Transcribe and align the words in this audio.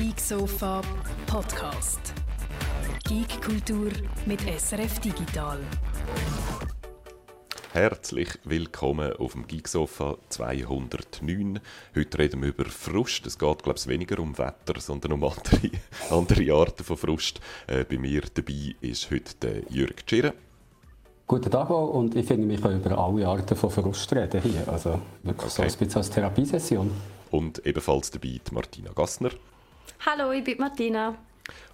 Geek 0.00 0.18
Sofa 0.18 0.80
Podcast. 1.26 2.00
Geek 3.06 3.42
Kultur 3.42 3.90
mit 4.24 4.40
SRF 4.40 4.98
Digital. 5.00 5.58
Herzlich 7.74 8.30
willkommen 8.44 9.12
auf 9.18 9.32
dem 9.32 9.46
Geeksofa 9.46 10.16
209. 10.30 11.60
Heute 11.94 12.18
reden 12.18 12.40
wir 12.40 12.48
über 12.48 12.64
Frust. 12.64 13.26
Es 13.26 13.38
geht, 13.38 13.62
glaube 13.62 13.78
ich, 13.78 13.86
weniger 13.88 14.20
um 14.20 14.38
Wetter, 14.38 14.80
sondern 14.80 15.12
um 15.12 15.22
andere, 15.22 15.70
andere 16.10 16.54
Arten 16.54 16.82
von 16.82 16.96
Frust. 16.96 17.38
Äh, 17.66 17.84
bei 17.84 17.98
mir 17.98 18.22
dabei 18.32 18.74
ist 18.80 19.10
heute 19.10 19.34
der 19.42 19.68
Jürg 19.68 20.06
Tschirren. 20.06 20.32
Guten 21.26 21.50
Tag 21.50 21.70
auch. 21.70 21.90
und 21.90 22.16
ich 22.16 22.24
finde, 22.24 22.48
wir 22.48 22.58
können 22.58 22.82
über 22.82 22.96
alle 22.96 23.28
Arten 23.28 23.54
von 23.54 23.70
Frust 23.70 24.10
reden 24.14 24.40
hier. 24.40 24.66
Also 24.66 24.98
wirklich 25.24 25.52
okay. 25.52 25.68
so 25.68 25.74
ein 25.74 25.78
bisschen 25.78 25.96
als 25.96 26.08
Therapiesession. 26.08 26.90
Und 27.30 27.66
ebenfalls 27.66 28.10
dabei 28.10 28.40
die 28.48 28.54
Martina 28.54 28.92
Gassner. 28.92 29.32
Hallo, 30.06 30.32
ich 30.32 30.42
bin 30.42 30.56
Martina. 30.58 31.14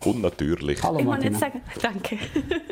Und 0.04 0.20
natürlich. 0.20 0.82
Hallo 0.82 0.98
ich 0.98 1.04
Martina. 1.04 1.32
Ich 1.32 1.38
sagen, 1.38 1.62
danke. 1.80 2.18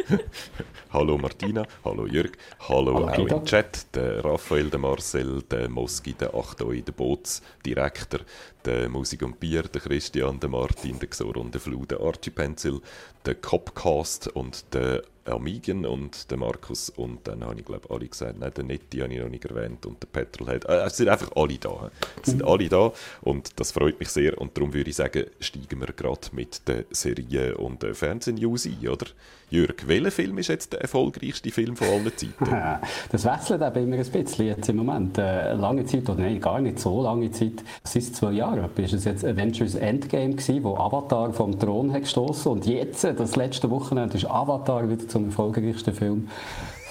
hallo 0.93 1.17
Martina, 1.17 1.65
hallo 1.85 2.07
Jörg, 2.07 2.33
hallo, 2.69 2.95
hallo 2.95 3.07
auch 3.07 3.17
Guido. 3.17 3.37
im 3.37 3.45
Chat, 3.45 3.95
der 3.95 4.25
Raphael, 4.25 4.69
der 4.69 4.81
Marcel, 4.81 5.43
der 5.43 5.69
Moski, 5.69 6.15
der 6.15 6.35
Achtoi, 6.35 6.83
der 6.83 6.93
Bootsdirektor, 6.93 8.21
der 8.65 8.89
Musik 8.89 9.23
und 9.23 9.39
Bier, 9.39 9.63
der 9.63 9.81
Christian, 9.81 10.41
der 10.41 10.49
Martin, 10.49 10.99
der 10.99 11.09
Xor 11.09 11.37
und 11.37 11.55
der 11.55 11.61
Flu, 11.61 11.85
der 11.87 12.01
Archie 12.01 12.31
Pencil, 12.31 12.81
der 13.25 13.37
Copcast 13.37 14.29
und 14.29 14.75
der 14.75 15.03
Amigen 15.27 15.87
und 15.87 16.31
der 16.31 16.39
Markus 16.39 16.91
und 16.91 17.27
dann 17.27 17.45
habe 17.45 17.59
ich 17.59 17.65
glaube 17.65 17.89
alle 17.91 18.07
gesagt, 18.07 18.39
nein, 18.39 18.53
der 18.55 18.65
Netti 18.65 18.99
habe 18.99 19.13
ich 19.13 19.21
noch 19.21 19.29
nicht 19.29 19.45
erwähnt 19.45 19.87
und 19.87 20.03
der 20.03 20.09
Petrolhead. 20.09 20.65
Äh, 20.67 20.85
es 20.85 20.97
sind 20.97 21.09
einfach 21.09 21.31
alle 21.35 21.59
da. 21.59 21.91
Es 22.23 22.31
sind 22.31 22.45
alle 22.45 22.69
da 22.69 22.93
und 23.23 23.59
das 23.59 23.73
freut 23.73 23.99
mich 23.99 24.09
sehr 24.09 24.39
und 24.39 24.57
darum 24.57 24.73
würde 24.75 24.91
ich 24.91 24.97
sagen, 24.97 25.25
steigen 25.41 25.81
wir 25.81 25.89
gerade 25.89 26.29
mit 26.33 26.67
der 26.69 26.85
Serie 26.91 27.57
und 27.57 27.83
der 27.83 27.95
Fernsehnews 27.95 28.67
ein, 28.67 28.89
oder? 28.89 29.07
Jörg, 29.55 29.87
welcher 29.87 30.11
Film 30.11 30.39
ist 30.39 30.49
jetzt 30.49 30.73
der 30.73 30.81
erfolgreichste 30.81 31.49
Film 31.53 31.77
von 31.77 31.87
allen 31.87 32.13
Zeiten? 32.17 32.35
das 33.13 33.25
wechselt 33.25 33.63
eben 33.63 33.85
immer 33.85 34.03
ein 34.03 34.11
bisschen 34.11 34.47
jetzt 34.47 34.69
im 34.69 34.77
Moment. 34.77 35.17
Äh, 35.17 35.55
lange 35.55 35.87
Zeit, 35.87 36.11
oder 36.11 36.23
nein, 36.23 36.41
gar 36.41 36.61
nicht 36.61 36.81
so 36.81 37.01
lange 37.01 37.31
Zeit, 37.31 37.63
ist 37.85 38.17
zwei 38.17 38.33
Jahre, 38.33 38.69
ist 38.77 38.93
es 38.93 39.05
jetzt 39.05 39.25
Avengers 39.25 39.77
Endgame 39.77 40.35
gewesen, 40.35 40.65
wo 40.65 40.75
Avatar 40.75 41.33
vom 41.33 41.57
Thron 41.57 41.93
hat 41.93 42.01
gestoßen 42.03 42.51
und 42.51 42.67
jetzt, 42.67 43.05
das 43.05 43.37
letzte 43.37 43.71
Wochenende, 43.71 44.17
ist 44.17 44.29
Avatar 44.29 44.91
wieder 44.91 45.07
zum 45.07 45.27
erfolgreichsten 45.27 45.95
Film 45.95 46.29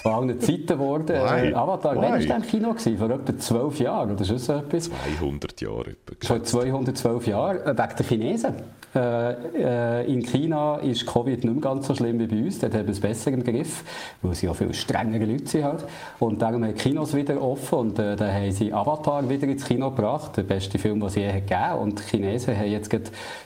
von 0.04 0.12
allen 0.12 0.38
Zeiten 0.38 0.66
geworden. 0.66 1.16
Äh, 1.16 1.54
Avatar, 1.54 1.96
wann 1.96 2.12
war 2.12 2.18
der 2.18 2.36
im 2.36 2.42
Kino? 2.42 2.74
Gewesen? 2.74 2.98
Vor 2.98 3.10
etwa 3.10 3.38
zwölf 3.38 3.80
Jahren, 3.80 4.12
oder 4.12 4.24
so 4.24 4.34
etwas? 4.34 4.90
200 5.18 5.60
Jahre. 5.62 5.96
Vor 6.20 6.44
212 6.44 7.26
Jahren, 7.26 7.56
äh, 7.62 7.68
wegen 7.68 7.96
der 7.96 8.06
Chinesen. 8.06 8.54
Äh, 8.94 10.02
äh, 10.02 10.12
in 10.12 10.22
China 10.22 10.76
ist 10.76 11.04
Covid 11.04 11.42
nicht 11.42 11.52
mehr 11.52 11.60
ganz 11.60 11.88
so 11.88 11.94
schlimm 11.94 12.18
wie 12.20 12.26
bei 12.26 12.36
uns. 12.36 12.60
Dort 12.60 12.74
haben 12.74 12.86
wir 12.86 12.92
es 12.92 13.00
besser 13.00 13.32
im 13.32 13.42
Griff, 13.42 13.82
weil 14.22 14.34
sie 14.34 14.46
ja 14.46 14.54
viel 14.54 14.72
strengere 14.72 15.24
Leute 15.24 15.46
sind. 15.46 15.64
Halt. 15.64 15.84
Und 16.20 16.40
darum 16.40 16.62
haben 16.62 16.74
die 16.74 16.80
Kinos 16.80 17.14
wieder 17.14 17.42
offen 17.42 17.78
und 17.78 17.98
äh, 17.98 18.14
dann 18.14 18.32
haben 18.32 18.52
sie 18.52 18.72
Avatar 18.72 19.28
wieder 19.28 19.48
ins 19.48 19.64
Kino 19.64 19.90
gebracht, 19.90 20.36
der 20.36 20.44
beste 20.44 20.78
Film, 20.78 21.00
den 21.00 21.08
sie 21.08 21.22
je 21.22 21.32
gegeben 21.32 21.78
Und 21.80 21.98
die 21.98 22.02
Chinesen 22.04 22.56
haben 22.56 22.70
jetzt 22.70 22.94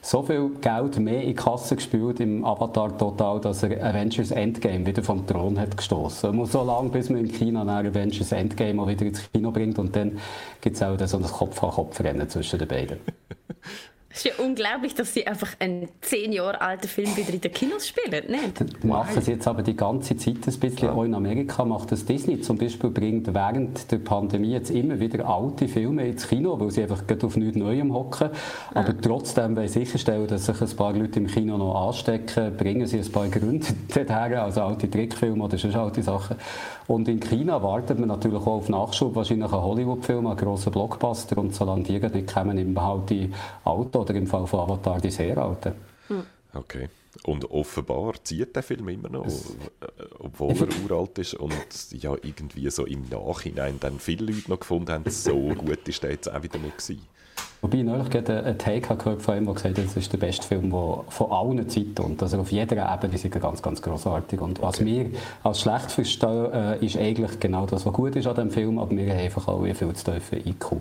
so 0.02 0.22
viel 0.22 0.50
Geld 0.60 0.98
mehr 0.98 1.22
in 1.22 1.28
die 1.28 1.34
Kasse 1.34 1.76
gespielt 1.76 2.20
im 2.20 2.44
Avatar 2.44 2.98
total, 2.98 3.40
dass 3.40 3.62
er 3.62 3.82
Avengers 3.82 4.32
Endgame 4.32 4.84
wieder 4.84 5.02
vom 5.02 5.26
Thron 5.26 5.58
hat 5.58 5.76
gestoßen 5.76 6.28
so 6.48 6.64
lange, 6.64 6.90
bis 6.90 7.08
man 7.10 7.20
in 7.20 7.32
China 7.32 7.64
nach 7.64 7.84
Avengers 7.84 8.32
Endgame 8.32 8.82
auch 8.82 8.88
wieder 8.88 9.06
ins 9.06 9.30
Kino 9.32 9.50
bringt 9.50 9.78
und 9.78 9.94
dann 9.94 10.18
gibt 10.60 10.76
es 10.76 10.82
auch 10.82 10.98
so 11.06 11.18
ein 11.18 11.22
Kopf-an-Kopf-Rennen 11.22 12.28
zwischen 12.28 12.58
den 12.58 12.68
beiden. 12.68 12.98
Es 14.10 14.24
ist 14.24 14.36
ja 14.36 14.44
unglaublich, 14.44 14.94
dass 14.94 15.12
sie 15.12 15.26
einfach 15.26 15.54
einen 15.58 15.88
zehn 16.00 16.32
Jahre 16.32 16.60
alten 16.62 16.88
Film 16.88 17.14
wieder 17.14 17.32
in 17.32 17.42
den 17.42 17.52
Kinos 17.52 17.86
spielen. 17.86 18.24
Nicht? 18.30 18.84
Machen 18.84 19.20
sie 19.20 19.32
jetzt 19.32 19.46
aber 19.46 19.62
die 19.62 19.76
ganze 19.76 20.16
Zeit 20.16 20.36
ein 20.46 20.60
bisschen. 20.60 20.88
Auch 20.88 21.04
in 21.04 21.14
Amerika 21.14 21.62
macht 21.64 21.92
das 21.92 22.06
Disney 22.06 22.40
zum 22.40 22.56
Beispiel, 22.56 22.88
bringt 22.88 23.32
während 23.34 23.92
der 23.92 23.98
Pandemie 23.98 24.52
jetzt 24.52 24.70
immer 24.70 24.98
wieder 24.98 25.28
alte 25.28 25.68
Filme 25.68 26.08
ins 26.08 26.26
Kino, 26.26 26.58
weil 26.58 26.70
sie 26.70 26.82
einfach 26.82 27.02
auf 27.22 27.36
nichts 27.36 27.56
Neuem 27.58 27.92
hocken. 27.92 28.30
Aber 28.72 28.88
ja. 28.88 28.96
trotzdem 29.00 29.56
wollen 29.56 29.68
sicherstellen, 29.68 30.26
dass 30.26 30.46
sich 30.46 30.60
ein 30.60 30.76
paar 30.76 30.94
Leute 30.94 31.18
im 31.18 31.26
Kino 31.26 31.58
noch 31.58 31.88
anstecken, 31.88 32.56
bringen 32.56 32.86
sie 32.86 33.00
ein 33.00 33.12
paar 33.12 33.28
Gründe 33.28 33.66
dorthin, 33.94 34.38
also 34.38 34.62
alte 34.62 34.90
Trickfilme 34.90 35.44
oder 35.44 35.58
sonst 35.58 35.76
alte 35.76 36.02
Sachen. 36.02 36.36
Und 36.86 37.06
in 37.06 37.20
China 37.20 37.62
wartet 37.62 37.98
man 37.98 38.08
natürlich 38.08 38.40
auch 38.40 38.46
auf 38.46 38.68
Nachschub, 38.70 39.14
wahrscheinlich 39.14 39.52
ein 39.52 39.62
Hollywood-Film, 39.62 40.26
ein 40.26 40.36
grosser 40.38 40.70
Blockbuster. 40.70 41.36
Und 41.36 41.54
solange 41.54 41.82
die 41.82 41.98
nicht 41.98 42.32
kommen, 42.32 42.56
im 42.56 42.82
halt 42.82 43.10
die 43.10 43.30
Auto 43.64 43.97
oder 43.98 44.14
im 44.14 44.26
Fall 44.26 44.46
von 44.46 44.60
Avatar 44.60 45.00
die 45.00 45.10
sehr 45.10 45.38
alten. 45.38 45.74
Hm. 46.08 46.22
Okay. 46.54 46.88
Und 47.24 47.50
offenbar 47.50 48.14
zieht 48.22 48.54
der 48.54 48.62
Film 48.62 48.88
immer 48.88 49.08
noch, 49.08 49.26
obwohl 50.18 50.54
er 50.54 50.68
uralt 50.84 51.18
ist 51.18 51.34
und 51.34 51.52
ja 51.92 52.14
irgendwie 52.22 52.70
so 52.70 52.86
im 52.86 53.08
Nachhinein 53.08 53.80
dann 53.80 53.98
viele 53.98 54.32
Leute 54.32 54.50
noch 54.50 54.60
gefunden 54.60 54.92
haben, 54.92 55.10
so 55.10 55.48
gut 55.54 55.88
ist 55.88 56.02
der 56.02 56.12
jetzt 56.12 56.30
auch 56.30 56.42
wieder 56.42 56.58
nicht 56.58 56.78
gewesen. 56.78 57.02
Wobei 57.60 57.78
ich 57.78 57.84
neulich 57.84 58.08
gerade 58.10 58.44
einen 58.44 58.58
Take 58.58 58.96
gehört 58.96 59.20
von 59.20 59.36
ihm, 59.36 59.46
der 59.46 59.54
gesagt 59.54 59.78
hat, 59.78 59.84
das 59.84 59.96
ist 59.96 60.12
der 60.12 60.18
beste 60.18 60.46
Film 60.46 60.70
der 60.70 61.04
von 61.08 61.32
allen 61.32 61.68
Zeiten 61.68 62.02
und 62.02 62.22
also 62.22 62.38
auf 62.38 62.52
jeder 62.52 62.94
Ebene 62.94 63.14
ist 63.14 63.24
er 63.24 63.30
ganz, 63.30 63.60
ganz 63.60 63.82
großartig. 63.82 64.40
Und 64.40 64.62
was 64.62 64.80
okay. 64.80 65.10
wir 65.12 65.20
als 65.42 65.60
schlecht 65.60 65.90
verstehen, 65.90 66.52
äh, 66.52 66.84
ist 66.84 66.96
eigentlich 66.96 67.40
genau 67.40 67.66
das, 67.66 67.84
was 67.84 67.92
gut 67.92 68.14
ist 68.14 68.28
an 68.28 68.36
dem 68.36 68.50
Film, 68.52 68.78
aber 68.78 68.92
wir 68.92 69.10
haben 69.10 69.18
einfach 69.18 69.48
alle 69.48 69.74
viel 69.74 69.92
zu 69.92 70.12
tiefen 70.12 70.46
IQ. 70.46 70.72
Okay. 70.72 70.80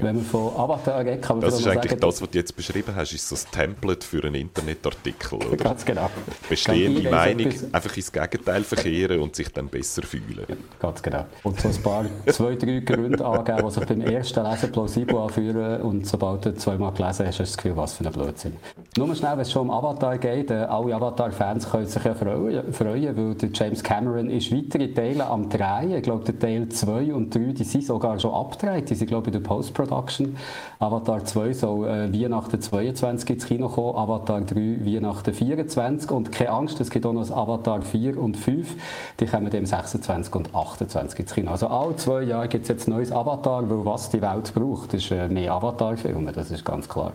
Wenn 0.00 0.16
man 0.16 0.24
von 0.24 0.54
Avatar 0.54 1.00
redet, 1.00 1.22
kann 1.22 1.38
man 1.38 1.46
Das 1.46 1.58
ist 1.58 1.66
eigentlich 1.66 1.90
sagen, 1.92 2.00
das, 2.00 2.20
was 2.20 2.30
du 2.30 2.38
jetzt 2.38 2.56
beschrieben 2.56 2.94
hast, 2.94 3.12
ist 3.12 3.28
so 3.28 3.34
ein 3.34 3.50
Template 3.50 4.06
für 4.06 4.22
einen 4.24 4.34
Internetartikel, 4.34 5.38
oder? 5.38 5.56
Ganz 5.56 5.84
genau. 5.84 6.10
Bestehende 6.46 7.10
Meinung 7.10 7.52
einfach 7.72 7.96
ins 7.96 8.12
Gegenteil 8.12 8.64
verkehren 8.64 9.20
und 9.20 9.34
sich 9.34 9.48
dann 9.48 9.68
besser 9.68 10.02
fühlen. 10.02 10.44
Ja, 10.46 10.56
ganz 10.78 11.02
genau. 11.02 11.24
Und 11.42 11.58
so 11.58 11.68
ein 11.68 11.82
paar, 11.82 12.04
zwei, 12.26 12.54
drei 12.54 12.80
Gründe 12.80 13.24
angeben, 13.24 13.66
die 13.66 13.70
sich 13.70 13.86
beim 13.86 14.00
ersten 14.02 14.44
Lesen 14.44 14.72
plausibel 14.72 15.16
anführen 15.16 15.80
und 15.80 16.01
sobald 16.06 16.44
du 16.44 16.54
zweimal 16.54 16.92
gelesen 16.92 17.26
hast, 17.26 17.38
hast 17.38 17.38
du 17.38 17.42
das 17.42 17.56
Gefühl, 17.56 17.76
was 17.76 17.94
für 17.94 18.04
ein 18.04 18.12
Blödsinn. 18.12 18.56
Nur 18.96 19.14
schnell, 19.14 19.32
wenn 19.32 19.40
es 19.40 19.52
schon 19.52 19.62
um 19.62 19.70
Avatar 19.70 20.18
geht, 20.18 20.50
äh, 20.50 20.54
alle 20.54 20.94
Avatar-Fans 20.94 21.70
können 21.70 21.86
sich 21.86 22.04
ja 22.04 22.14
freuen, 22.14 22.72
freuen, 22.72 23.16
weil 23.16 23.34
der 23.34 23.50
James 23.52 23.82
Cameron 23.82 24.30
ist 24.30 24.52
weitere 24.52 24.92
Teile 24.92 25.26
am 25.26 25.48
Drehen. 25.48 25.94
Ich 25.94 26.02
glaube, 26.02 26.24
der 26.24 26.38
Teil 26.38 26.68
2 26.68 27.14
und 27.14 27.34
3, 27.34 27.38
die 27.52 27.64
sind 27.64 27.84
sogar 27.84 28.18
schon 28.18 28.34
abgedreht. 28.34 28.90
Die 28.90 28.94
sind, 28.94 29.08
glaube 29.08 29.30
ich, 29.30 29.34
in 29.34 29.42
der 29.42 29.48
Post-Production. 29.48 30.36
Avatar 30.78 31.24
2 31.24 31.52
soll 31.52 31.88
äh, 31.88 32.12
Weihnachten 32.12 32.60
22 32.60 33.30
ins 33.30 33.46
Kino 33.46 33.68
kommen, 33.68 33.96
Avatar 33.96 34.40
3 34.40 34.84
Weihnachten 34.84 35.32
24 35.32 36.10
und 36.10 36.32
keine 36.32 36.50
Angst, 36.50 36.80
es 36.80 36.90
gibt 36.90 37.06
auch 37.06 37.12
noch 37.12 37.30
Avatar 37.30 37.82
4 37.82 38.18
und 38.18 38.36
5. 38.36 38.74
Die 39.20 39.26
kommen 39.26 39.50
dem 39.50 39.66
26 39.66 40.34
und 40.34 40.54
28 40.54 41.20
ins 41.20 41.34
Kino. 41.34 41.50
Also 41.50 41.68
alle 41.68 41.96
zwei 41.96 42.22
Jahre 42.22 42.48
gibt 42.48 42.64
es 42.64 42.68
jetzt 42.68 42.88
neues 42.88 43.12
Avatar, 43.12 43.68
weil 43.68 43.84
was 43.84 44.10
die 44.10 44.20
Welt 44.20 44.52
braucht, 44.54 44.94
ist 44.94 45.10
äh, 45.10 45.28
mehr 45.28 45.52
Avatar 45.52 45.91
Avatar-Filme, 45.92 46.32
das 46.32 46.50
ist 46.50 46.64
ganz 46.64 46.88
klar. 46.88 47.14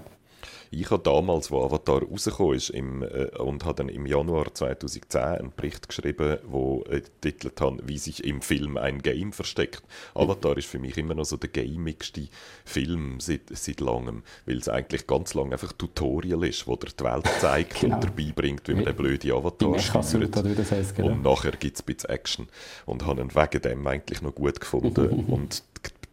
Ich 0.69 0.91
habe 0.91 1.01
damals, 1.01 1.49
wo 1.49 1.63
Avatar 1.63 2.03
rausgekommen 2.03 2.55
ist, 2.55 2.69
im, 2.71 3.01
äh, 3.01 3.29
und 3.38 3.63
habe 3.63 3.75
dann 3.75 3.88
im 3.88 4.05
Januar 4.05 4.53
2010 4.53 5.21
einen 5.21 5.53
Bericht 5.55 5.88
geschrieben, 5.88 6.39
wo 6.45 6.83
äh, 6.89 7.01
titelt 7.21 7.61
hat, 7.61 7.88
wie 7.88 7.97
sich 7.97 8.25
im 8.25 8.41
Film 8.41 8.75
ein 8.75 9.01
Game 9.01 9.31
versteckt. 9.31 9.81
Avatar 10.13 10.57
ist 10.57 10.67
für 10.67 10.77
mich 10.77 10.97
immer 10.97 11.13
noch 11.13 11.23
so 11.23 11.38
der 11.38 11.49
gamigste 11.49 12.27
Film 12.65 13.21
seit, 13.21 13.43
seit 13.49 13.79
langem, 13.79 14.23
weil 14.45 14.57
es 14.57 14.67
eigentlich 14.67 15.07
ganz 15.07 15.33
lang 15.35 15.53
einfach 15.53 15.71
Tutorial 15.71 16.44
ist, 16.44 16.67
wo 16.67 16.75
der 16.75 16.89
die 16.89 17.03
Welt 17.05 17.29
zeigt 17.39 17.79
genau. 17.79 17.95
und 17.95 18.03
dabei 18.03 18.33
bringt, 18.35 18.67
wie 18.67 18.73
man 18.73 18.83
den 18.83 18.95
blöden 18.95 19.31
Avatar 19.31 19.79
steuert. 19.79 20.35
Das 20.35 20.71
heißt, 20.71 20.97
genau. 20.97 21.11
Und 21.11 21.23
nachher 21.23 21.51
gibt 21.51 21.77
es 21.77 21.83
ein 21.83 21.85
bisschen 21.85 22.09
Action. 22.09 22.47
Und 22.85 23.05
habe 23.05 23.21
ihn 23.21 23.33
wegen 23.33 23.61
dem 23.61 23.88
eigentlich 23.88 24.21
noch 24.21 24.35
gut 24.35 24.59
gefunden. 24.59 25.23
und 25.29 25.63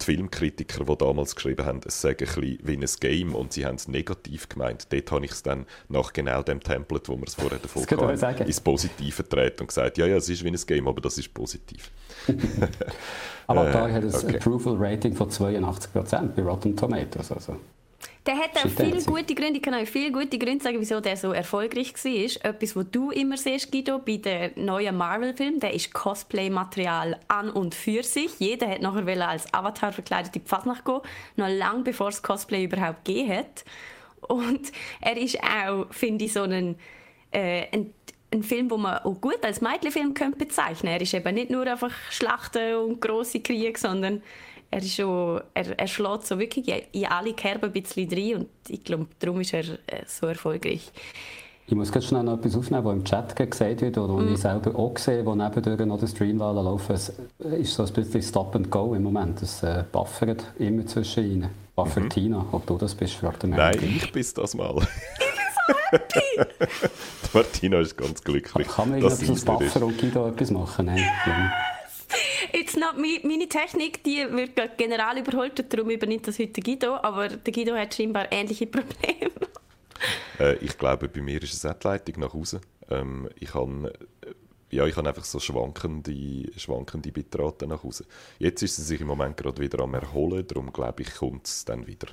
die 0.04 0.12
Filmkritiker, 0.12 0.84
die 0.84 0.96
damals 0.96 1.34
geschrieben 1.34 1.64
haben, 1.64 1.80
es 1.84 2.00
sei 2.00 2.10
ein 2.10 2.16
bisschen 2.16 2.58
wie 2.62 2.76
ein 2.76 2.86
Game 3.00 3.34
und 3.34 3.52
sie 3.52 3.66
haben 3.66 3.76
es 3.76 3.88
negativ 3.88 4.48
gemeint. 4.48 4.86
Dort 4.92 5.10
habe 5.10 5.24
ich 5.24 5.32
es 5.32 5.42
dann 5.42 5.66
nach 5.88 6.12
genau 6.12 6.42
dem 6.42 6.60
Template, 6.60 7.08
wo 7.08 7.16
wir 7.16 7.26
es 7.26 7.34
vorher 7.34 7.58
davon 7.58 7.82
hatten, 7.82 8.46
ins 8.46 8.60
Positive 8.60 9.22
gedreht 9.22 9.60
und 9.60 9.68
gesagt, 9.68 9.98
ja, 9.98 10.06
ja, 10.06 10.16
es 10.16 10.28
ist 10.28 10.44
wie 10.44 10.48
ein 10.48 10.56
Game, 10.66 10.88
aber 10.88 11.00
das 11.00 11.18
ist 11.18 11.32
positiv. 11.32 11.90
aber 13.46 13.64
da 13.70 13.90
hat 13.90 14.04
es 14.04 14.24
okay. 14.24 14.36
Approval 14.36 14.76
Rating 14.78 15.14
von 15.14 15.30
82% 15.30 16.28
bei 16.28 16.42
Rotten 16.42 16.76
Tomatoes. 16.76 17.32
Also. 17.32 17.56
Der 18.26 18.38
hat 18.38 18.56
auch 18.56 18.70
viele 18.70 19.02
gute 19.02 19.34
Gründe, 19.34 19.58
ich 19.58 19.62
kann 19.62 19.74
euch 19.74 19.90
viele 19.90 20.10
gute 20.10 20.38
Gründe 20.38 20.64
sagen, 20.64 20.80
wieso 20.80 20.98
der 20.98 21.14
so 21.14 21.32
erfolgreich 21.32 21.92
war. 21.92 22.50
Etwas, 22.52 22.74
was 22.74 22.90
du 22.90 23.10
immer 23.10 23.36
siehst, 23.36 23.70
Guido, 23.70 23.98
bei 23.98 24.16
den 24.16 24.64
neuen 24.64 24.96
Marvel-Filmen, 24.96 25.60
der 25.60 25.74
ist 25.74 25.92
Cosplay-Material 25.92 27.20
an 27.28 27.50
und 27.50 27.74
für 27.74 28.02
sich. 28.02 28.30
Jeder 28.38 28.70
hat 28.70 28.80
nachher 28.80 29.28
als 29.28 29.52
Avatar 29.52 29.92
verkleidet 29.92 30.34
in 30.34 30.42
die 30.42 30.48
Fasnacht 30.48 30.86
gehen, 30.86 31.00
noch 31.36 31.48
lange 31.48 31.82
bevor 31.82 32.08
es 32.08 32.22
Cosplay 32.22 32.64
überhaupt 32.64 33.04
gegeben 33.04 33.36
hat. 33.36 33.64
Und 34.22 34.72
er 35.02 35.18
ist 35.18 35.38
auch, 35.42 35.92
finde 35.92 36.24
ich, 36.24 36.32
so 36.32 36.44
ein, 36.44 36.76
äh, 37.30 37.66
ein 37.72 37.92
ein 38.34 38.42
Film, 38.42 38.68
den 38.68 38.80
man 38.80 38.98
auch 38.98 39.20
gut 39.20 39.44
als 39.44 39.60
Mädchenfilm 39.60 40.12
bezeichnen 40.12 40.74
könnte. 40.74 40.88
Er 40.88 41.00
ist 41.00 41.14
eben 41.14 41.34
nicht 41.34 41.50
nur 41.50 41.66
einfach 41.66 41.92
Schlachten 42.10 42.74
und 42.74 43.00
grosse 43.00 43.40
Kriege, 43.40 43.78
sondern 43.78 44.22
er, 44.74 44.82
ist 44.82 44.94
schon, 44.94 45.40
er, 45.54 45.78
er 45.78 45.86
schlägt 45.86 46.26
so 46.26 46.38
wirklich 46.38 46.84
in 46.92 47.06
alle 47.06 47.32
Kerben 47.32 47.66
ein 47.66 47.72
bisschen 47.72 48.10
rein 48.10 48.34
und 48.34 48.48
ich 48.68 48.82
glaube, 48.82 49.06
darum 49.20 49.40
ist 49.40 49.54
er 49.54 49.64
äh, 49.86 50.02
so 50.06 50.26
erfolgreich. 50.26 50.90
Ich 51.66 51.74
muss 51.74 51.92
ganz 51.92 52.06
schnell 52.06 52.24
noch 52.24 52.38
etwas 52.38 52.56
aufnehmen, 52.56 52.84
was 52.84 52.92
im 52.94 53.04
Chat 53.04 53.36
gesagt 53.36 53.80
wird 53.80 53.96
oder 53.96 54.14
mm. 54.14 54.34
ich 54.34 54.40
selber 54.40 54.78
auch 54.78 54.98
sehe, 54.98 55.24
wo 55.24 55.34
nebendurch 55.34 55.86
noch 55.86 55.98
der 55.98 56.08
Stream 56.08 56.38
laufen. 56.38 56.92
Es 56.92 57.12
ist 57.38 57.74
so 57.74 57.84
ein 57.84 57.92
bisschen 57.92 58.20
Stop 58.20 58.54
and 58.54 58.70
Go 58.70 58.94
im 58.94 59.04
Moment. 59.04 59.40
Es 59.40 59.62
äh, 59.62 59.84
buffert 59.90 60.44
immer 60.58 60.84
zwischen 60.86 61.24
ihnen. 61.24 61.50
Buffert 61.74 62.04
mhm. 62.04 62.10
Tina, 62.10 62.44
ob 62.52 62.66
du 62.66 62.76
das 62.76 62.94
bist, 62.94 63.14
fragt 63.14 63.44
er 63.44 63.48
mich. 63.48 63.56
Nein, 63.56 63.78
ich 63.80 64.12
bin 64.12 64.26
das 64.34 64.54
mal. 64.54 64.74
ich 64.76 64.84
bin 64.84 64.88
so 65.66 65.74
happy! 65.90 66.88
Martina 67.32 67.80
ist 67.80 67.96
ganz 67.96 68.22
glücklich. 68.22 68.68
Kann 68.68 68.90
man 68.90 68.98
irgendetwas 68.98 69.30
aus 69.30 69.44
Buffer 69.44 69.86
und 69.86 69.98
Guido 69.98 70.28
etwas 70.28 70.50
machen? 70.50 70.86
Nein. 70.86 71.02
Jetzt 72.52 72.76
noch 72.76 72.94
meine 72.96 73.48
Technik, 73.48 74.02
die 74.04 74.26
wird 74.30 74.78
general 74.78 75.18
überholt, 75.18 75.64
darum 75.72 75.90
übernimmt 75.90 76.26
das 76.26 76.38
heute 76.38 76.60
Guido, 76.60 76.96
aber 76.96 77.28
der 77.28 77.52
Guido 77.52 77.74
hat 77.74 77.94
scheinbar 77.94 78.30
ähnliche 78.30 78.66
Probleme. 78.66 79.30
Äh, 80.38 80.56
ich 80.56 80.76
glaube, 80.76 81.08
bei 81.08 81.20
mir 81.20 81.42
ist 81.42 81.54
es 81.54 81.64
auch 81.64 81.74
die 81.74 81.86
Leitung 81.86 82.20
nach 82.20 82.34
Hause. 82.34 82.60
Ähm, 82.90 83.28
ich 83.38 83.54
habe 83.54 83.92
äh, 84.22 84.32
ja, 84.74 84.84
ich 84.86 84.96
habe 84.96 85.08
einfach 85.08 85.24
so 85.24 85.38
schwankende, 85.38 86.50
schwankende 86.56 87.12
Bitrate 87.12 87.66
nach 87.66 87.84
Hause. 87.84 88.06
Jetzt 88.40 88.60
ist 88.62 88.74
sie 88.74 88.82
sich 88.82 89.00
im 89.00 89.06
Moment 89.06 89.36
gerade 89.36 89.62
wieder 89.62 89.78
am 89.80 89.94
Erholen, 89.94 90.44
darum 90.48 90.72
glaube 90.72 91.02
ich, 91.02 91.14
kommt 91.14 91.46
es 91.46 91.64
dann 91.64 91.86
wieder. 91.86 92.08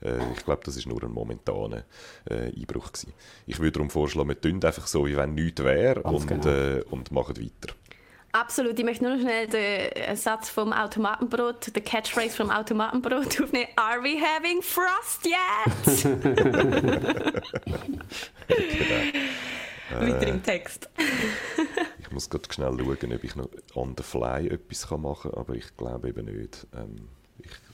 Äh, 0.00 0.32
ich 0.36 0.44
glaube, 0.44 0.62
das 0.64 0.76
ist 0.76 0.86
nur 0.86 1.02
ein 1.02 1.10
momentaner 1.10 1.84
äh, 2.30 2.52
Einbruch 2.56 2.92
gewesen. 2.92 3.12
Ich 3.46 3.58
würde 3.58 3.72
darum 3.72 3.90
vorschlagen, 3.90 4.28
wir 4.28 4.40
tun 4.40 4.62
einfach 4.62 4.86
so, 4.86 5.04
wie 5.04 5.16
wenn 5.16 5.34
nichts 5.34 5.62
wäre 5.64 6.02
und, 6.02 6.28
genau. 6.28 6.46
äh, 6.46 6.82
und 6.90 7.10
machen 7.10 7.36
weiter. 7.38 7.74
Absolut. 8.38 8.78
Ich 8.78 8.84
möchte 8.84 9.04
nur 9.04 9.14
noch 9.14 9.22
schnell 9.22 9.46
den 9.46 10.16
Satz 10.16 10.50
vom 10.50 10.72
Automatenbrot, 10.72 11.74
den 11.74 11.82
Catchphrase 11.82 12.36
vom 12.36 12.50
Automatenbrot 12.50 13.40
aufnehmen. 13.42 13.68
Are 13.76 14.02
we 14.02 14.20
having 14.20 14.60
frost 14.60 15.24
yet? 15.24 16.02
genau. 19.88 20.12
Weiter 20.12 20.26
im 20.26 20.42
Text. 20.42 20.90
ich 21.98 22.10
muss 22.10 22.28
gerade 22.28 22.52
schnell 22.52 22.76
schauen, 22.78 23.14
ob 23.14 23.24
ich 23.24 23.36
noch 23.36 23.48
on 23.74 23.94
the 23.96 24.02
fly 24.02 24.48
etwas 24.48 24.90
machen 24.90 25.30
kann, 25.30 25.40
aber 25.40 25.54
ich 25.54 25.74
glaube 25.76 26.08
eben 26.08 26.26
nicht. 26.26 26.66
Ähm, 26.76 27.08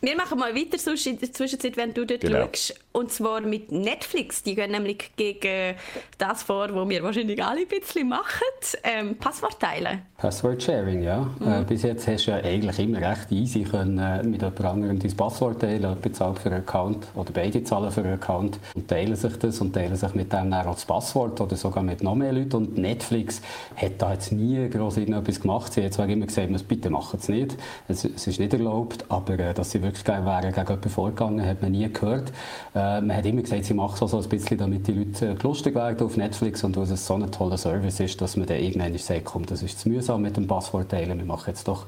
wir 0.02 0.16
machen 0.16 0.38
mal 0.38 0.54
weiter 0.54 0.78
sonst 0.78 1.06
in 1.06 1.18
der 1.18 1.32
Zwischenzeit, 1.32 1.76
wenn 1.76 1.94
du 1.94 2.04
dort 2.04 2.20
genau. 2.20 2.46
schaust. 2.46 2.74
Und 2.92 3.10
zwar 3.10 3.40
mit 3.40 3.72
Netflix. 3.72 4.42
Die 4.42 4.54
gehen 4.54 4.72
nämlich 4.72 5.12
gegen 5.16 5.76
das 6.18 6.42
vor, 6.42 6.68
was 6.74 6.88
wir 6.88 7.02
wahrscheinlich 7.02 7.42
alle 7.42 7.62
ein 7.62 7.68
bisschen 7.68 8.08
machen. 8.08 8.42
Ähm, 8.82 9.16
Passwort 9.16 9.58
teilen. 9.58 10.02
Password 10.18 10.62
Sharing, 10.62 11.02
ja. 11.02 11.30
Mhm. 11.38 11.52
Äh, 11.52 11.64
bis 11.66 11.82
jetzt 11.82 12.06
hast 12.06 12.26
du 12.26 12.32
ja 12.32 12.36
eigentlich 12.38 12.78
immer 12.78 13.00
recht 13.00 13.32
easy 13.32 13.62
können, 13.62 13.98
äh, 13.98 14.22
mit 14.22 14.42
jemand 14.42 14.64
anderem 14.64 14.98
dein 14.98 15.16
Passwort 15.16 15.60
teilen. 15.60 15.80
Jemand 15.80 16.02
bezahlt 16.02 16.38
für 16.38 16.50
einen 16.50 16.60
Account 16.60 17.06
oder 17.14 17.30
beide 17.32 17.64
zahlen 17.64 17.90
für 17.90 18.02
einen 18.02 18.14
Account 18.14 18.58
und 18.74 18.88
teilen 18.88 19.16
sich 19.16 19.36
das 19.38 19.60
und 19.60 19.72
teilen 19.72 19.96
sich 19.96 20.14
mit 20.14 20.32
dem 20.32 20.50
dann 20.50 20.66
auch 20.66 20.74
das 20.74 20.84
Passwort 20.84 21.40
oder 21.40 21.56
sogar 21.56 21.82
mit 21.82 22.02
noch 22.02 22.14
mehr 22.14 22.32
Leuten. 22.32 22.56
Und 22.56 22.76
Netflix 22.76 23.40
hat 23.76 23.92
da 23.98 24.12
jetzt 24.12 24.32
nie 24.32 24.68
groß 24.68 24.98
irgendetwas 24.98 25.40
gemacht. 25.40 25.72
Sie 25.72 25.84
hat 25.84 25.94
zwar 25.94 26.08
immer 26.08 26.26
gesagt, 26.26 26.68
bitte 26.68 26.90
machen 26.90 27.18
es 27.20 27.28
nicht. 27.28 27.56
Es, 27.88 28.04
es, 28.04 28.26
ist 28.26 28.40
nicht 28.40 28.52
erlaubt, 28.52 29.04
aber 29.08 29.38
äh, 29.38 29.54
dass 29.54 29.70
sie 29.70 29.80
wirklich 29.82 29.91
wirklich 29.92 30.24
wären 30.24 30.52
gegen 30.52 30.66
jemanden 30.66 30.88
vorgegangen, 30.88 31.46
hat 31.46 31.62
man 31.62 31.72
nie 31.72 31.92
gehört. 31.92 32.30
Äh, 32.74 33.00
man 33.00 33.16
hat 33.16 33.26
immer 33.26 33.42
gesagt, 33.42 33.64
sie 33.64 33.74
machen 33.74 34.04
es 34.04 34.10
so 34.10 34.18
ein 34.18 34.28
bisschen, 34.28 34.58
damit 34.58 34.86
die 34.86 34.92
Leute 34.92 35.36
lustig 35.42 35.74
werden 35.74 36.04
auf 36.04 36.16
Netflix 36.16 36.64
und 36.64 36.76
weil 36.76 36.84
es 36.84 37.06
so 37.06 37.14
ein 37.14 37.30
toller 37.30 37.58
Service 37.58 38.00
ist, 38.00 38.20
dass 38.20 38.36
man 38.36 38.46
dann 38.46 38.58
irgendwann 38.58 38.96
sagt, 38.98 39.24
komm, 39.24 39.46
das 39.46 39.62
ist 39.62 39.80
zu 39.80 39.88
mühsam 39.88 40.22
mit 40.22 40.36
dem 40.36 40.46
Passwort 40.46 40.90
teilen, 40.90 41.18
wir 41.18 41.26
machen 41.26 41.48
jetzt 41.48 41.68
doch 41.68 41.86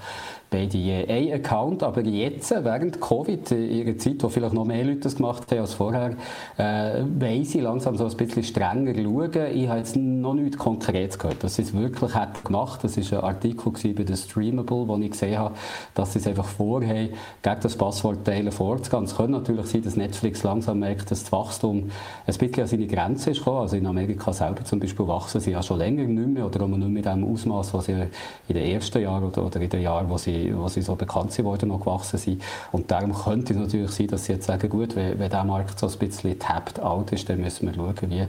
beide 0.50 0.79
je 0.79 1.06
einen 1.06 1.32
Account. 1.32 1.82
Aber 1.82 2.02
jetzt, 2.02 2.50
während 2.50 3.00
Covid, 3.00 3.50
in 3.52 3.70
ihrer 3.70 3.99
Zeit, 3.99 4.23
wo 4.23 4.29
vielleicht 4.29 4.55
noch 4.55 4.64
mehr 4.64 4.85
Leute 4.85 5.00
das 5.00 5.17
gemacht 5.17 5.50
haben 5.50 5.61
als 5.61 5.75
vorher, 5.75 6.17
äh, 6.56 7.02
wollen 7.19 7.44
sie 7.44 7.61
langsam 7.61 7.96
so 7.96 8.06
ein 8.06 8.17
bisschen 8.17 8.43
strenger 8.43 8.94
schauen. 8.94 9.55
Ich 9.55 9.69
habe 9.69 9.79
jetzt 9.79 9.96
noch 9.96 10.35
nichts 10.35 10.58
Konkretes 10.58 11.19
gehört, 11.19 11.43
dass 11.43 11.56
sie 11.56 11.62
es 11.62 11.75
wirklich 11.75 12.14
hat 12.14 12.44
gemacht. 12.44 12.81
Das 12.82 12.96
war 12.96 13.19
ein 13.19 13.25
Artikel 13.25 13.73
bei 13.94 14.05
der 14.05 14.17
Streamable, 14.17 14.88
wo 14.88 14.96
ich 14.99 15.11
gesehen 15.11 15.38
habe, 15.38 15.55
dass 15.94 16.12
sie 16.12 16.19
es 16.19 16.26
einfach 16.26 16.47
vorhaben, 16.47 17.11
gegen 17.43 17.61
das 17.61 17.76
Passwort 17.76 18.25
teilen 18.25 18.52
vorzugehen. 18.52 19.05
Es 19.05 19.17
könnte 19.17 19.32
natürlich 19.32 19.67
sein, 19.67 19.82
dass 19.82 19.97
Netflix 19.97 20.43
langsam 20.43 20.81
merkt, 20.81 21.11
dass 21.11 21.23
das 21.23 21.32
Wachstum 21.32 21.90
ein 22.26 22.35
bisschen 22.35 22.62
an 22.62 22.67
seine 22.67 22.87
Grenze 22.87 23.31
ist 23.31 23.38
gekommen. 23.38 23.58
Also 23.61 23.76
in 23.76 23.87
Amerika 23.87 24.32
selber 24.32 24.64
zum 24.64 24.81
Beispiel 24.81 25.06
wachsen 25.06 25.40
sie 25.40 25.52
ja 25.52 25.62
schon 25.62 25.79
länger 25.79 26.05
nicht 26.05 26.29
mehr 26.29 26.47
oder 26.47 26.67
nicht 26.67 26.79
mehr 26.79 26.88
mit 26.88 27.05
dem 27.05 27.25
Ausmaß, 27.25 27.75
was 27.75 27.87
sie 27.87 27.93
in 27.93 28.55
den 28.55 28.64
ersten 28.64 29.02
Jahren 29.02 29.25
oder, 29.25 29.47
oder 29.47 29.61
in 29.61 29.69
den 29.69 29.82
Jahren, 29.82 30.08
wo 30.08 30.19
sie 30.19 30.33
wo 30.54 30.69
sie 30.69 30.82
so 30.82 30.94
bekannt 30.94 31.32
sind 31.32 31.44
worden, 31.44 31.69
noch 31.69 31.81
gewachsen 31.81 32.19
sind. 32.19 32.42
Und 32.72 32.90
darum 32.90 33.14
könnte 33.14 33.52
es 33.52 33.58
natürlich 33.58 33.90
sein, 33.90 34.06
dass 34.08 34.25
sie 34.25 34.32
jetzt 34.32 34.46
sagen, 34.46 34.69
gut, 34.69 34.96
wenn, 34.96 35.19
wenn 35.19 35.31
der 35.31 35.44
Markt 35.44 35.78
so 35.78 35.86
ein 35.86 35.98
bisschen 35.98 36.38
tapped 36.38 36.81
out 36.81 37.12
ist, 37.12 37.28
dann 37.28 37.40
müssen 37.40 37.66
wir 37.66 37.75
schauen, 37.75 38.10
wie 38.10 38.26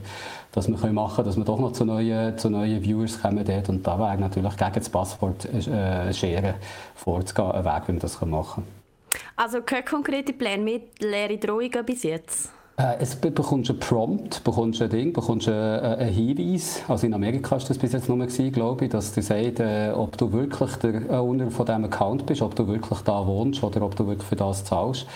dass 0.52 0.68
wir 0.68 0.92
machen 0.92 1.16
können, 1.16 1.26
dass 1.26 1.36
wir 1.36 1.44
doch 1.44 1.58
noch 1.58 1.72
zu 1.72 1.84
neuen, 1.84 2.38
zu 2.38 2.48
neuen 2.48 2.82
Viewers 2.82 3.20
kommen 3.20 3.44
dort. 3.44 3.68
Und 3.68 3.86
da 3.86 3.98
wäre 3.98 4.16
natürlich 4.16 4.56
gegen 4.56 4.74
das 4.74 4.88
Passwort 4.88 5.44
äh, 5.44 6.12
Scheren 6.14 6.54
vorzugehen, 6.94 7.52
ein 7.52 7.64
Weg, 7.64 7.82
wie 7.86 7.92
man 7.92 8.00
das 8.00 8.20
machen 8.22 8.64
kann. 8.64 9.20
Also 9.36 9.60
keine 9.60 9.84
konkreten 9.84 10.36
Pläne 10.36 10.62
mit 10.62 11.02
leere 11.02 11.36
Drohungen 11.36 11.84
bis 11.84 12.02
jetzt? 12.04 12.55
Äh, 12.78 12.96
es 12.98 13.16
bekommst 13.16 13.70
einen 13.70 13.80
Prompt, 13.80 14.44
bekommst 14.44 14.82
ein 14.82 14.90
Ding, 14.90 15.12
bekommst 15.12 15.48
einen, 15.48 15.80
einen 15.80 16.12
Hinweis. 16.12 16.82
Also 16.88 17.06
in 17.06 17.14
Amerika 17.14 17.52
war 17.52 17.58
das 17.58 17.78
bis 17.78 17.92
jetzt 17.92 18.08
nur 18.08 18.18
gewesen, 18.18 18.52
glaube 18.52 18.84
ich, 18.84 18.90
dass 18.90 19.14
du 19.14 19.22
sagst, 19.22 19.60
äh, 19.60 19.92
ob 19.94 20.18
du 20.18 20.30
wirklich 20.30 20.76
der 20.76 21.20
Owner 21.20 21.50
von 21.50 21.64
diesem 21.64 21.84
Account 21.84 22.26
bist, 22.26 22.42
ob 22.42 22.54
du 22.54 22.66
wirklich 22.68 23.00
da 23.00 23.26
wohnst 23.26 23.62
oder 23.62 23.80
ob 23.80 23.96
du 23.96 24.06
wirklich 24.06 24.28
für 24.28 24.36
das 24.36 24.64
zahlst. 24.64 25.06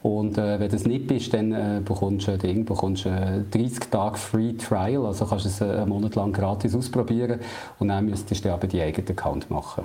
Und 0.00 0.38
äh, 0.38 0.60
wenn 0.60 0.68
du 0.68 0.76
es 0.76 0.86
nicht 0.86 1.08
bist, 1.08 1.34
dann 1.34 1.50
äh, 1.52 1.80
bekommst 1.84 2.28
du 2.28 2.32
ein 2.32 2.38
Ding, 2.38 2.64
bekommst 2.64 3.04
äh, 3.04 3.40
30 3.50 3.90
Tage 3.90 4.16
Free 4.16 4.52
Trial, 4.52 5.04
also 5.04 5.26
kannst 5.26 5.44
du 5.44 5.48
es 5.48 5.60
äh, 5.60 5.64
einen 5.64 5.88
Monat 5.88 6.14
lang 6.14 6.32
gratis 6.32 6.72
ausprobieren 6.76 7.40
und 7.80 7.88
dann 7.88 8.06
müsstest 8.06 8.44
du 8.44 8.52
aber 8.52 8.68
die 8.68 8.80
eigenen 8.80 9.10
Account 9.10 9.50
machen. 9.50 9.84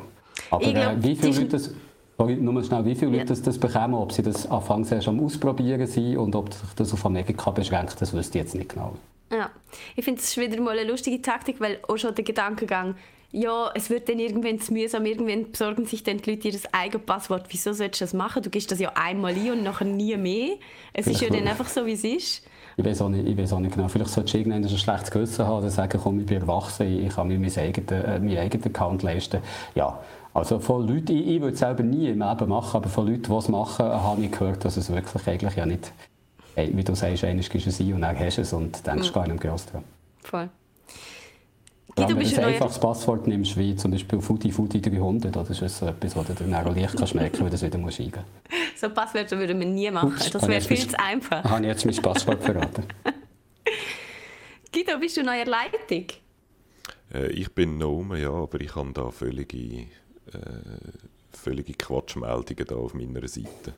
Aber 0.52 0.64
glaub, 0.64 0.76
äh, 0.76 1.04
wie 1.04 1.16
viele 1.16 1.40
Leute 1.40 1.60
das 2.18 2.28
nur 2.30 2.64
schnell, 2.64 2.86
wie 2.86 2.96
viele 2.96 3.12
Leute 3.12 3.26
das, 3.26 3.42
das 3.42 3.58
bekommen, 3.58 3.96
ob 3.96 4.12
sie 4.12 4.22
das 4.22 4.50
anfangs 4.50 4.92
erst 4.92 5.08
am 5.08 5.20
Ausprobieren 5.20 5.88
sind 5.88 6.18
und 6.18 6.36
ob 6.36 6.54
sich 6.54 6.74
das 6.76 6.94
auf 6.94 7.06
Amerika 7.06 7.52
beschränkt, 7.52 8.00
das 8.00 8.14
wüsste 8.14 8.38
ich 8.38 8.44
jetzt 8.46 8.56
nicht 8.56 8.70
genau. 8.70 8.96
Ja, 9.32 9.50
ich 9.96 10.06
finde 10.06 10.22
es 10.22 10.38
wieder 10.38 10.62
mal 10.62 10.78
eine 10.78 10.90
lustige 10.90 11.22
Taktik, 11.22 11.60
weil 11.60 11.80
auch 11.88 11.98
schon 11.98 12.14
der 12.14 12.24
Gedankengang, 12.24 12.96
ja, 13.32 13.72
es 13.74 13.90
wird 13.90 14.08
dann 14.10 14.20
irgendwann 14.20 14.60
zu 14.60 14.74
mühsam, 14.74 15.06
irgendwann 15.08 15.52
besorgen 15.52 15.86
sich 15.86 16.04
dann 16.04 16.18
die 16.20 16.32
Leute 16.32 16.50
ihr 16.50 16.60
eigenes 16.72 17.04
Passwort. 17.04 17.46
Wieso 17.50 17.74
sollst 17.74 18.00
du 18.00 18.06
das 18.06 18.14
machen? 18.14 18.44
Du 18.44 18.52
gibst 18.52 18.72
das 18.72 18.80
ja 18.80 18.92
einmal 18.94 19.34
ein 19.34 19.52
und 19.52 19.64
nachher 19.64 19.86
nie 19.86 20.16
mehr. 20.18 20.58
Es 20.94 21.08
ist 21.08 21.20
ja 21.20 21.30
dann 21.30 21.48
einfach 21.48 21.68
so, 21.68 21.84
wie 21.88 21.94
es 21.94 22.04
ist. 22.04 22.44
Ich 22.78 22.86
weiß, 22.86 23.02
auch 23.02 23.10
nicht, 23.10 23.28
ich 23.28 23.36
weiß 23.36 23.54
auch 23.54 23.60
nicht 23.60 23.74
genau. 23.76 23.88
Vielleicht 23.88 24.12
solltest 24.12 24.36
du 24.36 24.38
irgendwann 24.38 24.64
ein 24.64 24.70
schlechtes 24.70 25.10
Gewissen 25.10 25.46
haben 25.46 25.64
und 25.64 25.70
sagen, 25.72 26.00
komm, 26.02 26.20
ich 26.20 26.26
bin 26.28 26.42
erwachsen, 26.42 27.06
ich 27.06 27.14
kann 27.14 27.28
mir 27.28 27.40
meinen 27.40 27.58
eigenen, 27.58 28.04
äh, 28.04 28.20
meinen 28.20 28.38
eigenen 28.38 28.66
Account 28.68 29.02
leisten. 29.02 29.40
Ja, 29.74 30.00
also 30.34 30.60
von 30.60 30.88
Leuten, 30.88 31.12
ich, 31.16 31.28
ich 31.28 31.42
würde 31.42 31.54
es 31.54 31.60
selber 31.60 31.84
nie 31.84 32.10
im 32.10 32.20
Leben 32.20 32.50
machen, 32.50 32.78
aber 32.78 32.90
von 32.90 33.08
Leuten, 33.08 33.24
die 33.24 33.34
es 33.34 33.50
machen, 33.50 33.86
habe 33.86 34.22
ich 34.22 34.32
gehört, 34.32 34.66
dass 34.66 34.78
es 34.78 34.92
wirklich 34.92 35.28
eigentlich 35.28 35.56
ja 35.56 35.66
nicht, 35.66 35.92
wie 36.56 36.84
du 36.84 36.96
sagst, 36.96 37.24
einmal 37.24 37.44
gibst 37.44 37.66
du 37.66 37.70
es 37.70 37.80
ein 37.80 37.94
und 37.94 38.02
dann 38.02 38.18
hast 38.18 38.38
du 38.38 38.42
es 38.42 38.54
und 38.54 38.86
denkst 38.86 39.10
mhm. 39.10 39.14
gar 39.14 39.28
nicht 39.28 39.42
groß 39.42 39.66
dran. 39.68 39.84
Voll. 40.24 40.50
Wenn 41.96 42.08
du 42.08 42.18
ein 42.18 42.46
einfaches 42.46 42.80
Passwort 42.80 43.28
nimmst, 43.28 43.56
wie 43.56 43.76
zum 43.76 43.92
Beispiel 43.92 44.20
Fudi 44.20 44.52
Fudi 44.52 44.82
300, 44.82 45.36
das 45.36 45.50
ist 45.62 45.78
so 45.78 45.86
etwas, 45.86 46.16
wo 46.16 46.24
du 46.24 46.34
dann 46.34 46.56
auch 46.56 46.76
leicht 46.76 46.98
kannst 46.98 47.14
merken, 47.14 47.42
wo 47.42 47.46
du 47.46 47.52
das 47.52 47.62
wieder 47.62 47.78
musst 47.78 48.00
eingeben 48.00 48.24
musst. 48.50 48.64
So 48.76 48.90
Passwörter 48.90 49.38
würden 49.38 49.60
wir 49.60 49.68
nie 49.68 49.90
machen. 49.92 50.10
Ups, 50.10 50.32
das 50.32 50.48
wäre 50.48 50.60
viel 50.60 50.90
zu 50.90 51.00
einfach. 51.00 51.44
Habe 51.44 51.62
ich 51.62 51.68
jetzt 51.68 51.86
mein 51.86 51.96
Passwort 51.96 52.44
verraten. 52.44 52.84
Guido, 54.74 54.98
bist 55.00 55.16
du 55.16 55.24
neuer 55.24 55.46
Leitung? 55.46 56.08
Äh, 57.14 57.28
ich 57.28 57.54
bin 57.54 57.78
Nome, 57.78 58.20
ja, 58.20 58.32
aber 58.32 58.60
ich 58.60 58.76
habe 58.76 58.92
da 58.92 59.12
völlige 59.12 59.86
äh, 60.32 61.38
völlige 61.38 61.74
Quatschmeldungen 61.74 62.66
da 62.66 62.76
auf 62.76 62.94
meiner 62.94 63.28
Seite. 63.28 63.74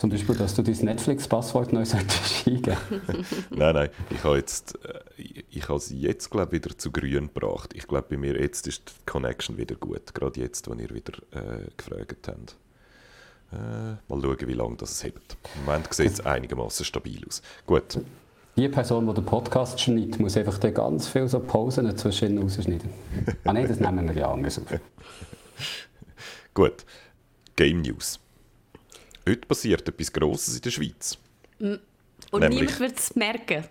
Zum 0.00 0.08
Beispiel, 0.08 0.34
dass 0.34 0.54
du 0.54 0.62
dein 0.62 0.76
Netflix-Passwort 0.76 1.74
neu 1.74 1.84
eingeben 2.46 2.76
Nein, 3.50 3.74
nein, 3.74 3.90
ich 4.08 4.24
habe 4.24 4.38
jetzt, 4.38 4.78
äh, 4.82 5.00
ich 5.50 5.68
habe 5.68 5.78
sie 5.78 6.00
jetzt, 6.00 6.30
glaube 6.30 6.52
wieder 6.52 6.76
zu 6.76 6.90
grün 6.90 7.26
gebracht. 7.32 7.74
Ich 7.74 7.86
glaube, 7.86 8.06
bei 8.08 8.16
mir 8.16 8.40
jetzt 8.40 8.66
ist 8.66 8.88
die 8.88 8.92
Connection 9.04 9.58
wieder 9.58 9.74
gut, 9.74 10.14
gerade 10.14 10.40
jetzt, 10.40 10.68
wo 10.70 10.74
ihr 10.74 10.88
wieder 10.88 11.12
äh, 11.32 11.68
gefragt 11.76 12.28
habt. 12.28 12.56
Äh, 13.52 13.56
mal 14.08 14.22
schauen, 14.22 14.38
wie 14.46 14.54
lange 14.54 14.76
das 14.76 15.04
hebt. 15.04 15.36
Im 15.56 15.66
Moment 15.66 15.92
sieht 15.92 16.12
es 16.12 16.20
einigermaßen 16.20 16.86
stabil 16.86 17.22
aus. 17.26 17.42
Gut. 17.66 17.98
Die 18.60 18.68
Person, 18.68 19.06
die 19.06 19.14
den 19.14 19.24
Podcast 19.24 19.80
schneidet, 19.80 20.20
muss 20.20 20.36
einfach 20.36 20.58
dann 20.58 20.74
ganz 20.74 21.08
viele 21.08 21.26
so 21.26 21.40
Pausen 21.40 21.96
zwischen 21.96 22.36
rausschneiden. 22.36 22.90
ah 23.44 23.54
nein, 23.54 23.66
das 23.66 23.80
nehmen 23.80 24.06
wir 24.06 24.14
ja 24.14 24.30
anders 24.30 24.58
auf. 24.58 24.78
Gut. 26.52 26.84
Game 27.56 27.80
News. 27.80 28.20
Heute 29.26 29.48
passiert 29.48 29.88
etwas 29.88 30.12
Grosses 30.12 30.56
in 30.56 30.60
der 30.60 30.70
Schweiz. 30.72 31.16
Mm. 31.58 31.76
Und 32.32 32.40
Nämlich, 32.40 32.60
niemand 32.60 32.80
wird 32.80 32.98
es 32.98 33.16
merken. 33.16 33.64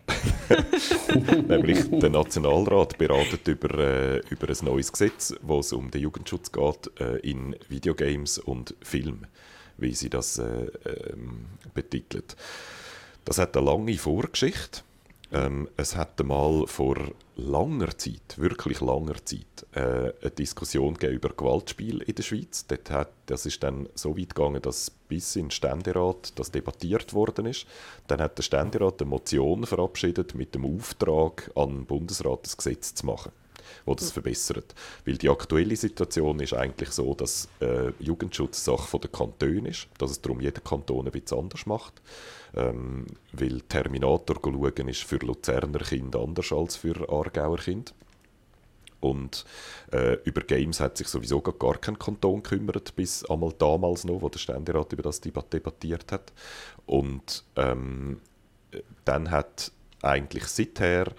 Nämlich 1.47 1.87
der 1.91 2.09
Nationalrat 2.09 2.97
beratet 2.97 3.47
über, 3.47 3.77
äh, 3.77 4.21
über 4.31 4.49
ein 4.49 4.65
neues 4.65 4.91
Gesetz, 4.91 5.35
wo 5.43 5.59
es 5.59 5.71
um 5.71 5.91
den 5.91 6.01
Jugendschutz 6.01 6.51
geht 6.51 6.99
äh, 6.99 7.17
in 7.17 7.55
Videogames 7.67 8.39
und 8.39 8.73
Film, 8.81 9.27
wie 9.77 9.93
sie 9.93 10.09
das 10.09 10.39
äh, 10.39 10.71
ähm, 11.11 11.45
betitelt. 11.75 12.35
Das 13.29 13.37
hat 13.37 13.55
eine 13.55 13.67
lange 13.67 13.95
Vorgeschichte. 13.95 14.81
Ähm, 15.31 15.69
es 15.77 15.95
hat 15.95 16.19
mal 16.23 16.65
vor 16.65 16.97
langer 17.35 17.95
Zeit, 17.95 18.37
wirklich 18.37 18.81
langer 18.81 19.23
Zeit, 19.23 19.67
äh, 19.73 20.13
eine 20.19 20.31
Diskussion 20.31 20.95
über 20.95 21.29
Gewaltspiel 21.29 22.01
in 22.01 22.15
der 22.15 22.23
Schweiz. 22.23 22.65
Dort 22.65 22.89
hat, 22.89 23.11
das 23.27 23.45
ist 23.45 23.61
dann 23.61 23.87
so 23.93 24.17
weit 24.17 24.33
gegangen, 24.33 24.63
dass 24.63 24.89
bis 24.89 25.35
in 25.35 25.45
den 25.45 25.51
Ständerat 25.51 26.39
das 26.39 26.49
debattiert 26.49 27.13
worden 27.13 27.45
ist. 27.45 27.67
Dann 28.07 28.19
hat 28.19 28.35
der 28.39 28.41
Ständerat 28.41 28.99
eine 28.99 29.11
Motion 29.11 29.63
verabschiedet 29.63 30.33
mit 30.33 30.55
dem 30.55 30.65
Auftrag 30.65 31.51
an 31.53 31.69
den 31.69 31.85
Bundesrat, 31.85 32.47
das 32.47 32.57
Gesetz 32.57 32.95
zu 32.95 33.05
machen 33.05 33.31
wo 33.85 33.93
das 33.93 34.11
verbessert. 34.11 34.73
Weil 35.05 35.17
die 35.17 35.29
aktuelle 35.29 35.75
Situation 35.75 36.39
ist 36.39 36.53
eigentlich 36.53 36.89
so, 36.89 37.13
dass 37.13 37.47
äh, 37.61 37.91
Jugendschutz 37.99 38.65
Sache 38.65 38.97
der 38.97 39.11
Kantone 39.11 39.69
ist, 39.69 39.87
dass 39.99 40.09
es 40.09 40.21
darum 40.21 40.41
jeder 40.41 40.61
Kanton 40.61 41.05
bisschen 41.11 41.37
anders 41.37 41.67
macht. 41.67 42.01
Ähm, 42.55 43.05
weil 43.33 43.61
Terminator 43.61 44.37
schauen 44.43 44.87
ist 44.87 45.03
für 45.03 45.17
Luzerner 45.17 45.79
Kinder 45.79 46.19
anders 46.19 46.51
als 46.51 46.75
für 46.75 47.07
Aargauer 47.09 47.57
Kinder. 47.57 47.91
Und 49.01 49.45
äh, 49.93 50.15
über 50.25 50.41
Games 50.41 50.79
hat 50.79 50.97
sich 50.97 51.07
sowieso 51.07 51.41
gar 51.41 51.77
kein 51.77 51.97
Kanton 51.97 52.43
gekümmert, 52.43 52.95
bis 52.95 53.23
einmal 53.29 53.53
damals 53.57 54.03
noch, 54.03 54.21
wo 54.21 54.29
der 54.29 54.39
Ständerat 54.39 54.91
über 54.91 55.03
das 55.03 55.21
debattiert 55.21 56.11
hat. 56.11 56.33
Und 56.85 57.45
ähm, 57.55 58.19
dann 59.05 59.31
hat 59.31 59.71
eigentlich 60.01 60.45
seither 60.45 61.13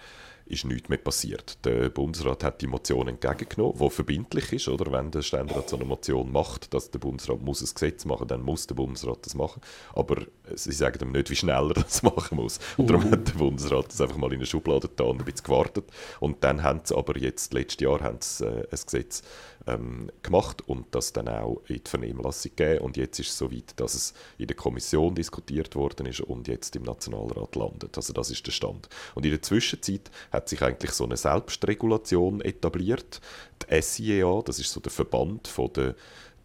ist 0.50 0.64
nichts 0.64 0.88
mehr 0.88 0.99
passiert. 0.99 1.64
Der 1.64 1.88
Bundesrat 1.88 2.45
hat 2.45 2.61
die 2.61 2.66
Motion 2.66 3.09
entgegengenommen, 3.09 3.78
die 3.78 3.90
verbindlich 3.90 4.52
ist, 4.52 4.69
oder? 4.69 4.90
Wenn 4.90 5.11
der 5.11 5.23
Ständerat 5.23 5.69
so 5.69 5.76
eine 5.76 5.85
Motion 5.85 6.30
macht, 6.33 6.75
dass 6.75 6.90
der 6.90 6.99
Bundesrat 6.99 7.40
muss 7.40 7.62
ein 7.62 7.73
Gesetz 7.73 8.04
machen, 8.04 8.28
dann 8.28 8.42
muss 8.42 8.66
der 8.66 8.75
Bundesrat 8.75 9.25
das 9.25 9.35
machen. 9.35 9.61
Aber 9.95 10.23
sie 10.54 10.73
sagen 10.73 10.99
ihm 11.02 11.12
nicht, 11.12 11.30
wie 11.30 11.37
schnell 11.37 11.69
er 11.69 11.75
das 11.83 12.02
machen 12.02 12.37
muss. 12.37 12.59
Und 12.76 12.90
darum 12.90 13.11
hat 13.11 13.28
der 13.28 13.35
Bundesrat 13.35 13.88
das 13.88 14.00
einfach 14.00 14.16
mal 14.16 14.33
in 14.33 14.38
eine 14.38 14.47
Schublade 14.47 14.88
getan 14.88 15.09
und 15.09 15.21
ein 15.21 15.25
bisschen 15.25 15.45
gewartet. 15.45 15.85
Und 16.19 16.42
dann 16.42 16.62
haben 16.62 16.80
sie 16.85 16.97
aber 16.97 17.16
jetzt, 17.16 17.54
letztes 17.54 17.85
Jahr, 17.85 18.00
haben 18.00 18.19
sie, 18.21 18.45
äh, 18.47 18.66
ein 18.71 18.80
Gesetz 18.85 19.23
ähm, 19.66 20.11
gemacht 20.23 20.62
und 20.66 20.87
das 20.95 21.12
dann 21.12 21.28
auch 21.28 21.62
in 21.69 21.83
die 21.85 21.90
Vernehmlassung 21.90 22.52
gegeben. 22.57 22.85
Und 22.85 22.97
jetzt 22.97 23.19
ist 23.19 23.30
es 23.30 23.38
so 23.38 23.52
weit, 23.52 23.78
dass 23.78 23.95
es 23.95 24.14
in 24.38 24.47
der 24.47 24.57
Kommission 24.57 25.14
diskutiert 25.14 25.75
worden 25.75 26.07
ist 26.07 26.21
und 26.21 26.49
jetzt 26.49 26.75
im 26.76 26.83
Nationalrat 26.83 27.57
landet. 27.57 27.97
Also 27.97 28.12
das 28.12 28.30
ist 28.30 28.47
der 28.47 28.52
Stand. 28.52 28.88
Und 29.14 29.25
in 29.25 29.30
der 29.30 29.42
Zwischenzeit 29.42 30.11
hat 30.33 30.39
sich 30.49 30.62
eigentlich 30.62 30.92
so 30.92 31.04
eine 31.04 31.16
Selbstregulation 31.16 32.40
etabliert. 32.40 33.20
Die 33.62 33.82
SIEA, 33.82 34.42
das 34.44 34.59
ist 34.59 34.73
so 34.73 34.80
der 34.80 34.92
Verband 34.92 35.49
von 35.49 35.73
der, 35.73 35.94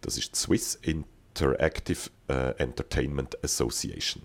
das 0.00 0.18
ist 0.18 0.36
Swiss 0.36 0.78
Interactive 0.82 2.10
Entertainment 2.32 3.42
Association. 3.44 4.22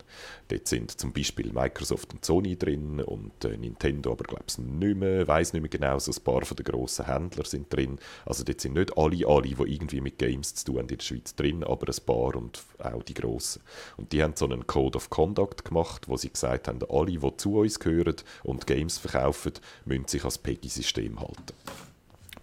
Dort 0.47 0.67
sind 0.67 0.99
zum 0.99 1.13
Beispiel 1.13 1.51
Microsoft 1.53 2.13
und 2.13 2.25
Sony 2.25 2.57
drin 2.57 2.99
und 2.99 3.45
äh, 3.45 3.55
Nintendo, 3.55 4.11
aber 4.11 4.23
glaube 4.23 4.43
ich 4.47 4.57
nicht 4.57 4.97
mehr, 4.97 5.27
weiß 5.27 5.53
nicht 5.53 5.61
mehr 5.61 5.69
genau, 5.69 5.97
so 5.99 6.11
ein 6.11 6.23
paar 6.23 6.43
von 6.43 6.57
den 6.57 6.65
grossen 6.65 7.05
Händlern 7.05 7.45
sind 7.45 7.71
drin. 7.71 7.99
Also 8.25 8.43
dort 8.43 8.59
sind 8.59 8.73
nicht 8.73 8.97
alle, 8.97 9.27
alle, 9.27 9.47
die 9.47 9.73
irgendwie 9.73 10.01
mit 10.01 10.17
Games 10.17 10.55
zu 10.55 10.65
tun 10.65 10.77
haben 10.79 10.89
in 10.89 10.97
der 10.97 11.03
Schweiz 11.03 11.35
drin, 11.35 11.63
aber 11.63 11.87
ein 11.87 12.05
paar 12.05 12.35
und 12.35 12.63
auch 12.79 13.03
die 13.03 13.13
grossen. 13.13 13.61
Und 13.97 14.11
die 14.11 14.21
haben 14.21 14.33
so 14.35 14.45
einen 14.45 14.67
Code 14.67 14.97
of 14.97 15.09
Conduct 15.09 15.63
gemacht, 15.65 16.07
wo 16.07 16.17
sie 16.17 16.31
gesagt 16.31 16.67
haben, 16.67 16.79
alle, 16.89 17.17
die 17.17 17.37
zu 17.37 17.59
uns 17.59 17.79
gehören 17.79 18.15
und 18.43 18.67
Games 18.67 18.97
verkaufen, 18.97 19.53
müssen 19.85 20.07
sich 20.07 20.25
als 20.25 20.37
PEGI-System 20.37 21.19
halten. 21.19 21.53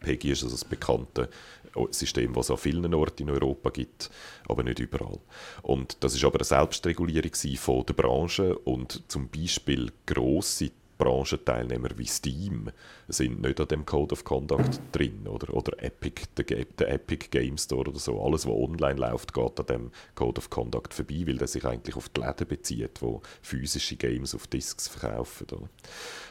PEGI 0.00 0.33
ist 0.33 0.43
also 0.43 0.55
das 0.55 0.64
bekannte 0.64 1.28
System, 1.90 2.33
das 2.33 2.47
es 2.47 2.50
an 2.50 2.57
vielen 2.57 2.95
Orten 2.95 3.25
in 3.25 3.31
Europa 3.31 3.71
gibt, 3.71 4.11
aber 4.49 4.62
nicht 4.62 4.78
überall. 4.78 5.19
Und 5.62 5.99
das 6.00 6.14
ist 6.14 6.25
aber 6.25 6.38
eine 6.38 6.45
Selbstregulierung 6.45 7.33
von 7.57 7.87
der 7.87 7.95
Branche 7.95 8.59
und 8.59 9.02
zum 9.09 9.28
Beispiel 9.28 9.93
grosse 10.07 10.71
Branchenteilnehmer 10.99 11.90
wie 11.97 12.07
Steam 12.07 12.71
sind 13.07 13.40
nicht 13.40 13.61
an 13.61 13.69
dem 13.69 13.87
Code 13.87 14.12
of 14.12 14.25
Conduct 14.25 14.81
drin 14.93 15.26
oder, 15.28 15.55
oder 15.55 15.83
Epic, 15.83 16.25
der, 16.37 16.64
der 16.64 16.90
Epic 16.90 17.28
Game 17.31 17.57
Store 17.57 17.88
oder 17.88 17.99
so. 17.99 18.23
Alles, 18.23 18.47
was 18.47 18.52
online 18.52 18.99
läuft, 19.00 19.33
geht 19.33 19.61
an 19.61 19.67
dem 19.67 19.90
Code 20.14 20.38
of 20.38 20.50
Conduct 20.50 20.93
vorbei, 20.93 21.23
weil 21.26 21.38
der 21.38 21.47
sich 21.47 21.64
eigentlich 21.64 21.97
auf 21.97 22.09
die 22.09 22.21
Läden 22.21 22.49
bezieht, 22.49 23.00
wo 23.00 23.23
physische 23.40 23.97
Games 23.97 24.35
auf 24.35 24.47
Discs 24.49 24.88
verkaufen. 24.88 25.47
Oder? 25.52 25.69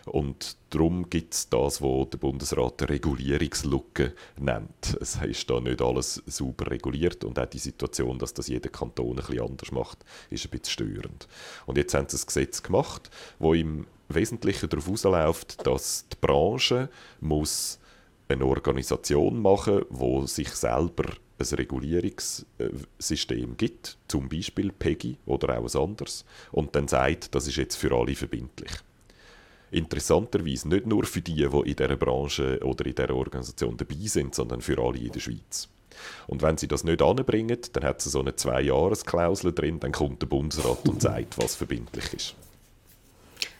Und 0.05 0.57
darum 0.69 1.09
gibt 1.09 1.33
es 1.33 1.49
das, 1.49 1.81
was 1.81 2.09
der 2.09 2.17
Bundesrat 2.17 2.81
eine 2.81 2.89
Regulierungslücke 2.89 4.13
nennt. 4.37 4.97
Es 4.99 5.15
ist 5.15 5.49
da 5.49 5.59
nicht 5.59 5.81
alles 5.81 6.21
sauber 6.25 6.69
reguliert 6.69 7.23
und 7.23 7.39
auch 7.39 7.45
die 7.45 7.59
Situation, 7.59 8.19
dass 8.19 8.33
das 8.33 8.47
jeder 8.47 8.69
Kanton 8.69 9.11
ein 9.11 9.15
bisschen 9.15 9.41
anders 9.41 9.71
macht, 9.71 10.05
ist 10.29 10.45
ein 10.45 10.51
bisschen 10.51 10.71
störend. 10.71 11.27
Und 11.65 11.77
jetzt 11.77 11.93
haben 11.93 12.07
sie 12.09 12.17
ein 12.17 12.25
Gesetz 12.25 12.61
gemacht, 12.61 13.09
wo 13.39 13.53
im 13.53 13.87
Wesentlichen 14.09 14.69
darauf 14.69 14.85
hinausläuft, 14.85 15.65
dass 15.65 16.05
die 16.11 16.17
Branche 16.19 16.89
muss 17.19 17.79
eine 18.29 18.45
Organisation 18.45 19.41
machen 19.41 19.85
wo 19.89 20.25
sich 20.25 20.49
selber 20.49 21.05
ein 21.39 21.45
Regulierungssystem 21.45 23.55
gibt, 23.57 23.97
zum 24.07 24.27
Beispiel 24.27 24.71
PEGI 24.71 25.17
oder 25.25 25.59
auch 25.59 25.71
ein 25.71 25.81
anderes, 25.81 26.25
und 26.51 26.75
dann 26.75 26.87
sagt, 26.87 27.35
das 27.35 27.47
ist 27.47 27.57
jetzt 27.57 27.75
für 27.75 27.95
alle 27.95 28.15
verbindlich. 28.15 28.71
Interessanterweise 29.69 30.67
nicht 30.67 30.87
nur 30.87 31.03
für 31.03 31.21
die, 31.21 31.35
die 31.35 31.43
in 31.43 31.75
dieser 31.75 31.95
Branche 31.95 32.59
oder 32.63 32.87
in 32.87 32.95
dieser 32.95 33.13
Organisation 33.13 33.77
dabei 33.77 34.07
sind, 34.07 34.33
sondern 34.33 34.61
für 34.61 34.79
alle 34.79 34.97
in 34.97 35.11
der 35.11 35.19
Schweiz. 35.19 35.69
Und 36.25 36.41
wenn 36.41 36.57
sie 36.57 36.67
das 36.67 36.83
nicht 36.83 36.99
anbringen, 37.01 37.59
dann 37.73 37.83
hat 37.83 38.01
sie 38.01 38.09
so 38.09 38.21
eine 38.21 38.35
Zwei-Jahres-Klausel 38.35 39.53
drin, 39.53 39.79
dann 39.79 39.91
kommt 39.91 40.21
der 40.21 40.27
Bundesrat 40.27 40.87
und 40.87 41.01
sagt, 41.03 41.37
was 41.37 41.55
verbindlich 41.55 42.13
ist 42.13 42.35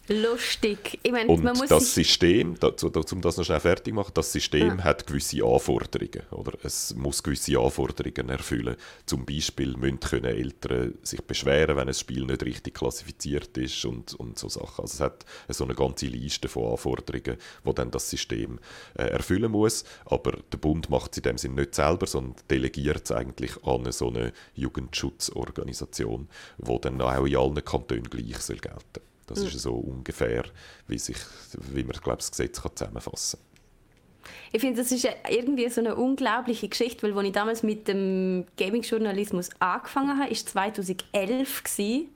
lustig. 0.10 1.00
Ich 1.04 1.12
meine, 1.12 1.30
und 1.30 1.44
man 1.44 1.58
muss 1.58 1.70
das 1.70 1.94
System, 1.94 2.56
dazu, 2.60 2.88
um 2.88 3.22
das 3.22 3.38
noch 3.38 3.44
schnell 3.44 3.60
fertig 3.60 3.94
zu 3.94 3.96
machen, 3.96 4.12
das 4.14 4.32
System 4.32 4.78
ja. 4.78 4.84
hat 4.84 5.08
gewisse 5.08 5.44
Anforderungen. 5.44 6.24
Oder? 6.32 6.54
Es 6.64 6.96
muss 6.96 7.24
gewisse 7.24 7.60
Anforderungen 7.60 8.30
erfüllen. 8.30 8.76
Zum 9.06 9.26
Beispiel 9.26 9.76
müssen 9.76 10.00
können 10.00 10.26
Eltern 10.26 10.96
sich 11.04 11.22
beschweren, 11.22 11.76
wenn 11.78 11.88
ein 11.88 11.94
Spiel 11.94 12.26
nicht 12.26 12.44
richtig 12.44 12.76
klassifiziert 12.76 13.58
ist 13.58 13.86
und, 13.86 14.14
und 14.16 14.38
so 14.38 14.50
Sachen. 14.50 14.82
Also 14.82 14.96
es 14.96 15.00
hat 15.00 15.26
so 15.50 15.64
eine 15.64 15.76
ganze 15.76 16.08
Liste 16.08 16.48
von 16.48 16.72
Anforderungen, 16.72 17.38
die 17.66 17.74
dann 17.74 17.92
das 17.92 18.10
System 18.10 18.60
äh, 18.96 19.04
erfüllen 19.04 19.52
muss. 19.52 19.84
Aber 20.06 20.34
der 20.52 20.58
Bund 20.58 20.90
macht 20.90 21.12
es 21.12 21.18
in 21.18 21.24
dem 21.24 21.38
Sinne 21.38 21.62
nicht 21.62 21.76
selber, 21.76 22.08
sondern 22.08 22.36
delegiert 22.50 23.06
es 23.06 23.12
eigentlich 23.12 23.64
an 23.64 23.92
so 23.92 24.10
eine 24.10 24.34
Jugendschutzorganisation, 24.56 26.28
die 26.58 26.82
dann 26.82 27.02
auch 27.02 27.26
in 27.26 27.36
allen 27.36 27.66
Kantonen 27.66 28.10
gleich 28.10 28.38
soll 28.40 28.58
gelten 28.58 28.78
soll. 28.96 29.07
Das 29.27 29.39
ist 29.39 29.60
so 29.60 29.74
ungefähr, 29.74 30.46
wie, 30.88 30.98
sich, 30.98 31.17
wie 31.72 31.84
man 31.84 31.98
glaub, 32.01 32.17
das 32.17 32.31
Gesetz 32.31 32.62
kann 32.62 32.75
zusammenfassen 32.75 33.39
kann. 33.39 33.48
Ich 34.51 34.62
finde, 34.62 34.81
das 34.81 34.91
ist 34.91 35.07
irgendwie 35.29 35.69
so 35.69 35.81
eine 35.81 35.96
unglaubliche 35.96 36.67
Geschichte, 36.67 37.03
weil 37.03 37.17
als 37.17 37.27
ich 37.27 37.34
damals 37.34 37.63
mit 37.63 37.88
dem 37.88 38.46
Gaming-Journalismus 38.57 39.50
angefangen 39.60 40.19
habe, 40.19 40.29
war 40.29 40.36
2011 40.36 41.63
gewesen. 41.63 42.10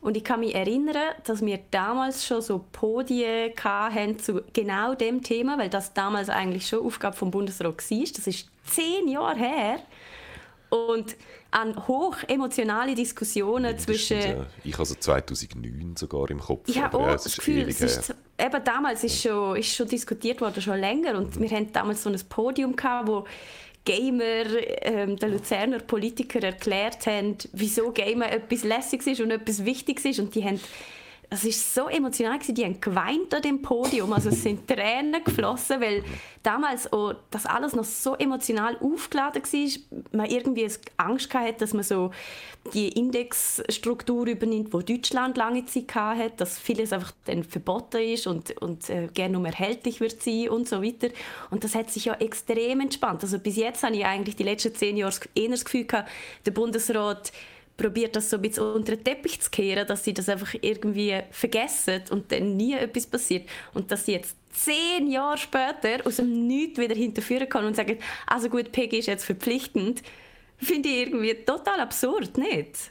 Und 0.00 0.18
ich 0.18 0.24
kann 0.24 0.40
mich 0.40 0.54
erinnern, 0.54 1.14
dass 1.24 1.40
wir 1.40 1.60
damals 1.70 2.26
schon 2.26 2.42
so 2.42 2.62
Podien 2.72 3.52
hatten 3.62 4.18
zu 4.18 4.42
genau 4.52 4.94
dem 4.94 5.22
Thema, 5.22 5.56
weil 5.56 5.70
das 5.70 5.94
damals 5.94 6.28
eigentlich 6.28 6.68
schon 6.68 6.84
Aufgabe 6.84 7.16
vom 7.16 7.30
Bundesrat 7.30 7.90
war. 7.90 8.04
Das 8.14 8.26
ist 8.26 8.50
zehn 8.66 9.08
Jahre 9.08 9.38
her. 9.38 9.78
Und 10.68 11.16
an 11.54 11.86
hoch 11.86 12.16
emotionale 12.26 12.94
Diskussionen 12.94 13.78
zwischen. 13.78 14.18
Ja. 14.18 14.46
Ich 14.64 14.76
also 14.76 14.94
2009 14.96 15.94
sogar 15.96 16.28
im 16.30 16.40
Kopf. 16.40 16.68
Ich 16.68 16.80
habe 16.82 16.98
auch 16.98 17.06
ja, 17.06 17.12
das 17.12 17.36
Gefühl, 17.36 17.68
es 17.68 17.80
ist, 17.80 18.14
eben 18.38 18.64
damals 18.64 19.04
ist 19.04 19.22
schon, 19.22 19.56
ist 19.56 19.74
schon 19.74 19.86
diskutiert 19.86 20.40
worden, 20.40 20.60
schon 20.60 20.80
länger. 20.80 21.16
Und 21.16 21.36
mhm. 21.36 21.42
wir 21.42 21.50
hatten 21.50 21.72
damals 21.72 22.02
so 22.02 22.10
ein 22.10 22.20
Podium, 22.28 22.74
gehabt, 22.74 23.08
wo 23.08 23.24
Gamer, 23.84 24.46
ähm, 24.82 25.16
der 25.16 25.28
Luzerner 25.28 25.78
Politiker 25.78 26.42
erklärt 26.42 27.06
haben, 27.06 27.36
wieso 27.52 27.92
Gamer 27.92 28.32
etwas 28.32 28.64
Lässiges 28.64 29.06
ist 29.06 29.20
und 29.20 29.30
etwas 29.30 29.64
Wichtiges 29.64 30.04
ist. 30.06 30.18
Und 30.18 30.34
die 30.34 30.44
haben 30.44 30.58
es 31.30 31.44
ist 31.44 31.74
so 31.74 31.88
emotional 31.88 32.38
gewesen. 32.38 32.54
die 32.54 32.64
haben 32.64 32.80
geweint 32.80 33.34
an 33.34 33.42
dem 33.42 33.62
Podium, 33.62 34.12
also 34.12 34.28
es 34.28 34.42
sind 34.42 34.66
Tränen 34.68 35.22
geflossen, 35.24 35.80
weil 35.80 36.04
damals 36.42 36.92
auch 36.92 37.14
das 37.30 37.46
alles 37.46 37.74
noch 37.74 37.84
so 37.84 38.14
emotional 38.14 38.76
aufgeladen 38.80 39.42
war, 39.42 40.00
man 40.12 40.26
irgendwie 40.26 40.68
Angst 40.96 41.32
hatte, 41.34 41.54
dass 41.58 41.72
man 41.72 41.82
so 41.82 42.10
die 42.72 42.88
Indexstruktur 42.88 44.26
übernimmt, 44.26 44.72
wo 44.72 44.80
Deutschland 44.80 45.36
lange 45.36 45.66
Zeit 45.66 45.94
hatte, 45.94 46.32
dass 46.36 46.58
vieles 46.58 46.92
einfach 46.92 47.12
dann 47.26 47.44
verboten 47.44 48.00
ist 48.00 48.26
und, 48.26 48.56
und 48.62 48.88
äh, 48.88 49.08
gerne 49.12 49.34
nur 49.34 49.46
erhältlich 49.46 50.00
wird 50.00 50.22
sein 50.22 50.48
und 50.48 50.68
so 50.68 50.82
weiter. 50.82 51.08
Und 51.50 51.64
das 51.64 51.74
hat 51.74 51.90
sich 51.90 52.06
ja 52.06 52.14
extrem 52.14 52.80
entspannt. 52.80 53.22
Also 53.22 53.38
bis 53.38 53.56
jetzt 53.56 53.82
habe 53.82 53.96
ich 53.96 54.06
eigentlich 54.06 54.36
die 54.36 54.44
letzten 54.44 54.74
zehn 54.74 54.96
Jahre 54.96 55.14
eher 55.34 55.50
das 55.50 55.64
Gefühl 55.64 55.84
gehabt, 55.84 56.08
der 56.46 56.52
Bundesrat 56.52 57.32
probiert 57.76 58.14
das 58.14 58.30
so 58.30 58.36
ein 58.36 58.42
bisschen 58.42 58.64
unter 58.64 58.94
den 58.96 59.04
Teppich 59.04 59.40
zu 59.40 59.50
kehren, 59.50 59.86
dass 59.86 60.04
sie 60.04 60.14
das 60.14 60.28
einfach 60.28 60.54
irgendwie 60.60 61.20
vergessen 61.30 62.02
und 62.10 62.30
dann 62.30 62.56
nie 62.56 62.74
etwas 62.74 63.06
passiert. 63.06 63.48
Und 63.72 63.90
dass 63.90 64.06
sie 64.06 64.12
jetzt 64.12 64.36
zehn 64.52 65.10
Jahre 65.10 65.38
später 65.38 66.06
aus 66.06 66.16
dem 66.16 66.46
Nichts 66.46 66.78
wieder 66.78 66.94
hinterführen 66.94 67.48
kann 67.48 67.64
und 67.64 67.74
sagen, 67.76 67.98
also 68.26 68.48
gut, 68.48 68.70
Peggy 68.70 68.98
ist 68.98 69.06
jetzt 69.06 69.24
verpflichtend, 69.24 70.02
finde 70.58 70.88
ich 70.88 71.06
irgendwie 71.06 71.34
total 71.34 71.80
absurd, 71.80 72.38
nicht? 72.38 72.90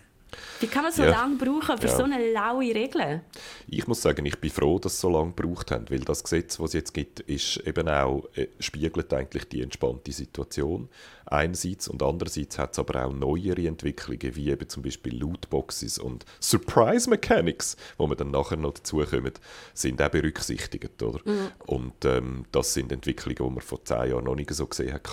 Wie 0.60 0.68
kann 0.68 0.84
man 0.84 0.92
so 0.92 1.04
ja. 1.04 1.12
lange 1.12 1.36
brauchen 1.36 1.78
für 1.78 1.88
ja. 1.88 1.96
so 1.96 2.04
eine 2.04 2.32
laue 2.32 2.74
Regel? 2.74 3.22
Ich 3.68 3.88
muss 3.88 4.02
sagen, 4.02 4.26
ich 4.26 4.38
bin 4.40 4.50
froh, 4.50 4.80
dass 4.80 4.96
sie 4.96 5.02
so 5.02 5.10
lange 5.10 5.32
gebraucht 5.34 5.72
haben, 5.72 5.90
weil 5.90 6.00
das 6.00 6.24
Gesetz, 6.24 6.58
das 6.58 6.68
es 6.68 6.74
jetzt 6.74 6.94
gibt, 6.94 7.20
ist 7.22 7.58
eben 7.66 7.88
auch, 7.88 8.28
äh, 8.36 8.48
spiegelt 8.60 9.14
eigentlich 9.14 9.48
die 9.50 9.62
entspannte 9.62 10.12
Situation 10.12 10.90
einerseits 11.26 11.88
und 11.88 12.04
andererseits 12.04 12.58
hat 12.58 12.74
es 12.74 12.80
aber 12.80 13.06
auch 13.06 13.14
neuere 13.14 13.68
Entwicklungen, 13.68 14.36
wie 14.36 14.50
eben 14.50 14.70
zum 14.70 14.84
Beispiel 14.84 15.18
Lootboxes 15.18 15.98
und 16.00 16.26
Surprise 16.40 17.10
Mechanics, 17.10 17.78
wo 17.98 18.08
wir 18.08 18.16
dann 18.16 18.32
nachher 18.32 18.58
noch 18.58 18.74
dazukommen, 18.74 19.34
sind 19.74 20.02
auch 20.02 20.10
berücksichtigt, 20.10 21.02
oder? 21.02 21.20
Mhm. 21.26 21.48
Und 21.66 22.06
ähm, 22.06 22.46
das 22.52 22.74
sind 22.74 22.92
Entwicklungen, 22.92 23.38
die 23.38 23.56
man 23.56 23.62
vor 23.62 23.84
zehn 23.84 24.12
Jahren 24.12 24.26
noch 24.26 24.36
nicht 24.36 24.54
so 24.54 24.66
gesehen 24.68 24.94
hat 24.94 25.04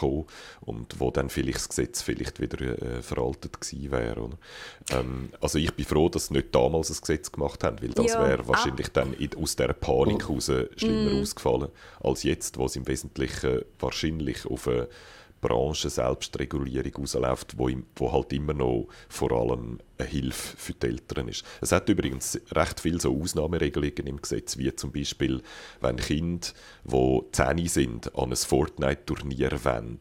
und 0.61 0.99
wo 0.99 1.11
dann 1.11 1.29
vielleicht 1.29 1.59
das 1.59 1.69
Gesetz 1.69 2.03
vielleicht 2.03 2.41
wieder 2.41 2.61
äh, 2.61 3.03
veraltet 3.03 3.61
gewesen 3.61 3.91
wäre, 3.91 4.21
oder? 4.21 4.39
Ähm, 4.91 5.31
also 5.41 5.59
ich 5.59 5.73
bin 5.75 5.85
froh, 5.85 6.09
dass 6.09 6.27
sie 6.27 6.35
nicht 6.35 6.55
damals 6.55 6.91
ein 6.91 7.01
Gesetz 7.01 7.31
gemacht 7.31 7.63
haben, 7.65 7.81
weil 7.83 7.91
das 7.91 8.13
ja. 8.13 8.27
wäre 8.27 8.47
wahrscheinlich 8.49 8.89
ah. 8.89 8.93
dann 8.95 9.13
in, 9.15 9.35
aus 9.37 9.57
dieser 9.57 9.73
Panik 9.73 10.29
heraus 10.29 10.51
schlimmer 10.77 11.13
mm. 11.13 11.23
ausgefallen, 11.23 11.69
als 12.01 12.23
jetzt, 12.23 12.59
wo 12.59 12.67
es 12.67 12.77
im 12.77 12.87
Wesentlichen 12.87 13.63
wahrscheinlich 13.79 14.47
auf 14.47 14.69
eine 14.69 14.89
Branchen-Selbstregulierung 15.41 16.93
rausläuft, 16.99 17.59
wo, 17.59 17.71
wo 17.97 18.13
halt 18.13 18.33
immer 18.33 18.55
noch 18.55 18.89
vor 19.09 19.33
allem 19.33 19.79
eine 20.01 20.11
Hilfe 20.11 20.57
für 20.57 20.73
die 20.73 20.87
Eltern 20.87 21.29
ist. 21.29 21.45
Es 21.61 21.73
hat 21.73 21.89
übrigens 21.89 22.41
recht 22.53 22.81
viele 22.81 23.01
so 23.01 23.19
Ausnahmeregelungen 23.21 24.07
im 24.07 24.21
Gesetz, 24.21 24.57
wie 24.59 24.75
zum 24.75 24.93
Beispiel, 24.93 25.43
wenn 25.81 25.97
Kinder, 25.97 26.49
die 26.85 27.21
10 27.33 27.69
sind, 27.69 28.15
an 28.17 28.31
ein 28.31 28.37
Fortnite-Turnier 28.37 29.65
wollen, 29.65 29.99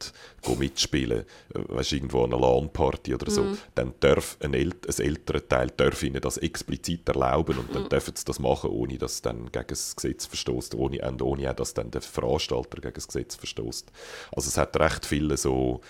mitspielen, 0.58 1.22
äh, 1.22 1.26
weißt, 1.54 1.94
irgendwo 1.94 2.24
an 2.24 2.34
einer 2.34 2.42
LAN-Party 2.42 3.14
oder 3.14 3.30
so, 3.30 3.44
mm. 3.44 3.58
dann 3.76 3.94
darf 4.00 4.38
ein, 4.42 4.54
El 4.54 4.72
ein 4.72 5.06
älterer 5.06 5.48
Teil 5.48 5.72
darf 5.76 6.02
ihnen 6.04 6.22
das 6.22 6.38
explizit 6.38 7.08
erlauben 7.08 7.58
und 7.58 7.76
dann 7.76 7.84
mm. 7.84 7.90
dürfen 7.90 8.16
sie 8.16 8.26
das 8.26 8.40
machen, 8.40 8.70
ohne 8.72 8.98
dass 8.98 9.14
es 9.16 9.22
dann 9.22 9.52
gegen 9.52 9.68
das 9.68 9.96
Gesetz 9.96 10.26
verstößt, 10.26 10.76
ohne, 10.76 11.02
und 11.08 11.22
ohne 11.22 11.50
auch, 11.50 11.56
dass 11.56 11.74
dann 11.74 11.92
der 11.92 12.02
Veranstalter 12.02 12.82
gegen 12.82 12.94
das 12.94 13.08
Gesetz 13.08 13.36
verstößt. 13.36 13.92
Also 14.32 14.48
es 14.48 14.58
hat 14.58 14.78
recht 14.80 15.06
viele 15.06 15.38
so 15.38 15.82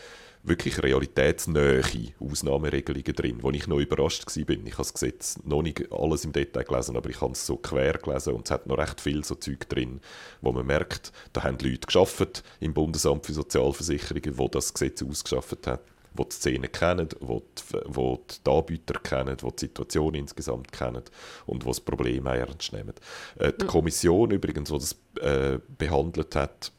wirklich 0.43 0.81
realitätsnähe 0.81 1.83
Ausnahmeregelungen 2.19 3.13
drin, 3.13 3.39
wo 3.41 3.51
ich 3.51 3.67
noch 3.67 3.79
überrascht 3.79 4.25
war. 4.25 4.35
Ich 4.35 4.47
habe 4.49 4.77
das 4.77 4.93
Gesetz 4.93 5.39
noch 5.43 5.61
nicht 5.61 5.91
alles 5.91 6.25
im 6.25 6.31
Detail 6.31 6.63
gelesen, 6.63 6.95
aber 6.95 7.09
ich 7.09 7.21
habe 7.21 7.33
es 7.33 7.45
so 7.45 7.57
quer 7.57 7.93
gelesen 7.93 8.33
und 8.33 8.47
es 8.47 8.51
hat 8.51 8.67
noch 8.67 8.77
recht 8.77 9.01
viel 9.01 9.23
so 9.23 9.35
Zeug 9.35 9.67
drin, 9.69 9.99
wo 10.41 10.51
man 10.51 10.65
merkt, 10.65 11.11
da 11.33 11.43
haben 11.43 11.57
Leute 11.61 11.85
geschafft 11.85 12.43
im 12.59 12.73
Bundesamt 12.73 13.25
für 13.25 13.33
Sozialversicherungen, 13.33 14.37
wo 14.37 14.47
das 14.47 14.73
Gesetz 14.73 15.03
ausgeschafft 15.03 15.67
hat 15.67 15.81
die 16.17 16.23
die 16.23 16.35
Szene 16.35 16.67
kennen, 16.67 17.09
die 17.09 17.17
die, 17.25 17.79
wo 17.85 18.19
die 18.45 18.49
Anbieter 18.49 18.99
kennen, 18.99 19.37
die 19.37 19.47
die 19.47 19.59
Situation 19.59 20.15
insgesamt 20.15 20.71
kennen 20.71 21.03
und 21.45 21.63
die 21.63 21.67
das 21.67 21.79
Problem 21.79 22.25
ernst 22.25 22.73
nehmen. 22.73 22.93
Äh, 23.37 23.53
die 23.53 23.65
Kommission 23.65 24.31
übrigens, 24.31 24.69
die 24.69 24.77
das 24.77 24.95
äh, 25.21 25.59
behandelt 25.77 26.35
hat, 26.35 26.71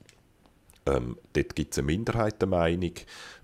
ähm, 0.91 1.17
dort 1.33 1.55
gibt 1.55 1.73
es 1.73 1.79
eine 1.79 1.87
Minderheitenmeinung, 1.87 2.95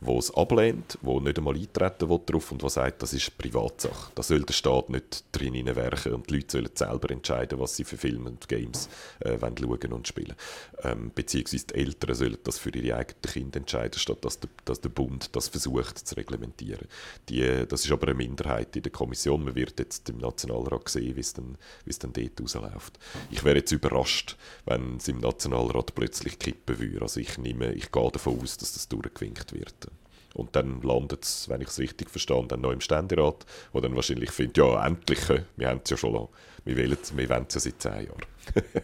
die 0.00 0.12
es 0.18 0.34
ablehnt, 0.34 0.98
die 1.02 1.20
nicht 1.20 1.38
einmal 1.38 1.56
eintreten 1.56 2.08
will 2.08 2.20
darauf 2.26 2.52
und 2.52 2.62
die 2.62 2.68
sagt, 2.68 3.02
das 3.02 3.12
ist 3.12 3.36
Privatsache. 3.38 4.12
Da 4.14 4.22
soll 4.22 4.42
der 4.42 4.52
Staat 4.52 4.90
nicht 4.90 5.24
drin 5.32 5.64
werken 5.74 6.14
und 6.14 6.28
die 6.28 6.36
Leute 6.36 6.52
sollen 6.52 6.70
selber 6.74 7.10
entscheiden, 7.10 7.58
was 7.58 7.76
sie 7.76 7.84
für 7.84 7.96
Filme 7.96 8.30
und 8.30 8.48
Games 8.48 8.88
äh, 9.20 9.40
wollen 9.40 9.56
schauen 9.58 9.92
und 9.92 10.08
spielen. 10.08 10.34
Ähm, 10.82 11.10
beziehungsweise 11.14 11.66
die 11.66 11.74
Eltern 11.74 12.14
sollen 12.14 12.38
das 12.44 12.58
für 12.58 12.70
ihre 12.70 12.96
eigenen 12.96 13.22
Kinder 13.22 13.58
entscheiden, 13.58 13.98
statt 13.98 14.24
dass 14.24 14.40
der, 14.40 14.50
dass 14.64 14.80
der 14.80 14.90
Bund 14.90 15.34
das 15.34 15.48
versucht 15.48 15.98
zu 15.98 16.14
reglementieren. 16.14 16.88
Die, 17.28 17.66
das 17.66 17.84
ist 17.84 17.92
aber 17.92 18.08
eine 18.08 18.14
Minderheit 18.14 18.76
in 18.76 18.82
der 18.82 18.92
Kommission. 18.92 19.44
Man 19.44 19.54
wird 19.54 19.78
jetzt 19.78 20.08
im 20.08 20.18
Nationalrat 20.18 20.88
sehen, 20.88 21.16
wie 21.16 21.20
es 21.20 21.32
dann, 21.32 21.56
es 21.86 21.98
dann 21.98 22.12
dort 22.12 22.40
rausläuft. 22.40 22.98
Ich 23.30 23.44
wäre 23.44 23.56
jetzt 23.56 23.72
überrascht, 23.72 24.36
wenn 24.64 24.96
es 24.96 25.08
im 25.08 25.20
Nationalrat 25.20 25.94
plötzlich 25.94 26.38
kippen 26.38 26.78
würde. 26.78 27.02
Also 27.02 27.20
ich, 27.20 27.35
nehme, 27.38 27.72
ich 27.72 27.92
gehe 27.92 28.10
davon 28.10 28.40
aus, 28.40 28.56
dass 28.56 28.72
das 28.72 28.88
durchgewinkt 28.88 29.52
wird. 29.52 29.88
Und 30.36 30.54
dann 30.54 30.80
landet 30.82 31.24
es, 31.24 31.48
wenn 31.48 31.62
ich 31.62 31.68
es 31.68 31.78
richtig 31.78 32.10
verstehe, 32.10 32.44
dann 32.46 32.60
noch 32.60 32.72
im 32.72 32.82
Ständerat, 32.82 33.46
wo 33.72 33.80
dann 33.80 33.96
wahrscheinlich 33.96 34.30
findet, 34.30 34.58
ja, 34.58 34.86
endlich, 34.86 35.30
äh, 35.30 35.44
wir 35.56 35.68
haben 35.68 35.80
es 35.82 35.88
ja 35.90 35.96
schon 35.96 36.12
lange. 36.12 36.28
Wir 36.66 36.76
wollen 36.76 36.98
es 37.00 37.16
wir 37.16 37.26
ja 37.26 37.42
seit 37.48 37.80
zehn 37.80 37.92
Jahren. 37.92 38.20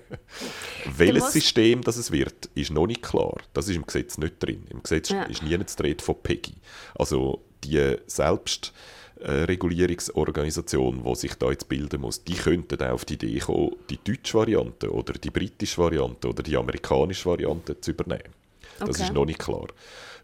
Welches 0.97 1.33
System 1.33 1.83
das 1.83 1.97
es 1.97 2.11
wird, 2.11 2.49
ist 2.55 2.71
noch 2.71 2.87
nicht 2.87 3.03
klar. 3.03 3.37
Das 3.53 3.69
ist 3.69 3.77
im 3.77 3.85
Gesetz 3.85 4.17
nicht 4.19 4.43
drin. 4.43 4.67
Im 4.71 4.83
Gesetz 4.83 5.11
ja. 5.11 5.25
ist 5.25 5.43
nie 5.43 5.63
zu 5.67 5.83
reden 5.83 6.01
von 6.01 6.17
PEGI. 6.23 6.55
Also 6.95 7.43
die 7.65 7.97
Selbstregulierungsorganisation, 8.07 11.03
die 11.05 11.15
sich 11.17 11.35
da 11.35 11.51
jetzt 11.51 11.69
bilden 11.69 12.01
muss, 12.01 12.25
die 12.25 12.33
könnte 12.35 12.79
auch 12.87 12.93
auf 12.95 13.05
die 13.05 13.15
Idee 13.15 13.41
kommen, 13.41 13.73
die 13.91 13.99
deutsche 14.03 14.39
Variante 14.39 14.91
oder 14.91 15.13
die 15.15 15.31
britische 15.31 15.79
Variante 15.79 16.29
oder 16.29 16.43
die 16.43 16.57
amerikanische 16.57 17.29
Variante 17.29 17.81
zu 17.81 17.91
übernehmen. 17.91 18.42
Das 18.87 18.97
okay. 18.97 19.05
ist 19.05 19.13
noch 19.13 19.25
nicht 19.25 19.39
klar. 19.39 19.67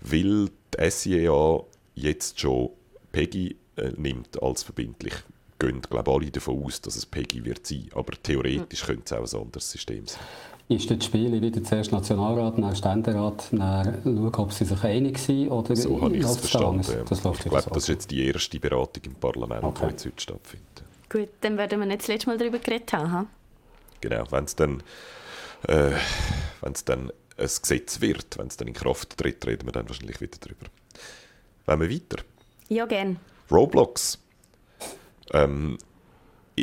Weil 0.01 0.49
die 0.49 0.91
SIA 0.91 1.61
jetzt 1.95 2.41
schon 2.41 2.71
PEGI 3.13 3.57
äh, 3.77 3.91
nimmt 3.97 4.43
als 4.43 4.63
verbindlich, 4.63 5.15
gehen 5.59 5.81
glaube 5.83 6.11
alle 6.11 6.31
davon 6.31 6.65
aus, 6.65 6.81
dass 6.81 6.97
es 6.97 7.07
PEGI 7.07 7.45
wird 7.45 7.67
sein. 7.67 7.89
Aber 7.95 8.13
theoretisch 8.23 8.83
mhm. 8.83 8.87
könnte 8.87 9.15
es 9.15 9.33
auch 9.33 9.39
ein 9.39 9.43
anderes 9.47 9.71
System 9.71 10.07
sein. 10.07 10.21
Ist 10.69 10.91
das 10.91 11.03
Spiel 11.03 11.41
wieder 11.41 11.65
zuerst 11.65 11.93
Nationalrat, 11.93 12.59
dann 12.59 12.77
Ständerat, 12.77 13.49
dann 13.53 14.03
schauen, 14.05 14.35
ob 14.35 14.53
sie 14.53 14.67
sich 14.67 14.85
einig 14.85 15.19
sind 15.19 15.49
oder 15.49 15.75
So 15.75 15.99
habe 16.03 16.15
ich 16.15 16.25
es 16.25 16.37
verstanden. 16.37 16.85
Das 17.09 17.25
ich 17.25 17.39
glaube, 17.39 17.71
das 17.71 17.85
ist 17.85 17.89
jetzt 17.89 18.11
die 18.11 18.27
erste 18.27 18.61
Beratung 18.61 19.03
im 19.05 19.15
Parlament, 19.15 19.65
okay. 19.65 19.87
die 19.87 19.91
jetzt 19.93 20.05
heute 20.05 20.21
stattfindet. 20.21 20.85
Gut, 21.09 21.31
dann 21.41 21.57
werden 21.57 21.81
wir 21.81 21.87
nicht 21.87 22.01
das 22.01 22.09
letzte 22.09 22.29
Mal 22.29 22.37
darüber 22.37 22.59
geredet 22.59 22.93
haben. 22.93 23.29
Genau, 24.03 24.25
wenn 24.31 24.45
es 24.45 24.57
dann, 24.57 24.83
äh, 25.67 25.93
dann 26.85 27.13
ein 27.39 27.49
Gesetz 27.63 28.01
wird, 28.01 28.39
wenn 28.39 28.49
es 28.49 28.57
dann 28.57 28.69
in 28.69 28.75
Kraft 28.75 29.17
tritt, 29.17 29.47
reden 29.47 29.67
wir 29.67 29.73
dann 29.73 29.89
wahrscheinlich 29.89 30.21
wieder 30.21 30.39
darüber. 30.41 30.67
Wollen 31.67 31.81
wir 31.81 31.91
weiter? 31.91 32.23
Ja, 32.69 32.87
gerne. 32.87 33.17
Roblox. 33.51 34.19
Ähm, 35.33 35.79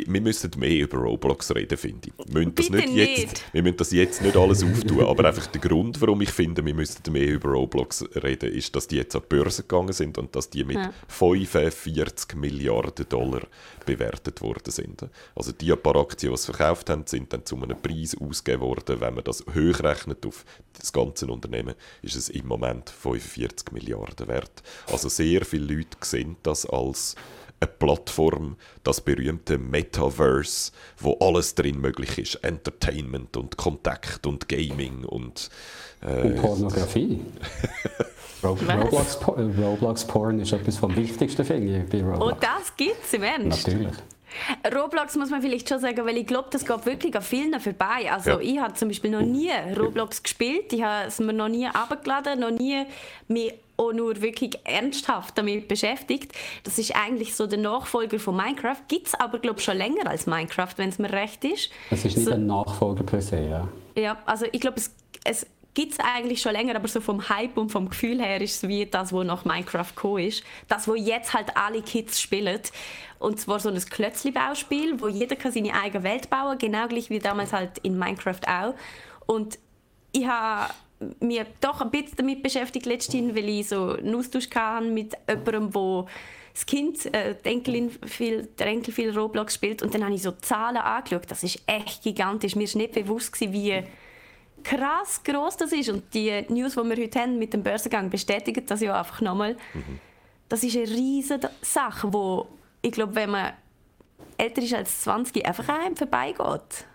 wir 0.06 0.20
müssen 0.20 0.50
mehr 0.58 0.82
über 0.82 0.98
Roblox 0.98 1.54
reden, 1.54 1.78
finde 1.78 2.08
ich. 2.08 2.34
Wir 2.34 2.40
müssen, 2.40 2.54
das 2.54 2.70
nicht 2.70 2.88
jetzt, 2.90 3.18
nicht. 3.18 3.44
wir 3.52 3.62
müssen 3.62 3.76
das 3.76 3.90
jetzt 3.92 4.22
nicht 4.22 4.36
alles 4.36 4.62
auftun, 4.62 5.04
aber 5.04 5.24
einfach 5.26 5.46
der 5.46 5.60
Grund, 5.60 6.00
warum 6.00 6.20
ich 6.20 6.30
finde, 6.30 6.64
wir 6.64 6.74
müssen 6.74 7.00
mehr 7.12 7.28
über 7.28 7.50
Roblox 7.50 8.04
reden, 8.22 8.52
ist, 8.52 8.74
dass 8.74 8.86
die 8.86 8.96
jetzt 8.96 9.14
an 9.16 9.22
die 9.22 9.36
Börse 9.36 9.62
gegangen 9.62 9.92
sind 9.92 10.18
und 10.18 10.34
dass 10.34 10.50
die 10.50 10.64
mit 10.64 10.76
ja. 10.76 10.92
45 11.08 12.36
Milliarden 12.36 13.08
Dollar 13.08 13.42
bewertet 13.84 14.42
worden 14.42 14.70
sind. 14.70 15.06
Also 15.34 15.52
die 15.52 15.74
paar 15.76 15.96
Aktien, 15.96 16.32
die 16.32 16.38
sie 16.38 16.52
verkauft 16.52 16.90
haben, 16.90 17.04
sind 17.06 17.32
dann 17.32 17.44
zu 17.44 17.56
einem 17.56 17.80
Preis 17.80 18.16
ausgegeben 18.18 18.62
worden. 18.62 19.00
Wenn 19.00 19.14
man 19.14 19.24
das 19.24 19.44
hochrechnet 19.46 20.26
auf 20.26 20.44
das 20.78 20.92
ganze 20.92 21.26
Unternehmen, 21.26 21.74
ist 22.02 22.16
es 22.16 22.28
im 22.28 22.46
Moment 22.46 22.90
45 22.90 23.72
Milliarden 23.72 24.28
wert. 24.28 24.62
Also 24.90 25.08
sehr 25.08 25.44
viele 25.44 25.74
Leute 25.74 25.96
sehen 26.02 26.36
das 26.42 26.66
als 26.66 27.14
eine 27.60 27.70
Plattform, 27.70 28.56
das 28.84 29.00
berühmte 29.00 29.58
Metaverse, 29.58 30.72
wo 30.98 31.16
alles 31.20 31.54
drin 31.54 31.80
möglich 31.80 32.18
ist. 32.18 32.34
Entertainment 32.36 33.36
und 33.36 33.56
Kontakt 33.56 34.26
und 34.26 34.48
Gaming 34.48 35.04
und... 35.04 35.50
Äh, 36.02 36.22
und 36.22 36.36
Pornografie. 36.36 37.20
Roblox, 38.42 39.18
Roblox 39.26 40.04
Porn 40.06 40.40
ist 40.40 40.52
etwas 40.52 40.76
vom 40.76 40.94
Wichtigsten, 40.94 41.44
finde 41.44 41.78
ich, 41.78 41.88
bei 41.88 42.02
Roblox. 42.02 42.32
Und 42.32 42.42
das 42.42 42.76
gibt 42.76 43.02
es 43.02 43.12
im 43.14 43.22
Ernst? 43.22 43.66
Natürlich. 43.66 43.94
Roblox 44.74 45.16
muss 45.16 45.30
man 45.30 45.40
vielleicht 45.40 45.68
schon 45.68 45.80
sagen, 45.80 46.04
weil 46.04 46.18
ich 46.18 46.26
glaube, 46.26 46.48
das 46.50 46.64
geht 46.64 46.84
wirklich 46.84 47.14
an 47.16 47.22
vielen 47.22 47.58
vorbei. 47.58 48.10
Also 48.10 48.32
ja. 48.32 48.40
ich 48.40 48.58
habe 48.58 48.74
zum 48.74 48.88
Beispiel 48.88 49.10
noch 49.10 49.22
nie 49.22 49.50
Roblox 49.78 50.22
gespielt, 50.22 50.72
ich 50.72 50.82
habe 50.82 51.08
es 51.08 51.18
mir 51.18 51.32
noch 51.32 51.48
nie 51.48 51.66
abgeladen, 51.66 52.40
noch 52.40 52.50
nie 52.50 52.84
mich 53.28 53.54
auch 53.76 53.92
nur 53.92 54.20
wirklich 54.20 54.58
ernsthaft 54.64 55.36
damit 55.38 55.68
beschäftigt. 55.68 56.32
Das 56.64 56.78
ist 56.78 56.94
eigentlich 56.94 57.34
so 57.34 57.46
der 57.46 57.58
Nachfolger 57.58 58.18
von 58.18 58.36
Minecraft. 58.36 58.82
Gibt 58.88 59.08
es 59.08 59.14
aber, 59.14 59.38
glaube 59.38 59.58
ich, 59.58 59.64
schon 59.64 59.76
länger 59.76 60.08
als 60.08 60.26
Minecraft, 60.26 60.72
wenn 60.76 60.88
es 60.88 60.98
mir 60.98 61.12
recht 61.12 61.44
ist. 61.44 61.70
Es 61.90 62.04
ist 62.04 62.16
nicht 62.16 62.26
so, 62.26 62.32
ein 62.32 62.46
Nachfolger 62.46 63.04
per 63.04 63.20
se, 63.20 63.40
ja. 63.40 63.68
Ja, 63.94 64.18
also 64.26 64.46
ich 64.50 64.60
glaube, 64.60 64.78
es, 64.78 64.94
es 65.24 65.46
gibt 65.76 65.92
es 65.92 66.00
eigentlich 66.00 66.40
schon 66.40 66.52
länger, 66.52 66.74
aber 66.74 66.88
so 66.88 67.00
vom 67.00 67.28
Hype 67.28 67.56
und 67.58 67.70
vom 67.70 67.90
Gefühl 67.90 68.22
her 68.22 68.40
ist 68.40 68.64
es 68.64 68.68
wie 68.68 68.86
das, 68.86 69.12
was 69.12 69.26
nach 69.26 69.44
Minecraft 69.44 69.94
gekommen 69.94 70.24
ist. 70.24 70.42
Das, 70.68 70.88
wo 70.88 70.94
jetzt 70.94 71.34
halt 71.34 71.54
alle 71.56 71.82
Kids 71.82 72.20
spielen. 72.20 72.60
Und 73.18 73.38
zwar 73.40 73.60
so 73.60 73.68
ein 73.68 73.76
Klötzli-Bauspiel, 73.76 75.00
wo 75.00 75.08
jeder 75.08 75.36
kann 75.36 75.52
seine 75.52 75.74
eigene 75.74 76.02
Welt 76.02 76.30
bauen 76.30 76.58
kann, 76.58 76.58
genau 76.58 76.88
gleich 76.88 77.10
wie 77.10 77.18
damals 77.18 77.52
halt 77.52 77.78
in 77.82 77.98
Minecraft 77.98 78.40
auch. 78.46 78.74
Und 79.26 79.58
ich 80.12 80.26
habe 80.26 80.72
mich 81.20 81.42
doch 81.60 81.80
ein 81.80 81.90
bisschen 81.90 82.16
damit 82.16 82.42
beschäftigt 82.42 82.86
letztens, 82.86 83.34
weil 83.34 83.48
ich 83.48 83.68
so 83.68 83.92
einen 83.92 84.14
Austausch 84.14 84.48
hatte 84.54 84.86
mit 84.86 85.16
jemandem, 85.28 85.70
der 85.70 86.06
das 86.52 86.64
Kind, 86.64 87.14
äh, 87.14 87.34
die 87.44 87.48
Enkelin 87.50 87.90
viel, 88.06 88.48
der 88.58 88.68
Enkel 88.68 88.92
viel 88.94 89.16
Roblox 89.16 89.54
spielt 89.54 89.82
und 89.82 89.94
dann 89.94 90.02
habe 90.02 90.14
ich 90.14 90.22
so 90.22 90.32
Zahlen 90.32 90.78
angeschaut. 90.78 91.30
Das 91.30 91.42
ist 91.42 91.60
echt 91.66 92.02
gigantisch. 92.02 92.56
Mir 92.56 92.66
war 92.66 92.76
nicht 92.78 92.92
bewusst, 92.92 93.32
gewesen, 93.34 93.52
wie 93.52 93.82
krass 94.64 95.22
groß 95.22 95.58
das 95.58 95.72
ist. 95.72 95.90
Und 95.90 96.14
die 96.14 96.44
News, 96.48 96.72
die 96.72 96.82
wir 96.82 96.96
heute 96.96 97.20
haben 97.20 97.38
mit 97.38 97.52
dem 97.52 97.62
Börsengang, 97.62 98.08
bestätigen 98.08 98.64
das 98.66 98.80
ja 98.80 98.98
einfach 98.98 99.20
nochmal. 99.20 99.54
Mhm. 99.74 100.00
Das 100.48 100.62
ist 100.62 100.76
eine 100.76 100.88
riesige 100.88 101.50
Sache, 101.60 102.10
wo 102.12 102.46
ich 102.80 102.92
glaube, 102.92 103.14
wenn 103.16 103.30
man 103.30 103.52
älter 104.38 104.62
ist 104.62 104.74
als 104.74 105.02
20, 105.02 105.44
einfach 105.44 105.68
an 105.68 105.80
einem 105.80 105.96
vorbeigeht. 105.96 106.86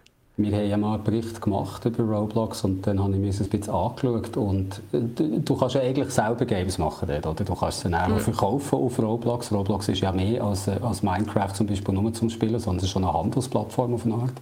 Wir 0.43 0.57
haben 0.57 0.67
ja 0.67 0.77
mal 0.77 0.95
einen 0.95 1.03
Bericht 1.03 1.41
gemacht 1.41 1.85
über 1.85 2.03
Roblox 2.03 2.63
und 2.63 2.85
dann 2.85 3.01
habe 3.01 3.13
ich 3.13 3.19
mir 3.19 3.27
das 3.27 3.41
ein 3.41 3.49
bisschen 3.49 3.73
angeschaut. 3.73 4.37
Und 4.37 4.81
äh, 4.93 4.99
du 5.43 5.55
kannst 5.55 5.75
ja 5.75 5.81
eigentlich 5.81 6.09
selber 6.09 6.45
Games 6.45 6.77
machen 6.77 7.07
dort, 7.07 7.25
oder? 7.25 7.43
Du 7.43 7.55
kannst 7.55 7.81
sie 7.81 7.89
dann 7.89 8.11
auch 8.11 8.15
mhm. 8.15 8.19
verkaufen 8.19 8.75
auf 8.79 8.99
Roblox. 8.99 9.51
Roblox 9.51 9.89
ist 9.89 10.01
ja 10.01 10.11
mehr 10.11 10.43
als, 10.43 10.67
äh, 10.67 10.77
als 10.81 11.03
Minecraft 11.03 11.53
zum 11.53 11.67
Beispiel 11.67 11.93
nur 11.93 12.13
zum 12.13 12.29
Spielen, 12.29 12.59
sondern 12.59 12.77
es 12.77 12.83
ist 12.83 12.89
schon 12.91 13.03
eine 13.03 13.13
Handelsplattform 13.13 13.93
auf 13.93 14.05
eine 14.05 14.15
Art. 14.15 14.33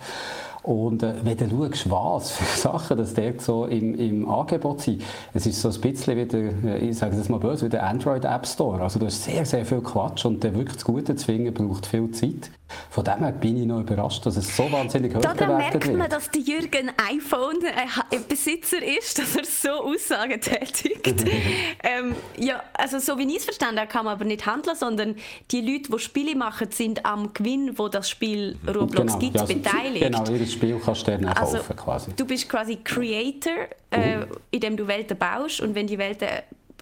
Und 0.63 1.03
äh, 1.03 1.13
wenn 1.23 1.37
du 1.37 1.71
schaust, 1.73 1.89
was 1.89 2.31
für 2.31 2.43
Sachen 2.59 2.97
das 2.97 3.13
dort 3.13 3.41
so 3.41 3.65
im, 3.65 3.95
im 3.95 4.29
Angebot 4.29 4.81
sind, 4.81 5.03
es 5.33 5.45
ist 5.45 5.61
so 5.61 5.69
ein 5.69 5.81
bisschen 5.81 6.17
wie 6.17 6.25
der, 6.25 6.51
äh, 6.63 6.89
ich 6.89 6.97
sage 6.97 7.15
es 7.15 7.29
mal 7.29 7.39
böse, 7.39 7.65
wie 7.65 7.69
der 7.69 7.85
Android 7.85 8.25
App 8.25 8.45
Store. 8.45 8.81
Also 8.81 8.99
du 8.99 9.05
hast 9.05 9.23
sehr, 9.23 9.45
sehr 9.45 9.65
viel 9.65 9.81
Quatsch 9.81 10.25
und 10.25 10.43
der 10.43 10.53
wirklich 10.53 10.75
das 10.75 10.85
Gute 10.85 11.15
zu 11.15 11.25
finden 11.25 11.53
braucht 11.53 11.85
viel 11.85 12.11
Zeit. 12.11 12.51
Von 12.89 13.03
dem 13.03 13.19
her 13.19 13.31
bin 13.31 13.57
ich 13.57 13.65
noch 13.65 13.79
überrascht, 13.79 14.25
dass 14.25 14.37
es 14.37 14.55
so 14.55 14.71
wahnsinnig 14.71 15.15
hoch 15.15 15.21
bewertet 15.21 15.39
wird. 15.39 15.49
Da 15.49 15.57
merkt 15.57 15.97
man, 15.97 16.09
dass 16.09 16.29
der 16.29 16.41
Jürgen 16.41 16.91
iPhone-Besitzer 16.97 18.81
äh, 18.81 18.97
ist, 18.97 19.17
dass 19.19 19.35
er 19.35 19.45
so 19.45 19.83
Aussagen 19.85 20.39
tätigt. 20.39 21.25
ähm, 21.83 22.15
ja, 22.37 22.61
also 22.73 22.99
so 22.99 23.17
wie 23.17 23.23
ich 23.23 23.37
es 23.37 23.45
verstanden 23.45 23.79
habe, 23.79 23.89
kann 23.89 24.05
man 24.05 24.13
aber 24.13 24.25
nicht 24.25 24.45
handeln, 24.45 24.75
sondern 24.75 25.15
die 25.51 25.61
Leute, 25.61 25.91
die 25.91 25.99
Spiele 25.99 26.35
machen, 26.35 26.67
sind 26.71 27.05
am 27.05 27.33
Gewinn, 27.33 27.77
wo 27.77 27.87
das 27.87 28.09
Spiel 28.09 28.57
Roblox 28.67 29.13
genau, 29.13 29.17
gibt, 29.19 29.35
ja, 29.35 29.41
also, 29.41 29.53
beteiligt. 29.53 30.05
Genau, 30.05 30.23
Spiel 30.59 30.81
kannst 30.83 31.07
du 31.07 31.11
dann 31.11 31.25
also, 31.25 31.57
kaufen 31.57 31.75
quasi. 31.75 32.11
Du 32.15 32.25
bist 32.25 32.49
quasi 32.49 32.77
Creator, 32.77 33.67
äh, 33.91 34.17
mhm. 34.17 34.25
indem 34.51 34.77
du 34.77 34.87
Welten 34.87 35.17
baust 35.17 35.61
und 35.61 35.75
wenn 35.75 35.87
die 35.87 35.97
Welten 35.97 36.27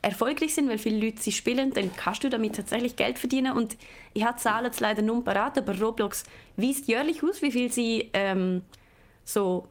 erfolgreich 0.01 0.53
sind, 0.53 0.69
weil 0.69 0.77
viele 0.77 1.03
Leute 1.05 1.21
sie 1.21 1.31
spielen, 1.31 1.73
dann 1.73 1.95
kannst 1.95 2.23
du 2.23 2.29
damit 2.29 2.55
tatsächlich 2.55 2.95
Geld 2.95 3.19
verdienen. 3.19 3.53
Und 3.53 3.77
ich 4.13 4.23
habe 4.23 4.37
Zahlen 4.37 4.65
jetzt 4.65 4.79
leider 4.79 5.01
nur 5.01 5.23
parat, 5.23 5.57
aber 5.57 5.77
Roblox 5.79 6.23
weist 6.55 6.87
jährlich 6.87 7.23
aus, 7.23 7.41
wie 7.41 7.51
viel 7.51 7.71
sie 7.71 8.09
ähm, 8.13 8.61
so 9.25 9.67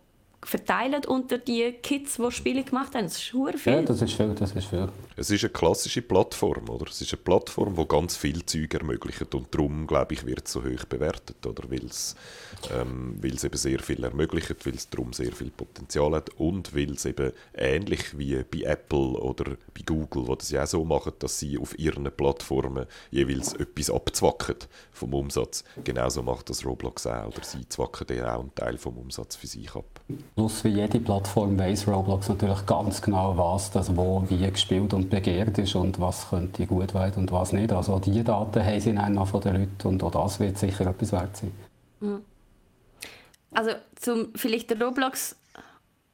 verteilen 0.47 1.05
unter 1.07 1.39
die 1.39 1.73
Kids, 1.83 2.17
die 2.17 2.31
Spiele 2.31 2.63
gemacht 2.63 2.95
haben. 2.95 3.05
Das 3.05 3.17
ist 3.17 3.25
viel. 3.25 3.73
Ja, 3.73 3.83
das 3.83 4.01
ist 4.01 4.13
viel, 4.13 4.35
das 4.35 4.53
ist 4.53 4.69
viel. 4.69 4.89
Es 5.17 5.31
ist 5.31 5.43
eine 5.43 5.53
klassische 5.53 6.03
Plattform, 6.03 6.69
oder? 6.69 6.87
Es 6.89 7.01
ist 7.01 7.13
eine 7.13 7.23
Plattform, 7.23 7.75
die 7.75 7.89
ganz 7.89 8.17
viel 8.17 8.45
Zeug 8.47 8.73
ermöglicht 8.75 9.35
und 9.35 9.53
darum, 9.53 9.87
glaube 9.87 10.15
ich, 10.15 10.25
wird 10.25 10.47
es 10.47 10.53
so 10.53 10.63
hoch 10.63 10.85
bewertet, 10.89 11.45
oder? 11.45 11.69
Weil 11.69 11.87
es, 11.87 12.15
ähm, 12.73 13.17
weil 13.21 13.35
es 13.35 13.43
eben 13.43 13.57
sehr 13.57 13.81
viel 13.81 14.05
ermöglicht, 14.05 14.65
weil 14.65 14.75
es 14.75 14.89
darum 14.89 15.13
sehr 15.13 15.33
viel 15.33 15.51
Potenzial 15.51 16.13
hat 16.13 16.31
und 16.39 16.77
weil 16.77 16.93
es 16.93 17.05
eben 17.07 17.33
ähnlich 17.55 18.17
wie 18.17 18.43
bei 18.45 18.71
Apple 18.71 19.19
oder 19.21 19.45
bei 19.75 19.83
Google, 19.85 20.29
wo 20.29 20.37
das 20.37 20.51
ja 20.51 20.63
auch 20.63 20.69
so 20.69 20.85
machen, 20.85 21.13
dass 21.19 21.41
sie 21.41 21.59
auf 21.59 21.77
ihren 21.79 22.05
Plattformen 22.05 22.87
jeweils 23.11 23.53
etwas 23.55 23.91
abzwacken 23.91 24.57
vom 24.93 25.13
Umsatz. 25.13 25.65
Genauso 25.83 26.23
macht 26.23 26.51
das 26.51 26.65
Roblox 26.65 27.07
auch, 27.07 27.27
oder 27.27 27.43
sie 27.43 27.69
zwacken 27.69 28.07
dann 28.07 28.27
auch 28.27 28.41
einen 28.41 28.55
Teil 28.55 28.79
vom 28.79 28.97
Umsatz 28.99 29.35
für 29.35 29.49
sich 29.49 29.75
ab. 29.75 30.01
Plus 30.37 30.65
wie 30.65 30.69
jede 30.69 31.01
Plattform 31.01 31.59
weiß 31.59 31.89
Roblox 31.89 32.29
natürlich 32.29 32.67
ganz 32.67 33.01
genau, 33.01 33.39
was 33.39 33.71
das 33.71 33.97
wo 33.97 34.23
wie 34.29 34.51
gespielt 34.51 34.93
und 34.93 35.09
begehrt 35.09 35.57
ist 35.57 35.75
und 35.75 35.99
was 35.99 36.29
könnte 36.29 36.67
gut 36.67 36.93
werden 36.93 37.23
und 37.23 37.33
was 37.33 37.55
nicht. 37.55 37.73
Also 37.73 37.99
diese 37.99 38.23
Daten 38.23 38.63
haben 38.63 38.81
sie 38.81 38.95
dann 38.95 39.15
noch 39.15 39.29
von 39.29 39.41
den 39.41 39.57
Leuten 39.57 39.89
und 39.89 40.03
auch 40.03 40.11
das 40.11 40.39
wird 40.39 40.59
sicher 40.59 40.89
etwas 40.89 41.13
wert 41.13 41.35
sein. 41.39 41.53
Mhm. 42.01 42.23
Also 43.53 43.71
zum 43.95 44.29
vielleicht 44.35 44.69
der 44.69 44.83
Roblox... 44.83 45.37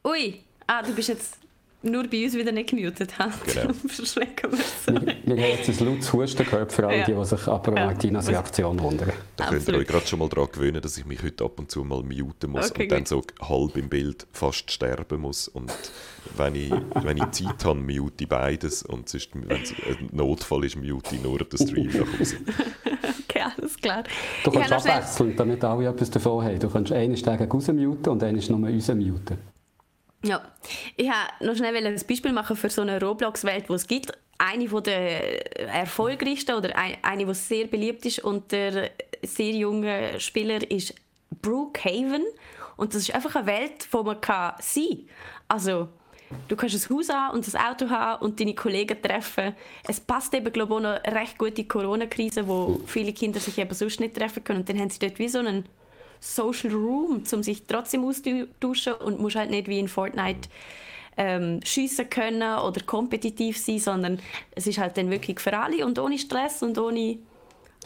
Ui, 0.07 0.39
ah, 0.69 0.83
du 0.83 0.95
bist 0.95 1.09
jetzt 1.09 1.39
nur 1.83 2.07
bei 2.09 2.25
uns 2.25 2.35
wieder 2.35 2.53
nicht 2.53 2.71
gemutet 2.71 3.19
haben. 3.19 3.33
Genau. 3.47 3.73
Verschrecken 3.89 4.53
wir 4.53 4.59
so. 4.59 4.93
Wir, 4.93 5.17
wir 5.25 5.43
haben 5.43 5.59
jetzt 5.59 5.81
ein 5.81 5.87
lautes 5.87 6.13
Husten 6.13 6.45
gehört 6.45 6.73
für 6.73 6.87
alle, 6.87 6.99
ja. 6.99 7.05
die, 7.05 7.15
die 7.15 7.25
sich 7.25 7.47
aber 7.47 7.77
ja. 7.77 7.87
Martinas 7.87 8.29
Reaktion 8.29 8.79
wundern. 8.81 9.13
Da 9.37 9.49
könnt 9.49 9.69
ihr 9.69 9.75
euch 9.75 9.87
gerade 9.87 10.07
schon 10.07 10.19
mal 10.19 10.29
daran 10.29 10.49
gewöhnen, 10.53 10.81
dass 10.81 10.97
ich 10.97 11.05
mich 11.05 11.23
heute 11.23 11.45
ab 11.45 11.59
und 11.59 11.71
zu 11.71 11.85
mal 11.85 12.03
muten 12.03 12.51
muss 12.51 12.71
okay, 12.71 12.85
und 12.85 12.93
dann 12.93 13.07
so 13.07 13.23
halb 13.41 13.77
im 13.77 13.89
Bild 13.89 14.27
fast 14.33 14.71
sterben 14.71 15.21
muss. 15.21 15.49
Und 15.49 15.73
wenn 16.37 16.55
ich, 16.55 16.73
wenn 17.03 17.17
ich 17.17 17.31
Zeit 17.33 17.65
habe, 17.65 17.81
mute 17.81 18.25
ich 18.25 18.29
beides. 18.29 18.83
Und 18.83 19.09
sonst, 19.09 19.31
wenn 19.35 19.63
es 19.63 19.73
ein 19.73 20.09
Notfall 20.13 20.65
ist, 20.65 20.77
mute 20.77 21.15
ich 21.15 21.23
nur 21.23 21.39
den 21.39 21.67
Stream 21.67 21.87
nach 21.89 22.19
Hause. 22.19 22.37
okay, 23.29 23.43
alles 23.57 23.77
klar. 23.77 24.05
Du 24.45 24.51
kannst 24.51 24.73
abwechseln, 24.73 25.37
damit 25.37 25.65
alle 25.65 25.89
etwas 25.89 26.11
davon 26.11 26.45
haben. 26.45 26.59
Du 26.59 26.69
kannst 26.69 26.93
einen 26.93 27.17
Stegen 27.17 27.51
rausmuten 27.51 28.13
und 28.13 28.23
einen 28.23 28.43
nur 28.49 28.71
uns 28.71 28.89
muten. 28.89 29.52
Ja, 30.25 30.41
ich 30.97 31.07
wollte 31.07 31.47
noch 31.47 31.57
schnell 31.57 31.87
ein 31.87 32.01
Beispiel 32.07 32.33
machen 32.33 32.57
für 32.57 32.71
so 32.71 32.83
eine 32.83 33.01
Roblox-Welt, 33.01 33.69
die 33.69 33.73
es 33.73 33.87
gibt. 33.87 34.13
Eine 34.39 34.67
der 34.67 35.69
erfolgreichsten 35.75 36.55
oder 36.55 36.77
eine, 36.77 37.27
die 37.27 37.35
sehr 37.35 37.67
beliebt 37.67 38.07
ist 38.07 38.21
unter 38.21 38.89
sehr 39.23 39.53
jungen 39.53 40.19
Spielern 40.21 40.63
ist 40.63 40.95
Brookhaven. 41.41 42.25
Und 42.77 42.95
das 42.95 43.03
ist 43.03 43.15
einfach 43.15 43.37
eine 43.37 43.47
Welt, 43.47 43.87
wo 43.91 44.03
man 44.03 44.21
kann 44.21 44.55
sein 44.61 44.85
kann. 44.89 45.09
Also, 45.49 45.89
du 46.49 46.57
kannst 46.57 46.75
ein 46.75 46.97
Haus 46.97 47.09
haben 47.09 47.37
und 47.37 47.55
ein 47.55 47.61
Auto 47.61 47.91
haben 47.91 48.25
und 48.25 48.41
deine 48.41 48.55
Kollegen 48.55 49.01
treffen. 49.01 49.55
Es 49.87 50.01
passt 50.01 50.35
eben, 50.35 50.53
glaube 50.53 50.73
ich, 50.73 50.79
auch 50.79 50.83
noch 50.83 51.15
recht 51.15 51.39
gut 51.39 51.51
in 51.51 51.55
die 51.57 51.69
Corona-Krise, 51.69 52.47
wo 52.47 52.81
viele 52.87 53.13
Kinder 53.13 53.41
sich 53.41 53.59
eben 53.59 53.75
sonst 53.75 54.01
nicht 54.01 54.17
treffen 54.17 54.43
können. 54.43 54.61
Und 54.61 54.69
dann 54.69 54.79
haben 54.79 54.91
sie 54.91 54.99
dort 54.99 55.19
wie 55.19 55.29
so 55.29 55.41
einen 55.41 55.65
Social 56.23 56.71
Room, 56.71 57.25
um 57.33 57.43
sich 57.43 57.65
trotzdem 57.67 58.05
auszutauschen 58.05 58.95
und 58.95 59.19
musst 59.19 59.37
halt 59.37 59.51
nicht 59.51 59.67
wie 59.67 59.81
in 59.81 59.89
Fortnite 59.89 60.49
ähm, 61.17 61.61
schiessen 61.65 62.09
können 62.09 62.59
oder 62.59 62.81
kompetitiv 62.87 63.59
sein, 63.59 63.81
sondern 63.81 64.21
es 64.53 64.67
ist 64.67 64.79
halt 64.79 64.97
dann 64.97 65.11
wirklich 65.11 65.41
für 65.41 65.57
alle 65.59 65.85
und 65.85 65.99
ohne 65.99 66.19
Stress 66.19 66.63
und 66.63 66.79
ohne 66.79 67.19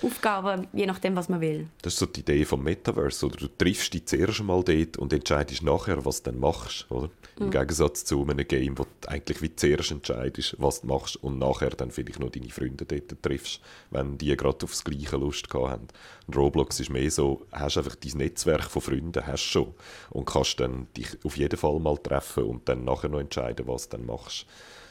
Aufgaben, 0.03 0.67
je 0.73 0.87
nachdem, 0.87 1.17
was 1.17 1.29
man 1.29 1.41
will. 1.41 1.69
Das 1.83 1.95
ist 1.95 1.99
so 1.99 2.07
die 2.07 2.21
Idee 2.21 2.45
vom 2.45 2.63
Metaverse, 2.63 3.27
oder? 3.27 3.37
Du 3.37 3.49
triffst 3.49 3.95
dich 3.95 4.07
zuerst 4.07 4.41
einmal 4.41 4.63
dort 4.63 4.97
und 4.99 5.13
entscheidest 5.13 5.63
nachher, 5.63 6.05
was 6.05 6.23
du 6.23 6.31
dann 6.31 6.41
machst, 6.41 6.87
oder? 6.91 7.11
Im 7.39 7.47
mhm. 7.47 7.51
Gegensatz 7.51 8.05
zu 8.05 8.23
einem 8.23 8.47
Game, 8.47 8.79
wo 8.79 8.85
du 8.85 9.09
eigentlich 9.09 9.43
wie 9.43 9.55
zuerst 9.55 9.91
entscheidest, 9.91 10.57
was 10.59 10.81
du 10.81 10.87
machst 10.87 11.17
und 11.17 11.39
nachher 11.39 11.71
dann 11.71 11.91
vielleicht 11.91 12.19
noch 12.19 12.31
deine 12.31 12.49
Freunde 12.49 12.85
dort 12.85 13.23
triffst, 13.23 13.61
wenn 13.91 14.19
die 14.19 14.37
gerade 14.37 14.65
aufs 14.65 14.85
gleiche 14.85 15.17
Lust 15.17 15.53
haben. 15.53 15.89
Und 16.27 16.37
Roblox 16.37 16.81
ist 16.81 16.91
mehr 16.91 17.11
so, 17.11 17.47
hast 17.53 17.79
einfach 17.79 17.97
dein 17.97 18.19
Netzwerk 18.19 18.71
von 18.71 18.83
Freunden, 18.83 19.27
hast 19.27 19.43
schon 19.43 19.75
und 20.11 20.27
kannst 20.27 20.61
dann 20.61 20.89
dich 20.97 21.09
auf 21.25 21.37
jeden 21.37 21.59
Fall 21.59 21.79
mal 21.79 21.99
treffen 21.99 22.45
und 22.45 22.69
dann 22.69 22.85
nachher 22.85 23.09
noch 23.09 23.21
entscheiden, 23.21 23.67
was 23.67 23.89
du 23.89 23.97
dann 23.97 24.07
machst. 24.07 24.47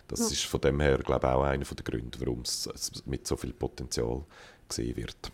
Das 0.08 0.20
ja. 0.20 0.28
ist 0.28 0.46
von 0.46 0.62
dem 0.62 0.80
her, 0.80 1.00
glaube 1.00 1.28
ich, 1.28 1.34
auch 1.34 1.44
einer 1.44 1.65
der 1.65 1.84
Gründe, 1.84 2.20
warum 2.20 2.41
es 2.41 2.70
mit 3.06 3.26
so 3.26 3.36
viel 3.36 3.54
Potenzial 3.54 4.24
gesehen 4.67 4.97
wird. 4.97 5.32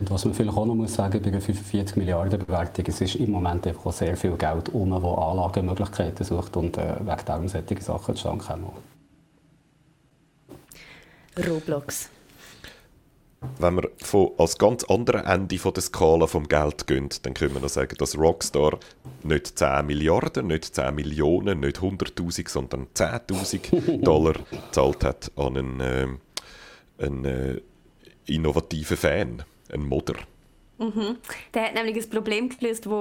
Und 0.00 0.10
was 0.10 0.24
man 0.24 0.34
vielleicht 0.34 0.56
auch 0.56 0.66
noch 0.66 0.74
muss 0.74 0.94
sagen 0.94 1.22
bei 1.22 1.28
einer 1.28 1.40
45 1.40 1.96
Milliarden 1.96 2.38
Bewertung, 2.38 2.84
es 2.88 3.00
ist 3.00 3.14
im 3.14 3.30
Moment 3.30 3.66
einfach 3.66 3.92
sehr 3.92 4.16
viel 4.16 4.36
Geld 4.36 4.68
um, 4.70 4.90
wo 5.02 5.14
Anlagemöglichkeiten 5.14 6.24
sucht 6.24 6.56
und 6.56 6.76
äh, 6.76 6.96
wegen 7.00 7.24
dem 7.26 7.48
solche 7.48 7.80
Sachen 7.80 8.16
zustande 8.16 8.44
kommen. 8.44 8.72
Roblox. 11.48 12.10
Wenn 13.58 13.76
wir 13.76 13.90
von, 13.98 14.30
als 14.38 14.58
ganz 14.58 14.84
andere 14.84 15.24
Ende 15.24 15.58
von 15.58 15.74
der 15.74 15.82
Skala 15.82 16.26
vom 16.26 16.48
Geld 16.48 16.86
gehen, 16.86 17.08
dann 17.22 17.34
können 17.34 17.54
wir 17.54 17.60
noch 17.60 17.68
sagen, 17.68 17.94
dass 17.98 18.16
Rockstar 18.16 18.78
nicht 19.22 19.58
10 19.58 19.86
Milliarden, 19.86 20.46
nicht 20.46 20.74
10 20.74 20.94
Millionen, 20.94 21.60
nicht 21.60 21.78
100'000, 21.78 22.48
sondern 22.48 22.86
10'000 22.94 24.02
Dollar 24.02 24.34
gezahlt 24.50 25.04
hat 25.04 25.30
an 25.36 25.56
einen, 25.56 25.80
äh, 25.80 26.08
einen 26.98 27.24
äh, 27.24 27.60
innovativen 28.26 28.96
Fan, 28.96 29.42
ein 29.72 29.82
Modder. 29.82 30.16
Mhm. 30.78 31.18
Der 31.52 31.66
hat 31.66 31.74
nämlich 31.74 31.96
ein 31.96 32.10
Problem 32.10 32.48
gelöst, 32.48 32.86
das 32.86 32.92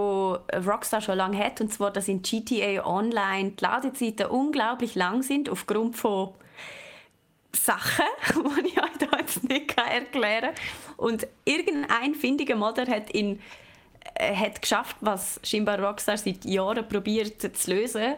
Rockstar 0.65 1.01
schon 1.01 1.17
lange 1.17 1.37
hat, 1.37 1.59
und 1.59 1.73
zwar, 1.73 1.91
dass 1.91 2.07
in 2.07 2.21
GTA 2.21 2.85
Online 2.85 3.51
die 3.51 3.63
Ladezeiten 3.63 4.27
unglaublich 4.27 4.95
lang 4.95 5.23
sind, 5.23 5.49
aufgrund 5.49 5.97
von 5.97 6.33
Sachen, 7.51 8.05
die 8.63 8.67
ich 8.67 8.77
euch 8.77 9.19
jetzt 9.19 9.43
nicht 9.49 9.77
erklären 9.77 10.53
kann. 10.53 10.95
Und 10.97 11.27
irgendein 11.45 12.15
findiger 12.15 12.55
Modder 12.55 12.85
hat 12.87 13.13
ihn 13.13 13.39
äh, 14.15 14.35
hat 14.35 14.61
geschafft, 14.61 14.97
was 15.01 15.39
scheinbar 15.43 15.79
Rockstar 15.79 16.17
seit 16.17 16.45
Jahren 16.45 16.87
probiert 16.87 17.41
zu 17.41 17.71
lösen. 17.71 18.15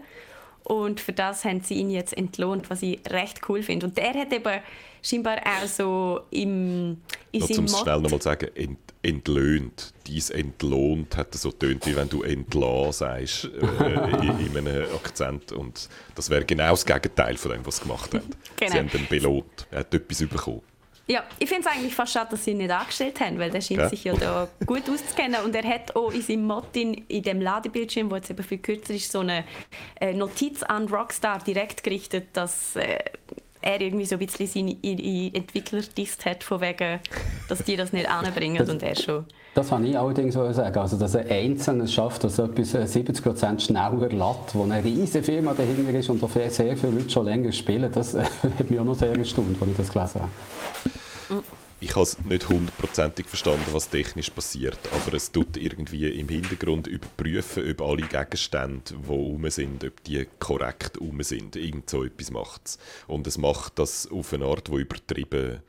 Und 0.65 0.99
für 0.99 1.13
das 1.13 1.45
haben 1.45 1.61
sie 1.61 1.75
ihn 1.75 1.91
jetzt 1.91 2.17
entlohnt, 2.17 2.71
was 2.71 2.81
ich 2.81 2.99
recht 3.07 3.47
cool 3.47 3.61
finde. 3.61 3.85
Und 3.85 3.97
der 3.97 4.15
hat 4.15 4.33
eben 4.33 4.61
scheinbar 5.03 5.37
auch 5.45 5.67
so 5.67 6.21
im, 6.31 6.97
in 7.31 7.39
Noch 7.39 7.47
seinem 7.47 7.67
schnell 7.67 8.01
nochmal 8.01 8.21
sagen, 8.21 8.49
ent, 8.55 8.79
entlöhnt. 9.03 9.93
Dies 10.07 10.31
entlohnt 10.31 11.15
hat 11.17 11.35
so 11.35 11.51
tönt, 11.51 11.85
wie 11.85 11.95
wenn 11.95 12.09
du 12.09 12.23
entlassen 12.23 12.93
sagst, 12.93 13.45
äh, 13.45 14.25
in, 14.25 14.39
in, 14.47 14.57
einem 14.57 14.85
Akzent. 14.95 15.51
Und 15.51 15.87
das 16.15 16.31
wäre 16.31 16.43
genau 16.43 16.71
das 16.71 16.83
Gegenteil 16.83 17.37
von 17.37 17.51
dem, 17.51 17.65
was 17.65 17.77
sie 17.77 17.83
gemacht 17.83 18.13
haben. 18.13 18.29
Genau. 18.57 18.71
Sie 18.71 18.77
haben 18.79 18.89
ihn 18.93 19.07
belohnt. 19.07 19.67
Er 19.69 19.79
hat 19.79 19.93
etwas 19.93 20.19
bekommen. 20.19 20.61
Ja, 21.07 21.23
ich 21.37 21.47
finde 21.47 21.67
es 21.67 21.75
eigentlich 21.75 21.93
fast 21.93 22.13
schade, 22.13 22.31
dass 22.31 22.45
sie 22.45 22.51
ihn 22.51 22.57
nicht 22.57 22.71
angestellt 22.71 23.19
haben, 23.19 23.37
weil 23.37 23.51
der 23.51 23.61
scheint 23.61 23.79
ja. 23.79 23.89
sich 23.89 24.03
ja 24.03 24.13
da 24.15 24.47
gut 24.65 24.89
auszukennen. 24.89 25.43
Und 25.43 25.55
er 25.55 25.63
hat 25.63 25.95
auch 25.95 26.11
in 26.11 26.21
seinem 26.21 26.47
Mottin, 26.47 27.05
in 27.07 27.21
dem 27.21 27.41
Ladebildschirm, 27.41 28.09
wo 28.09 28.15
jetzt 28.15 28.31
eben 28.31 28.43
viel 28.43 28.57
kürzer 28.57 28.93
ist, 28.95 29.11
so 29.11 29.19
eine 29.19 29.43
äh, 30.01 30.13
Notiz 30.13 30.63
an 30.63 30.87
Rockstar 30.87 31.39
direkt 31.39 31.83
gerichtet, 31.83 32.29
dass 32.33 32.75
äh, 32.75 32.97
er 33.65 33.81
irgendwie 33.81 34.05
so 34.05 34.15
ein 34.15 34.19
bisschen 34.19 34.47
seine 34.47 34.77
Entwickler 34.81 35.81
disst 35.97 36.25
hat, 36.25 36.43
von 36.43 36.61
wegen, 36.61 36.99
dass 37.49 37.63
die 37.63 37.75
das 37.75 37.91
nicht 37.91 38.09
anbringen 38.09 38.67
und 38.69 38.83
er 38.83 38.95
schon. 38.95 39.25
Das 39.55 39.69
kann 39.69 39.85
ich 39.85 39.97
allerdings 39.97 40.33
so 40.33 40.51
sagen. 40.51 40.77
Also, 40.77 40.97
dass 40.97 41.15
ein 41.15 41.29
Einzelner 41.29 41.87
schafft, 41.87 42.23
dass 42.25 42.37
etwas 42.37 42.75
70% 42.75 43.59
schneller 43.59 44.09
lädt, 44.09 44.53
wo 44.53 44.63
eine 44.63 44.83
riesige 44.83 45.23
Firma 45.23 45.53
dahinter 45.53 45.97
ist 45.97 46.09
und 46.09 46.21
wo 46.21 46.27
sehr 46.27 46.51
viele 46.51 46.91
Leute 46.91 47.09
schon 47.09 47.25
länger 47.25 47.51
spielen, 47.51 47.91
das 47.91 48.15
hat 48.59 48.69
mich 48.69 48.79
auch 48.79 48.85
noch 48.85 48.95
sehr 48.95 49.17
erstaunt, 49.17 49.57
als 49.59 49.71
ich 49.71 49.77
das 49.77 49.91
gelesen 49.91 50.21
habe. 50.21 51.43
Ich 51.81 51.91
habe 51.91 52.03
es 52.03 52.17
nicht 52.19 52.47
hundertprozentig 52.47 53.27
verstanden, 53.27 53.65
was 53.71 53.89
technisch 53.89 54.29
passiert, 54.29 54.79
aber 54.93 55.13
es 55.13 55.31
tut 55.31 55.57
irgendwie 55.57 56.07
im 56.07 56.29
Hintergrund 56.29 56.87
überprüfen, 56.87 57.69
ob 57.69 57.81
alle 57.81 58.07
Gegenstände, 58.07 58.93
die 58.93 59.07
rum 59.07 59.49
sind, 59.49 59.83
ob 59.83 60.03
die 60.03 60.25
korrekt 60.39 60.99
rum 60.99 61.21
sind. 61.21 61.55
Irgend 61.57 61.89
so 61.89 62.03
etwas 62.03 62.31
macht 62.31 62.61
es. 62.65 62.79
Und 63.07 63.27
es 63.27 63.37
macht 63.37 63.77
das 63.77 64.09
auf 64.09 64.33
eine 64.33 64.45
Art, 64.45 64.69
die 64.69 64.75
übertrieben 64.75 65.61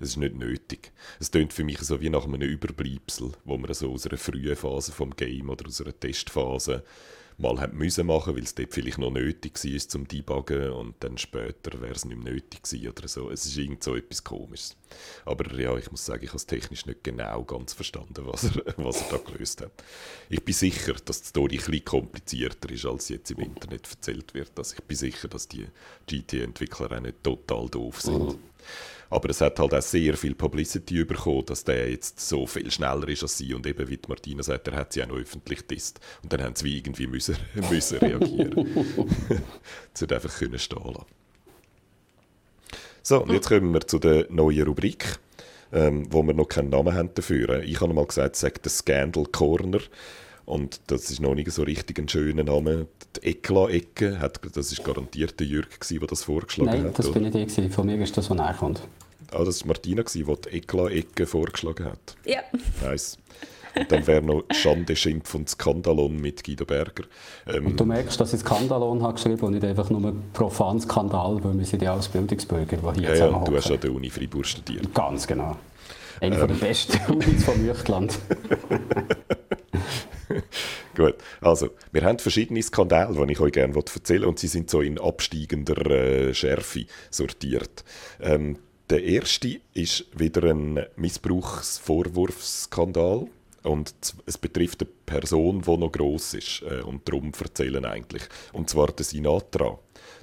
es 0.00 0.10
ist 0.10 0.16
nicht 0.16 0.34
nötig. 0.34 0.92
Es 1.20 1.30
klingt 1.30 1.52
für 1.52 1.64
mich 1.64 1.78
so 1.78 2.00
wie 2.00 2.10
nach 2.10 2.24
einem 2.24 2.42
Überbleibsel, 2.42 3.32
wo 3.44 3.56
man 3.56 3.72
so 3.72 3.92
aus 3.92 4.06
einer 4.06 4.18
frühen 4.18 4.56
Phase 4.56 4.92
vom 4.92 5.14
Game 5.14 5.48
oder 5.48 5.66
aus 5.66 5.80
einer 5.80 5.98
Testphase 5.98 6.82
mal 7.36 7.60
haben 7.60 7.76
müssen 7.76 8.06
machen, 8.06 8.36
weil 8.36 8.44
es 8.44 8.54
dort 8.54 8.72
vielleicht 8.72 8.98
noch 8.98 9.10
nötig 9.10 9.54
war 9.64 9.88
zum 9.88 10.06
Debuggen 10.06 10.70
und 10.70 10.94
dann 11.00 11.18
später 11.18 11.80
wäre 11.80 11.94
es 11.94 12.04
nicht 12.04 12.22
mehr 12.22 12.32
nötig 12.34 12.62
gewesen 12.62 12.88
oder 12.88 13.08
so. 13.08 13.30
Es 13.30 13.44
ist 13.44 13.56
irgend 13.56 13.82
so 13.82 13.96
etwas 13.96 14.22
Komisches. 14.22 14.76
Aber 15.24 15.52
ja, 15.58 15.76
ich 15.76 15.90
muss 15.90 16.04
sagen, 16.04 16.22
ich 16.22 16.30
habe 16.30 16.36
es 16.36 16.46
technisch 16.46 16.86
nicht 16.86 17.02
genau 17.02 17.42
ganz 17.44 17.72
verstanden, 17.72 18.26
was 18.26 18.44
er, 18.44 18.74
was 18.76 19.02
er 19.02 19.18
da 19.18 19.30
gelöst 19.32 19.62
hat. 19.62 19.72
Ich 20.28 20.44
bin 20.44 20.54
sicher, 20.54 20.94
dass 21.04 21.22
die 21.22 21.28
Story 21.28 21.56
ein 21.56 21.64
bisschen 21.64 21.84
komplizierter 21.84 22.70
ist, 22.70 22.86
als 22.86 23.08
jetzt 23.08 23.30
im 23.30 23.40
Internet 23.40 23.90
erzählt 23.90 24.34
wird. 24.34 24.52
Also 24.56 24.76
ich 24.76 24.84
bin 24.84 24.96
sicher, 24.96 25.28
dass 25.28 25.48
die 25.48 25.66
GT-Entwickler 26.06 26.92
auch 26.92 27.00
nicht 27.00 27.22
total 27.22 27.68
doof 27.68 28.00
sind. 28.00 28.38
Aber 29.14 29.30
es 29.30 29.40
hat 29.40 29.60
halt 29.60 29.72
auch 29.72 29.80
sehr 29.80 30.16
viel 30.16 30.34
Publicity 30.34 31.04
bekommen, 31.04 31.46
dass 31.46 31.62
der 31.62 31.88
jetzt 31.88 32.18
so 32.18 32.48
viel 32.48 32.68
schneller 32.68 33.06
ist 33.06 33.22
als 33.22 33.38
sie. 33.38 33.54
Und 33.54 33.64
eben, 33.64 33.88
wie 33.88 34.00
Martina 34.08 34.42
sagt, 34.42 34.66
er 34.66 34.74
hat 34.74 34.92
sie 34.92 35.04
auch 35.04 35.06
noch 35.06 35.18
öffentlich 35.18 35.60
getestet. 35.60 36.02
Und 36.24 36.32
dann 36.32 36.42
haben 36.42 36.56
sie 36.56 36.78
irgendwie 36.78 37.06
müssen, 37.06 37.36
müssen 37.70 37.98
reagieren. 37.98 38.66
sie 39.94 40.04
hat 40.04 40.12
einfach 40.12 40.36
können 40.36 40.58
stehen 40.58 40.82
lassen. 40.84 41.04
So, 43.04 43.22
und 43.22 43.30
jetzt 43.30 43.48
kommen 43.48 43.72
wir 43.72 43.82
zu 43.82 44.00
der 44.00 44.26
neuen 44.30 44.66
Rubrik, 44.66 45.04
ähm, 45.72 46.08
wo 46.10 46.24
wir 46.24 46.34
noch 46.34 46.48
keinen 46.48 46.70
Namen 46.70 46.92
haben 46.92 47.14
dafür. 47.14 47.62
Ich 47.62 47.80
habe 47.80 47.94
mal 47.94 48.06
gesagt, 48.06 48.34
sagt 48.34 48.64
der 48.64 48.72
Scandal 48.72 49.26
Corner. 49.26 49.78
Und 50.44 50.80
das 50.88 51.08
ist 51.12 51.20
noch 51.20 51.36
nicht 51.36 51.52
so 51.52 51.62
richtig 51.62 52.00
ein 52.00 52.08
schöner 52.08 52.42
Name. 52.42 52.88
Die 53.16 53.28
Ekla-Ecke, 53.28 54.18
das 54.52 54.72
ist 54.72 54.82
garantiert 54.82 55.38
der 55.38 55.46
Jürg, 55.46 55.68
der 55.88 56.00
das 56.00 56.24
vorgeschlagen 56.24 56.70
Nein, 56.70 56.78
hat. 56.78 56.84
Nein, 56.84 56.94
das 56.96 57.12
bin 57.12 57.22
nicht 57.22 57.58
ich. 57.58 57.72
Von 57.72 57.86
mir 57.86 58.02
ist 58.02 58.16
das, 58.16 58.28
was 58.28 58.36
nachkommt. 58.36 58.82
Ah, 59.32 59.44
das 59.44 59.62
war 59.62 59.68
Martina, 59.68 60.02
die 60.02 60.24
die 60.24 60.56
Ekla-Ecke 60.56 61.26
vorgeschlagen 61.26 61.86
hat. 61.86 62.16
Ja. 62.24 62.40
Nice. 62.82 63.18
Und 63.76 63.90
dann 63.90 64.06
wäre 64.06 64.22
noch 64.22 64.44
Schande, 64.52 64.94
Schimpf 64.94 65.34
und 65.34 65.48
Skandalon 65.48 66.20
mit 66.20 66.44
Guido 66.44 66.64
Berger. 66.64 67.04
Ähm, 67.46 67.66
und 67.66 67.80
du 67.80 67.84
merkst, 67.84 68.20
dass 68.20 68.32
ich 68.32 68.40
Skandalon 68.40 69.02
habe 69.02 69.14
geschrieben 69.14 69.40
und 69.40 69.52
nicht 69.52 69.64
einfach 69.64 69.90
nur 69.90 70.14
profan 70.32 70.80
Skandal, 70.80 71.42
weil 71.42 71.58
wir 71.58 71.64
sind 71.64 71.82
die 71.82 71.88
Ausbildungsbürger, 71.88 72.76
die 72.76 73.00
hier 73.00 73.08
Ja, 73.10 73.26
ja 73.26 73.26
und 73.26 73.48
du 73.48 73.56
hast 73.56 73.70
an 73.70 73.80
der 73.80 73.92
Uni 73.92 74.10
Freiburg 74.10 74.46
studiert. 74.46 74.94
Ganz 74.94 75.26
genau. 75.26 75.56
Eine 76.20 76.38
ähm. 76.38 76.46
der 76.48 76.54
besten 76.54 77.00
Unis 77.12 77.44
vom 77.44 77.60
Mürchland. 77.62 78.18
Gut, 80.96 81.16
also, 81.40 81.70
wir 81.90 82.04
haben 82.04 82.18
verschiedene 82.20 82.62
Skandale, 82.62 83.26
die 83.26 83.32
ich 83.32 83.40
euch 83.40 83.52
gerne 83.52 83.74
erzählen 83.74 84.22
will, 84.22 84.28
und 84.28 84.38
sie 84.38 84.46
sind 84.46 84.70
so 84.70 84.80
in 84.80 85.00
absteigender 85.00 85.84
äh, 85.90 86.32
Schärfe 86.32 86.86
sortiert. 87.10 87.84
Ähm, 88.20 88.58
der 88.90 89.02
erste 89.02 89.60
ist 89.72 90.04
wieder 90.14 90.50
ein 90.50 90.84
Missbrauchsvorwurfsskandal. 90.96 93.28
Und 93.62 93.94
es 94.26 94.36
betrifft 94.36 94.82
eine 94.82 94.90
Person, 95.06 95.62
die 95.62 95.76
noch 95.78 95.90
gross 95.90 96.34
ist. 96.34 96.60
Äh, 96.62 96.82
und 96.82 97.08
darum 97.08 97.32
erzählen 97.38 97.86
eigentlich. 97.86 98.24
Und 98.52 98.68
zwar 98.68 98.88
der 98.88 99.06
Sinatra. 99.06 99.78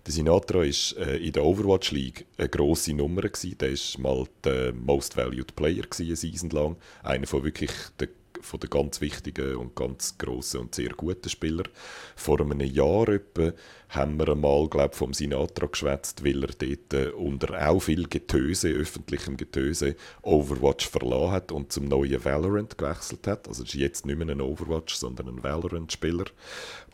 Der 0.05 0.13
Sinatra 0.13 0.59
war 0.59 1.07
äh, 1.07 1.25
in 1.25 1.33
der 1.33 1.43
Overwatch 1.43 1.89
League 1.91 2.27
eine 2.37 2.49
grosse 2.49 2.93
Nummer. 2.93 3.23
Gewesen. 3.23 3.57
Der 3.57 3.71
war 3.71 3.99
mal 3.99 4.27
der 4.43 4.73
Most 4.73 5.17
Valued 5.17 5.55
Player 5.55 5.85
eine 5.99 6.15
Season 6.15 6.51
lang. 6.51 6.77
Einer 7.01 7.25
von 7.25 7.43
wirklich 7.43 7.71
der 7.99 8.09
von 8.41 8.59
den 8.59 8.69
ganz 8.69 9.01
wichtigen 9.01 9.55
und 9.55 9.75
ganz 9.75 10.17
grossen 10.17 10.61
und 10.61 10.75
sehr 10.75 10.89
guten 10.89 11.29
Spielern. 11.29 11.67
Vor 12.15 12.41
einem 12.41 12.61
Jahr 12.61 13.07
etwa 13.09 13.53
haben 13.91 14.17
wir 14.17 14.29
einmal, 14.29 14.69
glaube 14.69 14.95
vom 14.95 15.13
Sinatra 15.13 15.65
geschwätzt, 15.65 16.23
weil 16.23 16.43
er 16.43 16.53
dort 16.57 17.13
unter 17.13 17.69
auch 17.69 17.81
viel 17.81 18.07
Getöse, 18.07 18.69
öffentlichem 18.69 19.35
Getöse, 19.35 19.97
Overwatch 20.21 20.87
verlassen 20.87 21.31
hat 21.31 21.51
und 21.51 21.73
zum 21.73 21.85
neuen 21.85 22.23
Valorant 22.23 22.77
gewechselt 22.77 23.27
hat. 23.27 23.49
Also 23.49 23.63
ist 23.63 23.73
jetzt 23.73 24.05
nicht 24.05 24.17
mehr 24.17 24.29
ein 24.29 24.39
Overwatch, 24.39 24.95
sondern 24.95 25.27
ein 25.27 25.43
Valorant-Spieler. 25.43 26.23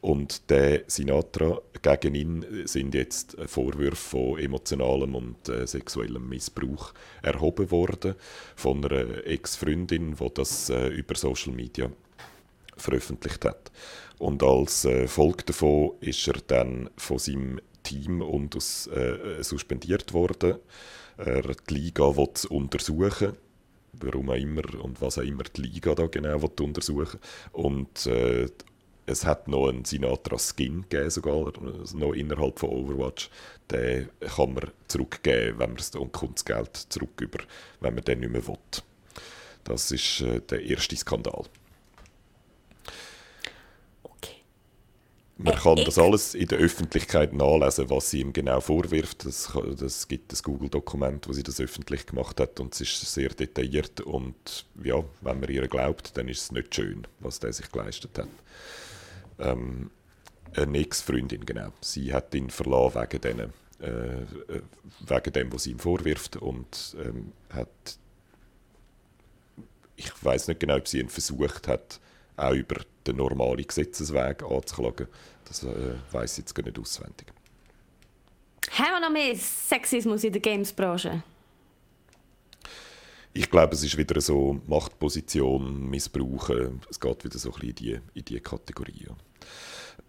Und 0.01 0.49
der 0.49 0.86
Sinatra, 0.88 1.62
gegen 1.83 2.15
ihn 2.15 2.45
sind 2.65 2.95
jetzt 2.95 3.38
Vorwürfe 3.45 3.95
von 3.95 4.39
emotionalem 4.39 5.13
und 5.13 5.49
äh, 5.49 5.67
sexuellem 5.67 6.27
Missbrauch 6.27 6.93
erhoben 7.21 7.69
worden 7.69 8.15
von 8.55 8.83
einer 8.83 9.25
Ex-Freundin, 9.25 10.15
die 10.15 10.33
das 10.33 10.71
äh, 10.71 10.88
über 10.88 11.13
Social 11.15 11.53
Media 11.53 11.91
veröffentlicht 12.75 13.45
hat. 13.45 13.71
Und 14.19 14.43
als 14.43 14.86
äh, 14.86 15.08
Folge 15.08 15.43
davon 15.45 15.91
ist 15.99 16.27
er 16.27 16.39
dann 16.47 16.89
von 16.97 17.19
seinem 17.19 17.60
Team 17.84 18.21
und 18.21 18.56
aus, 18.56 18.88
äh, 18.88 19.43
suspendiert 19.43 20.13
worden. 20.13 20.56
Er 21.17 21.41
die 21.41 21.73
Liga 21.73 22.15
will 22.15 22.30
untersuchen 22.49 23.38
warum 23.99 24.30
auch 24.30 24.36
immer 24.36 24.63
und 24.84 25.01
was 25.01 25.17
auch 25.17 25.23
immer 25.23 25.43
die 25.43 25.62
Liga 25.62 25.95
da 25.95 26.08
genau 26.08 26.39
untersuchen 26.60 27.19
Und 27.51 28.06
äh, 28.06 28.47
es 29.06 29.25
hat 29.25 29.47
noch 29.47 29.69
einen 29.69 29.86
Sinatra-Skin 29.86 30.86
gegeben, 30.89 31.10
sogar, 31.10 31.53
noch 31.93 32.13
innerhalb 32.13 32.60
von 32.60 32.69
Overwatch. 32.69 33.30
Den 33.71 34.10
kann 34.19 34.53
man 34.53 34.71
zurückgeben, 34.88 35.60
wenn 35.60 35.69
man 35.69 35.80
es 35.80 35.95
und 35.95 36.12
kommt 36.12 36.39
das 36.39 36.45
Geld 36.45 36.75
zurück 36.75 37.21
über, 37.21 37.39
wenn 37.80 37.95
man 37.95 38.03
den 38.03 38.19
nicht 38.19 38.32
mehr 38.32 38.45
will. 38.45 38.58
Das 39.63 39.91
ist 39.91 40.21
äh, 40.21 40.41
der 40.41 40.62
erste 40.62 40.95
Skandal. 40.97 41.45
Man 45.39 45.54
kann 45.54 45.76
das 45.76 46.00
alles 46.00 46.34
in 46.34 46.47
der 46.47 46.58
Öffentlichkeit 46.58 47.32
nachlesen, 47.32 47.89
was 47.91 48.10
sie 48.10 48.21
ihm 48.21 48.34
genau 48.34 48.60
vorwirft. 48.60 49.23
Es 49.26 49.52
das 49.78 50.08
gibt 50.08 50.34
ein 50.34 50.38
Google-Dokument, 50.41 51.28
wo 51.28 51.34
sie 51.34 51.43
das 51.43 51.60
öffentlich 51.60 52.08
gemacht 52.08 52.39
hat 52.39 52.60
und 52.60 52.73
es 52.73 52.82
ist 52.82 53.13
sehr 53.13 53.30
detailliert 53.30 54.02
und 54.02 54.65
ja, 54.84 55.04
wenn 55.21 55.39
man 55.39 55.50
ihr 55.50 55.67
glaubt, 55.67 56.17
dann 56.17 56.28
ist 56.28 56.41
es 56.41 56.52
nicht 56.52 56.73
schön, 56.73 57.06
was 57.19 57.39
der 57.39 57.54
sich 57.54 57.71
geleistet 57.71 58.17
hat. 58.17 58.30
Ähm, 59.38 59.91
eine 60.56 60.78
Ex-Freundin, 60.80 61.45
genau. 61.45 61.71
Sie 61.82 62.13
hat 62.13 62.34
ihn 62.34 62.50
verlassen 62.50 63.00
wegen, 63.02 63.21
denen, 63.21 63.54
äh, 63.80 64.21
äh, 64.21 64.62
wegen 65.08 65.34
dem, 65.34 65.54
was 65.54 65.63
sie 65.63 65.71
ihm 65.71 65.80
vorwirft 65.80 66.38
und 66.38 66.95
ähm, 67.00 67.32
hat 67.52 67.69
ich 69.97 70.12
weiß 70.23 70.47
nicht 70.47 70.60
genau, 70.60 70.78
ob 70.78 70.88
sie 70.88 71.00
ihn 71.00 71.10
versucht 71.10 71.67
hat, 71.67 72.00
auch 72.38 72.54
über 72.54 72.82
den 73.06 73.17
normalen 73.17 73.65
Gesetzesweg 73.65 74.43
anzuklagen. 74.43 75.08
Das 75.45 75.63
äh, 75.63 75.95
weiß 76.12 76.34
ich 76.34 76.38
jetzt 76.39 76.56
gar 76.56 76.63
nicht 76.63 76.80
auswendig. 76.80 77.28
Haben 78.71 78.91
wir 78.91 79.00
noch 79.00 79.12
mehr 79.12 79.36
Sexismus 79.36 80.23
in 80.23 80.34
der 80.34 80.41
Games-Branche? 80.41 81.23
Ich 83.34 83.50
glaube, 83.50 83.76
es 83.76 83.84
ist 83.84 83.97
wieder 83.97 84.19
so 84.19 84.60
Machtposition, 84.67 85.89
Missbrauchen. 85.89 86.82
Es 86.89 87.00
geht 87.00 87.23
wieder 87.23 87.38
so 87.38 87.50
ein 87.50 87.60
bisschen 87.60 87.69
in 87.69 87.76
die, 87.76 88.00
in 88.15 88.26
die 88.26 88.39
Kategorie. 88.39 89.08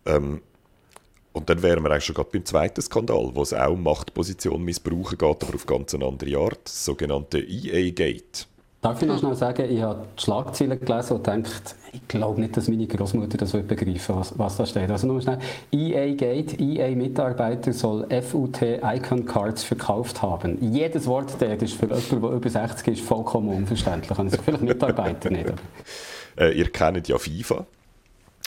Ähm, 0.07 0.43
und 1.33 1.49
dann 1.49 1.63
wären 1.63 1.85
wir 1.85 1.91
eigentlich 1.91 2.05
schon 2.05 2.15
gerade 2.15 2.31
beim 2.33 2.45
zweiten 2.45 2.81
Skandal, 2.81 3.31
wo 3.35 3.43
es 3.43 3.53
auch 3.53 3.73
um 3.73 3.83
Machtposition 3.83 4.63
missbrauchen 4.63 5.19
geht, 5.19 5.45
aber 5.45 5.55
auf 5.55 5.67
ganz 5.67 5.95
eine 5.95 6.07
andere 6.07 6.39
Art, 6.39 6.61
das 6.65 6.85
sogenannte 6.85 7.39
EA-Gate. 7.39 8.49
Darf 8.81 9.03
ich 9.03 9.09
noch 9.09 9.19
schnell 9.19 9.35
sagen, 9.35 9.69
ich 9.69 9.83
habe 9.83 10.07
die 10.17 10.23
Schlagzeilen 10.23 10.79
gelesen 10.79 11.17
und 11.17 11.25
gedacht, 11.25 11.75
ich 11.93 12.07
glaube 12.07 12.41
nicht, 12.41 12.57
dass 12.57 12.69
meine 12.69 12.87
Großmutter 12.87 13.37
das 13.37 13.53
wird 13.53 13.67
begreifen 13.67 14.15
was, 14.15 14.39
was 14.39 14.57
da 14.57 14.67
steht. 14.67 14.89
Also 14.89 15.09
nur 15.09 15.21
schnell, 15.21 15.39
EA 15.73 16.15
Gate, 16.15 16.61
EA-Mitarbeiter 16.61 17.73
soll 17.73 18.07
FUT 18.23 18.63
Icon 18.63 19.27
Cards 19.27 19.65
verkauft 19.65 20.23
haben. 20.23 20.59
Jedes 20.73 21.07
Wort 21.09 21.41
der 21.41 21.61
ist 21.61 21.75
für 21.75 21.87
jemanden, 21.87 22.21
der 22.21 22.31
über 22.31 22.49
60 22.49 22.87
ist, 22.87 23.01
vollkommen 23.05 23.49
unverständlich. 23.49 24.17
Also 24.17 24.39
vielleicht 24.45 24.63
Mitarbeiter 24.63 25.31
nicht. 25.31 25.53
Äh, 26.39 26.57
ihr 26.57 26.71
kennt 26.71 27.09
ja 27.09 27.19
FIFA. 27.19 27.67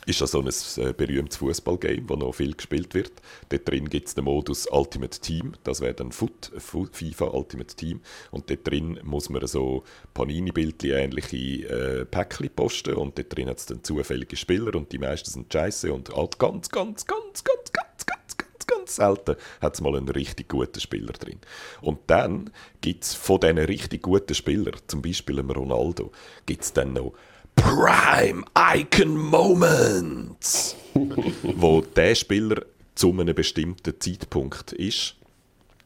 Ist 0.05 0.21
das 0.21 0.31
so 0.31 0.41
ein 0.41 0.47
äh, 0.47 0.93
berühmtes 0.93 1.37
Fußballgame, 1.37 2.01
das 2.01 2.17
noch 2.17 2.33
viel 2.33 2.53
gespielt 2.53 2.93
wird. 2.93 3.11
Dort 3.49 3.67
drin 3.69 3.89
gibt 3.89 4.07
es 4.07 4.15
den 4.15 4.23
Modus 4.23 4.67
Ultimate 4.71 5.19
Team, 5.19 5.53
das 5.63 5.81
wäre 5.81 5.93
dann 5.93 6.11
Foot, 6.11 6.51
FIFA 6.57 7.25
Ultimate 7.25 7.75
Team. 7.75 8.01
Und 8.31 8.49
dort 8.49 8.67
drin 8.67 8.99
muss 9.03 9.29
man 9.29 9.45
so 9.47 9.83
Panini-Bildchen 10.13 10.91
ähnliche 10.91 11.67
äh, 11.67 12.05
Päckchen 12.05 12.49
posten 12.55 12.95
und 12.95 13.17
dort 13.17 13.35
drin 13.35 13.49
hat 13.49 13.59
es 13.59 13.65
dann 13.65 13.83
zufällige 13.83 14.35
Spieler 14.35 14.75
und 14.75 14.91
die 14.91 14.97
meisten 14.97 15.29
sind 15.29 15.51
scheiße 15.51 15.93
und 15.93 16.09
halt 16.15 16.39
ganz, 16.39 16.69
ganz, 16.69 17.05
ganz, 17.05 17.43
ganz, 17.43 17.71
ganz, 17.71 18.05
ganz, 18.05 18.37
ganz, 18.37 18.67
ganz 18.67 18.95
selten 18.95 19.35
hat 19.61 19.73
es 19.73 19.81
mal 19.81 19.95
einen 19.95 20.09
richtig 20.09 20.49
guten 20.49 20.79
Spieler 20.79 21.13
drin. 21.13 21.39
Und 21.81 21.99
dann 22.07 22.49
gibt 22.81 23.03
es 23.03 23.13
von 23.13 23.39
diesen 23.39 23.59
richtig 23.59 24.01
guten 24.01 24.33
Spielern, 24.33 24.75
zum 24.87 25.01
Beispiel 25.01 25.39
einem 25.39 25.51
Ronaldo, 25.51 26.11
gibt 26.45 26.63
es 26.63 26.73
dann 26.73 26.93
noch 26.93 27.13
Prime 27.61 28.43
Icon 28.57 29.15
Moments, 29.15 30.75
wo 31.43 31.81
der 31.81 32.15
Spieler 32.15 32.65
zu 32.95 33.11
einem 33.11 33.35
bestimmten 33.35 33.99
Zeitpunkt 33.99 34.73
ist, 34.73 35.15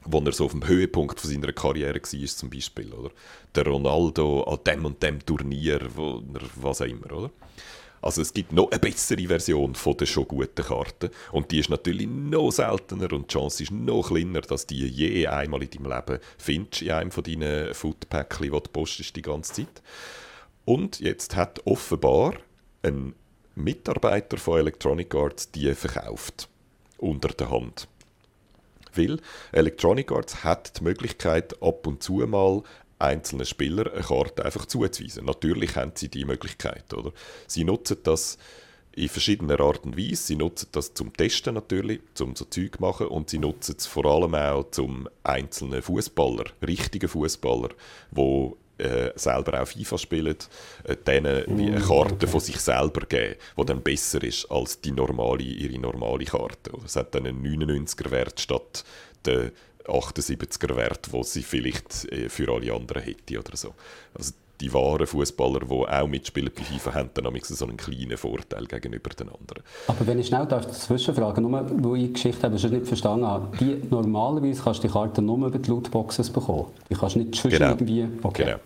wo 0.06 0.20
er 0.20 0.32
so 0.32 0.46
auf 0.46 0.52
dem 0.52 0.66
Höhepunkt 0.66 1.20
von 1.20 1.30
seiner 1.30 1.52
Karriere 1.52 2.00
war, 2.00 2.28
zum 2.28 2.50
Beispiel, 2.50 2.94
oder? 2.94 3.12
Der 3.54 3.66
Ronaldo 3.66 4.44
an 4.44 4.60
dem 4.66 4.86
und 4.86 5.04
dem 5.04 5.24
Turnier, 5.26 5.82
wo, 5.94 6.24
was 6.56 6.82
auch 6.82 6.86
immer, 6.86 7.12
oder? 7.12 7.32
Also 8.02 8.22
es 8.22 8.34
gibt 8.34 8.54
noch 8.54 8.72
eine 8.72 8.80
bessere 8.80 9.28
Version 9.28 9.76
von 9.76 9.98
der 9.98 10.06
schon 10.06 10.30
guten 10.30 10.64
Karte 10.64 11.12
und 11.34 11.52
die 11.52 11.60
ist 11.60 11.70
natürlich 11.70 12.08
noch 12.08 12.52
seltener 12.52 13.12
und 13.12 13.30
die 13.30 13.34
Chance 13.34 13.64
ist 13.64 13.72
noch 13.72 14.08
kleiner, 14.08 14.42
dass 14.42 14.66
die 14.66 14.88
je 14.88 15.28
einmal 15.28 15.64
in 15.64 15.72
deinem 15.72 15.92
Leben 15.92 16.20
findest 16.38 16.84
in 16.84 16.92
einem 16.92 17.12
von 17.12 17.24
deinen 17.24 17.74
Foodpäckchen, 17.74 18.46
die 18.46 18.50
du 18.52 18.60
postest 18.72 19.16
die 19.16 19.22
ganze 19.22 19.54
Zeit. 19.54 19.82
Und 20.66 21.00
jetzt 21.00 21.36
hat 21.36 21.66
offenbar 21.66 22.34
ein 22.82 23.14
Mitarbeiter 23.56 24.38
von 24.38 24.60
Electronic 24.60 25.14
Arts 25.16 25.52
die 25.52 25.74
verkauft. 25.74 26.50
Unter 26.98 27.30
der 27.30 27.52
Hand. 27.52 27.88
Weil 28.94 29.20
Electronic 29.52 30.12
Arts 30.12 30.44
hat 30.44 30.80
die 30.80 30.84
Möglichkeit, 30.84 31.62
ab 31.62 31.86
und 31.86 32.02
zu 32.02 32.14
mal 32.26 32.64
einzelnen 33.00 33.46
Spielern 33.46 33.90
eine 33.90 34.02
Karte 34.02 34.46
einfach 34.46 34.66
zuzuweisen. 34.66 35.26
Natürlich 35.26 35.76
haben 35.76 35.92
sie 35.96 36.10
die 36.10 36.26
Möglichkeit. 36.26 36.94
Oder? 36.94 37.12
Sie 37.48 37.64
nutzen 37.64 37.98
das 38.04 38.38
in 38.94 39.10
verschiedener 39.10 39.60
Art 39.60 39.86
und 39.86 39.98
Weise. 39.98 40.24
Sie 40.24 40.36
nutzen 40.36 40.70
das 40.72 40.94
zum 40.94 41.12
Testen 41.14 41.56
natürlich, 41.56 42.00
zum 42.14 42.36
so 42.36 42.46
Zeug 42.46 42.80
machen 42.80 43.08
und 43.08 43.30
sie 43.30 43.40
nutzen 43.40 43.76
es 43.78 43.86
vor 43.86 44.06
allem 44.06 44.34
auch 44.36 44.72
zum 44.72 45.10
einzelnen 45.24 45.82
Fußballer, 45.82 46.46
richtigen 46.66 47.10
Fußballer, 47.10 47.70
wo 48.12 48.58
äh, 48.78 49.12
selber 49.16 49.62
auch 49.62 49.68
FIFA 49.68 49.98
spielen, 49.98 50.38
äh, 50.84 50.96
denen 50.96 51.44
wie 51.58 51.68
eine 51.68 51.80
mm, 51.80 51.88
Karte 51.88 52.28
von 52.28 52.40
sich 52.40 52.58
selber 52.58 53.06
geben, 53.06 53.36
die 53.58 53.66
dann 53.66 53.82
besser 53.82 54.24
ist 54.24 54.50
als 54.52 54.82
die 54.82 54.92
normale, 54.92 55.44
ihre 55.44 55.80
normale 55.80 56.26
Karte. 56.26 56.72
Es 56.84 56.96
hat 56.96 57.16
dann 57.16 57.26
einen 57.26 57.46
99er 57.46 58.12
Wert 58.12 58.40
statt 58.40 58.84
der 59.26 59.52
78er 59.86 60.76
Wert, 60.76 61.08
wo 61.12 61.24
sie 61.24 61.44
vielleicht 61.44 62.12
äh, 62.12 62.30
für 62.30 62.52
alle 62.52 62.74
anderen 62.74 63.04
hätte 63.04 63.40
oder 63.40 63.56
so. 63.56 63.74
Also 64.14 64.34
die 64.62 64.74
wahren 64.74 65.06
Fußballer, 65.06 65.62
die 65.62 65.74
auch 65.74 66.08
mitspielen 66.08 66.52
bei 66.56 66.64
FIFA, 66.64 66.94
haben 66.94 67.10
dann 67.14 67.28
so 67.42 67.66
einen 67.66 67.78
kleinen 67.78 68.18
Vorteil 68.18 68.66
gegenüber 68.66 69.10
den 69.10 69.30
anderen. 69.30 69.64
Aber 69.88 70.08
wenn 70.08 70.20
ich 70.20 70.28
schnell 70.28 70.46
darf 70.46 70.68
zwischenfragen, 70.68 71.50
nur 71.50 71.52
weil 71.52 71.98
ich 71.98 72.08
die 72.08 72.14
Geschichte 72.14 72.44
habe, 72.44 72.58
schon 72.58 72.72
nicht 72.72 72.88
verstanden 72.88 73.26
habe, 73.26 73.56
die, 73.58 73.82
normalerweise 73.90 74.62
kannst 74.62 74.84
du 74.84 74.88
die 74.88 74.94
Karte 74.94 75.22
nur 75.22 75.48
über 75.48 75.58
die 75.58 75.70
Lootboxes 75.70 76.30
bekommen. 76.30 76.68
Die 76.90 76.96
kannst 76.96 77.16
du 77.16 77.20
nicht 77.20 77.36
schon 77.36 77.52
genau. 77.52 77.70
irgendwie... 77.70 78.08
Okay. 78.24 78.44
Genau. 78.46 78.58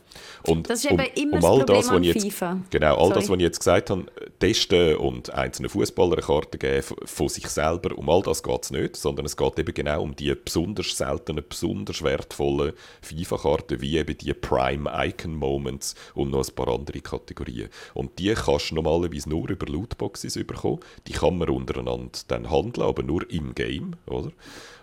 Und 0.47 0.69
das 0.69 0.84
ist 0.84 0.91
eben 0.91 0.99
um, 0.99 1.23
immer 1.23 1.38
um 1.38 1.45
all 1.45 1.65
das, 1.65 1.89
was 1.89 1.99
ich 1.99 2.13
jetzt, 2.13 2.23
FIFA. 2.23 2.58
Genau, 2.69 2.95
all 2.95 3.08
Sorry. 3.08 3.13
das, 3.13 3.30
was 3.30 3.36
ich 3.36 3.43
jetzt 3.43 3.60
gesagt 3.60 3.89
habe, 3.89 4.06
testen 4.39 4.95
und 4.97 5.34
einzelnen 5.34 5.69
Fußballern 5.69 6.21
Karten 6.21 6.60
geben 6.60 6.84
von 7.06 7.30
sich 7.30 7.47
selber, 7.47 7.97
um 7.97 8.10
all 8.10 8.21
das 8.21 8.41
geht 8.41 8.63
es 8.63 8.71
nicht, 8.71 8.95
sondern 8.95 9.25
es 9.25 9.36
geht 9.36 9.60
eben 9.60 9.73
genau 9.73 10.02
um 10.04 10.15
die 10.15 10.34
besonders 10.34 10.97
seltenen, 10.97 11.43
besonders 11.47 12.04
wertvollen 12.04 12.73
FIFA-Karten, 13.02 13.82
wie 13.82 13.97
eben 13.97 14.17
die 14.17 14.34
Prime 14.34 14.89
Icon 15.08 15.36
Moments 15.80 15.96
und 16.13 16.32
noch 16.32 16.48
ein 16.48 16.56
paar 16.56 16.68
andere 16.68 17.00
Kategorien. 17.00 17.70
Und 17.94 18.20
die 18.20 18.34
kannst 18.34 18.72
du 18.72 18.76
normalerweise 18.76 19.30
nur 19.30 19.50
über 19.50 19.65
Lootboxes 19.65 20.36
bekommen. 20.46 20.80
Die 21.08 21.13
kann 21.13 21.38
man 21.38 21.50
untereinander 21.50 22.20
dann 22.28 22.50
handeln, 22.50 22.88
aber 22.88 23.04
nur 23.04 23.30
im 23.30 23.56
Game, 23.56 23.96
oder? 24.08 24.32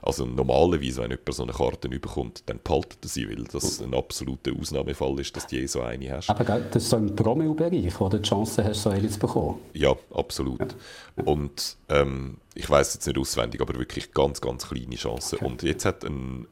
Also 0.02 0.24
normalerweise, 0.24 1.02
wenn 1.02 1.10
jemand 1.10 1.34
so 1.34 1.42
eine 1.42 1.52
Karte 1.52 1.88
bekommt, 1.88 2.44
dann 2.46 2.60
behaltet 2.62 2.98
er 3.02 3.08
sie, 3.08 3.28
weil 3.28 3.44
das 3.44 3.80
ein 3.80 3.92
absoluter 3.92 4.52
Ausnahmefall 4.58 5.18
ist, 5.18 5.34
dass 5.36 5.46
du 5.48 5.56
je 5.56 5.66
so 5.66 5.80
eine 5.80 6.12
hast. 6.12 6.30
Aber 6.30 6.44
das 6.44 6.84
ist 6.84 6.90
so 6.90 6.96
im 6.96 7.14
Promille-Bereich, 7.14 7.98
wo 7.98 8.08
du 8.08 8.18
die 8.18 8.28
Chance 8.28 8.64
hast, 8.64 8.82
so 8.82 8.90
eine 8.90 9.08
zu 9.08 9.18
bekommen. 9.18 9.58
Ja, 9.72 9.96
absolut. 10.14 10.76
Ja. 11.16 11.24
Und 11.24 11.76
ähm, 11.88 12.38
ich 12.54 12.70
weiß 12.70 12.94
jetzt 12.94 13.06
nicht 13.06 13.18
auswendig, 13.18 13.60
aber 13.60 13.74
wirklich 13.74 14.12
ganz, 14.12 14.40
ganz 14.40 14.68
kleine 14.68 14.94
Chancen. 14.94 15.36
Okay. 15.36 15.44
Und 15.44 15.62
jetzt 15.64 15.84
hat 15.84 16.04
ein 16.04 16.46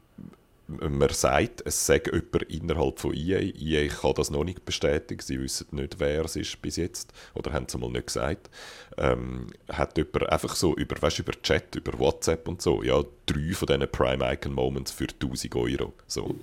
man 0.66 1.08
sagt, 1.10 1.62
es 1.66 1.86
sei 1.86 2.00
jemand 2.04 2.42
innerhalb 2.44 2.98
von 2.98 3.14
EA. 3.14 3.38
EA 3.40 3.88
kann 3.88 4.14
das 4.14 4.30
noch 4.30 4.44
nicht 4.44 4.64
bestätigen. 4.64 5.20
Sie 5.20 5.40
wissen 5.40 5.66
nicht, 5.72 6.00
wer 6.00 6.24
es 6.24 6.36
ist 6.36 6.60
bis 6.62 6.76
jetzt. 6.76 7.12
Oder 7.34 7.52
haben 7.52 7.66
es 7.68 7.76
mal 7.76 7.90
nicht 7.90 8.06
gesagt. 8.06 8.48
Ähm, 8.96 9.48
hat 9.68 9.96
jemand 9.98 10.30
einfach 10.30 10.56
so 10.56 10.74
über, 10.74 11.00
weißt, 11.00 11.18
über 11.18 11.32
Chat, 11.42 11.74
über 11.74 11.98
WhatsApp 11.98 12.48
und 12.48 12.62
so, 12.62 12.82
ja, 12.82 13.02
drei 13.26 13.52
von 13.52 13.66
diesen 13.66 13.90
Prime 13.90 14.32
Icon 14.32 14.52
Moments 14.52 14.90
für 14.90 15.06
1000 15.06 15.54
Euro. 15.54 15.92
So. 16.06 16.34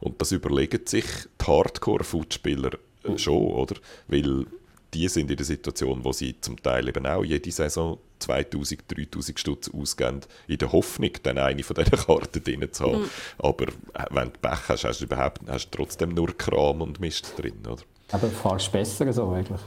Und 0.00 0.20
das 0.20 0.32
überlegen 0.32 0.86
sich 0.86 1.06
die 1.40 1.44
Hardcore-Footspieler 1.46 2.72
äh, 3.04 3.18
schon, 3.18 3.46
oder? 3.46 3.76
Weil 4.08 4.46
die 4.94 5.08
sind 5.08 5.30
in 5.30 5.36
der 5.36 5.46
Situation, 5.46 6.04
wo 6.04 6.12
sie 6.12 6.40
zum 6.40 6.60
Teil 6.62 6.88
eben 6.88 7.06
auch 7.06 7.24
jede 7.24 7.50
Saison 7.50 7.98
2000, 8.20 8.84
3000 8.88 9.38
Stutz 9.38 9.70
ausgeben, 9.70 10.20
in 10.46 10.58
der 10.58 10.72
Hoffnung, 10.72 11.10
dann 11.22 11.38
eine 11.38 11.62
von 11.62 11.76
diesen 11.76 11.98
Karten 11.98 12.42
drin 12.42 12.72
zu 12.72 12.84
haben. 12.84 13.02
Mhm. 13.02 13.10
Aber 13.38 13.66
äh, 13.66 14.06
wenn 14.10 14.32
du 14.32 14.38
Pech 14.40 14.68
hast, 14.68 14.84
hast 14.84 15.00
du, 15.00 15.04
überhaupt, 15.04 15.40
hast 15.46 15.70
du 15.70 15.76
trotzdem 15.76 16.10
nur 16.10 16.36
Kram 16.36 16.80
und 16.80 17.00
Mist 17.00 17.34
drin, 17.36 17.60
oder? 17.66 17.82
Aber 18.10 18.28
fast 18.28 18.72
besser 18.72 19.12
so 19.12 19.30
eigentlich. 19.30 19.60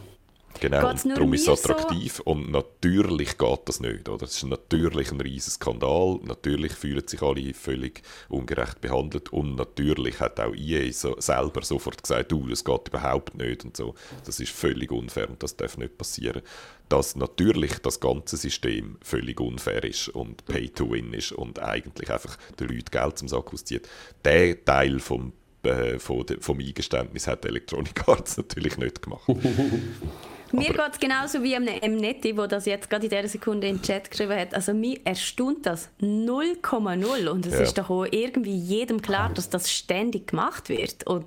Genau, 0.62 0.92
und 0.92 1.06
darum 1.10 1.34
ist 1.34 1.48
es 1.48 1.66
attraktiv. 1.66 2.18
So? 2.18 2.24
Und 2.24 2.52
natürlich 2.52 3.36
geht 3.36 3.60
das 3.66 3.80
nicht. 3.80 4.08
Oder? 4.08 4.26
Es 4.26 4.38
ist 4.38 4.44
natürlich 4.44 5.12
ein 5.12 5.20
riesiger 5.20 5.56
Skandal. 5.56 6.20
Natürlich 6.24 6.74
fühlen 6.74 7.06
sich 7.08 7.22
alle 7.24 7.54
völlig 7.56 8.04
ungerecht 8.30 8.80
behandelt. 8.80 9.34
Und 9.34 9.56
natürlich 9.56 10.20
hat 10.20 10.40
auch 10.40 10.54
EA 10.54 10.92
so, 10.94 11.20
selber 11.20 11.64
sofort 11.64 12.04
gesagt, 12.04 12.32
du, 12.32 12.48
das 12.48 12.64
geht 12.64 12.90
überhaupt 12.90 13.36
nicht. 13.36 13.66
Und 13.66 13.76
so. 13.76 13.96
Das 14.24 14.40
ist 14.40 14.52
völlig 14.52 14.92
unfair 14.92 15.30
und 15.30 15.42
das 15.42 15.58
darf 15.58 15.78
nicht 15.78 15.98
passieren. 15.98 16.44
Dass 16.90 17.16
natürlich 17.16 17.80
das 17.80 18.00
ganze 18.00 18.38
System 18.38 18.98
völlig 19.02 19.40
unfair 19.42 19.84
ist 19.84 20.10
und 20.10 20.46
Pay-to-Win 20.46 21.14
ist 21.14 21.32
und 21.32 21.58
eigentlich 21.58 22.12
einfach 22.12 22.38
den 22.60 22.68
Leuten 22.68 22.92
Geld 22.92 23.18
zum 23.18 23.28
Sack 23.28 23.52
auszieht. 23.52 23.90
Der 24.24 24.64
Teil 24.64 25.00
vom 25.00 25.34
äh, 25.64 26.00
vom 26.00 26.60
Eingeständnis 26.60 27.28
hat 27.28 27.46
Electronic 27.46 28.08
Arts 28.08 28.38
natürlich 28.38 28.78
nicht 28.78 29.02
gemacht. 29.02 29.28
Mir 30.52 30.70
geht 30.70 30.92
es 30.92 31.00
genauso 31.00 31.44
wie 31.44 31.56
einem 31.56 31.98
Netti, 31.98 32.34
der 32.34 32.48
das 32.48 32.66
jetzt 32.66 32.90
gerade 32.90 33.06
in 33.06 33.10
dieser 33.10 33.28
Sekunde 33.28 33.68
in 33.68 33.78
den 33.78 33.82
Chat 33.82 34.12
geschrieben 34.12 34.38
hat. 34.38 34.54
Also 34.54 34.74
mir 34.74 35.00
erstaunt 35.06 35.66
das 35.66 35.90
0,0 36.02 37.28
und 37.28 37.46
es 37.46 37.54
ja. 37.54 37.60
ist 37.62 37.78
doch 37.78 37.90
auch 37.90 38.06
irgendwie 38.10 38.56
jedem 38.56 39.02
klar, 39.02 39.32
dass 39.34 39.50
das 39.50 39.72
ständig 39.72 40.28
gemacht 40.28 40.70
wird 40.70 41.06
und 41.08 41.26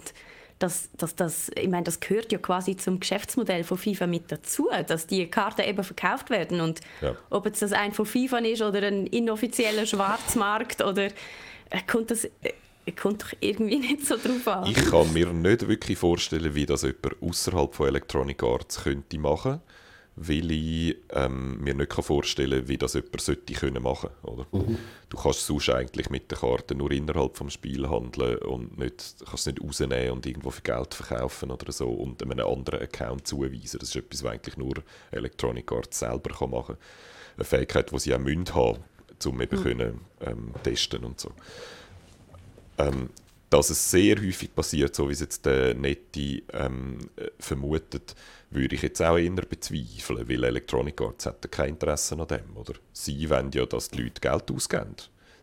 dass, 0.58 0.88
dass 0.96 1.16
das, 1.16 1.50
ich 1.56 1.68
meine, 1.68 1.84
das 1.84 2.00
gehört 2.00 2.32
ja 2.32 2.38
quasi 2.38 2.76
zum 2.76 3.00
Geschäftsmodell 3.00 3.64
von 3.64 3.76
FIFA 3.76 4.06
mit 4.06 4.30
dazu, 4.30 4.68
dass 4.86 5.06
die 5.06 5.26
Karten 5.26 5.62
eben 5.62 5.82
verkauft 5.82 6.30
werden 6.30 6.60
und 6.60 6.80
ja. 7.00 7.16
ob 7.30 7.46
jetzt 7.46 7.60
das 7.60 7.72
ein 7.72 7.92
von 7.92 8.06
FIFA 8.06 8.38
ist 8.38 8.62
oder 8.62 8.86
ein 8.86 9.06
inoffizieller 9.06 9.84
Schwarzmarkt 9.84 10.82
oder 10.82 11.06
äh, 11.70 11.80
kommt 11.90 12.10
das 12.10 12.28
kommt 13.00 13.22
doch 13.22 13.32
irgendwie 13.40 13.78
nicht 13.78 14.06
so 14.06 14.16
drauf 14.16 14.46
an. 14.48 14.70
Ich 14.70 14.76
kann 14.76 15.12
mir 15.12 15.32
nicht 15.32 15.66
wirklich 15.68 15.98
vorstellen, 15.98 16.54
wie 16.54 16.66
das 16.66 16.82
jemand 16.82 17.20
außerhalb 17.20 17.74
von 17.74 17.88
Electronic 17.88 18.42
Arts 18.42 18.82
könnte 18.84 19.18
machen 19.18 19.60
weil 20.16 20.50
ich 20.52 20.96
ähm, 21.10 21.60
mir 21.60 21.74
nicht 21.74 21.92
vorstellen 21.92 22.60
kann, 22.60 22.68
wie 22.68 22.78
das 22.78 22.94
jemand 22.94 23.20
sollte 23.20 23.52
können 23.52 23.82
machen 23.82 24.10
oder? 24.22 24.46
Mhm. 24.52 24.78
Du 25.08 25.16
kannst 25.16 25.46
sonst 25.46 25.70
eigentlich 25.70 26.08
mit 26.10 26.30
der 26.30 26.38
Karte 26.38 26.74
nur 26.74 26.90
innerhalb 26.92 27.34
des 27.34 27.52
Spiels 27.52 27.88
handeln 27.88 28.38
und 28.38 28.78
nicht, 28.78 29.16
kannst 29.26 29.46
es 29.46 29.46
nicht 29.46 29.62
rausnehmen 29.62 30.12
und 30.12 30.26
irgendwo 30.26 30.50
für 30.50 30.62
Geld 30.62 30.94
verkaufen 30.94 31.50
oder 31.50 31.72
so 31.72 31.88
und 31.88 32.22
einem 32.22 32.46
anderen 32.46 32.82
Account 32.82 33.26
zuweisen. 33.26 33.80
Das 33.80 33.88
ist 33.88 33.96
etwas, 33.96 34.22
was 34.22 34.32
eigentlich 34.32 34.56
nur 34.56 34.74
Electronic 35.10 35.70
Arts 35.72 35.98
selber 35.98 36.32
kann 36.32 36.50
machen 36.50 36.76
kann. 36.76 36.84
Eine 37.36 37.44
Fähigkeit, 37.44 37.90
die 37.90 37.98
sie 37.98 38.14
auch 38.14 38.20
müssen 38.20 38.54
haben, 38.54 38.84
um 39.26 39.40
eben 39.40 39.58
mhm. 39.58 39.62
können, 39.62 40.00
ähm, 40.20 40.54
testen 40.62 41.04
und 41.04 41.18
so. 41.18 41.32
Ähm, 42.78 43.10
dass 43.50 43.70
es 43.70 43.90
sehr 43.90 44.16
häufig 44.16 44.52
passiert, 44.52 44.96
so 44.96 45.08
wie 45.08 45.12
es 45.12 45.20
jetzt 45.20 45.46
der 45.46 45.74
Netti 45.74 46.42
ähm, 46.52 46.98
vermutet, 47.38 48.16
würde 48.50 48.74
ich 48.74 48.82
jetzt 48.82 49.00
auch 49.00 49.16
eher 49.16 49.30
bezweifeln, 49.30 50.28
weil 50.28 50.44
Electronic 50.44 51.00
Arts 51.00 51.26
hat 51.26 51.52
kein 51.52 51.70
Interesse 51.70 52.18
an 52.18 52.26
dem. 52.26 52.56
Oder? 52.56 52.74
Sie 52.92 53.30
wollen 53.30 53.52
ja, 53.52 53.64
dass 53.66 53.90
die 53.90 54.02
Leute 54.02 54.20
Geld 54.20 54.50
ausgeben. 54.50 54.96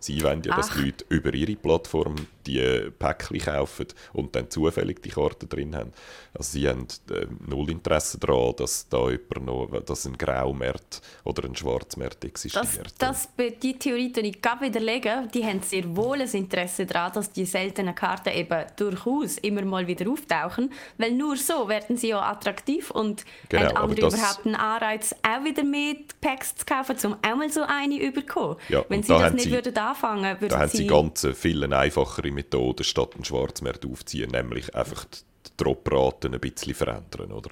Sie 0.04 0.22
wollen 0.24 0.42
ja, 0.44 0.56
dass 0.56 0.72
Ach. 0.72 0.76
die 0.78 0.86
Leute 0.86 1.06
über 1.10 1.34
ihre 1.34 1.56
Plattform 1.56 2.16
die 2.48 2.90
Päckchen 2.98 3.40
kaufen 3.40 3.86
und 4.14 4.36
dann 4.36 4.50
zufällig 4.50 5.02
die 5.04 5.10
Karten 5.10 5.48
drin 5.48 5.76
haben. 5.76 5.94
Also 6.34 6.54
sie 6.54 6.68
haben 6.68 6.88
äh, 7.12 7.28
null 7.48 7.70
Interesse 7.70 8.18
daran, 8.18 8.56
dass 8.58 8.90
da 8.90 9.10
jemand 9.12 9.46
noch, 9.46 9.68
dass 9.86 10.06
ein 10.06 10.18
Graumarkt 10.18 11.02
oder 11.24 11.46
ein 11.46 11.56
Schwarzmarkt 11.56 12.26
existiert. 12.26 12.68
Das, 12.98 13.30
das, 13.38 13.52
die 13.62 13.78
Theorie 13.78 14.12
die 14.12 14.22
ich 14.22 14.42
gerade 14.42 14.62
widerlegen. 14.66 15.30
Die 15.32 15.46
haben 15.46 15.62
sehr 15.62 15.96
wohl 15.96 16.20
ein 16.22 16.32
Interesse 16.32 16.88
daran, 16.88 17.12
dass 17.14 17.32
die 17.32 17.46
seltenen 17.46 17.94
Karten 17.94 18.30
eben 18.34 18.66
durchaus 18.78 19.38
immer 19.38 19.62
mal 19.64 19.86
wieder 19.86 20.10
auftauchen, 20.10 20.72
weil 20.98 21.12
nur 21.12 21.38
so 21.38 21.68
werden 21.70 21.96
sie 21.98 22.08
ja 22.10 22.22
attraktiv 22.22 22.90
und 22.90 23.24
Genau, 23.50 23.66
haben 23.68 23.78
andere 23.78 24.02
das- 24.10 24.16
überhaupt 24.16 24.46
einen 24.48 24.56
Anreiz, 24.56 25.14
auch 25.22 25.44
wieder 25.44 25.64
mehr 25.64 25.94
Packs 26.22 26.56
zu 26.56 26.66
kaufen, 26.66 26.96
um 27.04 27.14
auch 27.24 27.36
mal 27.36 27.50
so 27.52 27.62
eine 27.62 28.00
zu 28.00 28.12
bekommen. 28.12 28.58
Ja, 28.70 28.84
Wenn 28.90 29.04
sie 29.04 29.10
da 29.10 29.20
das 29.20 29.34
nicht 29.34 29.44
sie- 29.44 29.52
würden 29.52 29.74
anfangen 29.92 30.42
würden 30.42 30.50
Da 30.50 30.60
haben 30.60 30.70
sie... 30.70 30.88
ganz 30.88 31.28
viel 31.34 31.64
eine 31.64 31.78
einfachere 31.78 32.32
Methode, 32.32 32.84
statt 32.84 33.16
einen 33.16 33.26
Schwarzmarkt 33.26 33.86
aufzuziehen, 33.86 34.32
nämlich 34.32 34.74
einfach 34.76 35.06
die 35.06 35.52
Dropraten 35.58 36.34
ein 36.34 36.40
bisschen 36.40 36.74
verändern, 36.74 37.32
oder? 37.32 37.52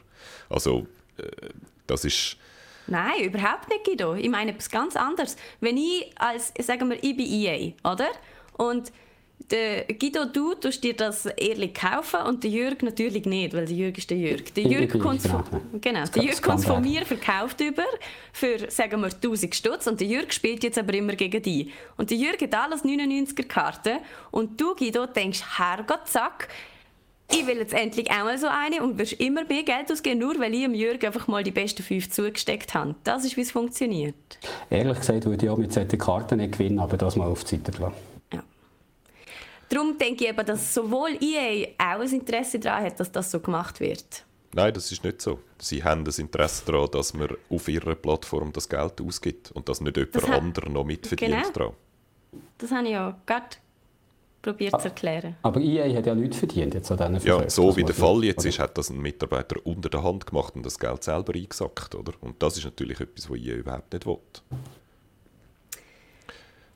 Also, 0.50 0.88
äh, 1.18 1.24
das 1.88 2.06
ist... 2.06 2.38
Nein, 2.88 3.24
überhaupt 3.26 3.70
nicht, 3.70 3.84
Guido. 3.86 4.16
Ich 4.16 4.30
meine 4.30 4.52
etwas 4.52 4.70
ganz 4.70 4.96
anderes. 4.96 5.38
Wenn 5.60 5.78
ich 5.78 6.12
als, 6.18 6.52
sagen 6.60 6.90
wir, 6.90 6.98
ich 7.04 7.16
bin 7.16 7.28
EA, 7.28 7.74
oder? 7.84 8.10
Und 8.58 8.92
der 9.52 9.86
Guido, 9.86 10.26
du 10.26 10.54
tust 10.54 10.84
dir 10.84 10.96
das 10.96 11.26
ehrlich 11.26 11.74
kaufen 11.74 12.22
und 12.28 12.44
der 12.44 12.52
Jürg 12.52 12.84
natürlich 12.84 13.26
nicht, 13.26 13.54
weil 13.54 13.66
der 13.66 13.76
Jürg 13.76 13.98
ist 13.98 14.10
der 14.10 14.18
Jürg. 14.18 14.54
Der 14.54 14.64
Jürg 14.64 14.92
kommt 15.00 15.24
genau, 15.24 15.44
von, 15.44 15.82
genau, 15.82 16.06
der 16.06 16.24
Jürg 16.24 16.42
kommt 16.42 16.66
von 16.66 16.82
mir 16.82 17.06
verkauft 17.06 17.60
über 17.62 17.86
für, 18.32 18.70
sagen 18.70 19.02
wir, 19.02 19.08
1000 19.08 19.56
Stutz 19.56 19.88
und 19.88 20.00
der 20.00 20.08
Jürg 20.08 20.34
spielt 20.34 20.64
jetzt 20.64 20.78
aber 20.78 20.94
immer 20.94 21.14
gegen 21.14 21.42
die. 21.42 21.72
Und 21.98 22.12
der 22.12 22.18
Jürg 22.18 22.42
hat 22.42 22.54
alles 22.54 22.84
99er 22.84 23.44
Karten 23.44 24.00
und 24.32 24.60
du, 24.60 24.76
Guido, 24.76 25.06
denkst, 25.08 25.42
Herrgott, 25.58 26.08
zack, 26.08 26.50
ich 27.32 27.46
will 27.46 27.58
jetzt 27.58 27.74
endlich 27.74 28.10
auch 28.10 28.24
mal 28.24 28.38
so 28.38 28.48
eine 28.48 28.84
und 28.84 28.98
wirst 28.98 29.14
immer 29.14 29.46
mehr 29.46 29.64
Geld 29.64 29.92
ausgeben, 29.92 30.20
nur 30.20 30.40
weil 30.40 30.54
ich 30.54 30.64
dem 30.64 30.74
Jürg 30.74 31.04
einfach 31.04 31.28
mal 31.28 31.44
die 31.44 31.52
besten 31.52 31.84
fünf 31.84 32.10
zugesteckt 32.10 32.74
habe. 32.74 32.96
Das 33.04 33.24
ist, 33.24 33.38
wie 33.38 33.42
es 33.42 33.52
funktioniert. 33.52 34.16
Ehrlich 34.70 34.98
gesagt 34.98 35.26
würde 35.26 35.46
ich 35.46 35.50
auch 35.50 35.58
mit 35.58 35.72
solchen 35.72 35.98
Karten 35.98 36.38
nicht 36.38 36.54
gewinnen, 36.54 36.80
aber 36.80 36.98
das 36.98 37.16
mal 37.16 37.28
auf 37.28 37.44
die 37.44 37.58
Seite 37.58 37.72
lassen. 37.80 37.96
Ja. 39.72 39.78
Darum 39.78 39.98
denke 39.98 40.24
ich 40.26 40.30
eben, 40.30 40.46
dass 40.46 40.74
sowohl 40.74 41.12
EA 41.22 41.68
auch 41.78 42.00
ein 42.02 42.10
Interesse 42.14 42.60
daran 42.60 42.86
hat, 42.86 43.00
dass 43.00 43.12
das 43.12 43.30
so 43.32 43.40
gemacht 43.40 43.80
wird. 43.80 44.26
Nein, 44.54 44.74
das 44.74 44.92
ist 44.92 45.04
nicht 45.04 45.22
so. 45.22 45.40
Sie 45.60 45.84
haben 45.84 46.04
das 46.04 46.18
Interesse 46.18 46.64
daran, 46.66 46.90
dass 46.92 47.14
man 47.14 47.30
auf 47.50 47.68
ihrer 47.68 47.94
Plattform 47.96 48.52
das 48.52 48.68
Geld 48.68 49.00
ausgibt 49.00 49.52
und 49.52 49.70
dass 49.70 49.80
nicht 49.80 49.96
jemand 49.96 50.16
Das 50.16 50.24
anderer 50.24 50.70
noch 50.70 50.84
mitverdient 50.86 51.32
Genau. 51.36 51.50
daran. 51.52 51.74
Das 52.58 52.72
habe 52.72 52.86
ich 52.86 52.92
ja 52.94 53.16
gerade 53.28 53.46
probiert 54.42 54.80
zu 54.82 54.88
erklären. 54.88 55.36
Aber 55.44 55.60
EA 55.60 55.96
hat 55.96 56.06
ja 56.08 56.16
nichts 56.16 56.38
verdient 56.38 56.74
jetzt 56.74 56.90
an 56.92 56.98
diesen 56.98 57.14
Ja, 57.16 57.20
Verkäufen. 57.20 57.50
so 57.50 57.68
Das 57.68 57.78
wie 57.78 57.84
der 57.84 57.96
Fall 57.96 58.24
jetzt 58.24 58.40
oder? 58.40 58.50
ist, 58.50 58.60
hat 58.60 58.78
das 58.78 58.90
ein 58.90 59.00
Mitarbeiter 59.00 59.58
unter 59.66 59.90
der 59.90 60.02
Hand 60.02 60.26
gemacht 60.26 60.56
und 60.56 60.66
das 60.66 60.80
Geld 60.80 61.04
selber 61.04 61.34
eingesackt, 61.36 61.94
oder? 61.94 62.14
Und 62.22 62.42
das 62.42 62.58
ist 62.58 62.64
natürlich 62.64 63.00
etwas, 63.02 63.30
was 63.30 63.38
ihr 63.38 63.56
überhaupt 63.56 63.94
nicht 63.94 64.06
will. 64.08 64.18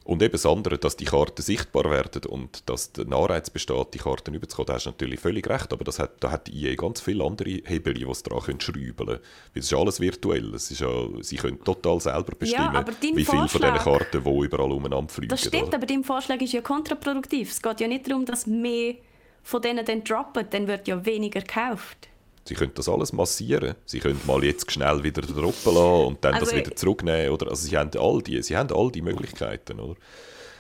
Und 0.06 0.22
eben 0.22 0.34
das 0.34 0.45
andere, 0.45 0.78
dass 0.78 0.97
die 0.97 1.06
Karten 1.06 1.41
sichtbar 1.41 1.89
werden 1.89 2.26
und 2.26 2.70
dass 2.70 2.91
der 2.91 3.06
Anreiz 3.06 3.49
besteht, 3.49 3.93
die 3.93 3.99
Karten 3.99 4.34
überzukommen, 4.34 4.68
da 4.68 4.74
hast 4.74 4.86
du 4.86 4.89
natürlich 4.89 5.20
völlig 5.20 5.47
recht, 5.47 5.72
aber 5.72 5.86
das 5.86 5.97
hat, 5.97 6.22
da 6.22 6.32
hat 6.32 6.47
die 6.47 6.66
EA 6.66 6.76
ganz 6.76 6.99
viele 6.99 7.24
andere 7.24 7.62
Hebel, 7.64 7.93
die 7.93 8.06
sie 8.14 8.24
daran 8.24 8.60
schrauben 8.60 8.95
können. 8.95 9.08
Weil 9.08 9.20
es 9.54 9.66
ist 9.66 9.74
alles 9.74 9.99
virtuell, 10.01 10.54
es 10.54 10.72
ist 10.72 10.82
ja, 10.82 10.89
sie 11.22 11.38
können 11.38 11.64
total 11.64 12.01
selber 12.01 12.36
bestimmen, 12.38 12.74
dein 12.74 13.16
wie 13.16 13.24
viele 13.24 13.47
von 13.47 13.62
diesen 13.62 13.78
Karten 13.78 14.26
wo 14.26 14.43
überall 14.43 14.72
umeinander 14.72 15.12
fliegen. 15.12 15.30
Das 15.30 15.41
stimmt, 15.41 15.68
oder? 15.68 15.78
aber 15.78 15.86
dein 15.86 16.04
Vorschlag 16.04 16.41
ist 16.41 16.51
ja 16.51 16.62
kontraproduktiv. 16.62 17.51
Es 17.51 17.62
geht 17.62 17.80
ja 17.80 17.88
nicht 17.88 18.10
darum, 18.10 18.26
dass 18.26 18.45
mehr 18.45 18.95
von 19.41 19.62
denen 19.62 19.86
dann 19.86 20.04
droppen, 20.04 20.47
dann 20.49 20.68
wird 20.68 20.88
ja 20.88 21.06
weniger 21.06 21.41
gekauft. 21.41 22.10
Sie 22.46 22.56
können 22.56 22.74
das 22.76 22.89
alles 22.89 23.14
massieren. 23.14 23.76
Sie 23.86 24.00
können 24.00 24.20
mal 24.28 24.44
jetzt 24.44 24.70
schnell 24.72 25.04
wieder 25.04 25.22
droppen 25.22 25.74
lassen 25.74 26.06
und 26.08 26.24
dann 26.26 26.34
das 26.34 26.50
Also- 26.50 26.56
wieder 26.58 26.76
zurücknehmen. 26.76 27.30
Oder? 27.32 27.50
Also 27.50 27.68
sie 27.68 27.78
haben 27.78 27.91
all 27.98 28.22
die, 28.22 28.41
sie 28.44 28.58
haben 28.58 28.72
all 28.76 28.91
die 28.91 29.02
Möglichkeiten. 29.02 29.80
Oder? 29.80 29.96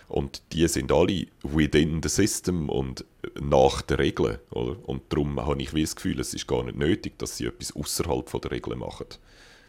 Und 0.07 0.41
die 0.53 0.67
sind 0.67 0.91
alle 0.91 1.27
within 1.43 2.01
the 2.01 2.09
system 2.09 2.69
und 2.69 3.03
nach 3.39 3.81
den 3.81 3.97
Regeln. 3.97 4.37
Oder? 4.51 4.77
Und 4.87 5.03
darum 5.09 5.39
habe 5.45 5.61
ich 5.61 5.73
wie 5.73 5.81
das 5.81 5.95
Gefühl, 5.95 6.19
es 6.19 6.33
ist 6.33 6.47
gar 6.47 6.63
nicht 6.63 6.77
nötig, 6.77 7.17
dass 7.19 7.37
sie 7.37 7.47
etwas 7.47 7.75
außerhalb 7.75 8.41
der 8.41 8.51
Regeln 8.51 8.79
machen. 8.79 9.07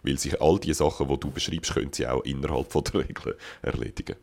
Weil 0.02 0.18
sich 0.18 0.40
all 0.40 0.58
die 0.60 0.74
Sachen, 0.74 1.08
die 1.08 1.18
du 1.18 1.30
beschreibst, 1.30 1.74
können 1.74 1.92
sie 1.92 2.06
auch 2.06 2.22
innerhalb 2.24 2.68
der 2.70 2.94
Regeln 3.08 3.34
erledigen. 3.62 4.16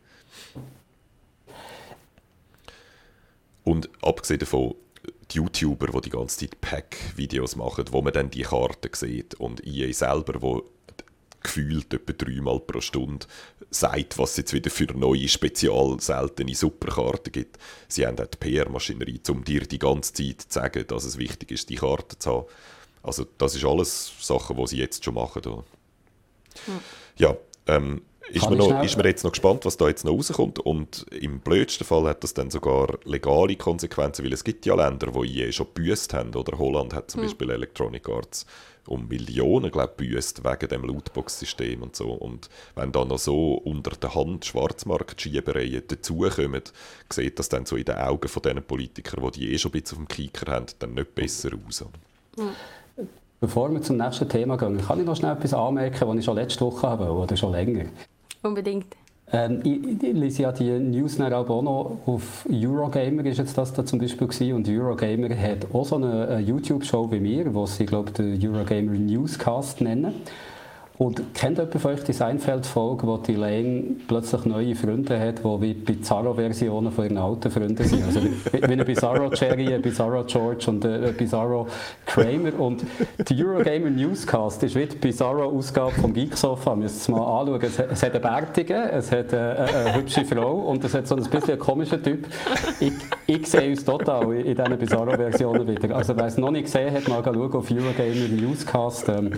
Und 3.64 3.88
abgesehen 4.02 4.40
davon, 4.40 4.74
die 5.32 5.38
YouTuber, 5.38 5.88
die 5.88 6.00
die 6.02 6.10
ganze 6.10 6.38
Zeit 6.38 6.60
Pack-Videos 6.60 7.56
machen, 7.56 7.84
wo 7.90 8.02
man 8.02 8.12
dann 8.12 8.30
die 8.30 8.42
Karten 8.42 8.90
sieht 8.92 9.34
und 9.34 9.66
EA 9.66 9.92
selber, 9.92 10.40
wo 10.42 10.64
gefühlt 11.42 11.92
etwa 11.92 12.12
dreimal 12.12 12.60
pro 12.60 12.80
Stunde 12.80 13.26
sagt, 13.70 14.18
was 14.18 14.32
es 14.32 14.36
jetzt 14.36 14.52
wieder 14.52 14.70
für 14.70 14.92
neue, 14.96 15.28
spezial 15.28 15.98
seltene 15.98 16.54
Superkarten 16.54 17.32
gibt. 17.32 17.58
Sie 17.88 18.06
haben 18.06 18.18
auch 18.18 18.26
die 18.26 18.38
PR-Maschinerie, 18.38 19.20
um 19.28 19.42
dir 19.42 19.62
die 19.62 19.78
ganze 19.78 20.12
Zeit 20.12 20.42
zu 20.42 20.46
sagen, 20.50 20.86
dass 20.86 21.04
es 21.04 21.18
wichtig 21.18 21.50
ist, 21.50 21.68
die 21.70 21.76
Karten 21.76 22.18
zu 22.20 22.30
haben. 22.30 22.46
Also 23.02 23.26
das 23.38 23.56
ist 23.56 23.64
alles 23.64 24.12
Sachen, 24.20 24.56
die 24.56 24.66
sie 24.68 24.78
jetzt 24.78 25.04
schon 25.04 25.14
machen. 25.14 25.44
Oder? 25.44 25.64
Ja, 27.16 27.36
ähm, 27.66 28.02
ist, 28.30 28.42
man 28.44 28.52
ich 28.54 28.58
noch, 28.58 28.82
ist 28.82 28.96
man 28.96 29.06
jetzt 29.06 29.24
noch 29.24 29.32
gespannt, 29.32 29.64
was 29.64 29.76
da 29.76 29.88
jetzt 29.88 30.04
noch 30.04 30.12
rauskommt. 30.12 30.58
Und 30.58 31.06
im 31.10 31.40
blödsten 31.40 31.84
Fall 31.84 32.04
hat 32.04 32.22
das 32.22 32.34
dann 32.34 32.50
sogar 32.50 32.98
legale 33.04 33.56
Konsequenzen, 33.56 34.24
weil 34.24 34.32
es 34.32 34.44
gibt 34.44 34.66
ja 34.66 34.74
Länder, 34.74 35.08
die 35.12 35.26
je 35.26 35.52
schon 35.52 35.66
gebüßt 35.74 36.14
haben. 36.14 36.34
Oder 36.34 36.58
Holland 36.58 36.94
hat 36.94 37.10
zum 37.10 37.22
Beispiel 37.22 37.50
Electronic 37.50 38.08
Arts 38.08 38.46
um 38.86 39.06
Millionen, 39.06 39.70
glaube 39.70 39.92
ich, 39.98 40.08
gebüßt 40.08 40.44
wegen 40.44 40.68
dem 40.68 40.84
Lootbox-System 40.84 41.82
und 41.82 41.94
so. 41.94 42.10
Und 42.10 42.48
wenn 42.74 42.92
da 42.92 43.04
noch 43.04 43.18
so 43.18 43.54
unter 43.54 43.92
der 43.92 44.14
Hand 44.14 44.44
Schwarzmarkt-Schiebereien 44.44 45.84
dazukommen, 45.86 46.62
sieht 47.10 47.38
das 47.38 47.48
dann 47.48 47.66
so 47.66 47.76
in 47.76 47.84
den 47.84 47.96
Augen 47.96 48.28
von 48.28 48.42
diesen 48.42 48.62
Politikern, 48.62 49.30
die 49.32 49.40
die 49.40 49.52
eh 49.52 49.58
schon 49.58 49.72
ein 49.72 49.80
bisschen 49.80 49.98
auf 49.98 50.04
dem 50.04 50.08
Kicker 50.08 50.52
haben, 50.52 50.66
dann 50.78 50.94
nicht 50.94 51.14
besser 51.14 51.50
aus. 51.66 51.82
oder? 51.82 52.52
Bevor 53.42 53.72
wir 53.72 53.82
zum 53.82 53.96
nächsten 53.96 54.28
Thema 54.28 54.56
gehen, 54.56 54.80
kann 54.86 55.00
ich 55.00 55.04
noch 55.04 55.16
schnell 55.16 55.32
etwas 55.32 55.52
anmerken, 55.52 56.06
was 56.06 56.16
ich 56.16 56.24
schon 56.24 56.36
letzte 56.36 56.64
Woche 56.64 56.88
habe 56.88 57.10
oder 57.10 57.36
schon 57.36 57.50
länger. 57.50 57.86
Unbedingt. 58.40 58.86
Ähm, 59.32 59.58
ich, 59.64 60.00
ich 60.00 60.12
lese 60.12 60.42
ja 60.42 60.52
die 60.52 60.70
News 60.78 61.20
auch 61.20 61.62
noch 61.62 61.98
auf 62.06 62.46
Eurogamer 62.48 63.24
ist 63.26 63.38
jetzt 63.38 63.58
das 63.58 63.72
da 63.72 63.84
zum 63.84 63.98
Beispiel 63.98 64.28
gewesen. 64.28 64.52
und 64.52 64.68
Eurogamer 64.68 65.36
hat 65.36 65.66
auch 65.74 65.84
so 65.84 65.96
eine, 65.96 66.28
eine 66.28 66.40
YouTube-Show 66.40 67.10
wie 67.10 67.18
mir, 67.18 67.52
wo 67.52 67.66
sie 67.66 67.84
glaube 67.84 68.12
den 68.12 68.38
Eurogamer 68.40 68.92
Newscast 68.92 69.80
nennen. 69.80 70.14
Und 71.02 71.34
kennt 71.34 71.58
jemand 71.58 71.80
von 71.80 71.90
euch 71.90 72.04
die 72.04 72.12
Seinfeld-Folge, 72.12 73.08
wo 73.08 73.16
die 73.16 73.34
Lane 73.34 73.96
plötzlich 74.06 74.44
neue 74.44 74.76
Freunde 74.76 75.18
hat, 75.18 75.40
die 75.40 75.60
wie 75.60 75.74
Bizarro-Versionen 75.74 76.92
von 76.92 77.04
ihren 77.04 77.18
alten 77.18 77.50
Freunden 77.50 77.82
sind? 77.82 78.04
Also 78.04 78.22
wie, 78.22 78.30
wie 78.52 78.72
ein 78.72 78.84
Bizarro 78.84 79.28
Jerry, 79.32 79.74
ein 79.74 79.82
Bizarro 79.82 80.22
George 80.22 80.66
und 80.68 80.84
ein 80.84 81.02
ein 81.02 81.16
Bizarro 81.16 81.66
Kramer. 82.06 82.56
Und 82.56 82.84
die 83.28 83.44
Eurogamer 83.44 83.90
Newscast 83.90 84.62
ist 84.62 84.76
wie 84.76 84.86
die 84.86 84.94
Bizarro-Ausgabe 84.94 85.90
vom 85.90 86.14
Geeksofa. 86.14 86.76
Müsst 86.76 87.08
ihr 87.08 87.16
mal 87.16 87.40
anschauen. 87.40 87.62
Es, 87.62 87.80
es 87.80 88.02
hat 88.04 88.12
einen 88.12 88.22
Bärtigen, 88.22 88.82
es 88.90 89.10
hat 89.10 89.34
eine, 89.34 89.56
eine, 89.56 89.74
eine 89.74 89.94
hübsche 89.96 90.24
Frau 90.24 90.54
und 90.54 90.84
es 90.84 90.94
hat 90.94 91.08
so 91.08 91.16
ein 91.16 91.24
bisschen 91.24 91.50
einen 91.50 91.58
komischen 91.58 92.00
Typ. 92.00 92.28
Ich, 92.78 92.92
ich 93.36 93.46
sehe 93.46 93.70
uns 93.70 93.84
total 93.84 94.32
in, 94.34 94.46
in 94.46 94.56
diesen 94.56 94.78
Bizarro-Versionen 94.78 95.66
wieder. 95.66 95.96
Also 95.96 96.16
wer 96.16 96.26
es 96.26 96.36
noch 96.36 96.50
nicht 96.50 96.64
gesehen 96.64 96.92
hat, 96.92 97.08
mal 97.08 97.22
schauen 97.24 97.52
auf 97.52 97.70
Eurogamer 97.70 98.28
Newscast. 98.28 99.08
Ähm, 99.08 99.32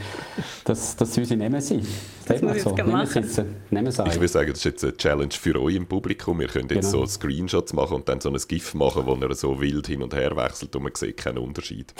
das, 0.64 0.96
das 0.96 1.14
soll 1.14 1.24
sie 1.24 1.36
nehmen 1.36 1.60
sein. 1.60 1.86
Das 2.26 2.42
muss 2.42 2.64
gerade 2.64 2.84
Nehmen 2.84 3.00
es. 3.02 3.40
Nehmen 3.70 3.88
Ich 3.88 3.96
würde 3.96 4.28
sagen, 4.28 4.50
das 4.50 4.58
ist 4.58 4.64
jetzt 4.64 4.84
eine 4.84 4.96
Challenge 4.96 5.32
für 5.32 5.60
euch 5.60 5.76
im 5.76 5.86
Publikum. 5.86 6.40
Wir 6.40 6.48
können 6.48 6.68
jetzt 6.70 6.92
Genau. 6.92 7.04
so 7.04 7.06
Screenshots 7.06 7.72
machen 7.72 7.96
und 7.96 8.08
dann 8.08 8.20
so 8.20 8.30
ein 8.30 8.36
GIF 8.48 8.74
machen, 8.74 9.06
wo 9.06 9.14
er 9.14 9.34
so 9.34 9.60
wild 9.60 9.86
hin 9.86 10.02
und 10.02 10.14
her 10.14 10.36
wechselt 10.36 10.74
und 10.74 10.82
man 10.82 10.92
sieht 10.94 11.16
keinen 11.16 11.38
Unterschied. 11.38 11.94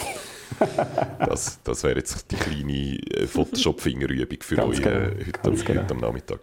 das 1.19 1.59
das 1.63 1.83
wäre 1.83 1.97
jetzt 1.97 2.31
die 2.31 2.35
kleine 2.35 2.99
äh, 3.21 3.27
Photoshop-Fingerübung 3.27 4.39
für 4.41 4.65
euch 4.65 4.81
genau, 4.81 4.89
äh, 4.89 5.05
heute, 5.05 5.31
ganz 5.31 5.61
heute 5.61 5.73
genau. 5.73 5.91
am 5.91 5.97
Nachmittag. 5.99 6.39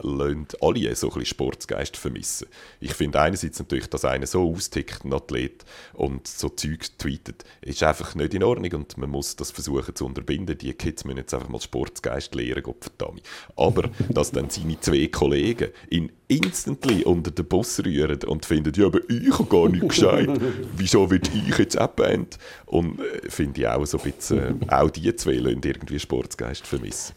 lassen 0.00 0.48
alle 0.60 0.94
so 0.94 1.08
ein 1.08 1.14
bisschen 1.14 1.26
Sportsgeist 1.26 1.96
vermissen. 1.96 2.48
Ich 2.80 2.94
finde 2.94 3.20
einerseits 3.20 3.58
natürlich, 3.58 3.88
dass 3.88 4.04
einer 4.04 4.26
so 4.26 4.50
austickt, 4.50 5.04
ein 5.04 5.12
Athlet, 5.12 5.64
und 5.92 6.26
so 6.26 6.48
Zeug 6.48 6.98
tweetet, 6.98 7.44
ist 7.60 7.82
einfach 7.82 8.14
nicht 8.14 8.34
in 8.34 8.42
Ordnung 8.42 8.72
und 8.72 8.96
man 8.98 9.10
muss 9.10 9.36
das 9.36 9.50
versuchen 9.50 9.94
zu 9.94 10.06
unterbinden. 10.06 10.56
Die 10.58 10.72
Kids 10.72 11.04
müssen 11.04 11.18
jetzt 11.18 11.34
einfach 11.34 11.48
mal 11.48 11.60
Sportsgeist 11.60 12.34
lehren, 12.34 12.62
Gott 12.62 12.82
verdammt. 12.82 13.22
Aber, 13.56 13.90
dass 14.08 14.32
dann 14.32 14.50
seine 14.50 14.80
zwei 14.80 15.06
Kollegen 15.08 15.70
ihn 15.90 16.12
instantly 16.28 17.04
unter 17.04 17.30
den 17.30 17.46
Bus 17.46 17.80
rühren 17.84 18.22
und 18.24 18.46
finden, 18.46 18.72
ja, 18.74 18.86
aber 18.86 19.00
ich 19.08 19.38
habe 19.38 19.44
gar 19.44 19.68
nicht 19.68 19.88
gescheit, 19.88 20.30
wieso 20.76 21.10
wird 21.10 21.30
ich 21.34 21.58
jetzt 21.58 21.76
abbannt? 21.76 22.38
Und 22.66 23.00
äh, 23.00 23.28
finde 23.28 23.60
ich 23.60 23.68
auch 23.68 23.84
so 23.84 23.98
ein 23.98 24.12
bisschen, 24.12 24.62
äh, 24.62 24.72
auch 24.72 24.90
die 24.90 25.14
zwei 25.16 25.34
lassen 25.34 25.60
irgendwie 25.62 25.98
Sportsgeist 25.98 26.66
vermissen. 26.66 27.14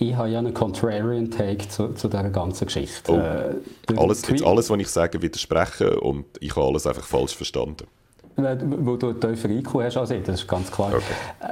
Ich 0.00 0.14
habe 0.14 0.28
ja 0.28 0.38
einen 0.38 0.54
Contrarian 0.54 1.30
Take 1.30 1.68
zu, 1.68 1.88
zu 1.94 2.08
dieser 2.08 2.30
ganzen 2.30 2.66
Geschichte. 2.66 3.12
Oh. 3.12 3.16
Äh, 3.16 3.98
alles, 3.98 4.26
jetzt 4.28 4.44
alles, 4.44 4.70
was 4.70 4.78
ich 4.78 4.88
sage, 4.88 5.20
widersprechen 5.20 5.98
und 5.98 6.24
ich 6.40 6.54
habe 6.54 6.66
alles 6.66 6.86
einfach 6.86 7.04
falsch 7.04 7.34
verstanden. 7.34 7.84
Wo 8.36 8.96
du 8.96 9.14
tiefer 9.14 9.50
IQ 9.50 9.74
hast 9.82 9.96
als 9.96 10.10
ich, 10.12 10.22
das 10.22 10.42
ist 10.42 10.46
ganz 10.46 10.70
klar. 10.70 10.92
Okay. 10.94 11.02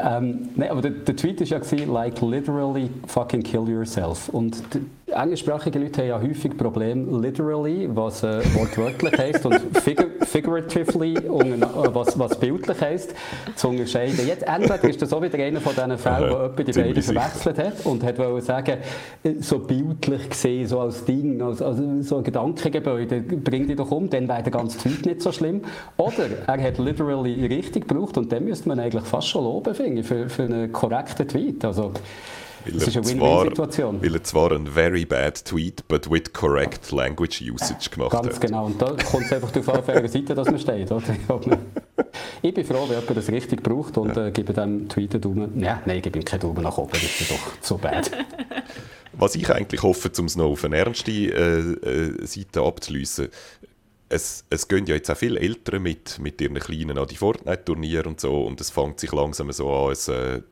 Ähm, 0.04 0.50
nee, 0.54 0.68
aber 0.68 0.82
der, 0.82 0.92
der 0.92 1.16
Tweet 1.16 1.40
war 1.40 1.78
ja, 1.78 1.84
like 1.86 2.20
literally 2.22 2.88
fucking 3.08 3.42
kill 3.42 3.68
yourself. 3.68 4.28
Und 4.28 4.62
englischsprachige 5.12 5.78
Leute 5.78 6.02
haben 6.02 6.08
ja 6.08 6.20
häufig 6.20 6.56
Probleme, 6.56 7.20
literally, 7.20 7.88
was 7.94 8.24
äh, 8.24 8.42
wortwörtlich 8.54 9.16
heisst, 9.16 9.46
und 9.46 9.60
figur 9.78 10.06
figuratively, 10.22 11.16
und, 11.28 11.62
äh, 11.62 11.94
was, 11.94 12.18
was 12.18 12.38
bildlich 12.38 12.80
heisst, 12.80 13.14
zu 13.54 13.68
unterscheiden. 13.68 14.26
Jetzt 14.26 14.42
entweder 14.42 14.82
ist 14.84 15.00
das 15.00 15.12
auch 15.12 15.22
wieder 15.22 15.38
einer 15.38 15.60
von 15.60 15.74
diesen 15.74 15.96
Fällen, 15.96 16.30
wo 16.30 16.42
jemand 16.42 16.58
die 16.58 16.72
beiden 16.72 17.02
verwechselt 17.02 17.58
hat 17.58 17.86
und 17.86 18.02
hat 18.02 18.18
wollte 18.18 18.44
sagen, 18.44 18.78
äh, 19.22 19.34
so 19.40 19.60
bildlich 19.60 20.28
gesehen, 20.28 20.66
so 20.66 20.80
als 20.80 21.04
Ding, 21.04 21.40
als, 21.40 21.62
als 21.62 21.78
so 22.08 22.18
ein 22.18 22.24
Gedankengebäude, 22.24 23.20
bring 23.20 23.68
dich 23.68 23.76
doch 23.76 23.90
um, 23.92 24.10
dann 24.10 24.26
wäre 24.28 24.42
der 24.42 24.52
ganze 24.52 24.78
Tweet 24.78 25.06
nicht 25.06 25.22
so 25.22 25.30
schlimm. 25.30 25.62
Oder 25.96 26.26
er 26.48 26.62
hat 26.62 26.78
literally 26.78 27.46
richtig 27.46 27.86
gebraucht 27.86 28.18
und 28.18 28.32
dann 28.32 28.44
müsste 28.44 28.68
man 28.68 28.80
eigentlich 28.80 29.04
fast 29.04 29.28
schon 29.28 29.44
loben, 29.44 29.72
finde 29.72 30.00
ich, 30.00 30.06
für, 30.06 30.28
für 30.28 30.42
einen 30.42 30.72
korrekten 30.72 31.28
Tweet. 31.28 31.64
Also, 31.64 31.92
das 32.72 32.88
ist 32.88 32.96
eine 32.96 33.06
Win-Win-Situation. 33.06 34.02
Weil 34.02 34.14
er 34.14 34.24
zwar 34.24 34.52
ein 34.52 34.66
very 34.66 35.04
bad 35.04 35.44
tweet, 35.44 35.86
but 35.88 36.10
with 36.10 36.32
correct 36.32 36.90
language 36.92 37.42
usage 37.42 37.90
gemacht 37.90 38.12
Ganz 38.12 38.26
hat. 38.26 38.32
Ganz 38.32 38.40
genau. 38.40 38.66
Und 38.66 38.80
da 38.80 38.96
kommt 39.10 39.26
es 39.26 39.32
einfach 39.32 39.50
darauf 39.50 39.68
an, 39.68 39.78
auf 39.80 39.88
welcher 39.88 40.08
Seite 40.08 40.34
dass 40.34 40.48
man 40.48 40.58
steht. 40.58 40.90
Oder? 40.90 41.58
ich 42.42 42.54
bin 42.54 42.64
froh, 42.64 42.84
wenn 42.88 43.00
jemand 43.00 43.16
das 43.16 43.28
richtig 43.30 43.62
braucht 43.62 43.96
und 43.98 44.16
ja. 44.16 44.26
äh, 44.26 44.30
gebe 44.30 44.52
dem 44.52 44.88
Tweet 44.88 45.14
einen 45.14 45.20
Daumen. 45.20 45.60
Ja, 45.60 45.82
nein, 45.86 45.98
ich 45.98 46.02
gebe 46.02 46.18
ihm 46.18 46.24
keinen 46.24 46.40
Daumen 46.40 46.62
nach 46.62 46.78
oben. 46.78 46.92
Das 46.92 47.02
ist 47.02 47.30
doch 47.30 47.52
so 47.60 47.78
bad. 47.78 48.10
Was 49.18 49.34
ich 49.34 49.50
eigentlich 49.50 49.82
hoffe, 49.82 50.10
um 50.18 50.26
es 50.26 50.36
noch 50.36 50.50
auf 50.50 50.64
eine 50.64 50.76
ernste 50.76 51.10
äh, 51.10 52.20
äh, 52.20 52.26
Seite 52.26 52.60
abzuschliessen, 52.60 53.28
es, 54.08 54.44
es 54.50 54.68
gehen 54.68 54.86
ja 54.86 54.94
jetzt 54.94 55.10
auch 55.10 55.16
viele 55.16 55.40
Eltern 55.40 55.82
mit, 55.82 56.18
mit 56.20 56.40
ihren 56.40 56.58
Kleinen 56.58 56.96
an 56.96 57.08
die 57.08 57.16
Fortnite-Turniere 57.16 58.08
und 58.08 58.20
so 58.20 58.44
und 58.44 58.60
es 58.60 58.70
fängt 58.70 59.00
sich 59.00 59.12
langsam 59.12 59.50
so 59.50 59.72
an, 59.72 59.92
es, 59.92 60.06
äh, 60.08 60.42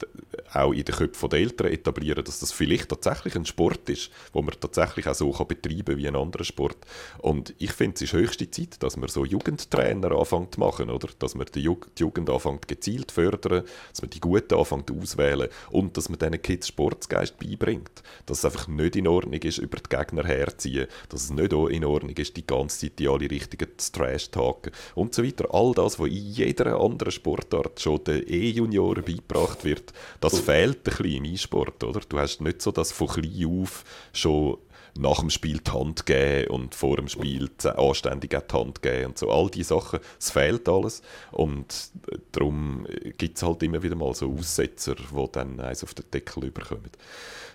auch 0.52 0.72
in 0.72 0.84
den 0.84 0.94
Köpfen 0.94 1.28
der 1.28 1.38
Eltern 1.40 1.68
etablieren, 1.68 2.24
dass 2.24 2.40
das 2.40 2.52
vielleicht 2.52 2.88
tatsächlich 2.88 3.36
ein 3.36 3.46
Sport 3.46 3.88
ist, 3.88 4.11
wo 4.32 4.42
man 4.42 4.55
tatsächlich 4.59 5.07
auch 5.07 5.14
so 5.14 5.30
kann 5.30 5.46
betreiben 5.46 5.96
wie 5.96 6.09
ein 6.09 6.16
anderer 6.16 6.44
Sport. 6.44 6.78
Und 7.18 7.55
ich 7.59 7.72
finde, 7.72 7.94
es 7.94 8.02
ist 8.02 8.12
höchste 8.12 8.50
Zeit, 8.50 8.82
dass 8.82 8.96
man 8.96 9.09
so 9.09 9.24
Jugendtrainer 9.24 10.12
anfängt 10.12 10.55
zu 10.55 10.61
machen, 10.61 10.90
oder? 10.90 11.09
Dass 11.18 11.34
man 11.34 11.46
die, 11.55 11.61
Jugend, 11.61 11.98
die 11.98 12.02
Jugend 12.02 12.30
anfängt 12.30 12.68
gezielt 12.68 13.12
fördern, 13.12 13.64
dass 13.90 14.02
man 14.02 14.11
die 14.11 14.20
Guten 14.20 14.55
anfängt 14.55 14.90
auswählen 14.90 15.48
und 15.70 15.96
dass 15.96 16.09
man 16.09 16.18
diesen 16.18 16.42
Kids 16.42 16.68
Sportsgeist 16.68 17.38
beibringt. 17.38 18.02
Dass 18.26 18.38
es 18.38 18.44
einfach 18.44 18.68
nicht 18.68 18.96
in 18.96 19.07
Ordnung 19.07 19.40
ist, 19.40 19.59
über 19.59 19.78
die 19.78 19.96
Gegner 19.96 20.24
herziehen, 20.24 20.86
dass 21.09 21.24
es 21.24 21.30
nicht 21.30 21.52
in 21.52 21.84
Ordnung 21.84 22.16
ist, 22.16 22.36
die 22.36 22.46
ganze 22.46 22.80
Zeit 22.80 22.98
die 22.98 23.09
alle 23.09 23.30
richtigen 23.45 23.70
Trash-Tagen 23.76 24.72
und 24.95 25.14
so 25.14 25.24
weiter. 25.24 25.53
All 25.53 25.72
das, 25.72 25.99
was 25.99 26.09
in 26.09 26.32
jeder 26.32 26.80
anderen 26.80 27.12
Sportart 27.12 27.80
schon 27.80 28.03
den 28.05 28.24
E-Junioren 28.26 29.05
beigebracht 29.05 29.64
wird, 29.64 29.92
das 30.20 30.40
fehlt 30.40 30.78
ein 30.78 30.82
bisschen 30.82 31.07
im 31.07 31.24
E-Sport, 31.24 31.84
oder? 31.84 32.01
Du 32.09 32.18
hast 32.18 32.40
nicht 32.40 32.62
so, 32.62 32.72
dass 32.72 32.92
von 32.92 33.09
klein 33.09 33.47
auf 33.47 33.84
schon 34.12 34.59
nach 34.97 35.18
dem 35.18 35.30
Spiel 35.30 35.59
die 35.59 35.70
Hand 35.72 36.07
geben 36.07 36.51
und 36.51 36.74
vor 36.74 36.97
dem 36.97 37.09
Spiel 37.09 37.51
anständig 37.64 38.30
die 38.30 38.55
Hand 38.55 38.80
geben 38.80 39.07
und 39.07 39.18
so. 39.18 39.30
All 39.30 39.51
diese 39.51 39.70
Sachen, 39.70 40.01
es 40.18 40.30
fehlt 40.30 40.68
alles 40.68 41.03
und 41.32 41.90
darum 42.32 42.86
gibt 43.18 43.36
es 43.36 43.42
halt 43.42 43.62
immer 43.64 43.82
wieder 43.82 43.97
mal 43.97 44.14
so 44.14 44.32
Aussetzer, 44.32 44.95
die 44.95 45.32
dann 45.32 45.59
eins 45.59 45.82
auf 45.82 45.95
den 45.95 46.05
Deckel 46.12 46.45
überkommen. 46.45 46.90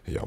Ja. 0.06 0.24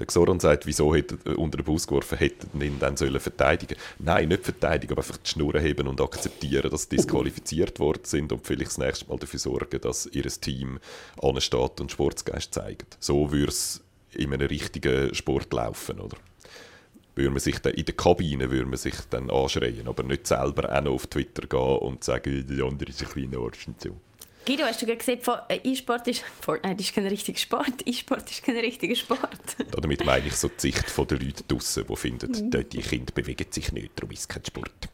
Der 0.00 0.06
Xoron 0.06 0.40
sagt, 0.40 0.66
wieso 0.66 0.94
hätte, 0.94 1.18
äh, 1.26 1.34
unter 1.34 1.58
den 1.58 1.64
Bus 1.64 1.86
geworfen, 1.86 2.16
hätten 2.16 2.60
ihn 2.60 2.78
dann 2.80 2.96
sollen 2.96 3.20
verteidigen 3.20 3.76
Nein, 3.98 4.28
nicht 4.28 4.44
verteidigen, 4.44 4.94
aber 4.94 5.02
einfach 5.02 5.18
die 5.18 5.28
Schnur 5.28 5.60
heben 5.60 5.86
und 5.86 6.00
akzeptieren, 6.00 6.70
dass 6.70 6.84
sie 6.84 6.96
disqualifiziert 6.96 7.78
worden 7.78 8.04
sind 8.04 8.32
und 8.32 8.46
vielleicht 8.46 8.70
das 8.70 8.78
nächste 8.78 9.08
Mal 9.08 9.18
dafür 9.18 9.38
sorgen, 9.38 9.80
dass 9.80 10.06
ihr 10.06 10.24
Team 10.24 10.78
ansteht 11.22 11.80
und 11.80 11.92
Sportsgeist 11.92 12.54
zeigt. 12.54 12.96
So 12.98 13.30
würde 13.30 13.50
es 13.52 13.82
in 14.12 14.32
einem 14.32 14.48
richtigen 14.48 15.14
Sport 15.14 15.52
laufen, 15.52 16.00
oder? 16.00 16.16
Würde 17.14 17.30
man 17.30 17.40
sich 17.40 17.58
dann, 17.58 17.74
in 17.74 17.84
der 17.84 17.94
Kabine 17.94 18.50
würde 18.50 18.66
man 18.66 18.78
sich 18.78 18.94
dann 19.10 19.30
anschreien, 19.30 19.86
aber 19.86 20.02
nicht 20.02 20.26
selber 20.26 20.74
auch 20.74 20.80
noch 20.82 20.92
auf 20.92 21.06
Twitter 21.08 21.46
gehen 21.46 21.78
und 21.78 22.02
sagen, 22.02 22.46
der 22.48 22.64
andere 22.64 22.88
ist 22.88 23.02
ein 23.02 23.08
kleiner 23.08 23.44
Arsch 23.44 23.66
so. 23.78 23.96
Guido, 24.46 24.64
hast 24.64 24.80
du 24.80 24.86
gesagt, 24.86 25.50
äh, 25.50 25.60
E-Sport 25.62 26.08
ist, 26.08 26.24
Fortnite 26.40 26.80
ist 26.80 26.94
kein 26.94 27.06
richtiger 27.06 27.38
Sport, 27.38 27.74
E-Sport 27.86 28.30
ist 28.30 28.42
kein 28.42 28.56
richtiger 28.56 28.96
Sport. 28.96 29.56
Damit 29.70 30.04
meine 30.04 30.26
ich 30.26 30.36
so 30.36 30.48
die 30.48 30.72
Sicht 30.72 30.96
der 30.96 31.18
Leute 31.18 31.44
draußen, 31.46 31.84
die 31.86 31.96
finden, 31.96 32.30
mhm. 32.32 32.50
die 32.50 32.78
Kinder 32.78 33.12
bewegen 33.12 33.46
sich 33.50 33.72
nicht, 33.72 33.90
darum 33.96 34.10
ist 34.12 34.20
es 34.20 34.28
kein 34.28 34.44
Sport. 34.44 34.88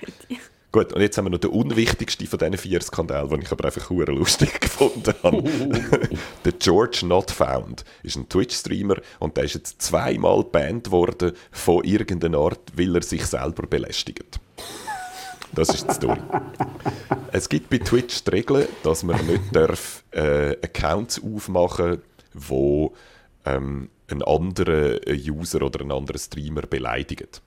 Gut, 0.00 0.14
ja. 0.28 0.36
Gut, 0.72 0.94
und 0.94 1.02
jetzt 1.02 1.18
haben 1.18 1.26
wir 1.26 1.30
noch 1.30 1.38
den 1.38 1.50
unwichtigsten 1.50 2.26
von 2.26 2.38
diesen 2.38 2.56
vier 2.56 2.80
Skandalen, 2.80 3.28
den 3.28 3.42
ich 3.42 3.52
aber 3.52 3.66
einfach 3.66 3.90
hure 3.90 4.10
lustig 4.10 4.58
gefunden 4.60 5.14
habe. 5.22 5.42
der 6.44 6.52
George 6.52 7.00
Not 7.04 7.30
Found 7.30 7.84
ist 8.02 8.16
ein 8.16 8.26
Twitch-Streamer 8.28 8.96
und 9.18 9.36
der 9.36 9.44
ist 9.44 9.54
jetzt 9.54 9.82
zweimal 9.82 10.44
banned 10.44 10.90
worden 10.90 11.32
von 11.50 11.84
irgendeiner 11.84 12.38
Art, 12.38 12.72
weil 12.74 12.96
er 12.96 13.02
sich 13.02 13.26
selber 13.26 13.66
belästigt. 13.66 14.40
Das 15.54 15.68
ist 15.68 15.86
die 15.88 15.94
Story. 15.94 16.20
es 17.32 17.48
gibt 17.48 17.70
bei 17.70 17.78
Twitch 17.78 18.24
die 18.24 18.30
Regel, 18.30 18.68
dass 18.82 19.02
man 19.02 19.24
nicht 19.26 19.54
darf, 19.54 20.02
äh, 20.12 20.52
Accounts 20.62 21.20
aufmachen 21.22 22.02
wo 22.34 22.94
ähm, 23.44 23.90
einen 24.08 24.22
anderen 24.22 25.00
User 25.08 25.62
oder 25.62 25.80
einen 25.80 25.92
anderen 25.92 26.18
Streamer 26.18 26.62
beleidigt. 26.62 27.42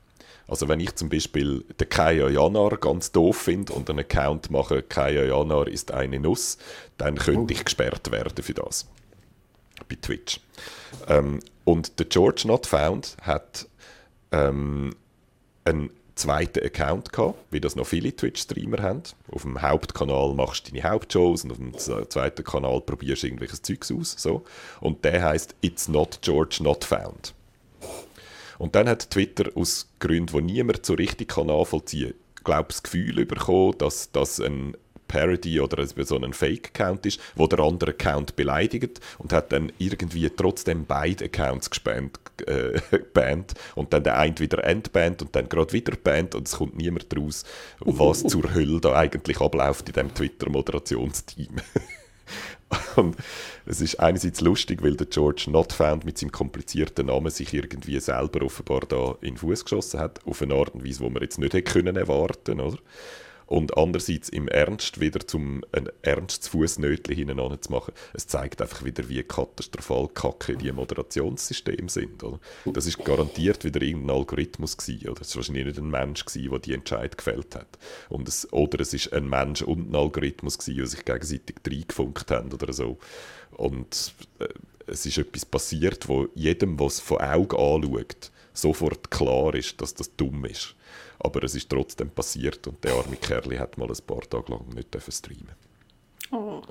Also 0.47 0.68
wenn 0.68 0.80
ich 0.80 0.95
zum 0.95 1.10
Beispiel 1.10 1.64
den 1.80 1.89
Kaya 1.89 2.30
Janar 2.30 2.78
ganz 2.78 3.12
doof 3.12 3.38
finde 3.38 3.74
und 3.74 3.89
einen 3.89 3.99
Account 3.99 4.51
mache, 4.51 4.84
Kaya 4.84 5.24
Janar 5.24 5.68
ist 5.68 5.91
eine 5.91 6.20
Nuss, 6.20 6.58
dann 6.97 7.16
könnte 7.16 7.53
ich 7.53 7.66
gesperrt 7.66 8.12
werden 8.12 8.43
für 8.43 8.53
das. 8.53 8.88
Bei 9.89 9.95
Twitch. 9.99 10.39
Ähm, 11.08 11.39
und 11.64 11.99
der 11.99 12.06
George 12.06 12.43
Not 12.45 12.68
Found 12.68 13.18
hat 13.22 13.68
ähm, 14.32 14.95
einen 15.64 15.89
zweiten 16.16 16.66
Account 16.66 17.11
gehabt, 17.11 17.38
wie 17.51 17.59
das 17.59 17.76
noch 17.76 17.88
viele 17.88 18.16
Twitch-Streamer 18.16 18.82
haben. 18.82 19.03
Auf 19.32 19.43
dem 19.43 19.61
Hauptkanal 19.61 20.34
machst 20.34 20.68
du 20.68 20.72
deine 20.72 20.89
Hauptshows 20.89 21.43
und 21.43 21.51
auf 21.51 21.57
dem 21.57 21.78
zweiten 21.78 22.43
Kanal 22.43 22.82
probierst 22.82 23.24
du 23.24 23.28
irgendwelches 23.28 23.61
Zeugs 23.61 23.91
aus. 23.91 24.16
So. 24.18 24.43
Und 24.80 25.03
der 25.03 25.24
heißt 25.24 25.55
It's 25.61 25.88
not 25.88 26.20
George 26.22 26.57
not 26.61 26.86
found. 26.86 27.34
Und 28.57 28.76
dann 28.76 28.88
hat 28.88 29.09
Twitter 29.09 29.51
aus 29.55 29.89
Gründen, 29.99 30.47
die 30.47 30.53
niemand 30.53 30.86
so 30.86 30.93
richtig 30.93 31.30
kann 31.30 31.47
nachvollziehen 31.47 32.13
glaube 32.45 32.70
das 32.70 32.84
Gefühl 32.84 33.26
bekommen, 33.26 33.78
dass 33.78 34.11
das 34.11 34.39
ein 34.39 34.78
Parody 35.08 35.60
oder 35.60 35.86
so 35.86 36.20
ein 36.20 36.34
Fake-Account 36.34 37.06
ist, 37.06 37.20
wo 37.36 37.47
der 37.47 37.60
andere 37.60 37.91
Account 37.91 38.36
beleidigt 38.36 38.99
und 39.18 39.34
hat 39.34 39.51
dann 39.51 39.72
irgendwie 39.78 40.30
trotzdem 40.30 40.86
beide 40.86 41.26
Accounts 41.26 41.70
gespannt, 41.70 42.20
äh, 42.47 42.80
bannt 43.14 43.53
und 43.76 43.93
dann 43.93 44.03
der 44.03 44.18
eine 44.18 44.38
wieder 44.39 44.64
entbannt 44.64 45.22
und 45.22 45.36
dann 45.36 45.49
gerade 45.49 45.74
wieder 45.74 45.95
bannt 45.95 46.36
und 46.36 46.47
es 46.47 46.56
kommt 46.56 46.78
niemand 46.78 47.08
raus, 47.18 47.43
was 47.80 48.24
zur 48.28 48.53
Hölle 48.53 48.80
da 48.80 48.95
eigentlich 48.95 49.39
abläuft 49.39 49.88
in 49.89 49.93
dem 49.93 50.14
Twitter-Moderationsteam. 50.14 51.56
und 52.95 53.16
es 53.66 53.82
ist 53.82 53.99
einerseits 53.99 54.41
lustig, 54.41 54.82
weil 54.82 54.95
der 54.95 55.08
George 55.08 55.45
Notfound 55.47 56.06
mit 56.06 56.18
seinem 56.18 56.32
komplizierten 56.32 57.08
Namen 57.08 57.30
sich 57.30 57.53
irgendwie 57.53 57.99
selber 57.99 58.43
offenbar 58.43 58.82
da 58.82 59.16
in 59.22 59.36
den 59.36 59.38
Fuß 59.38 59.66
geschossen 59.66 59.99
hat, 59.99 60.26
auf 60.26 60.41
eine 60.41 60.56
Art 60.56 60.74
und 60.74 60.86
Weise, 60.86 61.03
die 61.03 61.10
man 61.10 61.22
jetzt 61.22 61.39
nicht 61.39 61.53
hätte 61.53 61.72
können 61.72 61.95
erwarten, 61.95 62.60
oder? 62.60 62.78
Und 63.48 63.78
andererseits 63.78 64.30
im 64.30 64.48
Ernst 64.48 65.00
wieder 65.00 65.26
zum 65.26 65.64
ein 65.72 65.89
ernstes 66.02 66.48
Fußnötchen 66.48 67.16
hinein 67.16 67.58
zu 67.62 67.72
machen. 67.72 67.93
Es 68.14 68.28
zeigt 68.28 68.62
einfach 68.62 68.84
wieder, 68.84 69.08
wie 69.10 69.22
katastrophal 69.24 70.08
kacke 70.08 70.58
die 70.58 70.72
Moderationssysteme 70.72 71.89
sind. 71.89 72.24
Oder? 72.24 72.39
Das 72.66 72.86
ist 72.86 73.04
garantiert 73.04 73.64
wieder 73.64 73.82
irgendein 73.82 74.18
Algorithmus 74.18 74.78
gewesen, 74.78 75.10
oder 75.10 75.22
es 75.22 75.36
war 75.36 75.41
wahrscheinlich 75.41 75.66
nicht 75.66 75.78
ein 75.78 75.89
Mensch 75.89 76.26
gewesen, 76.26 76.50
der 76.50 76.60
die 76.60 76.74
Entscheid 76.74 77.18
gefällt 77.18 77.56
hat. 77.56 77.78
Und 78.10 78.28
es, 78.28 78.52
oder 78.52 78.80
es 78.80 78.93
ist 78.93 79.14
ein 79.14 79.30
Mensch 79.30 79.62
und 79.62 79.91
ein 79.91 79.96
Algorithmus 79.96 80.58
gewesen, 80.58 80.78
die 80.78 80.88
sich 80.88 81.06
gegenseitig 81.06 81.56
reingefunkt 81.68 82.32
haben 82.32 82.52
oder 82.52 82.74
so. 82.74 82.98
Und 83.52 84.14
äh, 84.39 84.48
es 84.88 85.06
ist 85.06 85.18
etwas 85.18 85.46
passiert, 85.46 86.08
wo 86.08 86.28
jedem, 86.36 86.80
was 86.80 87.00
von 87.00 87.20
Augen 87.20 87.56
anschaut, 87.58 88.32
sofort 88.54 89.12
klar 89.12 89.54
ist, 89.56 89.82
dass 89.82 89.93
das 89.93 90.16
dumm 90.16 90.46
ist. 90.46 90.75
Aber 91.20 91.43
es 91.43 91.55
ist 91.55 91.70
trotzdem 91.70 92.09
passiert 92.09 92.66
und 92.68 92.84
der 92.84 92.93
arme 92.93 93.16
Kerl 93.18 93.57
hat 93.59 93.78
mal 93.78 93.89
ein 93.89 94.05
paar 94.05 94.22
Tage 94.22 94.51
lang 94.51 94.68
nicht 94.74 94.95
streamen 95.09 95.55
oh. 96.32 96.61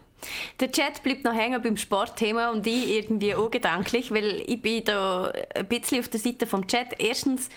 Der 0.58 0.72
Chat 0.72 1.02
bleibt 1.02 1.24
noch 1.24 1.34
hängen 1.34 1.60
beim 1.60 1.76
Sportthema 1.76 2.50
und 2.50 2.66
ich 2.66 2.90
irgendwie 2.90 3.34
auch 3.34 3.50
gedanklich, 3.50 4.10
weil 4.10 4.42
ich 4.46 4.60
bin 4.60 4.84
da 4.84 5.30
ein 5.54 5.66
bisschen 5.66 6.00
auf 6.00 6.08
der 6.08 6.20
Seite 6.20 6.46
vom 6.46 6.66
Chat. 6.66 6.94
Erstens 6.98 7.50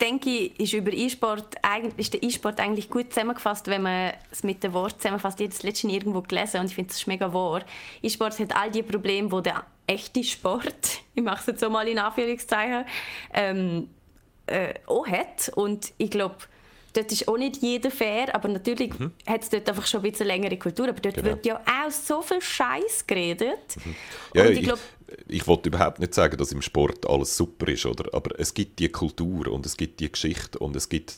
denke 0.00 0.30
ich, 0.30 0.60
ist, 0.60 0.72
über 0.72 0.92
E-Sport, 0.92 1.56
ist 1.96 2.14
der 2.14 2.22
E-Sport 2.22 2.60
eigentlich 2.60 2.88
gut 2.90 3.12
zusammengefasst, 3.12 3.66
wenn 3.68 3.82
man 3.82 4.12
es 4.30 4.42
mit 4.42 4.62
dem 4.62 4.72
Wort 4.72 5.00
zusammenfasst. 5.00 5.40
Ich 5.40 5.46
habe 5.46 5.54
das 5.54 5.62
letztens 5.62 5.92
irgendwo 5.92 6.22
gelesen 6.22 6.60
und 6.60 6.66
ich 6.66 6.74
finde 6.74 6.90
es 6.90 7.06
mega 7.06 7.32
wahr. 7.32 7.62
E-Sport 8.02 8.38
hat 8.38 8.56
all 8.56 8.70
die 8.70 8.82
Probleme, 8.82 9.28
die 9.28 9.42
der 9.42 9.64
echte 9.86 10.24
Sport, 10.24 11.00
ich 11.14 11.22
mache 11.22 11.40
es 11.40 11.46
jetzt 11.46 11.60
so 11.60 11.70
mal 11.70 11.86
in 11.86 11.98
Anführungszeichen, 11.98 12.84
ähm, 13.32 13.88
äh, 14.46 14.74
auch 14.86 15.06
hat. 15.06 15.50
Und 15.54 15.92
ich 15.98 16.10
glaube, 16.10 16.36
dort 16.92 17.12
ist 17.12 17.28
auch 17.28 17.36
nicht 17.36 17.58
jeder 17.58 17.90
fair, 17.90 18.34
aber 18.34 18.48
natürlich 18.48 18.98
mhm. 18.98 19.12
hat 19.26 19.42
es 19.42 19.50
dort 19.50 19.68
einfach 19.68 19.86
schon 19.86 20.00
ein 20.00 20.10
bisschen 20.10 20.26
längere 20.26 20.56
Kultur. 20.56 20.88
Aber 20.88 21.00
dort 21.00 21.16
genau. 21.16 21.28
wird 21.28 21.46
ja 21.46 21.60
auch 21.60 21.90
so 21.90 22.22
viel 22.22 22.40
Scheiß 22.40 23.06
geredet. 23.06 23.76
Mhm. 23.84 23.94
Ja, 24.34 24.44
ich, 24.46 24.62
ich, 24.62 24.72
ich 25.28 25.46
wollte 25.46 25.68
überhaupt 25.68 26.00
nicht 26.00 26.14
sagen, 26.14 26.36
dass 26.36 26.52
im 26.52 26.62
Sport 26.62 27.08
alles 27.08 27.36
super 27.36 27.68
ist, 27.68 27.86
oder? 27.86 28.12
aber 28.12 28.38
es 28.38 28.54
gibt 28.54 28.78
die 28.78 28.88
Kultur 28.88 29.48
und 29.48 29.66
es 29.66 29.76
gibt 29.76 30.00
die 30.00 30.10
Geschichte 30.10 30.58
und 30.58 30.76
es 30.76 30.88
gibt 30.88 31.16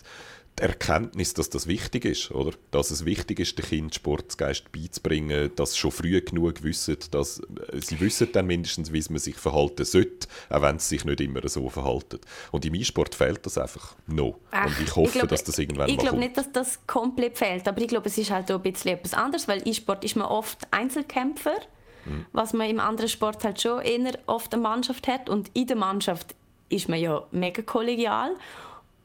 die 0.62 0.68
Erkenntnis, 0.68 1.34
dass 1.34 1.50
das 1.50 1.66
wichtig 1.66 2.04
ist, 2.04 2.30
oder? 2.30 2.52
Dass 2.70 2.90
es 2.90 3.04
wichtig 3.04 3.40
ist, 3.40 3.58
den 3.58 3.64
Kindern 3.64 3.92
Sportgeist 3.92 4.70
beizubringen, 4.70 5.50
dass 5.56 5.72
sie 5.72 5.78
schon 5.78 5.90
früh 5.90 6.20
genug 6.20 6.62
wissen, 6.62 6.96
dass 7.10 7.40
äh, 7.40 7.80
sie 7.80 8.00
wissen 8.00 8.28
dann 8.32 8.46
mindestens, 8.46 8.92
wie 8.92 9.04
man 9.10 9.18
sich 9.18 9.36
verhalten 9.36 9.84
sollte, 9.84 10.28
auch 10.50 10.62
wenn 10.62 10.78
sie 10.78 10.96
sich 10.96 11.04
nicht 11.04 11.20
immer 11.20 11.46
so 11.48 11.68
verhalten. 11.68 12.20
Und 12.52 12.64
im 12.64 12.74
E-Sport 12.74 13.14
fehlt 13.14 13.44
das 13.44 13.58
einfach 13.58 13.96
noch. 14.06 14.38
Und 14.52 14.80
ich 14.80 14.94
hoffe, 14.94 15.08
ich 15.08 15.12
glaub, 15.14 15.28
dass 15.28 15.44
das 15.44 15.58
irgendwann 15.58 15.88
ich 15.88 15.96
mal 15.96 16.02
Ich 16.02 16.08
glaube 16.08 16.18
nicht, 16.18 16.36
dass 16.36 16.52
das 16.52 16.86
komplett 16.86 17.38
fehlt, 17.38 17.66
aber 17.66 17.80
ich 17.80 17.88
glaube, 17.88 18.08
es 18.08 18.16
ist 18.16 18.30
halt 18.30 18.50
auch 18.52 18.62
ein 18.62 18.72
bisschen 18.72 18.92
etwas 18.92 19.14
anderes, 19.14 19.48
weil 19.48 19.66
E-Sport 19.66 20.04
ist 20.04 20.16
man 20.16 20.28
oft 20.28 20.58
Einzelkämpfer, 20.70 21.58
mhm. 22.04 22.26
was 22.32 22.52
man 22.52 22.70
im 22.70 22.78
anderen 22.78 23.08
Sport 23.08 23.42
halt 23.42 23.60
schon 23.60 23.80
eher 23.80 24.18
oft 24.26 24.52
eine 24.54 24.62
Mannschaft 24.62 25.08
hat 25.08 25.28
und 25.28 25.50
in 25.54 25.66
der 25.66 25.76
Mannschaft 25.76 26.34
ist 26.68 26.88
man 26.88 27.00
ja 27.00 27.22
mega 27.32 27.62
kollegial 27.62 28.34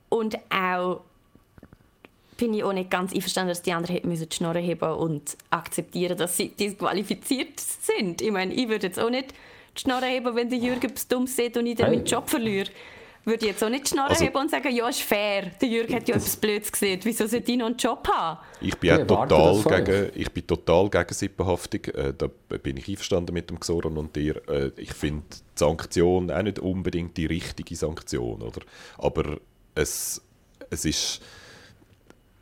und 0.09 0.37
auch 0.49 1.01
bin 2.37 2.53
ich 2.53 2.63
auch 2.63 2.73
nicht 2.73 2.89
ganz 2.89 3.13
einverstanden, 3.13 3.49
dass 3.49 3.61
die 3.61 3.73
anderen 3.73 3.95
hätten 3.95 4.07
müssen 4.07 4.29
die 4.29 4.35
Schnorren 4.35 4.63
heben 4.63 4.91
und 4.91 5.35
akzeptieren, 5.49 6.17
dass 6.17 6.37
sie 6.37 6.49
disqualifiziert 6.49 7.59
sind. 7.59 8.21
Ich 8.21 8.31
meine, 8.31 8.53
ich 8.53 8.69
würde 8.69 8.87
jetzt 8.87 8.99
auch 8.99 9.09
nicht 9.09 9.33
die 9.75 9.81
Schnorren 9.81 10.09
heben, 10.09 10.35
wenn 10.35 10.49
der 10.49 10.59
Jürgen 10.59 10.85
etwas 10.85 11.07
Dummes 11.07 11.35
sieht 11.35 11.57
und 11.57 11.65
ich 11.65 11.75
dann 11.75 11.87
hey. 11.87 11.97
meinen 11.97 12.05
Job 12.05 12.29
verliere. 12.29 12.69
Würde 13.25 13.45
ich 13.45 13.51
jetzt 13.51 13.63
auch 13.63 13.69
nicht 13.69 13.87
die 13.87 13.89
Schnorren 13.89 14.09
also, 14.09 14.23
heben 14.23 14.37
und 14.37 14.49
sagen, 14.49 14.73
ja, 14.73 14.87
ist 14.87 15.01
fair, 15.01 15.51
der 15.61 15.67
Jürgen 15.67 15.93
hat 15.93 16.07
ja 16.07 16.15
etwas 16.15 16.37
Blödes 16.37 16.71
gesehen, 16.71 17.01
wieso 17.03 17.27
sollte 17.27 17.51
ich 17.51 17.57
noch 17.57 17.65
einen 17.65 17.75
Job 17.75 18.07
haben? 18.07 18.39
Ich 18.61 18.77
bin, 18.77 18.89
ja, 18.89 19.03
total 19.03 19.83
gegen, 19.83 20.11
ich 20.15 20.31
bin 20.31 20.47
total 20.47 20.89
gegen 20.89 21.13
Sippenhaftung, 21.13 21.83
äh, 21.93 22.13
da 22.17 22.29
bin 22.57 22.77
ich 22.77 22.87
einverstanden 22.87 23.33
mit 23.33 23.49
dem 23.49 23.59
Xoran 23.59 23.97
und 23.97 24.15
dir. 24.15 24.41
Äh, 24.47 24.71
ich 24.77 24.93
finde 24.93 25.23
die 25.29 25.37
Sanktion 25.55 26.31
auch 26.31 26.41
nicht 26.41 26.59
unbedingt 26.59 27.17
die 27.17 27.25
richtige 27.25 27.75
Sanktion, 27.75 28.41
oder? 28.41 28.61
aber 28.97 29.39
es, 29.75 30.21
es 30.69 30.85
ist 30.85 31.21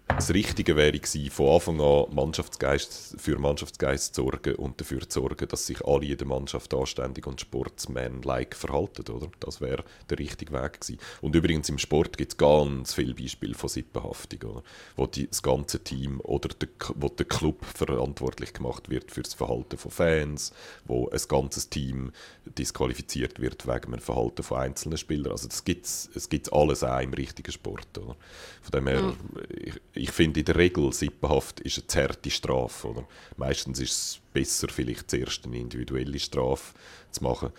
das 0.08 0.34
Richtige 0.34 0.76
wäre 0.76 0.98
gewesen, 1.00 1.32
von 1.32 1.56
Anfang 1.56 1.82
an 1.82 2.06
Mannschaftsgeist, 2.14 3.16
für 3.20 3.40
Mannschaftsgeist 3.40 4.14
zu 4.14 4.22
sorgen 4.22 4.56
und 4.56 4.80
dafür 4.80 5.02
zu 5.10 5.22
sorgen, 5.22 5.48
dass 5.48 5.66
sich 5.66 5.84
alle 5.84 6.06
in 6.06 6.18
der 6.18 6.28
Mannschaft 6.28 6.74
anständig 6.74 7.26
und 7.26 7.42
sportsman-like 7.42 8.56
verhalten. 8.56 9.12
Oder? 9.12 9.30
Das 9.40 9.62
wäre 9.62 9.84
der 10.10 10.20
richtige 10.20 10.54
Weg 10.54 10.80
gewesen. 10.80 11.00
Und 11.22 11.36
übrigens 11.36 11.70
im 11.70 11.80
Sport 11.80 12.18
gibt 12.18 12.34
es 12.34 12.38
ganz 12.38 12.94
viele 12.94 13.16
Beispiele 13.16 13.56
von 13.56 13.68
Sippenhaftung, 13.68 14.52
oder? 14.52 14.64
wo 14.96 15.08
die, 15.08 15.28
das 15.28 15.42
ganze 15.42 15.84
Team 15.84 16.22
oder 16.22 16.50
der, 16.50 16.70
wo 16.96 17.10
der 17.10 17.26
Club 17.26 17.66
verantwortlich 17.66 18.54
gemacht 18.54 18.90
wird 18.90 19.12
für 19.12 19.24
das 19.24 19.34
Verhalten 19.34 19.78
von 19.78 19.92
Fans, 19.92 20.54
wo 20.86 21.10
ein 21.10 21.22
ganzes 21.28 21.70
Team 21.70 22.12
disqualifiziert 22.46 23.42
wird 23.42 23.68
wegen 23.68 23.92
dem 23.92 24.00
Verhalten 24.00 24.44
von 24.44 24.60
einzelnen 24.60 24.98
Spielern. 24.98 25.32
Also 25.32 25.48
das 25.48 25.64
gibt's, 25.64 26.10
es 26.14 26.30
gibt 26.30 26.54
alles 26.54 26.84
auch 26.84 27.00
im 27.00 27.14
richtigen 27.14 27.52
Sport. 27.52 27.98
Oder? 27.98 28.16
Von 28.62 28.72
dem 28.72 28.88
her, 28.88 29.02
mhm. 29.02 29.16
ich, 29.50 29.82
ich 29.96 30.12
finde 30.12 30.42
in 30.42 30.46
der 30.46 30.58
Regel 30.58 30.92
Sippenhaft 30.92 31.62
ist 31.62 31.78
eine 31.78 31.88
zerte 31.88 32.30
Strafe. 32.30 32.88
Oder? 32.90 33.08
Meistens 33.38 33.80
ist 33.80 33.92
es 33.92 34.20
besser, 34.34 34.68
vielleicht 34.70 35.10
zuerst 35.10 35.46
eine 35.46 35.58
individuelle 35.58 36.20
Strafe 36.20 36.74
zu 37.12 37.24
machen. 37.24 37.52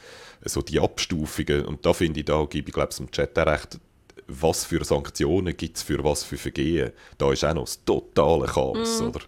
Also 0.42 0.62
die 0.62 0.78
Abstufungen, 0.78 1.64
und 1.64 1.84
da 1.84 1.92
finde 1.92 2.20
ich, 2.20 2.26
da 2.26 2.44
gebe 2.44 2.68
ich 2.68 2.74
glaube 2.74 2.90
ich 2.92 3.00
im 3.00 3.10
Chat 3.10 3.38
auch 3.38 3.46
recht, 3.46 3.80
was 4.28 4.64
für 4.64 4.84
Sanktionen 4.84 5.56
gibt 5.56 5.76
es 5.76 5.82
für 5.82 6.02
was 6.02 6.24
für 6.24 6.36
Vergehen. 6.36 6.92
Da 7.16 7.32
ist 7.32 7.44
auch 7.44 7.54
noch 7.54 7.64
das 7.64 7.84
totale 7.84 8.46
Chaos. 8.46 9.00
Mm. 9.00 9.04
Oder? 9.06 9.20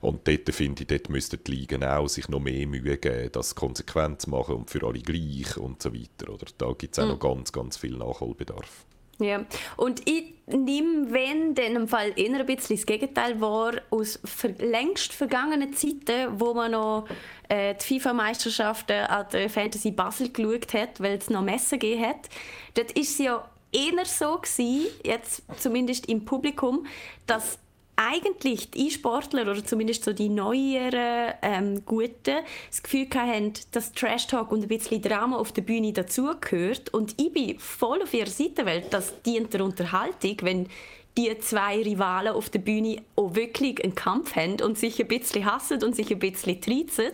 Und 0.00 0.26
dort 0.26 0.54
finde 0.54 0.82
ich, 0.82 0.88
dort 0.88 1.08
müssten 1.10 1.38
die 1.44 1.50
Ligen 1.50 1.84
auch 1.84 2.08
sich 2.08 2.28
noch 2.28 2.40
mehr 2.40 2.66
Mühe 2.66 2.96
geben, 2.96 3.30
das 3.32 3.54
konsequent 3.54 4.22
zu 4.22 4.30
machen 4.30 4.56
und 4.56 4.70
für 4.70 4.86
alle 4.86 5.00
gleich 5.00 5.56
und 5.56 5.82
so 5.82 5.92
weiter. 5.92 6.32
Oder? 6.32 6.46
Da 6.56 6.72
gibt 6.72 6.96
es 6.96 6.98
auch 6.98 7.06
mm. 7.06 7.10
noch 7.10 7.20
ganz, 7.20 7.52
ganz 7.52 7.76
viel 7.76 7.96
Nachholbedarf. 7.96 8.86
Ja, 9.20 9.44
und 9.76 10.08
ich 10.08 10.34
nehme, 10.46 11.12
wenn 11.12 11.54
dann 11.54 11.74
im 11.74 11.88
Fall 11.88 12.12
eher 12.16 12.38
ein 12.38 12.46
bisschen 12.46 12.76
das 12.76 12.86
Gegenteil 12.86 13.40
war, 13.40 13.72
aus 13.90 14.20
ver 14.24 14.50
längst 14.58 15.12
vergangenen 15.12 15.72
Zeiten, 15.72 16.38
wo 16.38 16.54
man 16.54 16.70
noch 16.70 17.06
äh, 17.48 17.74
die 17.74 17.98
FIFA-Meisterschaften 17.98 19.06
an 19.06 19.26
der 19.32 19.50
Fantasy 19.50 19.90
Basel 19.90 20.30
geschaut 20.30 20.72
hat, 20.72 21.00
weil 21.00 21.18
es 21.18 21.30
noch 21.30 21.42
Messen 21.42 21.78
gegeben 21.78 22.06
hat. 22.06 22.28
Dort 22.74 22.94
war 22.94 23.02
es 23.02 23.18
ja 23.18 23.44
eher 23.72 24.04
so 24.04 24.38
gewesen, 24.38 24.86
jetzt 25.02 25.42
zumindest 25.58 26.06
im 26.06 26.24
Publikum, 26.24 26.86
dass 27.26 27.58
eigentlich 27.98 28.70
die 28.70 28.86
E-Sportler 28.86 29.42
oder 29.42 29.64
zumindest 29.64 30.04
so 30.04 30.12
die 30.12 30.28
neueren 30.28 31.34
ähm, 31.42 31.84
Guten 31.84 32.38
das 32.70 32.82
Gefühl 32.82 33.08
haben, 33.14 33.52
dass 33.72 33.92
Trash 33.92 34.28
Talk 34.28 34.52
und 34.52 34.62
ein 34.62 34.68
bisschen 34.68 35.02
Drama 35.02 35.36
auf 35.36 35.50
der 35.50 35.62
Bühne 35.62 35.92
dazugehört. 35.92 36.94
Und 36.94 37.20
ich 37.20 37.32
bin 37.32 37.58
voll 37.58 38.00
auf 38.02 38.14
ihrer 38.14 38.30
Seite, 38.30 38.64
weil 38.64 38.82
das 38.82 39.20
dient 39.22 39.52
der 39.52 39.64
Unterhaltung, 39.64 40.36
wenn 40.42 40.68
die 41.16 41.36
zwei 41.40 41.82
Rivalen 41.82 42.34
auf 42.34 42.48
der 42.50 42.60
Bühne 42.60 43.02
auch 43.16 43.34
wirklich 43.34 43.82
einen 43.82 43.96
Kampf 43.96 44.36
haben 44.36 44.62
und 44.62 44.78
sich 44.78 45.00
ein 45.00 45.08
bisschen 45.08 45.44
hassen 45.44 45.82
und 45.82 45.96
sich 45.96 46.12
ein 46.12 46.20
bisschen 46.20 46.60
trizen. 46.60 47.10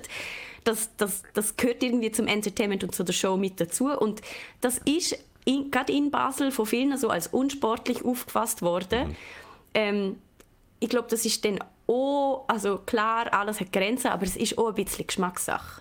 Das, 0.65 0.91
das, 0.99 1.23
das 1.33 1.57
gehört 1.57 1.83
irgendwie 1.83 2.13
zum 2.13 2.27
Entertainment 2.27 2.85
und 2.85 2.95
zu 2.95 3.05
der 3.05 3.15
Show 3.15 3.39
mit 3.39 3.59
dazu. 3.59 3.87
Und 3.87 4.21
das 4.61 4.79
ist 4.85 5.19
in, 5.47 5.71
gerade 5.71 5.95
in 5.95 6.11
Basel 6.11 6.51
von 6.51 6.67
vielen 6.67 6.99
so 6.99 7.09
als 7.09 7.29
unsportlich 7.29 8.05
aufgefasst 8.05 8.61
worden. 8.61 9.09
Mhm. 9.09 9.17
Ähm, 9.73 10.17
ich 10.85 10.91
glaube, 10.91 11.09
das 11.09 11.25
ist 11.25 11.43
dann 11.47 11.59
auch, 11.87 12.45
also 12.47 12.77
klar, 12.77 13.33
alles 13.33 13.59
hat 13.59 13.73
Grenzen, 13.73 14.09
aber 14.09 14.25
es 14.25 14.37
ist 14.37 14.59
auch 14.59 14.69
ein 14.69 14.75
bisschen 14.75 15.07
Geschmackssache. 15.07 15.81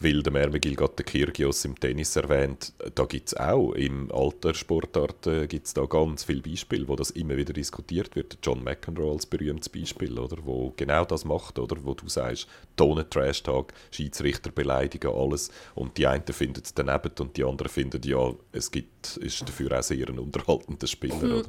Weil 0.00 0.22
der 0.22 0.32
Mervegil 0.32 0.76
gerade 0.76 0.94
den 0.94 1.06
Kyrgios 1.06 1.64
im 1.64 1.78
Tennis 1.78 2.14
erwähnt, 2.14 2.72
da 2.94 3.04
gibt 3.04 3.28
es 3.28 3.36
auch 3.36 3.72
im 3.72 4.10
Alter 4.12 4.54
Sportarten 4.54 5.48
gibt's 5.48 5.74
da 5.74 5.86
ganz 5.86 6.24
viele 6.24 6.42
Beispiele, 6.42 6.86
wo 6.86 6.94
das 6.94 7.10
immer 7.10 7.36
wieder 7.36 7.52
diskutiert 7.52 8.14
wird. 8.14 8.38
John 8.42 8.62
McEnroe 8.62 9.12
als 9.12 9.26
berühmtes 9.26 9.68
Beispiel, 9.68 10.18
oder, 10.18 10.36
wo 10.44 10.72
genau 10.76 11.04
das 11.04 11.24
macht, 11.24 11.58
oder, 11.58 11.76
wo 11.84 11.94
du 11.94 12.08
sagst, 12.08 12.46
Tonnen 12.76 13.10
Trash-Tag, 13.10 13.72
Schiedsrichter 13.90 14.50
beleidigen, 14.50 15.12
alles 15.12 15.50
und 15.74 15.96
die 15.98 16.06
einen 16.06 16.24
finden 16.26 16.62
es 16.64 16.74
daneben 16.74 17.10
und 17.18 17.36
die 17.36 17.44
anderen 17.44 17.70
finden, 17.70 18.00
ja, 18.04 18.32
es 18.52 18.70
gibt, 18.70 19.16
ist 19.16 19.42
dafür 19.42 19.78
auch 19.78 19.82
sehr 19.82 20.08
ein 20.08 20.18
unterhaltender 20.18 20.86
Spieler. 20.86 21.16
Mhm. 21.16 21.42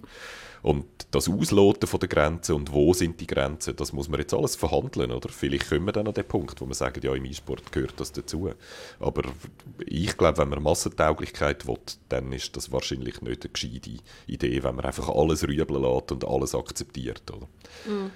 Und 0.62 0.86
das 1.12 1.30
Ausloten 1.30 1.88
von 1.88 2.00
der 2.00 2.10
Grenzen 2.10 2.56
und 2.56 2.74
wo 2.74 2.94
sind 2.94 3.20
die 3.22 3.28
Grenzen, 3.28 3.76
das 3.76 3.94
muss 3.94 4.10
man 4.10 4.20
jetzt 4.20 4.34
alles 4.34 4.56
verhandeln, 4.56 5.12
oder? 5.12 5.30
Vielleicht 5.30 5.70
kommen 5.70 5.86
wir 5.86 5.94
dann 5.94 6.08
an 6.08 6.14
den 6.14 6.28
Punkt, 6.28 6.60
wo 6.60 6.66
man 6.66 6.74
sagt, 6.74 7.04
ja, 7.04 7.16
im 7.16 7.26
E-Sport 7.26 7.72
gehört 7.72 7.94
das 7.98 8.12
dazu. 8.12 8.39
Aber 9.00 9.24
ich 9.86 10.18
glaube, 10.18 10.38
wenn 10.38 10.50
man 10.50 10.64
Massentauglichkeit 10.64 11.68
will, 11.68 11.78
dann 12.10 12.32
ist 12.32 12.56
das 12.56 12.72
wahrscheinlich 12.72 13.22
nicht 13.22 13.44
eine 13.44 13.52
gescheite 13.52 13.98
Idee, 14.28 14.64
wenn 14.64 14.76
man 14.76 14.86
einfach 14.86 15.10
alles 15.10 15.48
rübeln 15.48 15.82
lässt 15.82 16.12
und 16.12 16.26
alles 16.26 16.56
akzeptiert, 16.56 17.30
oder? 17.32 17.48
Mhm. 17.86 18.12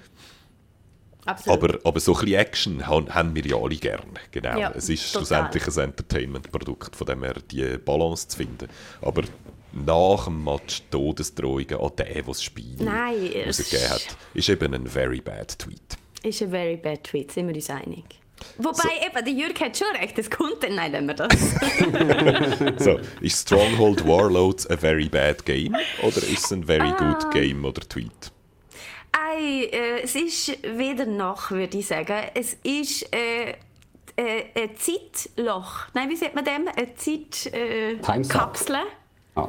Aber, 1.26 1.78
aber 1.84 2.00
so 2.00 2.12
ein 2.14 2.20
bisschen 2.20 2.38
Action 2.38 2.86
haben, 2.86 3.14
haben 3.14 3.34
wir 3.34 3.46
ja 3.46 3.56
alle 3.56 3.76
gerne. 3.76 4.12
Genau. 4.30 4.58
Ja, 4.58 4.72
es 4.74 4.88
ist 4.88 5.10
total. 5.12 5.26
schlussendlich 5.26 5.66
ein 5.68 5.84
Entertainment-Produkt, 5.84 6.96
von 6.96 7.06
dem 7.06 7.22
her 7.22 7.36
die 7.50 7.78
Balance 7.78 8.28
zu 8.28 8.36
finden. 8.36 8.68
Aber 9.00 9.22
nach 9.72 10.24
dem 10.26 10.44
Match 10.44 10.82
Todesdrohungen 10.90 11.80
an 11.80 11.96
den, 11.96 12.14
der 12.14 12.22
das 12.22 12.42
Spiel 12.42 12.76
Nein, 12.78 13.32
rausgegeben 13.46 13.90
hat, 13.90 14.16
ist 14.34 14.48
eben 14.48 14.74
ein 14.74 14.86
very 14.86 15.20
bad 15.20 15.58
Tweet. 15.58 15.96
Ist 16.22 16.42
ein 16.42 16.50
very 16.50 16.76
bad 16.76 17.04
Tweet, 17.04 17.32
sind 17.32 17.48
wir 17.48 17.54
uns 17.54 17.70
einig. 17.70 18.04
Wobei, 18.58 18.72
so. 18.72 18.88
eben, 18.88 19.24
der 19.24 19.32
Jürg 19.32 19.60
hat 19.60 19.76
schon 19.76 19.88
recht, 20.00 20.18
es 20.18 20.30
kommt 20.30 20.62
dann, 20.62 20.74
nein, 20.76 20.92
lassen 20.92 21.06
wir 21.06 21.14
das. 21.14 21.34
so, 22.84 23.00
ist 23.20 23.42
Stronghold 23.42 24.06
Warlords 24.06 24.68
a 24.70 24.76
very 24.76 25.08
bad 25.08 25.44
game 25.44 25.76
oder 26.02 26.18
ist 26.18 26.44
es 26.44 26.52
ein 26.52 26.64
very 26.64 26.90
ah. 26.90 26.96
good 26.96 27.30
game 27.32 27.64
oder 27.64 27.80
Tweet? 27.82 28.32
Ei, 29.12 29.68
äh, 29.72 30.02
es 30.02 30.14
ist 30.14 30.58
weder 30.62 31.06
noch, 31.06 31.50
würde 31.50 31.78
ich 31.78 31.86
sagen. 31.86 32.16
Es 32.34 32.54
ist 32.62 33.12
äh, 33.14 33.50
äh, 34.16 34.44
ein 34.56 34.70
Zeitloch. 34.76 35.86
Nein, 35.94 36.08
wie 36.10 36.16
sagt 36.16 36.34
man 36.34 36.44
dem? 36.44 36.68
Eine 36.68 36.94
Zeitkapsel. 36.96 38.76
Äh, 38.76 38.78
ah 39.36 39.48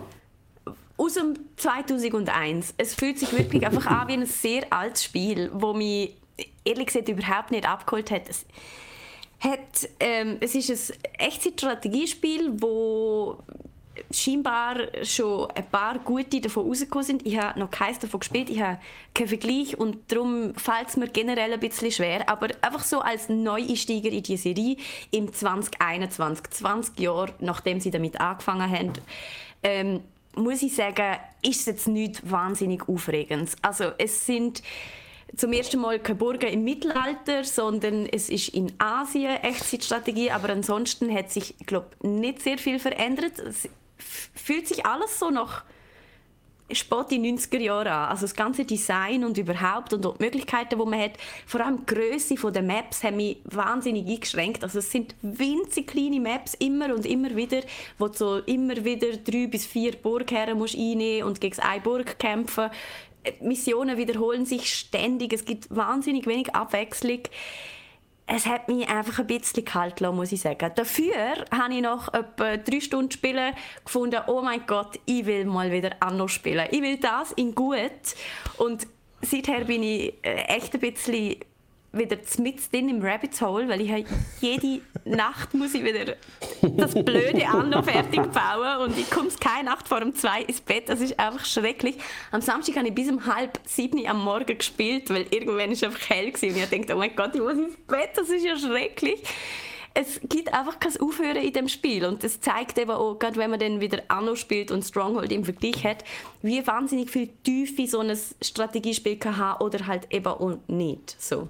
aus 0.97 1.15
dem 1.15 1.33
2001. 1.57 2.73
Es 2.77 2.95
fühlt 2.95 3.19
sich 3.19 3.31
wirklich 3.33 3.65
einfach 3.65 3.85
an 3.87 4.07
wie 4.07 4.13
ein 4.13 4.25
sehr 4.25 4.71
altes 4.71 5.03
Spiel, 5.03 5.51
wo 5.53 5.73
mich 5.73 6.15
ehrlich 6.63 6.87
gesagt 6.87 7.09
überhaupt 7.09 7.51
nicht 7.51 7.67
abgeholt 7.67 8.11
hat. 8.11 8.29
Es, 8.29 8.45
hat, 9.39 9.89
ähm, 9.99 10.37
es 10.39 10.55
ist 10.55 10.69
ein 10.69 10.97
Echtzeit-Strategiespiel, 11.19 12.61
wo 12.61 13.37
scheinbar 14.11 14.77
schon 15.03 15.49
ein 15.51 15.65
paar 15.69 15.99
gute 15.99 16.41
davon 16.41 16.67
rausgekommen 16.67 17.05
sind. 17.05 17.25
Ich 17.25 17.37
habe 17.37 17.59
noch 17.59 17.71
keins 17.71 17.99
davon 17.99 18.19
gespielt, 18.19 18.49
ich 18.49 18.61
habe 18.61 18.79
keinen 19.13 19.27
Vergleich 19.27 19.77
und 19.77 20.11
darum 20.11 20.53
fällt 20.55 20.89
es 20.89 20.97
mir 20.97 21.07
generell 21.07 21.53
ein 21.53 21.59
bisschen 21.59 21.91
schwer. 21.91 22.27
Aber 22.29 22.47
einfach 22.61 22.83
so 22.83 22.99
als 22.99 23.29
Neueinsteiger 23.29 24.09
in 24.09 24.23
die 24.23 24.37
Serie 24.37 24.77
im 25.11 25.31
2021, 25.31 26.49
20 26.49 26.99
Jahre 26.99 27.33
nachdem 27.39 27.79
sie 27.79 27.91
damit 27.91 28.19
angefangen 28.19 28.69
haben, 28.69 28.93
ähm, 29.63 30.01
muss 30.35 30.61
ich 30.61 30.75
sagen, 30.75 31.17
ist 31.41 31.61
es 31.61 31.65
jetzt 31.65 31.87
nicht 31.87 32.29
wahnsinnig 32.29 32.89
aufregend. 32.89 33.51
Also 33.61 33.91
es 33.97 34.25
sind 34.25 34.61
zum 35.35 35.53
ersten 35.53 35.79
Mal 35.79 35.99
keine 35.99 36.17
Burgen 36.17 36.49
im 36.49 36.63
Mittelalter, 36.63 37.43
sondern 37.43 38.05
es 38.05 38.29
ist 38.29 38.49
in 38.49 38.71
Asien 38.79 39.35
Echtzeitstrategie, 39.35 40.31
aber 40.31 40.49
ansonsten 40.49 41.13
hat 41.13 41.31
sich, 41.31 41.55
glaube 41.65 41.87
nicht 42.01 42.41
sehr 42.41 42.57
viel 42.57 42.79
verändert. 42.79 43.39
Es 43.39 43.69
fühlt 43.97 44.67
sich 44.67 44.85
alles 44.85 45.19
so 45.19 45.29
nach 45.29 45.63
spät 46.71 47.11
die 47.11 47.19
90er 47.19 47.59
Jahre 47.59 47.91
an. 47.91 48.09
Also 48.09 48.21
das 48.21 48.33
ganze 48.33 48.65
Design 48.65 49.23
und 49.23 49.37
überhaupt 49.37 49.93
und 49.93 50.03
die 50.03 50.23
Möglichkeiten, 50.23 50.79
die 50.79 50.85
man 50.85 50.99
hat, 50.99 51.11
vor 51.45 51.61
allem 51.61 51.85
die 51.85 51.93
Größe 51.93 52.35
der 52.51 52.63
Maps, 52.63 53.03
haben 53.03 53.17
mich 53.17 53.37
wahnsinnig 53.45 54.07
eingeschränkt. 54.07 54.63
Also 54.63 54.79
es 54.79 54.91
sind 54.91 55.15
winzig 55.21 55.87
kleine 55.87 56.19
Maps 56.19 56.55
immer 56.55 56.93
und 56.93 57.05
immer 57.05 57.35
wieder, 57.35 57.61
wo 57.99 58.07
du 58.07 58.17
so 58.17 58.37
immer 58.39 58.83
wieder 58.83 59.15
drei 59.17 59.47
bis 59.47 59.65
vier 59.65 59.93
Burgherren 59.93 60.57
musst 60.57 60.75
einnehmen 60.75 61.27
und 61.27 61.39
gegen 61.39 61.59
eine 61.59 61.81
Burg 61.81 62.17
kämpfen. 62.17 62.69
Missionen 63.41 63.97
wiederholen 63.97 64.45
sich 64.45 64.73
ständig. 64.73 65.33
Es 65.33 65.45
gibt 65.45 65.73
wahnsinnig 65.75 66.27
wenig 66.27 66.53
Abwechslung 66.53 67.21
es 68.27 68.45
hat 68.47 68.67
mich 68.67 68.87
einfach 68.87 69.19
ein 69.19 69.27
bisschen 69.27 69.65
kalt 69.65 69.97
gelassen, 69.97 70.15
muss 70.15 70.31
ich 70.31 70.41
sagen. 70.41 70.71
Dafür 70.75 71.45
habe 71.51 71.73
ich 71.73 71.81
nach 71.81 72.11
etwa 72.13 72.57
drei 72.57 72.79
Stunden 72.79 73.11
Spielen 73.11 73.53
gefunden, 73.83 74.19
oh 74.27 74.41
mein 74.41 74.65
Gott, 74.65 74.99
ich 75.05 75.25
will 75.25 75.45
mal 75.45 75.71
wieder 75.71 75.91
Anno 75.99 76.27
spielen. 76.27 76.67
Ich 76.71 76.81
will 76.81 76.97
das 76.97 77.31
in 77.33 77.53
gut. 77.53 77.91
Und 78.57 78.87
seither 79.21 79.65
bin 79.65 79.83
ich 79.83 80.13
äh, 80.23 80.35
echt 80.47 80.73
ein 80.73 80.79
bisschen 80.79 81.35
wieder 81.97 82.17
mit 82.39 82.73
drin 82.73 82.89
im 82.89 83.01
Rabbit 83.01 83.39
Hole, 83.41 83.67
weil 83.67 83.81
ich 83.81 83.91
halt 83.91 84.05
jede 84.41 84.81
Nacht 85.05 85.53
muss 85.53 85.73
ich 85.73 85.83
wieder 85.83 86.15
das 86.61 86.93
blöde 86.93 87.47
Anno 87.47 87.81
fertig 87.83 88.21
bauen 88.31 88.81
und 88.89 88.97
ich 88.97 89.09
komme 89.09 89.29
keine 89.39 89.69
Nacht 89.69 89.87
vor 89.87 90.01
um 90.01 90.13
zwei 90.15 90.41
ins 90.41 90.61
Bett. 90.61 90.89
Das 90.89 90.99
ist 90.99 91.19
einfach 91.19 91.45
schrecklich. 91.45 91.97
Am 92.31 92.41
Samstag 92.41 92.77
habe 92.77 92.87
ich 92.87 92.95
bis 92.95 93.09
um 93.09 93.25
halb 93.25 93.59
sieben 93.65 94.05
am 94.07 94.23
Morgen 94.23 94.57
gespielt, 94.57 95.09
weil 95.09 95.25
irgendwann 95.29 95.71
ist 95.71 95.83
es 95.83 95.89
einfach 95.89 96.09
hell 96.09 96.31
gewesen 96.31 96.55
und 96.55 96.63
ich 96.63 96.69
dachte, 96.69 96.95
oh 96.95 96.99
mein 96.99 97.15
Gott, 97.15 97.35
ich 97.35 97.41
muss 97.41 97.53
ins 97.53 97.77
Bett, 97.87 98.11
das 98.15 98.29
ist 98.29 98.45
ja 98.45 98.57
schrecklich. 98.57 99.21
Es 99.97 100.19
gibt 100.27 100.53
einfach 100.53 100.77
kein 100.79 100.99
Aufhören 100.99 101.37
in 101.37 101.53
dem 101.53 101.69
Spiel 101.69 102.03
und 102.05 102.21
das 102.21 102.41
zeigt 102.41 102.77
eben 102.77 102.91
auch, 102.91 103.17
gerade 103.17 103.37
wenn 103.37 103.49
man 103.49 103.59
dann 103.59 103.79
wieder 103.79 104.03
Anno 104.09 104.35
spielt 104.35 104.69
und 104.69 104.83
Stronghold 104.83 105.31
im 105.31 105.45
Vergleich 105.45 105.85
hat, 105.85 106.03
wie 106.41 106.65
wahnsinnig 106.67 107.09
viel 107.09 107.29
Tiefe 107.43 107.87
so 107.87 107.99
ein 107.99 108.11
Strategiespiel 108.41 109.17
kann 109.17 109.37
haben 109.37 109.63
oder 109.63 109.87
halt 109.87 110.11
eben 110.11 110.27
auch 110.27 110.57
nicht. 110.67 111.15
So. 111.17 111.47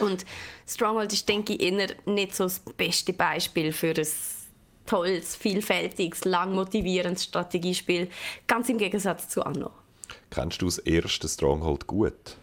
Und 0.00 0.24
Stronghold 0.66 1.12
ist, 1.12 1.28
denke 1.28 1.54
ich, 1.54 1.62
eher 1.62 1.88
nicht 2.06 2.34
so 2.34 2.44
das 2.44 2.60
beste 2.60 3.12
Beispiel 3.12 3.72
für 3.72 3.94
ein 3.96 4.06
tolles, 4.86 5.36
vielfältiges, 5.36 6.24
lang 6.24 6.54
motivierendes 6.54 7.24
Strategiespiel, 7.24 8.08
ganz 8.46 8.68
im 8.68 8.78
Gegensatz 8.78 9.28
zu 9.28 9.44
Anno. 9.44 9.70
Kennst 10.30 10.62
du 10.62 10.66
das 10.66 10.78
erste 10.78 11.28
Stronghold 11.28 11.86
gut? 11.86 12.36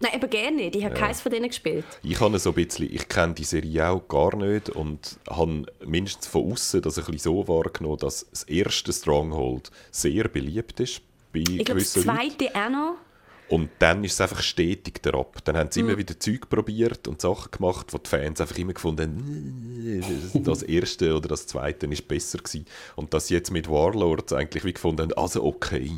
Nein, 0.00 0.12
aber 0.14 0.28
gerne 0.28 0.56
nicht. 0.56 0.76
Ich 0.76 0.84
habe 0.84 0.94
ja. 0.94 1.06
keins 1.06 1.20
von 1.20 1.32
denen 1.32 1.48
gespielt. 1.48 1.84
Ich 2.02 2.20
habe 2.20 2.38
so 2.38 2.50
ein 2.50 2.54
bisschen, 2.54 2.92
ich 2.92 3.08
kenne 3.08 3.34
die 3.34 3.44
Serie 3.44 3.88
auch 3.88 4.06
gar 4.06 4.36
nicht 4.36 4.70
und 4.70 5.18
habe 5.28 5.66
mindestens 5.84 6.28
von 6.28 6.52
außen 6.52 6.82
das 6.82 6.98
ein 6.98 7.04
bisschen 7.04 7.18
so 7.18 7.48
wahrgenommen, 7.48 7.98
dass 7.98 8.28
das 8.30 8.44
erste 8.44 8.92
Stronghold 8.92 9.70
sehr 9.90 10.28
beliebt 10.28 10.78
ist 10.80 11.00
bei 11.32 11.40
ich 11.40 11.64
glaube, 11.64 11.80
das 11.80 11.92
zweite 11.92 12.54
auch 12.54 12.70
noch. 12.70 12.94
Und 13.48 13.70
dann 13.78 14.04
ist 14.04 14.12
es 14.12 14.20
einfach 14.20 14.42
stetig 14.42 15.02
derab. 15.02 15.42
Dann 15.44 15.56
haben 15.56 15.70
sie 15.70 15.82
mhm. 15.82 15.88
immer 15.88 15.98
wieder 15.98 16.20
Zeug 16.20 16.50
probiert 16.50 17.08
und 17.08 17.22
Sachen 17.22 17.50
gemacht, 17.50 17.86
wo 17.92 17.98
die 17.98 18.08
Fans 18.08 18.40
einfach 18.40 18.58
immer 18.58 18.74
gefunden 18.74 20.02
haben, 20.34 20.44
das 20.44 20.62
erste 20.64 21.16
oder 21.16 21.28
das 21.28 21.46
zweite 21.46 21.86
ist 21.86 22.06
besser 22.06 22.38
gewesen. 22.38 22.66
Und 22.94 23.14
dass 23.14 23.28
sie 23.28 23.34
jetzt 23.34 23.50
mit 23.50 23.68
Warlords 23.68 24.34
eigentlich 24.34 24.64
wie 24.64 24.74
gefunden 24.74 25.02
haben, 25.02 25.12
also 25.14 25.44
okay, 25.44 25.90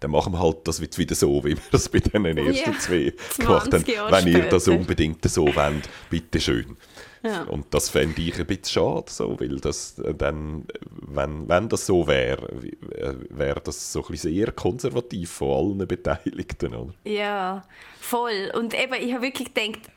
dann 0.00 0.10
machen 0.10 0.32
wir 0.32 0.40
halt 0.40 0.66
das 0.66 0.80
wieder 0.80 1.14
so, 1.14 1.44
wie 1.44 1.50
wir 1.50 1.62
das 1.70 1.88
bei 1.88 2.00
den 2.00 2.24
ersten 2.24 2.70
yeah. 2.70 2.78
zwei 2.78 3.12
gemacht 3.38 3.72
haben. 3.72 3.86
Wenn 3.86 4.26
ihr 4.26 4.48
das 4.48 4.66
unbedingt 4.66 5.28
so 5.30 5.46
wollt, 5.46 5.88
bitteschön. 6.08 6.76
Ja. 7.22 7.42
Und 7.42 7.66
das 7.70 7.90
fände 7.90 8.20
ich 8.22 8.38
ein 8.38 8.46
bisschen 8.46 8.82
schade, 8.82 9.10
so, 9.10 9.38
weil 9.38 9.60
das 9.60 9.98
äh, 9.98 10.14
dann, 10.14 10.64
wenn, 10.90 11.48
wenn 11.48 11.68
das 11.68 11.86
so 11.86 12.06
wäre, 12.06 12.48
äh, 12.94 13.14
wäre 13.28 13.60
das 13.60 13.92
so 13.92 14.00
ein 14.00 14.08
bisschen 14.08 14.32
sehr 14.32 14.52
konservativ 14.52 15.30
von 15.30 15.78
allen 15.78 15.88
Beteiligten. 15.88 16.74
Oder? 16.74 16.94
Ja, 17.04 17.64
voll. 18.00 18.50
Und 18.54 18.74
eben, 18.74 18.94
ich 18.94 19.12
habe 19.12 19.22
wirklich 19.22 19.52
gedacht, 19.52 19.90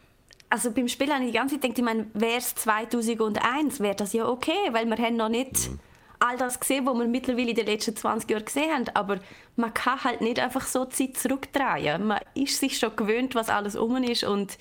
also 0.49 0.71
beim 0.71 0.87
Spiel 0.87 1.11
habe 1.11 1.23
ich 1.23 1.31
die 1.31 1.37
ganze 1.37 1.55
Zeit 1.55 1.61
gedacht, 1.61 1.79
ich 1.79 1.85
meine, 1.85 2.07
wäre 2.13 2.37
es 2.37 2.53
2001, 2.55 3.79
wäre 3.79 3.95
das 3.95 4.13
ja 4.13 4.27
okay, 4.27 4.69
weil 4.71 4.85
wir 4.85 4.97
haben 4.97 5.15
noch 5.15 5.29
nicht 5.29 5.69
mhm. 5.69 5.79
all 6.19 6.37
das 6.37 6.59
gesehen, 6.59 6.85
was 6.85 6.95
wir 6.95 7.07
mittlerweile 7.07 7.51
in 7.51 7.55
den 7.55 7.65
letzten 7.67 7.95
20 7.95 8.29
Jahren 8.29 8.45
gesehen 8.45 8.71
haben, 8.71 8.85
aber 8.93 9.19
man 9.55 9.73
kann 9.73 10.03
halt 10.03 10.21
nicht 10.21 10.39
einfach 10.39 10.67
so 10.67 10.85
Zeit 10.85 11.17
zurückdrehen. 11.17 12.05
Man 12.05 12.19
ist 12.35 12.59
sich 12.59 12.77
schon 12.77 12.95
gewöhnt, 12.95 13.33
was 13.33 13.49
alles 13.49 13.75
um 13.75 13.95
ist 14.03 14.25
und 14.25 14.57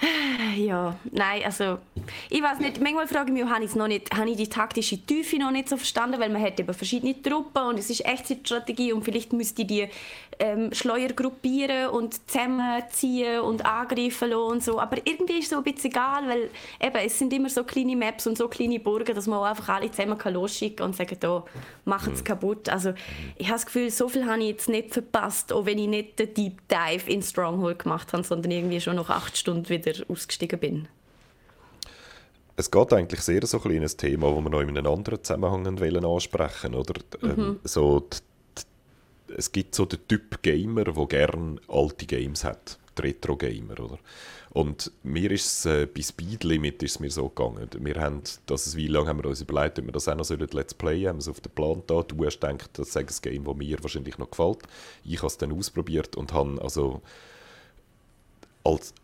ja, 0.56 0.94
nein, 1.10 1.42
also 1.44 1.78
ich 2.30 2.42
weiß 2.42 2.60
nicht, 2.60 2.80
manchmal 2.80 3.08
frage 3.08 3.32
ich 3.32 3.42
mich, 3.42 3.50
habe 3.50 3.64
ich, 3.64 3.74
noch 3.74 3.88
nicht, 3.88 4.14
habe 4.16 4.30
ich 4.30 4.36
die 4.36 4.48
taktische 4.48 4.98
Tiefe 4.98 5.38
noch 5.38 5.50
nicht 5.50 5.68
so 5.68 5.76
verstanden, 5.76 6.20
weil 6.20 6.30
man 6.30 6.40
hat 6.40 6.60
eben 6.60 6.72
verschiedene 6.72 7.20
Truppen 7.20 7.64
und 7.64 7.78
es 7.78 7.90
ist 7.90 8.04
echt 8.04 8.30
eine 8.30 8.40
Strategie 8.44 8.92
und 8.92 9.04
vielleicht 9.04 9.32
müsste 9.32 9.62
ich 9.62 9.68
die 9.68 9.88
ähm, 10.38 10.72
Schleuer 10.72 11.08
gruppieren 11.08 11.88
und 11.90 12.14
zusammenziehen 12.30 13.40
und 13.40 13.66
angreifen 13.66 14.30
lassen 14.30 14.52
und 14.52 14.62
so, 14.62 14.78
aber 14.78 14.98
irgendwie 15.04 15.38
ist 15.38 15.44
es 15.44 15.50
so 15.50 15.56
ein 15.56 15.64
bisschen 15.64 15.90
egal, 15.90 16.28
weil 16.28 16.50
eben, 16.80 17.06
es 17.06 17.18
sind 17.18 17.32
immer 17.32 17.48
so 17.48 17.64
kleine 17.64 17.96
Maps 17.96 18.26
und 18.28 18.38
so 18.38 18.46
kleine 18.46 18.78
Burgen, 18.78 19.16
dass 19.16 19.26
man 19.26 19.40
auch 19.40 19.46
einfach 19.46 19.68
alle 19.68 19.90
zusammen 19.90 20.16
kann 20.16 20.34
losschicken 20.34 20.76
kann 20.76 20.86
und 20.86 20.96
sagen, 20.96 21.16
da, 21.18 21.44
machen 21.88 22.12
es 22.12 22.20
mhm. 22.20 22.24
kaputt. 22.24 22.68
Also 22.68 22.92
ich 23.36 23.46
habe 23.46 23.54
das 23.54 23.66
Gefühl, 23.66 23.90
so 23.90 24.08
viel 24.08 24.26
habe 24.26 24.40
ich 24.40 24.48
jetzt 24.48 24.68
nicht 24.68 24.92
verpasst, 24.92 25.52
auch 25.52 25.66
wenn 25.66 25.78
ich 25.78 25.88
nicht 25.88 26.18
den 26.18 26.32
Deep 26.34 26.60
Dive 26.68 27.10
in 27.10 27.22
Stronghold 27.22 27.80
gemacht 27.80 28.12
habe, 28.12 28.22
sondern 28.22 28.52
irgendwie 28.52 28.80
schon 28.80 28.96
nach 28.96 29.10
acht 29.10 29.36
Stunden 29.36 29.68
wieder 29.68 29.87
wieder 29.94 30.04
ausgestiegen 30.10 30.58
bin? 30.58 30.88
es 32.58 32.72
geht 32.72 32.92
eigentlich 32.92 33.20
sehr 33.20 33.46
so 33.46 33.58
ein 33.58 33.62
kleines 33.62 33.96
Thema, 33.96 34.32
das 34.32 34.42
wir 34.42 34.50
noch 34.50 34.60
in 34.60 34.76
einem 34.76 34.92
anderen 34.92 35.22
Zusammenhang 35.22 35.78
wollen 35.78 36.04
ansprechen 36.04 36.74
oder 36.74 36.94
ähm, 37.22 37.36
mhm. 37.36 37.60
so 37.62 38.00
die, 38.00 38.18
die, 38.58 39.34
es 39.34 39.52
gibt 39.52 39.76
so 39.76 39.86
den 39.86 40.00
Typ 40.08 40.42
Gamer, 40.42 40.82
der 40.84 41.06
gerne 41.06 41.60
alte 41.68 42.04
Games 42.04 42.42
hat, 42.42 42.76
Retro-Gamer, 42.98 43.78
oder? 43.78 43.98
Und 44.50 44.90
mir 45.04 45.30
ist 45.30 45.46
es 45.46 45.66
äh, 45.66 45.86
bei 45.86 46.02
Speed 46.02 46.42
Limit 46.42 46.82
ist 46.82 46.98
mir 46.98 47.12
so 47.12 47.28
gegangen. 47.28 47.68
Wir 47.78 47.94
haben, 48.00 48.22
das 48.46 48.74
wie 48.74 48.88
lange 48.88 49.08
haben 49.08 49.22
wir 49.22 49.28
uns 49.28 49.40
überlegt, 49.40 49.78
ob 49.78 49.84
wir 49.84 49.92
das 49.92 50.08
auch 50.08 50.16
noch 50.16 50.24
sollen 50.24 50.48
Let's 50.50 50.74
Play 50.74 51.06
haben, 51.06 51.18
wir 51.18 51.20
es 51.20 51.28
auf 51.28 51.40
den 51.40 51.52
Plan 51.52 51.84
da. 51.86 52.02
Du 52.02 52.24
hast 52.24 52.40
gedacht, 52.40 52.70
das 52.72 52.88
ist 52.88 52.96
ein 52.96 53.06
Game, 53.22 53.44
das 53.44 53.54
mir 53.54 53.80
wahrscheinlich 53.82 54.18
noch 54.18 54.30
gefällt. 54.30 54.58
Ich 55.04 55.18
habe 55.18 55.28
es 55.28 55.38
dann 55.38 55.52
ausprobiert 55.52 56.16
und 56.16 56.32
habe 56.32 56.60
also 56.60 57.02
als 58.64 58.94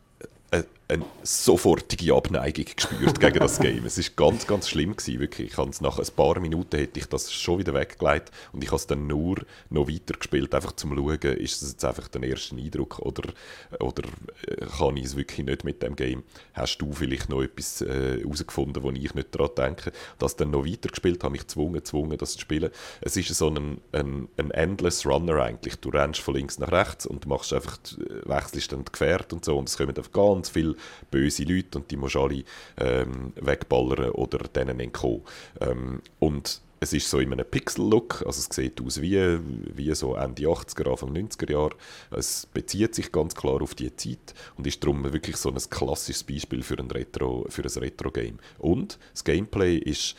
äh, 0.50 0.62
eine 0.86 1.04
sofortige 1.22 2.14
Abneigung 2.14 2.66
gespürt 2.76 3.18
gegen 3.18 3.38
das 3.38 3.58
Game. 3.58 3.86
Es 3.86 3.96
ist 3.96 4.16
ganz, 4.16 4.46
ganz 4.46 4.68
schlimm 4.68 4.94
gewesen, 4.94 5.18
wirklich. 5.18 5.52
Ich 5.52 5.58
es 5.58 5.80
nach 5.80 5.98
ein 5.98 6.06
paar 6.14 6.38
Minuten 6.40 6.76
hätte 6.76 7.00
ich 7.00 7.06
das 7.06 7.32
schon 7.32 7.58
wieder 7.58 7.72
weggelegt 7.72 8.30
und 8.52 8.62
ich 8.62 8.68
habe 8.68 8.76
es 8.76 8.86
dann 8.86 9.06
nur 9.06 9.36
noch 9.70 9.88
weiter 9.88 10.14
gespielt, 10.14 10.54
einfach 10.54 10.72
zum 10.72 10.94
schauen, 10.94 11.36
ist 11.38 11.62
das 11.62 11.70
jetzt 11.70 11.84
einfach 11.84 12.08
der 12.08 12.22
erste 12.22 12.56
Eindruck 12.56 12.98
oder, 12.98 13.32
oder 13.80 14.02
äh, 14.46 14.66
kann 14.66 14.96
ich 14.96 15.06
es 15.06 15.16
wirklich 15.16 15.46
nicht 15.46 15.64
mit 15.64 15.82
dem 15.82 15.96
Game? 15.96 16.22
Hast 16.52 16.78
du 16.78 16.92
vielleicht 16.92 17.30
noch 17.30 17.42
etwas 17.42 17.80
herausgefunden, 17.80 18.82
äh, 18.82 18.84
wo 18.84 18.90
ich 18.90 19.14
nicht 19.14 19.34
daran 19.34 19.50
denke? 19.56 19.92
Das 20.18 20.36
dann 20.36 20.50
noch 20.50 20.66
weiter 20.66 20.90
gespielt, 20.90 21.24
habe 21.24 21.32
mich 21.32 21.42
gezwungen, 21.42 21.74
gezwungen, 21.74 22.18
das 22.18 22.34
zu 22.34 22.40
spielen. 22.40 22.70
Es 23.00 23.16
ist 23.16 23.34
so 23.34 23.48
ein, 23.48 23.80
ein, 23.92 24.28
ein 24.36 24.50
endless 24.50 25.06
Runner 25.06 25.42
eigentlich. 25.42 25.76
Du 25.76 25.88
rennst 25.88 26.20
von 26.20 26.34
links 26.34 26.58
nach 26.58 26.72
rechts 26.72 27.06
und 27.06 27.26
machst 27.26 27.54
einfach, 27.54 27.78
äh, 27.98 28.28
wechselst 28.28 28.72
dann 28.72 28.84
die 28.84 28.92
Gefährte 28.92 29.34
und 29.34 29.44
so 29.46 29.56
und 29.56 29.68
es 29.68 29.78
kommen 29.78 29.96
einfach 29.96 30.12
ganz 30.12 30.50
viele 30.50 30.73
böse 31.10 31.44
Leute 31.44 31.78
und 31.78 31.90
die 31.90 31.96
musst 31.96 32.14
du 32.14 32.20
alle 32.20 32.44
ähm, 32.78 33.32
wegballern 33.36 34.10
oder 34.10 34.38
denen 34.38 34.80
entkommen. 34.80 35.22
Ähm, 35.60 36.00
und 36.18 36.60
es 36.80 36.92
ist 36.92 37.08
so 37.08 37.18
in 37.18 37.32
einem 37.32 37.46
Pixel-Look, 37.46 38.24
also 38.26 38.40
es 38.40 38.54
sieht 38.54 38.80
aus 38.82 39.00
wie, 39.00 39.38
wie 39.74 39.94
so 39.94 40.16
Ende 40.16 40.42
80er, 40.42 40.90
Anfang 40.90 41.12
90er 41.12 41.50
Jahre. 41.50 41.76
Es 42.10 42.46
bezieht 42.46 42.94
sich 42.94 43.10
ganz 43.10 43.34
klar 43.34 43.62
auf 43.62 43.74
die 43.74 43.94
Zeit 43.96 44.34
und 44.56 44.66
ist 44.66 44.82
darum 44.84 45.10
wirklich 45.10 45.36
so 45.36 45.50
ein 45.50 45.56
klassisches 45.70 46.24
Beispiel 46.24 46.62
für 46.62 46.78
ein 46.78 46.90
Retro-Game. 46.90 47.78
Retro 47.78 48.12
und 48.58 48.98
das 49.12 49.24
Gameplay 49.24 49.78
ist 49.78 50.14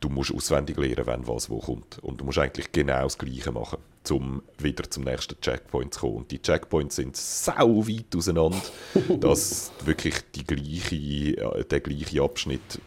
du 0.00 0.08
musst 0.08 0.34
auswendig 0.34 0.76
lernen, 0.76 1.06
wenn 1.06 1.26
was 1.26 1.48
wo 1.48 1.58
kommt. 1.58 1.98
Und 2.00 2.20
du 2.20 2.24
musst 2.24 2.38
eigentlich 2.38 2.72
genau 2.72 3.04
das 3.04 3.18
Gleiche 3.18 3.52
machen, 3.52 3.78
um 4.10 4.42
wieder 4.58 4.88
zum 4.90 5.04
nächsten 5.04 5.40
Checkpoint 5.40 5.94
zu 5.94 6.00
kommen. 6.00 6.16
Und 6.16 6.30
die 6.30 6.40
Checkpoints 6.40 6.96
sind 6.96 7.16
sau 7.16 7.86
weit 7.86 8.16
auseinander, 8.16 8.60
dass 9.20 9.72
du 9.78 9.86
wirklich 9.86 10.14
die 10.34 10.44
gleiche, 10.44 11.64
den 11.64 11.82
gleichen 11.82 12.20
Abschnitt 12.20 12.80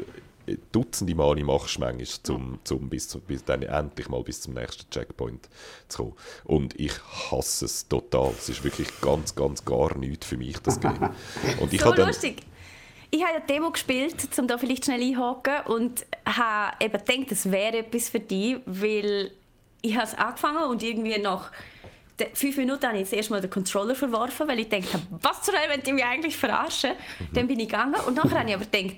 Dutzende 0.71 1.15
Male 1.15 1.43
machst, 1.43 1.79
manchmal, 1.79 2.05
zum, 2.05 2.59
zum 2.63 2.87
bis, 2.87 3.09
zum, 3.09 3.21
bis 3.21 3.43
dann 3.43 3.63
endlich 3.63 4.09
mal 4.09 4.21
bis 4.21 4.41
zum 4.41 4.53
nächsten 4.53 4.87
Checkpoint 4.91 5.49
zu 5.87 5.97
kommen. 5.97 6.13
Und 6.43 6.79
ich 6.79 6.93
hasse 7.31 7.65
es 7.65 7.87
total. 7.87 8.31
Es 8.37 8.49
ist 8.49 8.63
wirklich 8.63 8.89
ganz, 9.01 9.33
ganz 9.33 9.65
gar 9.65 9.97
nichts 9.97 10.27
für 10.27 10.37
mich, 10.37 10.59
das 10.59 10.79
Game. 10.79 11.09
Und 11.59 11.73
ich 11.73 11.81
so 11.81 11.91
dann, 11.91 12.07
lustig 12.07 12.43
ich 13.15 13.23
habe 13.23 13.35
eine 13.35 13.45
Demo 13.45 13.71
gespielt, 13.71 14.27
um 14.37 14.47
da 14.47 14.57
vielleicht 14.57 14.85
schnell 14.85 15.01
einhaken 15.01 15.61
und 15.67 16.05
habe 16.25 16.83
eben 16.83 17.05
gedacht, 17.05 17.31
das 17.31 17.49
wäre 17.49 17.77
etwas 17.77 18.09
für 18.09 18.19
dich, 18.19 18.57
weil 18.65 19.31
ich 19.85 19.95
habe 19.95 20.05
es 20.05 20.15
angefangen 20.15 20.63
und 20.69 20.83
irgendwie 20.83 21.17
nach 21.19 21.51
fünf 22.33 22.57
Minuten 22.57 22.87
habe 22.87 22.99
ich 22.99 23.09
das 23.09 23.29
Mal 23.29 23.41
den 23.41 23.49
Controller 23.49 23.95
verworfen, 23.95 24.47
weil 24.47 24.59
ich 24.59 24.69
dachte, 24.69 25.01
was 25.21 25.41
zur 25.41 25.53
Hölle, 25.53 25.69
wenn 25.69 25.81
die 25.81 25.93
mich 25.93 26.05
eigentlich 26.05 26.37
verarschen? 26.37 26.91
Mhm. 26.91 27.33
Dann 27.33 27.47
bin 27.47 27.59
ich 27.59 27.67
gegangen 27.67 27.95
und 28.07 28.15
nachher 28.15 28.39
habe 28.39 28.49
ich 28.49 28.55
aber 28.55 28.65
gedacht, 28.65 28.97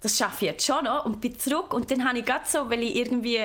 das 0.00 0.16
schaffe 0.16 0.46
ich 0.46 0.50
jetzt 0.52 0.66
schon 0.66 0.84
noch 0.84 1.04
und 1.04 1.20
bin 1.20 1.38
zurück 1.38 1.72
und 1.74 1.90
dann 1.90 2.06
habe 2.06 2.18
ich 2.18 2.24
gerade 2.24 2.44
so, 2.46 2.70
weil 2.70 2.82
ich 2.82 2.96
irgendwie 2.96 3.40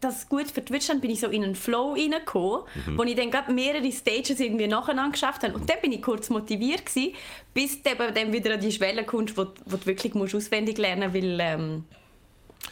das 0.00 0.28
gut 0.28 0.50
für 0.50 0.64
Twitch 0.64 0.88
bin 1.00 1.10
ich 1.10 1.20
so 1.20 1.28
in 1.28 1.44
einen 1.44 1.54
Flow 1.54 1.92
reingekommen, 1.92 2.62
mhm. 2.86 2.98
wo 2.98 3.04
ich 3.04 3.14
dann 3.14 3.30
gerade 3.30 3.52
mehrere 3.52 3.92
Stages 3.92 4.40
irgendwie 4.40 4.66
nacheinander 4.66 5.12
geschafft 5.12 5.44
habe. 5.44 5.54
Und 5.54 5.70
dann 5.70 5.76
bin 5.80 5.92
ich 5.92 6.02
kurz 6.02 6.28
motiviert 6.28 6.84
gewesen, 6.84 7.14
bis 7.54 7.82
du 7.82 7.90
dann 7.94 8.32
wieder 8.32 8.54
an 8.54 8.60
die 8.60 8.72
Schwelle 8.72 9.04
kommst, 9.04 9.36
wo, 9.38 9.46
wo 9.64 9.76
du 9.76 9.86
wirklich 9.86 10.14
musst 10.14 10.34
auswendig 10.34 10.78
lernen 10.78 11.12
musst, 11.12 11.22
weil... 11.22 11.38
Ähm, 11.40 11.84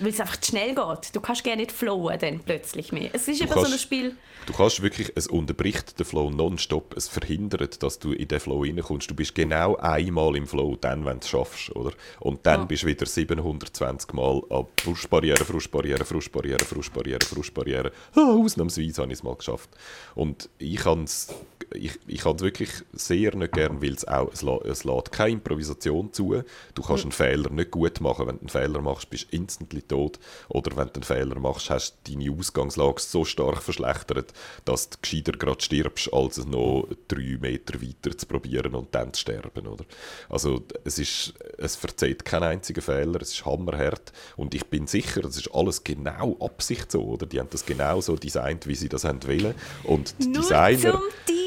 weil 0.01 0.09
es 0.09 0.21
einfach 0.21 0.39
zu 0.39 0.51
schnell 0.51 0.75
geht. 0.75 1.15
Du 1.15 1.21
kannst 1.21 1.45
gerne 1.45 1.63
nicht 1.63 1.73
flowen 1.73 2.19
dann 2.19 2.41
plötzlich 2.41 2.93
mehr. 2.93 3.11
Es 3.13 3.29
ist 3.29 3.41
eben 3.41 3.53
so 3.53 3.65
ein 3.65 3.79
Spiel... 3.79 4.17
Du 4.47 4.53
kannst 4.53 4.83
wirklich, 4.83 5.11
es 5.15 5.27
unterbricht 5.27 5.99
den 5.99 6.05
Flow 6.05 6.31
nonstop. 6.31 6.97
Es 6.97 7.09
verhindert, 7.09 7.83
dass 7.83 7.99
du 7.99 8.13
in 8.13 8.29
den 8.29 8.41
Flow 8.41 8.63
reinkommst. 8.63 9.11
Du 9.11 9.15
bist 9.15 9.35
genau 9.35 9.77
einmal 9.77 10.37
im 10.37 10.47
Flow, 10.47 10.77
dann, 10.81 11.05
wenn 11.05 11.21
du 11.21 11.25
es 11.25 11.29
schaffst. 11.29 11.75
Oder? 11.75 11.93
Und 12.21 12.45
dann 12.45 12.61
ja. 12.61 12.67
bist 12.67 12.83
du 12.83 12.89
wieder 12.89 13.07
720 13.07 14.13
Mal 14.13 14.43
an 14.51 14.67
Frustbarriere, 14.81 15.45
Frustbarriere, 15.45 16.05
Frustbarriere, 16.05 16.65
Frustbarriere, 16.65 17.25
Frustbarriere. 17.25 17.93
Ah, 18.15 18.35
ausnahmsweise 18.35 19.03
habe 19.03 19.13
ich 19.13 19.19
es 19.19 19.23
mal 19.23 19.35
geschafft. 19.35 19.71
Und 20.15 20.51
ich 20.59 20.85
habe 20.85 21.05
es 21.05 21.35
ich, 21.73 21.99
ich 22.07 22.25
es 22.25 22.41
wirklich 22.41 22.71
sehr 22.93 23.35
nicht 23.37 23.53
gern, 23.53 23.83
weil 23.83 23.93
es 23.93 24.07
auch, 24.07 24.31
es, 24.33 24.43
es 24.43 24.85
lässt 24.85 25.13
keine 25.13 25.33
Improvisation 25.33 26.13
zu. 26.13 26.43
Du 26.75 26.83
kannst 26.83 27.05
einen 27.05 27.13
Fehler 27.13 27.51
nicht 27.51 27.71
gut 27.71 28.01
machen. 28.01 28.27
Wenn 28.27 28.37
du 28.37 28.41
einen 28.43 28.49
Fehler 28.49 28.81
machst, 28.81 29.11
bist 29.11 29.33
du 29.33 29.37
instantly 29.37 29.83
tot. 29.83 30.19
Oder 30.49 30.77
wenn 30.77 30.89
du 30.89 30.95
einen 30.95 31.03
Fehler 31.03 31.39
machst, 31.39 31.71
hast 31.71 31.97
du 32.05 32.13
deine 32.13 32.31
Ausgangslage 32.31 33.01
so 33.01 33.25
stark 33.25 33.63
verschlechtert, 33.63 34.33
dass 34.65 34.91
du 34.91 34.99
gescheiter 35.01 35.33
gerade 35.33 35.63
stirbst, 35.63 36.13
als 36.13 36.39
es 36.39 36.47
noch 36.47 36.89
drei 37.09 37.39
Meter 37.41 37.81
weiter 37.81 38.17
zu 38.17 38.27
probieren 38.27 38.75
und 38.75 38.95
dann 38.95 39.13
zu 39.13 39.21
sterben. 39.21 39.67
Oder? 39.67 39.85
Also 40.29 40.63
es, 40.85 40.99
ist, 40.99 41.35
es 41.59 41.77
verzeiht 41.77 42.25
keinen 42.25 42.45
einzigen 42.45 42.81
Fehler, 42.81 43.21
es 43.23 43.33
ist 43.33 43.45
hammerhart 43.45 44.13
und 44.37 44.55
ich 44.55 44.67
bin 44.67 44.87
sicher, 44.87 45.23
das 45.23 45.37
ist 45.37 45.55
alles 45.55 45.85
genau 45.85 46.37
Absicht 46.41 46.91
so. 46.91 47.03
Oder? 47.03 47.27
Die 47.27 47.41
haben 47.41 47.51
das 47.51 47.67
genau 47.67 48.01
so 48.01 48.17
designt, 48.17 48.67
wie 48.67 48.75
sie 48.75 48.89
das 48.89 49.05
haben 49.05 49.23
wollen. 49.27 49.55
Und 49.85 50.15
die 50.19 50.29
Nur 50.29 50.43
Designer... 50.43 51.01
Zum 51.27 51.44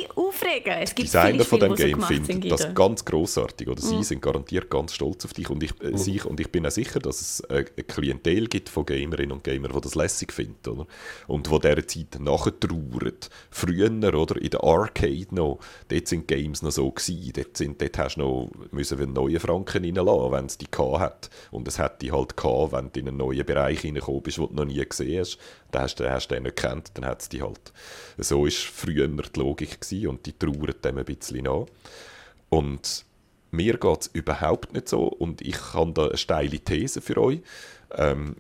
aufregen. 0.58 0.82
Es 0.82 0.96
gibt 0.96 1.08
Designer 1.08 1.44
von 1.44 1.60
dem 1.60 1.76
Game 1.76 2.02
finden 2.02 2.50
das 2.50 2.74
ganz 2.74 3.06
großartig 3.06 3.68
oder 3.68 3.82
sie 3.82 3.98
mm. 3.98 4.04
sind 4.04 4.22
garantiert 4.22 4.70
ganz 4.70 4.94
stolz 4.94 5.26
auf 5.26 5.34
dich 5.34 5.50
und 5.50 5.64
ich, 5.64 5.72
äh, 5.82 5.92
mm. 5.92 5.98
sich, 5.98 6.26
und 6.26 6.40
ich 6.40 6.52
bin 6.52 6.66
auch 6.66 6.72
sicher, 6.72 7.00
dass 7.00 7.22
es 7.22 7.40
äh, 7.42 7.66
eine 7.76 7.84
Klientel 7.84 8.48
gibt 8.48 8.70
von 8.70 8.86
Gamerinnen 8.86 9.32
und 9.32 9.44
Gamern, 9.44 9.72
die 9.74 9.82
das 9.82 9.96
lässig 9.96 10.34
finden 10.34 10.70
oder? 10.70 10.88
und 11.28 11.50
wo 11.50 11.60
dieser 11.60 11.86
Zeit 11.88 12.20
nachtrauern. 12.20 13.14
Früher 13.50 13.88
oder 14.14 14.42
in 14.42 14.50
der 14.50 14.64
Arcade 14.64 15.28
noch, 15.32 15.60
dort 15.88 16.08
sind 16.08 16.28
Games 16.28 16.62
noch 16.62 16.72
so 16.72 16.92
gewesen. 16.92 17.34
Dort, 17.36 17.58
sind, 17.58 17.82
dort 17.82 17.98
hast 17.98 18.16
du 18.16 18.22
noch 18.22 18.52
müssen 18.72 19.00
einen 19.00 19.14
neuen 19.14 19.40
Franken 19.40 19.84
reinlassen, 19.84 20.32
wenn 20.32 20.46
es 20.46 20.58
die 20.58 20.68
hat 20.78 21.30
und 21.52 21.68
es 21.68 21.80
hätte 21.80 22.12
halt 22.12 22.38
gehabt, 22.38 22.72
wenn 22.74 22.92
du 22.92 23.00
in 23.00 23.08
einen 23.08 23.18
neuen 23.18 23.46
Bereich 23.46 23.84
reingekommen 23.84 24.22
bist, 24.22 24.38
den 24.38 24.48
du 24.48 24.54
noch 24.54 24.66
nie 24.66 24.84
gesehen 24.86 25.20
hast, 25.20 25.38
dann 25.72 25.84
hast 25.84 26.00
du, 26.00 26.10
hast 26.10 26.30
du 26.30 26.36
den 26.36 26.44
nicht 26.44 26.56
gekannt, 26.56 26.92
dann 26.94 27.06
hat 27.06 27.22
es 27.22 27.30
die 27.30 27.42
halt. 27.42 27.74
So 28.18 28.44
war 28.44 28.52
früher 28.52 29.08
die 29.08 29.40
Logik 29.40 29.82
gewesen 29.82 30.08
und 30.08 30.26
die 30.26 30.34
trauern 30.34 30.74
dem 30.84 30.98
ein 30.98 31.06
bisschen 31.06 31.44
nach. 31.44 31.66
Und 32.50 33.06
mir 33.52 33.78
geht 33.78 34.02
es 34.02 34.08
überhaupt 34.08 34.74
nicht 34.74 34.90
so 34.90 35.04
und 35.04 35.42
ich 35.42 35.74
habe 35.74 35.92
da 35.94 36.08
eine 36.08 36.18
steile 36.18 36.60
These 36.60 37.02
für 37.02 37.18
euch. 37.18 37.42
Ähm, 37.92 38.36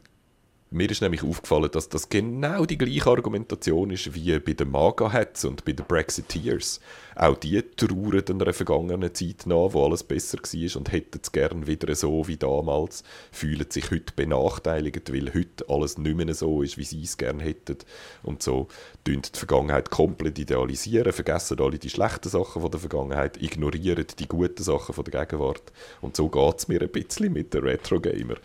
mir 0.69 0.91
ist 0.91 1.01
nämlich 1.01 1.23
aufgefallen, 1.23 1.71
dass 1.71 1.87
das 1.87 2.09
genau 2.09 2.65
die 2.65 2.77
gleiche 2.77 3.09
Argumentation 3.09 3.89
ist 3.89 4.13
wie 4.13 4.37
bei 4.39 4.51
den 4.51 4.69
Maga-Hats 4.69 5.45
und 5.45 5.63
bei 5.63 5.71
den 5.71 5.85
Brexiteers. 5.85 6.81
Auch 7.15 7.37
die 7.37 7.61
trauern 7.77 8.23
einer 8.29 8.53
vergangenen 8.53 9.13
Zeit 9.15 9.45
nach, 9.45 9.73
wo 9.73 9.85
alles 9.85 10.03
besser 10.03 10.37
war 10.37 10.77
und 10.77 10.91
hätten 10.91 11.19
es 11.23 11.31
gerne 11.31 11.67
wieder 11.67 11.95
so 11.95 12.27
wie 12.27 12.35
damals, 12.35 13.03
fühlen 13.31 13.65
sich 13.69 13.91
heute 13.91 14.13
benachteiligt, 14.13 15.13
weil 15.13 15.33
heute 15.33 15.65
alles 15.69 15.97
nicht 15.97 16.17
mehr 16.17 16.33
so 16.33 16.61
ist, 16.61 16.77
wie 16.77 16.83
sie 16.83 17.01
es 17.01 17.17
gerne 17.17 17.43
hätten. 17.43 17.77
Und 18.21 18.43
so 18.43 18.67
tun 19.05 19.21
die 19.21 19.39
Vergangenheit 19.39 19.89
komplett 19.89 20.37
idealisieren, 20.37 21.13
vergessen 21.13 21.61
alle 21.61 21.79
die 21.79 21.89
schlechten 21.89 22.29
Sachen 22.29 22.61
von 22.61 22.71
der 22.71 22.79
Vergangenheit, 22.81 23.41
ignorieren 23.41 24.05
die 24.19 24.27
guten 24.27 24.63
Sachen 24.63 24.93
von 24.93 25.05
der 25.05 25.25
Gegenwart. 25.25 25.71
Und 26.01 26.17
so 26.17 26.27
geht 26.27 26.59
es 26.59 26.67
mir 26.67 26.81
ein 26.81 26.89
bisschen 26.89 27.31
mit 27.31 27.53
den 27.53 27.63
Retro-Gamer 27.63 28.35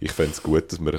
ich 0.00 0.12
fände 0.12 0.32
es 0.32 0.42
gut, 0.42 0.70
dass 0.70 0.78
man, 0.78 0.94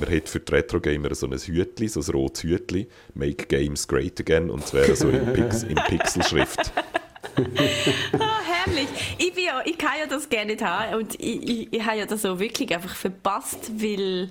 man 0.00 0.10
hat 0.10 0.28
für 0.28 0.40
die 0.40 0.52
Retro-Gamer 0.52 1.14
so 1.14 1.26
ein 1.26 1.38
Hütli, 1.38 1.88
so 1.88 2.00
ein 2.00 2.06
rotes 2.06 2.42
Hütli, 2.42 2.88
«Make 3.14 3.46
Games 3.46 3.86
Great 3.86 4.18
Again» 4.20 4.50
und 4.50 4.64
es 4.64 4.74
wäre 4.74 4.96
so 4.96 5.08
in, 5.08 5.32
Pix, 5.32 5.62
in 5.62 5.76
Pixelschrift. 5.76 6.72
ah, 8.18 8.40
herrlich. 8.44 8.88
Ich, 9.18 9.32
bin 9.34 9.44
ja, 9.44 9.62
ich 9.64 9.78
kann 9.78 9.92
ja 10.00 10.06
das 10.06 10.28
gerne 10.28 10.52
nicht 10.52 10.64
haben 10.64 10.98
und 10.98 11.14
ich, 11.14 11.48
ich, 11.48 11.72
ich 11.72 11.84
habe 11.84 11.98
ja 11.98 12.06
das 12.06 12.22
so 12.22 12.40
wirklich 12.40 12.74
einfach 12.74 12.94
verpasst, 12.94 13.70
weil, 13.80 14.30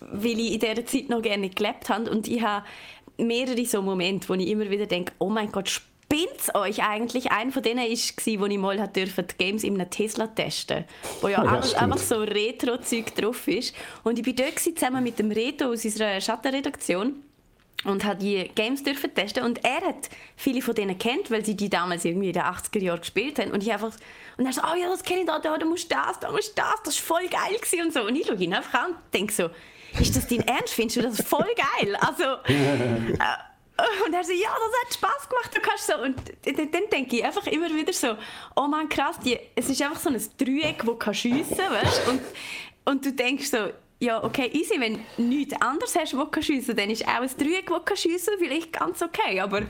weil 0.00 0.38
ich 0.38 0.52
in 0.52 0.60
dieser 0.60 0.86
Zeit 0.86 1.08
noch 1.08 1.22
gerne 1.22 1.50
gelebt 1.50 1.88
habe 1.88 2.08
und 2.10 2.28
ich 2.28 2.40
habe 2.40 2.64
mehrere 3.16 3.64
so 3.64 3.82
Momente, 3.82 4.28
wo 4.28 4.34
ich 4.34 4.48
immer 4.48 4.70
wieder 4.70 4.86
denke, 4.86 5.12
oh 5.18 5.28
mein 5.28 5.50
Gott, 5.50 5.82
spinnt 6.04 6.54
euch 6.54 6.82
eigentlich? 6.82 7.30
Ein 7.32 7.52
von 7.52 7.62
denen 7.62 7.80
war, 7.80 8.40
wo 8.40 8.46
ich 8.46 8.58
mal 8.58 8.88
die 8.88 9.36
Games 9.38 9.64
in 9.64 9.74
einem 9.74 9.90
Tesla 9.90 10.26
testen 10.28 10.84
wo 11.20 11.28
ja, 11.28 11.44
ja 11.44 11.78
einfach 11.78 11.98
so 11.98 12.20
Retro-Zeug 12.20 13.14
drauf 13.14 13.48
ist. 13.48 13.74
Und 14.02 14.18
ich 14.18 14.26
war 14.26 14.32
dort 14.32 14.58
zusammen 14.58 15.02
mit 15.02 15.18
dem 15.18 15.30
Reto 15.30 15.66
aus 15.66 15.84
unserer 15.84 16.20
Schattenredaktion. 16.20 17.22
und 17.84 18.04
hat 18.04 18.22
die 18.22 18.50
Games 18.54 18.82
dürfen 18.82 19.14
testen 19.14 19.44
und 19.44 19.62
er 19.64 19.82
hat 19.82 20.08
viele 20.36 20.62
von 20.62 20.74
denen 20.74 20.98
kennt, 20.98 21.30
weil 21.30 21.44
sie 21.44 21.54
die 21.54 21.68
damals 21.68 22.04
irgendwie 22.04 22.28
in 22.28 22.32
den 22.32 22.42
80er 22.42 22.80
Jahren 22.80 23.00
gespielt 23.00 23.38
haben 23.38 23.50
und 23.50 23.62
ich 23.62 23.72
einfach 23.72 23.92
und 24.38 24.46
er 24.46 24.52
so, 24.52 24.62
oh 24.62 24.74
ja, 24.74 24.88
das 24.88 25.02
kenne 25.02 25.20
ich 25.20 25.26
da, 25.26 25.38
da, 25.38 25.58
da 25.58 25.66
musst 25.66 25.92
das, 25.92 26.18
da 26.18 26.30
musst 26.30 26.56
das, 26.56 26.82
das 26.84 27.10
war 27.10 27.18
voll 27.18 27.28
geil 27.28 27.54
gewesen 27.60 27.82
und 27.82 27.92
so 27.92 28.02
und 28.04 28.16
ich 28.16 28.26
schaue 28.26 28.36
ihn 28.36 28.54
einfach 28.54 28.84
an 28.84 28.90
und 28.92 28.96
denke 29.12 29.32
so, 29.32 29.50
ist 30.00 30.16
das 30.16 30.26
dein 30.26 30.40
Ernst? 30.40 30.74
Findest 30.74 30.96
du 30.96 31.02
das 31.02 31.22
voll 31.22 31.46
geil? 31.56 31.96
Also 31.96 32.24
äh, 32.46 33.16
und 34.06 34.14
er 34.14 34.22
so, 34.22 34.32
ja, 34.32 34.50
das 34.50 34.80
hat 34.82 34.94
Spaß 34.94 35.28
gemacht, 35.28 35.50
du 35.54 35.60
kannst 35.60 35.86
so. 35.86 35.94
Und 36.00 36.16
dann, 36.44 36.70
dann 36.70 36.90
denke 36.92 37.16
ich 37.16 37.24
einfach 37.24 37.46
immer 37.48 37.68
wieder 37.74 37.92
so, 37.92 38.14
oh 38.56 38.68
man, 38.68 38.88
krass, 38.88 39.18
die, 39.24 39.38
es 39.54 39.68
ist 39.68 39.82
einfach 39.82 39.98
so 39.98 40.10
ein 40.10 40.22
Dreieck, 40.38 40.84
das 40.84 40.98
kann 40.98 41.14
schiessen, 41.14 41.58
weißt 41.58 42.08
und, 42.08 42.20
und 42.84 43.04
du 43.04 43.12
denkst 43.12 43.46
so, 43.46 43.58
ja, 43.98 44.22
okay, 44.22 44.50
easy, 44.52 44.78
wenn 44.78 44.98
du 45.16 45.22
nichts 45.22 45.54
anderes 45.60 45.96
hast, 45.96 46.14
das 46.14 46.44
schiessen 46.44 46.76
dann 46.76 46.90
ist 46.90 47.06
auch 47.06 47.22
ein 47.22 47.30
Dreieck, 47.36 47.70
das 47.86 48.00
schiessen 48.00 48.34
vielleicht 48.38 48.72
ganz 48.72 49.02
okay, 49.02 49.40
aber... 49.40 49.62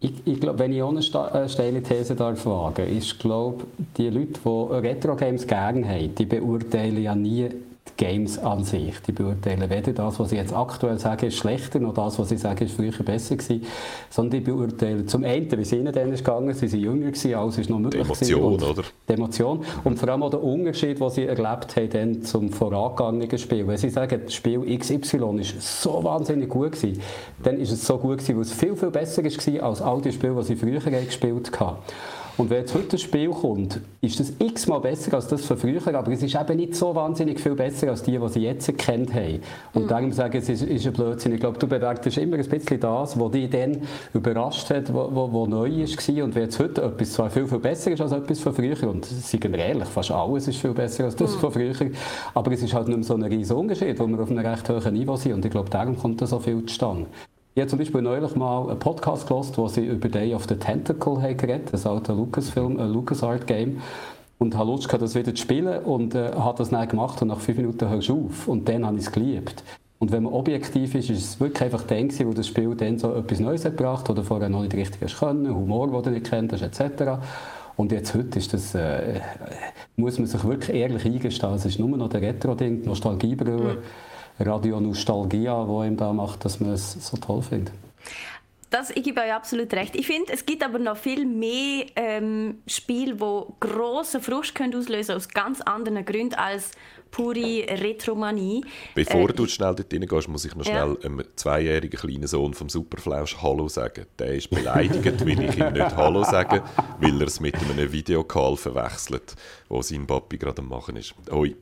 Ich, 0.00 0.12
ich 0.24 0.40
glaube, 0.40 0.58
wenn 0.58 0.72
ich 0.72 0.82
ohne 0.82 1.00
steile 1.00 1.80
These 1.80 2.16
darf 2.16 2.44
wagen, 2.44 2.88
ist, 2.88 3.20
glaube 3.20 3.66
die 3.96 4.10
Leute, 4.10 4.40
die 4.44 4.88
Retro-Games 4.88 5.46
gerne 5.46 5.88
haben, 5.88 6.12
die 6.16 6.24
beurteilen 6.24 7.00
ja 7.00 7.14
nie 7.14 7.50
die 7.88 8.04
Games 8.04 8.38
an 8.38 8.64
sich. 8.64 9.00
Die 9.06 9.12
beurteilen 9.12 9.68
weder 9.68 9.92
das, 9.92 10.18
was 10.20 10.30
ich 10.30 10.38
jetzt 10.38 10.52
aktuell 10.52 10.98
sage, 10.98 11.26
ist 11.26 11.36
schlechter, 11.36 11.80
noch 11.80 11.94
das, 11.94 12.18
was 12.18 12.30
ich 12.30 12.40
sage, 12.40 12.64
ist 12.64 12.76
früher 12.76 12.92
besser 12.92 13.36
gewesen, 13.36 13.64
sondern 14.08 14.40
die 14.40 14.50
beurteilen 14.50 15.08
zum 15.08 15.24
einen, 15.24 15.50
wie 15.50 15.62
es 15.62 15.72
ihnen 15.72 15.92
dann 15.92 16.12
ist 16.12 16.24
gegangen, 16.24 16.54
sie 16.54 16.70
waren 16.70 16.80
jünger 16.80 17.06
gewesen, 17.06 17.34
alles 17.34 17.58
ist 17.58 17.70
noch 17.70 17.80
möglich 17.80 18.02
Die 18.02 18.32
Emotion, 18.32 18.62
oder? 18.62 18.82
Die 19.08 19.12
Emotion 19.12 19.64
und 19.84 19.98
vor 19.98 20.08
allem 20.08 20.22
auch 20.22 20.30
der 20.30 20.42
Unterschied, 20.42 21.00
den 21.00 21.10
sie 21.10 21.26
erlebt 21.26 21.76
haben 21.76 21.90
dann 21.90 22.22
zum 22.22 22.50
vorangegangenen 22.50 23.38
Spiel. 23.38 23.66
Wenn 23.66 23.76
sie 23.76 23.90
sagen, 23.90 24.20
das 24.24 24.34
Spiel 24.34 24.60
XY 24.78 25.40
ist 25.40 25.82
so 25.82 26.02
wahnsinnig 26.04 26.48
gut 26.48 26.72
gewesen, 26.72 27.00
dann 27.42 27.58
ist 27.58 27.72
es 27.72 27.84
so 27.84 27.98
gut 27.98 28.18
gewesen, 28.18 28.36
weil 28.36 28.42
es 28.42 28.52
viel, 28.52 28.76
viel 28.76 28.90
besser 28.90 29.24
war 29.24 29.62
als 29.62 29.82
all 29.82 30.00
die 30.00 30.12
Spiele, 30.12 30.34
die 30.36 30.42
sie 30.44 30.56
früher 30.56 30.80
gespielt 30.80 31.58
haben. 31.58 31.78
Und 32.38 32.48
wenn 32.48 32.60
jetzt 32.60 32.74
heute 32.74 32.96
ein 32.96 32.98
Spiel 32.98 33.28
kommt, 33.30 33.80
ist 34.00 34.18
das 34.18 34.32
x-mal 34.38 34.80
besser 34.80 35.14
als 35.14 35.28
das 35.28 35.44
von 35.44 35.56
früher, 35.56 35.94
aber 35.94 36.12
es 36.12 36.22
ist 36.22 36.34
eben 36.34 36.56
nicht 36.56 36.74
so 36.74 36.94
wahnsinnig 36.94 37.38
viel 37.38 37.54
besser 37.54 37.90
als 37.90 38.02
die, 38.02 38.18
die 38.18 38.28
sie 38.28 38.40
jetzt 38.40 38.78
kennt 38.78 39.12
haben. 39.12 39.40
Und 39.74 39.84
mhm. 39.84 39.88
darum 39.88 40.12
sage 40.12 40.38
ich, 40.38 40.44
es 40.44 40.62
ist, 40.62 40.62
ist 40.62 40.86
ein 40.86 40.92
Blödsinn. 40.94 41.34
Ich 41.34 41.40
glaube, 41.40 41.58
du 41.58 41.66
bewertest 41.66 42.16
immer 42.18 42.36
ein 42.36 42.48
bisschen 42.48 42.80
das, 42.80 43.18
was 43.18 43.30
dich 43.30 43.50
dann 43.50 43.82
überrascht 44.14 44.70
hat, 44.70 44.92
was 44.92 45.48
neu 45.48 45.70
war. 45.70 46.24
Und 46.24 46.34
wenn 46.34 46.42
jetzt 46.42 46.58
heute 46.58 46.82
etwas 46.82 47.12
zwar 47.12 47.30
viel, 47.30 47.46
viel 47.46 47.58
besser 47.58 47.92
ist 47.92 48.00
als 48.00 48.12
etwas 48.12 48.40
von 48.40 48.54
früher, 48.54 48.82
und 48.88 49.04
seien 49.04 49.52
wir 49.52 49.58
ehrlich, 49.58 49.88
fast 49.88 50.10
alles 50.10 50.48
ist 50.48 50.58
viel 50.58 50.72
besser 50.72 51.04
als 51.04 51.16
das 51.16 51.34
mhm. 51.34 51.40
von 51.40 51.52
früher, 51.52 51.74
aber 52.34 52.52
es 52.52 52.62
ist 52.62 52.72
halt 52.72 52.88
nicht 52.88 52.96
mehr 52.96 53.04
so 53.04 53.14
ein 53.14 53.22
riesiger 53.22 53.58
Unterschied, 53.58 53.98
wo 54.00 54.06
wir 54.06 54.20
auf 54.20 54.30
einem 54.30 54.44
recht 54.44 54.68
hohen 54.70 54.94
Niveau 54.94 55.16
sind. 55.16 55.34
Und 55.34 55.44
ich 55.44 55.50
glaube, 55.50 55.68
darum 55.68 55.98
kommt 55.98 56.22
da 56.22 56.26
so 56.26 56.38
viel 56.38 56.64
zustande. 56.64 57.06
Ich 57.54 57.60
habe 57.60 57.68
zum 57.68 57.80
Beispiel 57.80 58.00
neulich 58.00 58.34
mal 58.34 58.70
einen 58.70 58.78
Podcast 58.78 59.26
gelesen, 59.26 59.52
wo 59.56 59.68
sie 59.68 59.84
über 59.84 60.08
Day 60.08 60.34
of 60.34 60.46
the 60.48 60.54
Tentacle 60.54 61.20
haben 61.20 61.36
geredet, 61.36 61.68
das 61.70 61.84
alte 61.84 62.14
Lucasfilm, 62.14 62.80
ein 62.80 62.90
LucasArt 62.90 63.46
Game. 63.46 63.82
Und 64.38 64.56
habe 64.56 64.70
Lust 64.70 64.88
gehabt, 64.88 65.02
das 65.02 65.14
wieder 65.14 65.34
zu 65.34 65.42
spielen 65.42 65.84
und 65.84 66.14
äh, 66.14 66.32
habe 66.32 66.56
das 66.56 66.70
dann 66.70 66.88
gemacht 66.88 67.20
und 67.20 67.28
nach 67.28 67.40
fünf 67.40 67.58
Minuten 67.58 67.90
hörst 67.90 68.08
du 68.08 68.26
auf. 68.26 68.48
Und 68.48 68.66
dann 68.70 68.86
habe 68.86 68.96
ich 68.96 69.04
es 69.04 69.12
geliebt. 69.12 69.62
Und 69.98 70.10
wenn 70.12 70.22
man 70.22 70.32
objektiv 70.32 70.94
ist, 70.94 71.10
ist 71.10 71.18
es 71.18 71.40
wirklich 71.40 71.62
einfach 71.62 71.82
der, 71.82 72.08
wo 72.26 72.32
das 72.32 72.46
Spiel 72.46 72.74
dann 72.74 72.98
so 72.98 73.14
etwas 73.14 73.38
Neues 73.38 73.66
hat 73.66 73.76
gebracht 73.76 74.08
oder 74.08 74.24
vorher 74.24 74.48
noch 74.48 74.62
nicht 74.62 74.74
richtig 74.74 75.02
hast 75.02 75.18
können, 75.18 75.54
Humor, 75.54 75.88
den 75.92 76.02
du 76.02 76.10
nicht 76.10 76.30
kennt 76.30 76.54
hast, 76.54 76.62
etc. 76.62 77.22
Und 77.76 77.92
jetzt 77.92 78.14
heute 78.14 78.38
ist 78.38 78.54
das, 78.54 78.74
äh, 78.74 79.20
muss 79.96 80.18
man 80.18 80.26
sich 80.26 80.42
wirklich 80.42 80.74
ehrlich 80.74 81.04
eingestehen, 81.04 81.52
es 81.52 81.66
ist 81.66 81.78
nur 81.78 81.90
noch 81.90 82.08
der 82.08 82.22
Retro-Ding, 82.22 82.86
Nostalgiebrille. 82.86 83.74
Mhm 83.74 84.11
Radio 84.38 84.80
Nostalgia, 84.80 85.66
wo 85.66 85.82
ihm 85.82 85.96
da 85.96 86.12
macht, 86.12 86.44
dass 86.44 86.60
man 86.60 86.72
es 86.72 86.92
so 86.92 87.16
toll 87.16 87.42
findet. 87.42 87.74
Das, 88.72 88.90
ich 88.90 89.02
gebe 89.02 89.20
euch 89.20 89.32
absolut 89.32 89.70
recht. 89.74 89.94
Ich 89.94 90.06
finde, 90.06 90.32
es 90.32 90.46
gibt 90.46 90.64
aber 90.64 90.78
noch 90.78 90.96
viel 90.96 91.26
mehr 91.26 91.84
ähm, 91.94 92.62
Spiele, 92.66 93.16
die 93.16 93.42
grossen 93.60 94.22
Frust 94.22 94.54
können 94.54 94.74
auslösen 94.74 95.14
aus 95.14 95.28
ganz 95.28 95.60
anderen 95.60 96.02
Gründen 96.06 96.36
als 96.36 96.70
pure 97.10 97.66
Retromanie. 97.68 98.64
Bevor 98.94 99.28
äh, 99.28 99.34
du 99.34 99.46
schnell 99.46 99.74
dort 99.74 99.92
reingehst, 99.92 100.28
muss 100.28 100.46
ich 100.46 100.54
noch 100.54 100.64
schnell 100.64 100.96
ja. 100.98 101.06
einem 101.06 101.22
zweijährigen 101.36 102.00
kleinen 102.00 102.26
Sohn 102.26 102.54
vom 102.54 102.70
Superflausch 102.70 103.36
Hallo 103.42 103.68
sagen. 103.68 104.06
Der 104.18 104.36
ist 104.36 104.48
beleidigt, 104.48 105.20
weil 105.20 105.42
ich 105.42 105.58
ihm 105.58 105.72
nicht 105.74 105.96
Hallo 105.96 106.24
sage, 106.24 106.62
weil 106.98 107.20
er 107.20 107.26
es 107.26 107.40
mit 107.40 107.54
einem 107.54 107.92
Videocall 107.92 108.56
verwechselt, 108.56 109.34
wo 109.68 109.82
sein 109.82 110.06
Papi 110.06 110.38
gerade 110.38 110.62
am 110.62 110.68
machen 110.68 110.96
ist. 110.96 111.14
Hoi. 111.30 111.54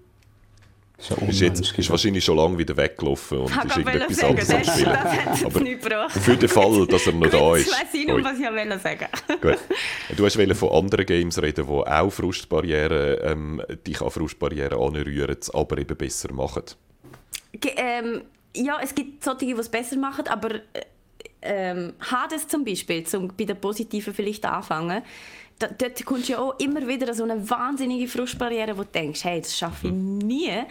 Ist, 1.28 1.40
jetzt, 1.40 1.78
ist 1.78 1.90
wahrscheinlich 1.90 2.22
schon 2.22 2.36
lange 2.36 2.58
wieder 2.58 2.76
weggelaufen 2.76 3.38
und 3.38 3.50
ist 3.50 3.76
irgendetwas 3.76 4.22
anderes 4.22 4.50
am 4.50 4.64
Spielen. 4.64 4.98
Das 5.24 5.44
Aber 5.44 6.10
für 6.10 6.36
den 6.36 6.48
Fall, 6.48 6.86
dass 6.86 7.06
er 7.06 7.12
noch 7.14 7.30
da 7.30 7.56
ist. 7.56 7.68
Ich 7.68 7.72
weiß 7.72 7.92
nicht, 7.94 8.24
was 8.24 8.38
ich 8.38 8.44
wollte 8.44 8.78
sagen. 8.78 9.06
Gut. 9.40 9.58
Du 10.16 10.26
hast 10.26 10.58
von 10.58 10.68
anderen 10.70 11.06
Games 11.06 11.40
reden, 11.40 11.66
die 11.66 11.72
auch 11.72 12.10
Frustbarrieren, 12.10 13.16
ähm, 13.22 13.62
dich 13.86 14.00
an 14.02 14.10
Frustbarrieren 14.10 14.78
anrühren, 14.78 15.38
aber 15.54 15.78
eben 15.78 15.96
besser 15.96 16.32
machen. 16.32 16.64
Ge 17.52 17.72
ähm, 17.76 18.22
ja, 18.54 18.78
es 18.82 18.94
gibt 18.94 19.24
solche, 19.24 19.46
die 19.46 19.52
es 19.52 19.68
besser 19.68 19.96
machen, 19.96 20.26
aber 20.28 20.54
äh, 20.54 20.60
ähm, 21.42 21.94
Hades 22.00 22.46
zum 22.46 22.64
Beispiel, 22.64 23.04
um 23.14 23.28
bei 23.36 23.44
den 23.44 23.60
Positiven 23.60 24.12
vielleicht 24.12 24.44
anfangen, 24.44 25.02
da, 25.60 25.68
dort 25.68 26.04
kommst 26.04 26.28
du 26.28 26.32
ja 26.32 26.38
auch 26.38 26.58
immer 26.58 26.86
wieder 26.86 27.12
so 27.14 27.22
eine 27.22 27.48
wahnsinnige 27.48 28.08
Frustbarriere, 28.08 28.76
wo 28.76 28.82
du 28.82 28.88
denkst, 28.92 29.24
hey, 29.24 29.40
das 29.40 29.56
schaffe 29.56 29.88
ich 29.88 29.92
mhm. 29.92 30.09
Nie. 30.30 30.64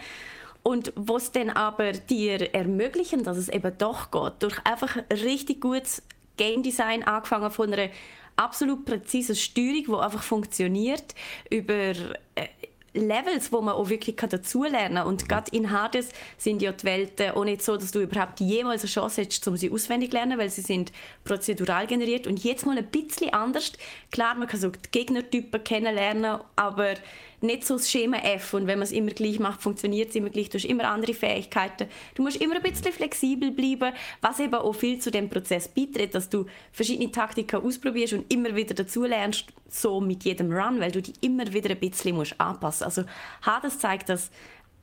Und 0.62 0.92
was 0.96 1.32
dann 1.32 1.50
aber 1.50 1.92
dir 1.92 2.54
ermöglichen, 2.54 3.24
dass 3.24 3.36
es 3.36 3.48
eben 3.48 3.76
doch 3.78 4.10
geht, 4.10 4.42
durch 4.42 4.58
einfach 4.64 4.96
richtig 5.10 5.60
gutes 5.60 6.02
Game 6.36 6.62
Design, 6.62 7.02
angefangen 7.02 7.50
von 7.50 7.72
einer 7.72 7.90
absolut 8.36 8.84
präzisen 8.84 9.36
Steuerung, 9.36 9.84
die 9.86 9.94
einfach 9.94 10.22
funktioniert, 10.22 11.14
über 11.50 11.74
äh, 12.34 12.48
Levels, 12.92 13.52
wo 13.52 13.60
man 13.60 13.74
auch 13.74 13.88
wirklich 13.88 14.16
dazulernen 14.16 14.96
kann. 14.96 15.06
Und 15.06 15.28
gerade 15.28 15.50
in 15.54 15.70
Hades 15.70 16.08
sind 16.38 16.60
ja 16.60 16.72
die 16.72 16.84
Welten 16.84 17.30
auch 17.30 17.44
nicht 17.44 17.62
so, 17.62 17.76
dass 17.76 17.92
du 17.92 18.00
überhaupt 18.00 18.40
jemals 18.40 18.82
eine 18.82 18.90
Chance 18.90 19.22
hast, 19.24 19.46
um 19.46 19.56
sie 19.56 19.70
auswendig 19.70 20.10
zu 20.10 20.16
lernen, 20.16 20.38
weil 20.38 20.50
sie 20.50 20.62
sind 20.62 20.92
prozedural 21.24 21.86
generiert 21.86 22.26
und 22.26 22.42
jetzt 22.42 22.66
mal 22.66 22.76
ein 22.76 22.86
bisschen 22.86 23.32
anders. 23.32 23.72
Klar, 24.10 24.34
man 24.34 24.48
kann 24.48 24.60
so 24.60 24.70
die 24.70 24.90
Gegnertypen 24.90 25.62
kennenlernen, 25.62 26.40
aber 26.56 26.94
nicht 27.42 27.66
so 27.66 27.76
das 27.76 27.90
Schema 27.90 28.18
F 28.18 28.54
und 28.54 28.66
wenn 28.66 28.78
man 28.78 28.84
es 28.84 28.92
immer 28.92 29.10
gleich 29.10 29.38
macht, 29.38 29.62
funktioniert 29.62 30.10
es 30.10 30.14
immer 30.14 30.30
gleich. 30.30 30.50
Du 30.50 30.58
hast 30.58 30.64
immer 30.64 30.88
andere 30.88 31.14
Fähigkeiten. 31.14 31.88
Du 32.14 32.22
musst 32.22 32.36
immer 32.36 32.56
ein 32.56 32.62
bisschen 32.62 32.92
flexibel 32.92 33.50
bleiben, 33.50 33.94
was 34.20 34.40
eben 34.40 34.54
auch 34.54 34.72
viel 34.72 34.98
zu 34.98 35.10
dem 35.10 35.28
Prozess 35.28 35.68
beiträgt, 35.68 36.14
dass 36.14 36.28
du 36.28 36.46
verschiedene 36.72 37.10
Taktiken 37.10 37.62
ausprobierst 37.64 38.12
und 38.12 38.32
immer 38.32 38.54
wieder 38.54 38.74
dazu 38.74 39.04
lernst, 39.04 39.46
so 39.68 40.00
mit 40.00 40.24
jedem 40.24 40.52
Run, 40.52 40.80
weil 40.80 40.92
du 40.92 41.02
die 41.02 41.14
immer 41.20 41.52
wieder 41.52 41.70
ein 41.70 41.80
bisschen 41.80 42.16
musst 42.16 42.40
anpassen. 42.40 42.84
Also 42.84 43.04
Hades 43.42 43.78
zeigt 43.78 44.08
das 44.08 44.30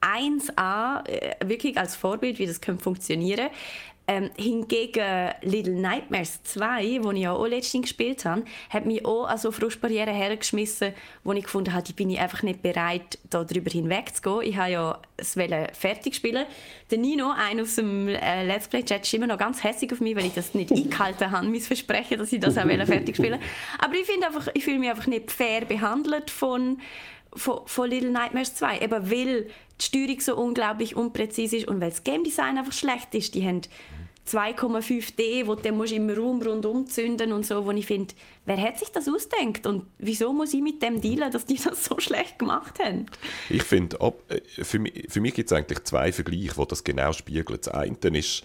1a 0.01 1.07
äh, 1.07 1.35
wirklich 1.47 1.77
als 1.77 1.95
Vorbild, 1.95 2.39
wie 2.39 2.45
das 2.45 2.59
funktionieren 2.79 3.49
ähm, 4.09 4.29
hingegen 4.37 5.31
Little 5.41 5.73
Nightmares 5.73 6.41
2, 6.43 7.03
wo 7.03 7.11
ich 7.11 7.23
ja 7.23 7.33
auch 7.33 7.45
letztens 7.45 7.83
gespielt 7.83 8.23
habe, 8.23 8.43
hat 8.69 8.85
mich 8.85 9.05
auch 9.05 9.25
an 9.25 9.37
so 9.37 9.51
Frustbarrieren 9.51 10.13
hergeschmissen, 10.13 10.93
wo 11.25 11.33
ich 11.33 11.43
gefunden 11.43 11.73
habe, 11.73 11.83
ich 11.87 11.95
bin 11.95 12.17
einfach 12.17 12.41
nicht 12.41 12.61
bereit, 12.61 13.19
da 13.29 13.43
darüber 13.43 13.69
hinwegzugehen. 13.69 14.49
Ich 14.49 14.57
habe 14.57 14.71
ja 14.71 15.01
es 15.17 15.35
fertig 15.73 16.15
spielen. 16.15 16.45
Der 16.89 16.97
Nino, 16.99 17.33
einer 17.37 17.63
aus 17.63 17.75
dem 17.75 18.07
äh, 18.07 18.45
Let's 18.45 18.69
Play 18.69 18.83
Chat, 18.83 19.03
ist 19.03 19.13
immer 19.13 19.27
noch 19.27 19.37
ganz 19.37 19.61
hässlich 19.63 19.91
auf 19.91 19.99
mich, 19.99 20.15
weil 20.15 20.25
ich 20.25 20.33
das 20.33 20.53
nicht 20.53 20.71
eingehalten 20.73 21.29
habe, 21.29 21.45
mein 21.45 21.59
Versprechen, 21.59 22.17
dass 22.17 22.31
ich 22.31 22.39
das 22.39 22.57
auch 22.57 22.65
fertig 22.85 23.17
spielen 23.17 23.39
Aber 23.79 23.93
ich 23.95 24.09
einfach, 24.25 24.47
ich 24.53 24.63
fühle 24.63 24.79
mich 24.79 24.89
einfach 24.89 25.07
nicht 25.07 25.31
fair 25.31 25.65
behandelt 25.65 26.31
von 26.31 26.79
von, 27.35 27.59
von 27.65 27.89
Little 27.89 28.09
Nightmares 28.09 28.55
2. 28.55 28.79
Eben 28.79 29.11
weil 29.11 29.47
die 29.79 29.85
Steuerung 29.85 30.19
so 30.19 30.35
unglaublich 30.35 30.95
unpräzise 30.95 31.57
ist 31.57 31.67
und 31.67 31.79
weil 31.81 31.89
das 31.89 32.03
Game 32.03 32.23
Design 32.23 32.57
einfach 32.57 32.73
schlecht 32.73 33.13
ist. 33.13 33.35
Die 33.35 33.45
haben 33.45 33.61
2,5D, 34.27 35.47
wo 35.47 35.55
du 35.55 35.61
dann 35.61 35.81
im 35.85 36.09
Raum 36.09 36.41
rundum 36.41 36.87
zünden 36.87 37.31
und 37.31 37.45
so, 37.45 37.65
wo 37.65 37.71
ich 37.71 37.85
finde, 37.85 38.13
wer 38.45 38.57
hat 38.57 38.77
sich 38.77 38.89
das 38.89 39.07
ausdenkt 39.07 39.65
und 39.65 39.85
wieso 39.97 40.33
muss 40.33 40.53
ich 40.53 40.61
mit 40.61 40.81
dem 40.81 40.99
dealen, 41.01 41.31
dass 41.31 41.45
die 41.45 41.55
das 41.55 41.85
so 41.85 41.99
schlecht 41.99 42.37
gemacht 42.37 42.79
haben? 42.79 43.05
Ich 43.49 43.63
finde, 43.63 43.97
äh, 44.29 44.41
für 44.63 44.79
mich, 44.79 45.15
mich 45.15 45.33
gibt 45.33 45.51
es 45.51 45.57
eigentlich 45.57 45.83
zwei 45.85 46.11
Vergleiche, 46.11 46.55
die 46.59 46.67
das 46.67 46.83
genau 46.83 47.13
spiegeln. 47.13 47.59
Das 47.63 47.73
eine 47.73 48.17
ist 48.17 48.43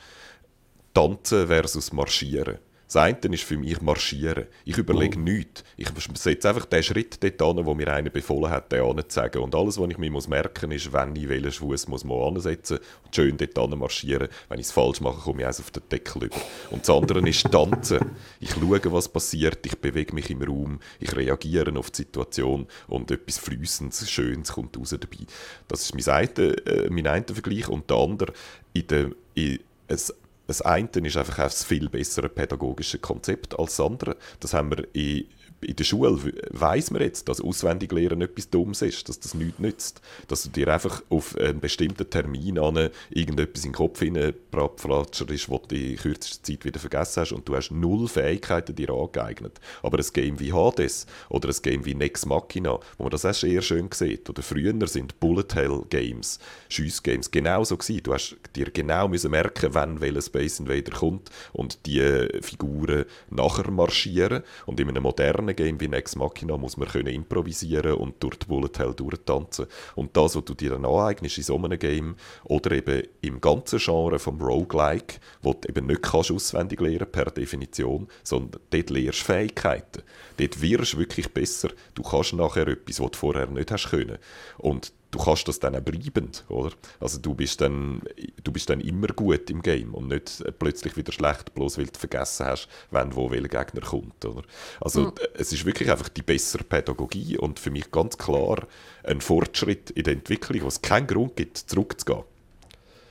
Tanzen 0.94 1.48
versus 1.48 1.92
Marschieren. 1.92 2.58
Das 2.92 3.02
eine 3.02 3.34
ist 3.34 3.44
für 3.44 3.56
mich 3.56 3.80
marschieren. 3.80 4.44
Ich 4.66 4.76
überlege 4.76 5.16
oh. 5.18 5.22
nichts. 5.22 5.64
Ich 5.78 5.88
setze 6.14 6.50
einfach 6.50 6.66
den 6.66 6.82
Schritt 6.82 7.22
dort 7.22 7.40
an, 7.40 7.64
wo 7.64 7.74
mir 7.74 7.88
einer 7.88 8.10
befohlen 8.10 8.50
hat, 8.50 8.70
den 8.70 8.82
anzusagen. 8.82 9.40
Und 9.40 9.54
alles, 9.54 9.78
was 9.78 9.88
ich 9.88 9.96
mir 9.96 10.10
muss 10.10 10.28
merken 10.28 10.68
muss, 10.68 10.84
ist, 10.84 10.92
wenn 10.92 11.16
ich 11.16 11.26
welchen 11.26 11.52
Fuß 11.52 11.88
muss 11.88 12.04
man 12.04 12.20
ansetzen 12.20 12.80
und 13.02 13.16
schön 13.16 13.38
dort 13.38 13.78
marschieren. 13.78 14.28
Wenn 14.50 14.60
ich 14.60 14.66
es 14.66 14.72
falsch 14.72 15.00
mache, 15.00 15.22
komme 15.22 15.40
ich 15.40 15.46
eins 15.46 15.60
auf 15.60 15.70
den 15.70 15.84
Deckel 15.90 16.24
über. 16.24 16.36
Und 16.70 16.82
das 16.82 16.90
andere 16.90 17.26
ist 17.26 17.50
tanzen. 17.50 18.10
Ich 18.40 18.50
schaue, 18.50 18.92
was 18.92 19.08
passiert, 19.08 19.64
ich 19.64 19.78
bewege 19.78 20.14
mich 20.14 20.28
im 20.28 20.42
Raum, 20.42 20.78
ich 21.00 21.16
reagiere 21.16 21.74
auf 21.78 21.90
die 21.90 22.02
Situation 22.02 22.66
und 22.88 23.10
etwas 23.10 23.38
Flüssendes, 23.38 24.10
Schönes 24.10 24.52
kommt 24.52 24.76
raus 24.76 24.90
dabei. 24.90 25.24
Das 25.66 25.80
ist 25.80 25.94
mein, 25.94 26.14
eine, 26.14 26.48
äh, 26.66 26.90
mein 26.90 27.06
einer 27.06 27.24
Vergleich. 27.24 27.70
Und 27.70 27.88
der 27.88 27.96
andere, 27.96 28.34
in 28.74 28.86
der, 28.86 29.10
in, 29.34 29.60
es 29.88 30.14
das 30.46 30.62
eine 30.62 30.88
ist 30.88 31.16
einfach 31.16 31.38
ein 31.38 31.50
viel 31.50 31.88
bessere 31.88 32.28
pädagogische 32.28 32.98
Konzept 32.98 33.58
als 33.58 33.76
das 33.76 33.86
andere. 33.86 34.16
Das 34.40 34.54
haben 34.54 34.70
wir 34.70 34.86
in 34.94 35.26
in 35.62 35.76
der 35.76 35.84
Schule 35.84 36.18
weiß 36.50 36.90
man 36.90 37.02
jetzt, 37.02 37.28
dass 37.28 37.40
Auswendiglehren 37.40 38.20
etwas 38.20 38.50
Dummes 38.50 38.82
ist, 38.82 39.08
dass 39.08 39.20
das 39.20 39.34
nichts 39.34 39.58
nützt. 39.58 40.00
Dass 40.28 40.42
du 40.42 40.50
dir 40.50 40.68
einfach 40.68 41.02
auf 41.08 41.36
einen 41.36 41.60
bestimmten 41.60 42.08
Termin 42.08 42.58
an 42.58 42.90
irgendetwas 43.10 43.64
in 43.64 43.70
den 43.70 43.76
Kopf 43.76 44.00
hineinflatscherst, 44.00 45.50
was 45.50 45.60
du 45.68 45.76
in 45.76 45.96
kürzester 45.96 46.42
Zeit 46.42 46.64
wieder 46.64 46.80
vergessen 46.80 47.20
hast 47.20 47.32
und 47.32 47.48
du 47.48 47.56
hast 47.56 47.70
null 47.70 48.08
Fähigkeiten 48.08 48.74
dir 48.74 48.90
angeeignet. 48.90 49.60
Aber 49.82 49.98
ein 49.98 50.06
Game 50.12 50.40
wie 50.40 50.52
Hades 50.52 51.06
oder 51.28 51.48
ein 51.48 51.56
Game 51.62 51.84
wie 51.84 51.94
Nex 51.94 52.26
Machina, 52.26 52.78
wo 52.98 53.04
man 53.04 53.10
das 53.10 53.24
auch 53.24 53.34
sehr 53.34 53.62
schön 53.62 53.88
sieht, 53.92 54.28
oder 54.28 54.42
früher 54.42 54.72
sind 54.86 55.18
Bullet 55.20 55.54
Hell 55.54 55.82
Games, 55.90 56.38
Schiessgames 56.68 57.30
genauso 57.30 57.76
gewesen. 57.76 58.02
Du 58.02 58.14
hast 58.14 58.36
dir 58.56 58.70
genau 58.70 59.08
müssen 59.08 59.30
merken, 59.30 59.70
wann 59.72 60.00
welcher 60.00 60.22
Space 60.22 60.60
Invader 60.60 60.92
kommt 60.92 61.30
und 61.52 61.86
die 61.86 62.28
Figuren 62.40 63.04
nachher 63.30 63.70
marschieren 63.70 64.42
und 64.66 64.80
in 64.80 64.88
einem 64.88 65.02
modernen 65.02 65.51
Game 65.54 65.80
wie 65.80 65.88
Next 65.88 66.16
Machina 66.16 66.56
muss 66.56 66.76
man 66.76 66.88
können 66.88 67.14
improvisieren 67.14 67.94
und 67.94 68.22
durch 68.22 68.36
die 68.38 68.46
Bullet 68.46 68.78
Hell 68.78 68.94
durchtanzen. 68.94 69.66
Und 69.94 70.16
das, 70.16 70.36
was 70.36 70.44
du 70.44 70.54
dir 70.54 70.70
dann 70.70 70.84
aneignest 70.84 71.38
in 71.38 71.44
so 71.44 71.56
einem 71.56 71.78
Game 71.78 72.16
oder 72.44 72.72
eben 72.72 73.06
im 73.20 73.40
ganzen 73.40 73.78
Genre 73.78 74.18
vom 74.18 74.40
Roguelike, 74.40 75.16
wo 75.42 75.54
du 75.54 75.68
eben 75.68 75.86
nicht 75.86 76.02
kannst 76.02 76.30
auswendig 76.30 76.80
lernen 76.80 77.10
per 77.10 77.26
Definition, 77.26 78.08
sondern 78.22 78.60
dort 78.70 78.90
lernst 78.90 79.20
du 79.20 79.24
Fähigkeiten. 79.24 80.02
Dort 80.36 80.60
wirst 80.60 80.94
du 80.94 80.98
wirklich 80.98 81.32
besser. 81.32 81.70
Du 81.94 82.02
kannst 82.02 82.32
nachher 82.32 82.68
etwas, 82.68 83.00
was 83.00 83.10
du 83.12 83.18
vorher 83.18 83.46
nicht 83.46 83.70
hast 83.70 83.90
können. 83.90 84.18
Und 84.58 84.92
du 85.12 85.18
kannst 85.18 85.46
das 85.46 85.60
dann 85.60 85.76
auch 85.76 85.80
bleibend, 85.80 86.44
oder? 86.48 86.72
Also 86.98 87.18
du 87.20 87.34
bist 87.34 87.60
dann, 87.60 88.02
du 88.42 88.50
bist 88.50 88.68
dann 88.68 88.80
immer 88.80 89.08
gut 89.08 89.48
im 89.50 89.62
Game 89.62 89.94
und 89.94 90.08
nicht 90.08 90.42
plötzlich 90.58 90.96
wieder 90.96 91.12
schlecht, 91.12 91.54
bloß 91.54 91.78
weil 91.78 91.86
du 91.86 91.98
vergessen 91.98 92.46
hast, 92.46 92.68
wenn 92.90 93.14
wo 93.14 93.30
welcher 93.30 93.48
Gegner 93.48 93.82
kommt, 93.82 94.24
oder? 94.24 94.42
Also 94.80 95.02
mhm. 95.02 95.12
es 95.34 95.52
ist 95.52 95.64
wirklich 95.64 95.90
einfach 95.90 96.08
die 96.08 96.22
bessere 96.22 96.64
Pädagogie 96.64 97.38
und 97.38 97.60
für 97.60 97.70
mich 97.70 97.90
ganz 97.90 98.18
klar 98.18 98.66
ein 99.04 99.20
Fortschritt 99.20 99.90
in 99.90 100.04
der 100.04 100.14
Entwicklung, 100.14 100.62
wo 100.62 100.68
es 100.68 100.80
keinen 100.80 101.06
Grund 101.06 101.36
gibt, 101.36 101.58
zurückzugehen. 101.58 102.24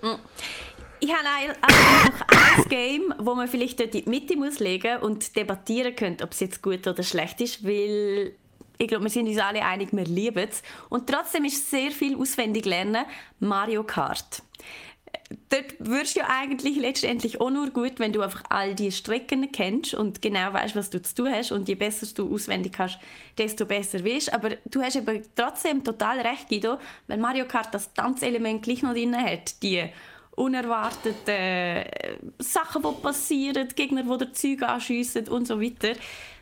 Mhm. 0.02 0.18
Ich 1.04 1.12
habe 1.12 1.28
einfach 1.28 2.58
ein 2.58 2.70
Game, 2.70 3.14
wo 3.20 3.34
man 3.34 3.48
vielleicht 3.48 3.80
dort 3.80 3.96
in 3.96 4.06
die 4.06 4.10
Mitte 4.10 4.36
muss 4.36 4.60
legen 4.60 5.00
und 5.00 5.36
debattieren 5.36 5.96
könnte, 5.96 6.24
ob 6.24 6.32
es 6.32 6.40
jetzt 6.40 6.62
gut 6.62 6.86
oder 6.86 7.02
schlecht 7.02 7.42
ist, 7.42 7.64
weil 7.64 8.36
ich 8.82 8.88
glaube, 8.88 9.04
wir 9.04 9.12
sind 9.12 9.28
uns 9.28 9.38
alle 9.38 9.64
einig, 9.64 9.90
wir 9.92 10.06
lieben 10.06 10.48
es. 10.50 10.64
Und 10.90 11.08
trotzdem 11.08 11.46
ist 11.46 11.70
sehr 11.70 11.92
viel 11.92 12.16
auswendig 12.18 12.66
lernen 12.66 13.06
Mario 13.40 13.84
Kart. 13.84 14.42
Dort 15.50 15.76
wirst 15.80 16.16
du 16.16 16.22
ja 16.22 16.28
eigentlich 16.30 16.78
letztendlich 16.78 17.40
auch 17.40 17.52
nur 17.52 17.70
gut, 17.70 18.00
wenn 18.00 18.12
du 18.12 18.22
einfach 18.22 18.44
all 18.50 18.74
die 18.74 18.92
Strecken 18.92 19.52
kennst 19.52 19.94
und 19.94 20.22
genau 20.22 20.52
weißt, 20.54 20.76
was 20.76 20.90
du 20.90 21.00
zu 21.02 21.14
tun 21.14 21.32
hast. 21.32 21.52
Und 21.52 21.70
je 21.70 21.76
besser 21.76 22.08
du 22.16 22.34
auswendig 22.34 22.74
hast, 22.80 22.98
desto 23.38 23.66
besser 23.66 24.04
wirst. 24.04 24.34
Aber 24.34 24.50
du 24.66 24.82
hast 24.82 24.98
aber 24.98 25.20
trotzdem 25.36 25.84
total 25.84 26.20
recht, 26.20 26.50
Guido, 26.50 26.80
weil 27.06 27.20
Mario 27.20 27.46
Kart 27.46 27.72
das 27.74 27.94
Tanzelement 27.94 28.64
gleich 28.64 28.82
noch 28.82 28.94
drin 28.94 29.16
hat. 29.16 29.62
Die 29.62 29.84
unerwarteten 30.36 31.28
äh, 31.28 32.18
Sachen, 32.40 32.82
die 32.82 33.02
passieren, 33.02 33.68
Gegner, 33.76 34.04
die 34.04 34.18
der 34.18 34.34
Zeug 34.34 34.64
anschiessen 34.64 35.28
und 35.28 35.48
so 35.48 35.62
weiter 35.62 35.94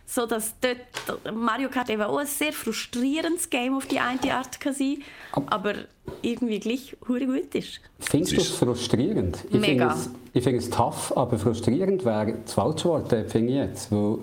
so 0.09 0.25
dass 0.25 0.55
dort 0.59 1.35
Mario 1.35 1.69
Kart 1.69 1.89
eben 1.89 2.01
auch 2.01 2.17
ein 2.17 2.25
sehr 2.25 2.51
frustrierendes 2.51 3.49
Game 3.49 3.75
auf 3.75 3.85
die 3.85 3.99
eine 3.99 4.33
Art 4.33 4.59
kann 4.59 4.73
sein 4.73 5.03
aber 5.31 5.75
irgendwie 6.21 6.59
gleich 6.59 6.97
hure 7.07 7.25
gut 7.25 7.53
ist. 7.53 7.79
Findest 7.99 8.37
du 8.37 8.41
es 8.41 8.49
frustrierend? 8.49 9.37
Ich 9.49 9.59
Mega. 9.59 9.91
Find 9.91 10.01
es, 10.01 10.09
ich 10.33 10.43
finde 10.43 10.59
es 10.59 10.69
tough, 10.69 11.15
aber 11.15 11.37
frustrierend 11.37 12.03
wäre 12.03 12.33
das 12.43 12.53
falsche 12.53 12.85
Wort, 12.85 13.09
finde 13.29 13.53
ich 13.53 13.69
jetzt. 13.69 13.91
Weil 13.91 14.17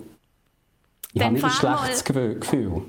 ich 1.13 1.23
habe 1.23 1.35
nicht 1.35 1.45
ein 1.45 1.51
schlechtes 1.51 2.05
Gefühl. 2.05 2.83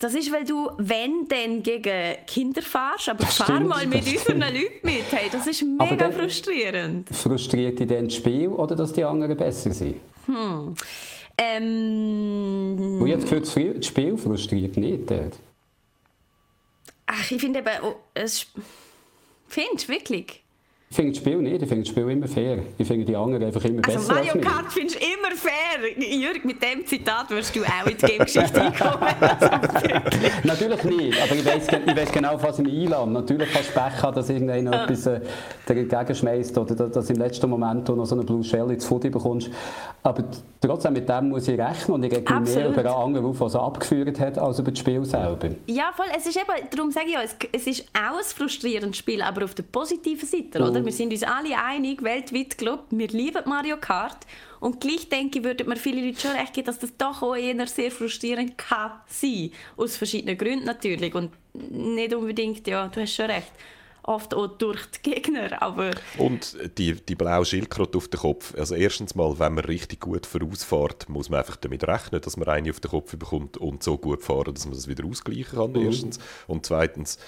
Das 0.00 0.14
ist, 0.14 0.32
weil 0.32 0.44
du, 0.44 0.70
wenn, 0.78 1.28
dann 1.28 1.62
gegen 1.62 2.16
Kinder 2.26 2.62
fahrst, 2.62 3.08
aber 3.08 3.24
das 3.24 3.36
fahr 3.36 3.46
stimmt, 3.46 3.68
mal 3.68 3.86
mit 3.86 4.06
unseren 4.06 4.40
Leuten 4.40 4.80
mit. 4.82 5.04
Hey, 5.10 5.28
das 5.30 5.46
ist 5.46 5.62
mega 5.62 6.10
frustrierend. 6.10 7.08
Frustriert 7.10 7.78
dich 7.78 7.86
denn 7.86 8.06
das 8.06 8.14
Spiel 8.14 8.48
oder 8.48 8.74
dass 8.74 8.92
die 8.92 9.04
anderen 9.04 9.36
besser 9.36 9.72
sind? 9.72 9.96
Hm. 10.26 10.74
Ähm, 11.42 12.98
Und 13.00 13.06
jetzt 13.06 13.28
für 13.28 13.40
das 13.40 13.86
Spiel 13.86 14.18
frustriert 14.18 14.76
nicht 14.76 15.10
dort. 15.10 15.38
Ach, 17.06 17.30
ich 17.30 17.40
finde 17.40 17.60
eben, 17.60 17.82
oh, 17.82 17.96
es 18.12 18.46
findest 19.48 19.88
wirklich? 19.88 20.39
Ich 20.92 20.96
finde 20.96 21.12
das 21.12 21.18
Spiel 21.18 21.36
nicht, 21.36 21.62
ich 21.62 21.68
finde 21.68 21.84
das 21.84 21.88
Spiel 21.88 22.10
immer 22.10 22.26
fair. 22.26 22.58
Ich 22.76 22.84
finde 22.84 23.04
die 23.04 23.14
anderen 23.14 23.44
einfach 23.44 23.64
immer 23.64 23.80
also 23.86 23.96
besser 23.96 24.12
Mario 24.12 24.40
Kart 24.40 24.72
findest 24.72 24.96
du 24.96 25.04
immer 25.04 25.36
fair. 25.36 25.88
Jürg, 25.96 26.44
mit 26.44 26.60
dem 26.60 26.84
Zitat 26.84 27.30
wirst 27.30 27.54
du 27.54 27.60
auch 27.62 27.86
in 27.86 27.96
die 27.96 28.06
Game-Geschichte 28.06 28.60
einkommen. 28.60 29.06
Natürlich 30.42 30.82
nicht, 30.82 31.22
aber 31.22 31.34
ich 31.36 31.46
weiß, 31.46 31.68
ich 31.86 31.96
weiss 31.96 32.10
genau, 32.10 32.42
was 32.42 32.58
ich 32.58 32.64
mich 32.64 32.74
einlasse. 32.74 33.08
Natürlich 33.08 33.52
kannst 33.52 33.68
du 33.68 33.80
Pech 33.80 34.02
haben, 34.02 34.14
dass 34.16 34.30
irgendeiner 34.30 34.72
ja. 34.72 34.84
etwas 34.84 35.06
äh, 35.06 35.20
dagegen 35.64 36.12
schmeißt 36.12 36.58
oder 36.58 36.88
dass 36.88 37.08
im 37.08 37.18
letzten 37.18 37.48
Moment 37.48 37.88
noch 37.88 38.04
so 38.04 38.16
eine 38.16 38.24
Blue 38.24 38.42
Shell 38.42 38.72
ins 38.72 38.84
Footy 38.84 39.10
bekommst. 39.10 39.48
Aber 40.02 40.24
trotzdem, 40.60 40.94
mit 40.94 41.08
dem 41.08 41.28
muss 41.28 41.46
ich 41.46 41.56
rechnen 41.56 41.94
und 41.94 42.02
ich 42.02 42.12
rege 42.12 42.34
mehr 42.40 42.68
über 42.68 42.80
einen 42.80 42.88
anderen 42.88 43.26
auf, 43.26 43.38
was 43.38 43.54
er 43.54 43.62
abgeführt 43.62 44.18
hat, 44.18 44.38
als 44.38 44.58
über 44.58 44.72
das 44.72 44.80
Spiel 44.80 45.04
selber. 45.04 45.50
Ja, 45.68 45.92
voll. 45.94 46.06
Es 46.16 46.26
ist 46.26 46.36
eben, 46.36 46.68
darum 46.74 46.90
sage 46.90 47.06
ich 47.06 47.12
ja, 47.12 47.22
es, 47.22 47.36
es 47.52 47.66
ist 47.68 47.84
auch 47.94 48.18
ein 48.18 48.24
frustrierendes 48.24 48.96
Spiel, 48.96 49.22
aber 49.22 49.44
auf 49.44 49.54
der 49.54 49.62
positiven 49.62 50.26
Seite, 50.26 50.58
oder? 50.58 50.79
Oder? 50.80 50.86
Wir 50.86 50.92
sind 50.92 51.12
uns 51.12 51.22
alle 51.22 51.56
einig, 51.56 52.02
weltweit, 52.02 52.58
glaube 52.58 52.84
wir 52.90 53.08
lieben 53.08 53.42
Mario 53.46 53.76
Kart. 53.76 54.18
Und 54.60 54.80
gleich 54.80 55.08
denke 55.08 55.38
ich, 55.38 55.44
würden 55.44 55.68
mir 55.68 55.76
viele 55.76 56.06
Leute 56.06 56.20
schon 56.20 56.32
recht 56.32 56.52
geben, 56.52 56.66
dass 56.66 56.78
das 56.78 56.96
doch 56.96 57.22
auch 57.22 57.34
eher 57.34 57.66
sehr 57.66 57.90
frustrierend 57.90 58.58
kann 58.58 58.92
sein. 59.06 59.52
Aus 59.76 59.96
verschiedenen 59.96 60.36
Gründen 60.36 60.66
natürlich. 60.66 61.14
Und 61.14 61.32
nicht 61.54 62.14
unbedingt, 62.14 62.66
ja, 62.66 62.88
du 62.88 63.00
hast 63.00 63.14
schon 63.14 63.26
recht 63.26 63.52
oft 64.02 64.34
auch 64.34 64.48
durch 64.48 64.86
die 64.86 65.10
Gegner. 65.10 65.62
Aber 65.62 65.90
und 66.18 66.56
die, 66.78 66.94
die 66.94 67.14
blaue 67.14 67.44
Schildkröte 67.44 67.98
auf 67.98 68.08
den 68.08 68.20
Kopf. 68.20 68.54
Also 68.56 68.74
erstens 68.74 69.14
mal, 69.14 69.38
wenn 69.38 69.54
man 69.54 69.64
richtig 69.64 70.00
gut 70.00 70.26
vorausfährt, 70.26 71.08
muss 71.08 71.30
man 71.30 71.40
einfach 71.40 71.56
damit 71.56 71.84
rechnen, 71.84 72.20
dass 72.20 72.36
man 72.36 72.48
eine 72.48 72.70
auf 72.70 72.80
den 72.80 72.90
Kopf 72.90 73.16
bekommt 73.16 73.56
und 73.56 73.82
so 73.82 73.98
gut 73.98 74.22
fahren, 74.22 74.54
dass 74.54 74.64
man 74.66 74.74
das 74.74 74.88
wieder 74.88 75.04
ausgleichen 75.04 75.58
kann, 75.58 75.72
mhm. 75.72 75.86
erstens. 75.86 76.18
Und 76.46 76.66
zweitens, 76.66 77.18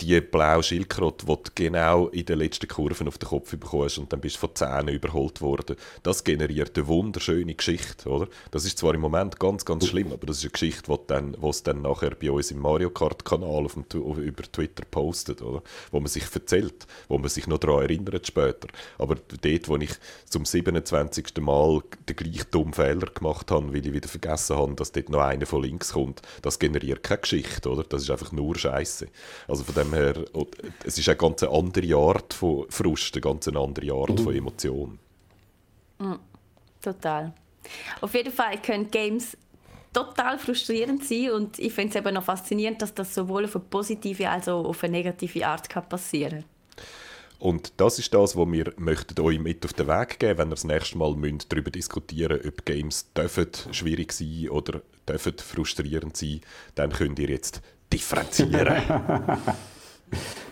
die 0.00 0.20
blaue 0.20 0.62
Schildkröte, 0.62 1.26
die 1.26 1.32
du 1.32 1.50
genau 1.54 2.08
in 2.08 2.26
den 2.26 2.38
letzten 2.38 2.68
Kurven 2.68 3.08
auf 3.08 3.18
den 3.18 3.28
Kopf 3.28 3.50
bekommst 3.50 3.98
und 3.98 4.12
dann 4.12 4.20
bist 4.20 4.36
du 4.36 4.40
von 4.40 4.54
Zähnen 4.54 4.88
überholt 4.88 5.40
worden. 5.40 5.76
Das 6.02 6.22
generiert 6.22 6.76
eine 6.76 6.86
wunderschöne 6.86 7.54
Geschichte, 7.54 8.08
oder? 8.08 8.28
Das 8.50 8.64
ist 8.64 8.78
zwar 8.78 8.94
im 8.94 9.00
Moment 9.00 9.40
ganz, 9.40 9.64
ganz 9.64 9.86
schlimm, 9.86 10.12
aber 10.12 10.26
das 10.26 10.38
ist 10.38 10.44
eine 10.44 10.50
Geschichte, 10.50 10.92
die 10.92 10.98
dann, 11.06 11.34
es 11.42 11.62
dann 11.62 11.82
nachher 11.82 12.10
bei 12.10 12.30
uns 12.30 12.50
im 12.50 12.60
Mario 12.60 12.90
Kart-Kanal 12.90 13.64
auf 13.64 13.76
über 13.76 14.42
Twitter 14.42 14.84
postet, 14.90 15.40
oder? 15.40 15.62
Wo 15.90 16.00
man 16.00 16.08
sich 16.08 16.24
erzählt, 16.32 16.86
wo 17.08 17.18
man 17.18 17.30
sich 17.30 17.46
noch 17.46 17.58
daran 17.58 17.82
erinnert 17.82 18.26
später. 18.26 18.68
Aber 18.98 19.16
dort, 19.42 19.68
wo 19.68 19.76
ich 19.76 19.92
zum 20.28 20.44
27. 20.44 21.38
Mal 21.40 21.82
den 22.08 22.16
gleichen 22.16 22.50
dummen 22.50 22.74
Fehler 22.74 23.06
gemacht 23.06 23.50
habe, 23.50 23.72
weil 23.72 23.86
ich 23.86 23.92
wieder 23.92 24.08
vergessen 24.08 24.56
habe, 24.56 24.74
dass 24.74 24.92
dort 24.92 25.08
noch 25.08 25.20
einer 25.20 25.46
von 25.46 25.62
links 25.62 25.92
kommt, 25.92 26.22
das 26.42 26.58
generiert 26.58 27.02
keine 27.02 27.20
Geschichte, 27.20 27.70
oder? 27.70 27.82
Das 27.82 28.02
ist 28.02 28.10
einfach 28.10 28.32
nur 28.32 28.56
Scheiße. 28.56 29.06
Also 29.48 29.64
von 29.64 29.74
dem 29.74 29.85
dem 29.86 29.94
her, 29.94 30.24
es 30.84 30.98
ist 30.98 31.08
eine 31.08 31.16
ganz 31.16 31.42
andere 31.42 31.96
Art 31.96 32.34
von 32.34 32.66
Frust, 32.68 33.14
eine 33.14 33.20
ganz 33.20 33.48
andere 33.48 33.92
Art 33.92 34.18
mhm. 34.18 34.18
von 34.18 34.34
Emotion. 34.34 34.98
Mhm. 35.98 36.18
Total. 36.80 37.32
Auf 38.00 38.14
jeden 38.14 38.32
Fall 38.32 38.60
können 38.62 38.90
Games 38.90 39.36
total 39.92 40.38
frustrierend 40.38 41.04
sein 41.04 41.30
und 41.30 41.58
ich 41.58 41.72
finde 41.72 41.90
es 41.90 41.96
eben 41.96 42.14
noch 42.14 42.22
faszinierend, 42.22 42.82
dass 42.82 42.94
das 42.94 43.14
sowohl 43.14 43.46
auf 43.46 43.56
eine 43.56 43.64
positive 43.64 44.28
als 44.28 44.48
auch 44.48 44.64
auf 44.64 44.84
eine 44.84 44.98
negative 44.98 45.46
Art 45.46 45.68
kann 45.68 45.88
passieren 45.88 46.44
und 47.38 47.72
das 47.76 47.98
ist 47.98 48.14
das, 48.14 48.36
was 48.36 48.50
wir 48.50 48.72
möchten 48.76 49.20
euch 49.20 49.38
mit 49.38 49.64
auf 49.64 49.72
den 49.74 49.86
Weg 49.86 50.18
geben, 50.18 50.38
wenn 50.38 50.48
ihr 50.48 50.54
das 50.54 50.64
nächste 50.64 50.98
Mal 50.98 51.14
müsst 51.14 51.52
darüber 51.52 51.70
diskutieren 51.70 52.40
ob 52.46 52.64
Games 52.64 53.12
dürfen 53.12 53.48
schwierig 53.72 54.12
sein 54.12 54.48
oder 54.48 54.80
dürfen 55.08 55.34
frustrierend 55.38 56.16
sein, 56.16 56.40
dann 56.74 56.92
könnt 56.92 57.18
ihr 57.18 57.28
jetzt 57.28 57.60
differenzieren. 57.92 58.82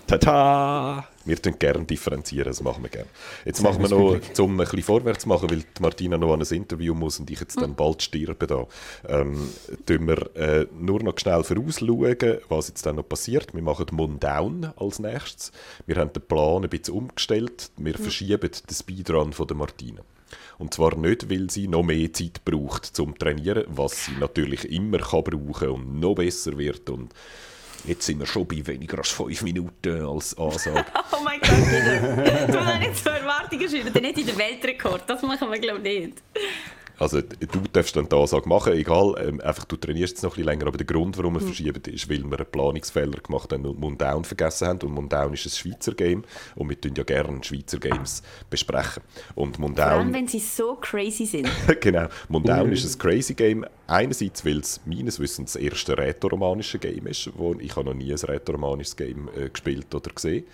Tada! 0.07 1.09
Wir 1.25 1.41
tun 1.41 1.59
gerne 1.59 1.85
differenzieren, 1.87 2.49
das 2.49 2.63
machen 2.63 2.83
wir 2.83 2.91
gerne. 2.91 3.09
Jetzt 3.47 3.63
machen 3.63 3.81
wir 3.81 3.89
noch, 3.89 4.21
um 4.39 4.53
ein 4.53 4.57
bisschen 4.59 4.83
vorwärts 4.83 5.23
zu 5.23 5.29
machen, 5.31 5.51
weil 5.51 5.61
die 5.61 5.83
Martina 5.83 6.19
noch 6.19 6.35
an 6.35 6.43
ein 6.43 6.55
Interview 6.55 6.95
muss 6.95 7.19
und 7.19 7.31
ich 7.31 7.41
jetzt 7.41 7.61
dann 7.61 7.75
bald 7.75 8.03
sterbe 8.03 8.47
da, 8.47 8.67
ähm, 9.09 9.49
tun 9.87 10.07
wir 10.07 10.37
äh, 10.37 10.67
nur 10.79 11.03
noch 11.03 11.19
schnell 11.19 11.43
vorausschauen, 11.43 12.39
was 12.51 12.69
jetzt 12.69 12.85
dann 12.85 12.97
noch 12.97 13.09
passiert. 13.09 13.55
Wir 13.55 13.63
machen 13.63 13.87
Mundown 13.93 14.71
als 14.77 14.99
nächstes. 14.99 15.53
Wir 15.87 15.97
haben 15.97 16.13
den 16.13 16.23
Plan 16.23 16.63
ein 16.63 16.69
bisschen 16.69 16.95
umgestellt. 16.95 17.71
Wir 17.79 17.95
verschieben 17.95 18.51
den 18.51 18.75
Speedrun 18.75 19.33
von 19.33 19.47
der 19.47 19.57
Martina. 19.57 20.03
Und 20.59 20.75
zwar 20.75 20.97
nicht, 20.97 21.31
weil 21.31 21.49
sie 21.49 21.69
noch 21.69 21.83
mehr 21.83 22.13
Zeit 22.13 22.45
braucht 22.45 22.85
zum 22.85 23.17
Trainieren, 23.19 23.65
was 23.69 24.05
sie 24.05 24.17
natürlich 24.21 24.71
immer 24.71 24.99
kann 24.99 25.25
brauchen 25.25 25.69
und 25.71 26.01
noch 26.01 26.15
besser 26.15 26.59
wird 26.59 26.91
und 26.91 27.15
Jetzt 27.87 28.07
sind 28.07 28.19
wir 28.19 28.27
schon 28.27 28.47
bei 28.47 28.67
weniger 28.67 28.99
als 28.99 29.11
fünf 29.11 29.43
Minuten 29.43 30.07
als 30.07 30.37
Ansage. 30.39 30.87
oh 31.13 31.23
mein 31.23 31.39
Gott, 31.41 31.51
du 31.51 32.59
musst 32.59 32.79
nicht 32.79 33.05
so 33.05 33.11
Erwartungen 33.11 33.69
schreiben, 33.69 33.93
dann 33.93 34.03
nicht 34.03 34.19
in 34.19 34.27
der 34.27 34.39
Weltrekord. 34.39 35.03
Das 35.07 35.21
machen 35.23 35.51
wir, 35.51 35.59
glaube 35.59 35.87
ich, 35.87 36.07
nicht. 36.07 36.23
Also 36.99 37.21
du 37.21 37.61
darfst 37.73 37.97
dann 37.97 38.09
die 38.09 38.15
Ansage 38.15 38.49
machen, 38.49 38.73
egal, 38.75 39.15
ähm, 39.19 39.41
einfach 39.41 39.65
du 39.65 39.77
trainierst 39.77 40.15
jetzt 40.15 40.23
noch 40.23 40.31
ein 40.31 40.37
bisschen 40.37 40.47
länger, 40.47 40.67
aber 40.69 40.79
der 40.79 40.87
Grund, 40.87 41.19
warum 41.19 41.35
wir 41.35 41.41
mhm. 41.41 41.47
verschieben, 41.47 41.83
ist, 41.87 42.09
weil 42.09 42.23
wir 42.23 42.39
einen 42.39 42.51
Planungsfehler 42.51 43.21
gemacht 43.21 43.53
haben 43.53 43.67
und 43.67 43.79
Mundown 43.81 44.25
vergessen 44.25 44.69
haben 44.69 44.79
und 44.83 44.93
Mundown 44.93 45.33
ist 45.35 45.47
ein 45.47 45.51
Schweizer 45.51 45.95
Game 45.95 46.25
und 46.55 46.69
wir 46.69 46.81
tun 46.81 46.93
ja 46.97 47.03
gerne 47.03 47.43
Schweizer 47.43 47.79
Games 47.79 48.23
besprechen. 48.49 49.03
Und 49.35 49.59
Mundown, 49.59 49.89
Vor 49.89 49.99
allem, 49.99 50.15
wenn 50.15 50.29
sie 50.29 50.39
so 50.39 50.77
crazy 50.77 51.27
sind. 51.27 51.49
genau, 51.81 52.07
Mundown 52.29 52.71
ist 52.73 52.95
ein 52.95 52.99
crazy 52.99 53.35
Game, 53.35 53.67
einerseits, 53.87 54.45
weil 54.45 54.59
es 54.59 54.81
meines 54.87 55.19
Wissens 55.19 55.55
das 55.55 55.63
erste 55.63 55.99
rätoromanische 55.99 56.79
Game 56.79 57.07
ist, 57.07 57.31
wo 57.37 57.55
ich 57.55 57.75
habe 57.77 57.87
noch 57.87 57.95
nie 57.95 58.13
ein 58.13 58.19
rätoromanisches 58.19 58.97
Game 58.97 59.29
äh, 59.37 59.49
gespielt 59.49 59.93
oder 59.95 60.11
gesehen. 60.11 60.45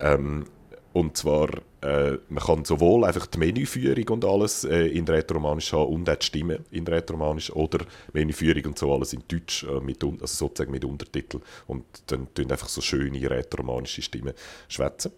Ähm, 0.00 0.46
und 0.92 1.16
zwar, 1.16 1.48
äh, 1.80 2.18
man 2.28 2.44
kann 2.44 2.64
sowohl 2.64 3.04
einfach 3.04 3.26
die 3.26 3.38
Menüführung 3.38 4.08
und 4.08 4.24
alles 4.24 4.64
äh, 4.64 4.86
in 4.86 5.06
Rätoromanisch 5.06 5.72
haben 5.72 5.92
und 5.92 6.08
auch 6.08 6.16
die 6.16 6.26
Stimme 6.26 6.60
in 6.70 6.86
Rätoromanisch 6.86 7.50
oder 7.52 7.84
Menüführung 8.12 8.64
und 8.66 8.78
so 8.78 8.92
alles 8.92 9.12
in 9.12 9.22
Deutsch, 9.26 9.64
äh, 9.64 9.80
mit, 9.80 10.02
also 10.04 10.26
sozusagen 10.26 10.70
mit 10.70 10.84
Untertitel. 10.84 11.40
Und 11.66 11.84
dann 12.06 12.32
tun 12.34 12.50
einfach 12.50 12.68
so 12.68 12.80
schöne 12.80 13.30
rätoromanische 13.30 14.02
Stimmen 14.02 14.34
schwätzen. 14.68 15.12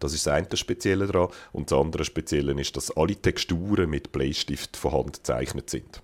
Das 0.00 0.14
ist 0.14 0.26
das 0.26 0.34
eine 0.34 0.56
Spezielle 0.56 1.06
daran. 1.06 1.28
Und 1.52 1.70
das 1.70 1.78
andere 1.78 2.04
Spezielle 2.04 2.58
ist, 2.60 2.76
dass 2.76 2.96
alle 2.96 3.14
Texturen 3.14 3.90
mit 3.90 4.10
Bleistift 4.10 4.76
von 4.76 4.92
Hand 4.92 5.12
gezeichnet 5.18 5.68
sind 5.68 6.02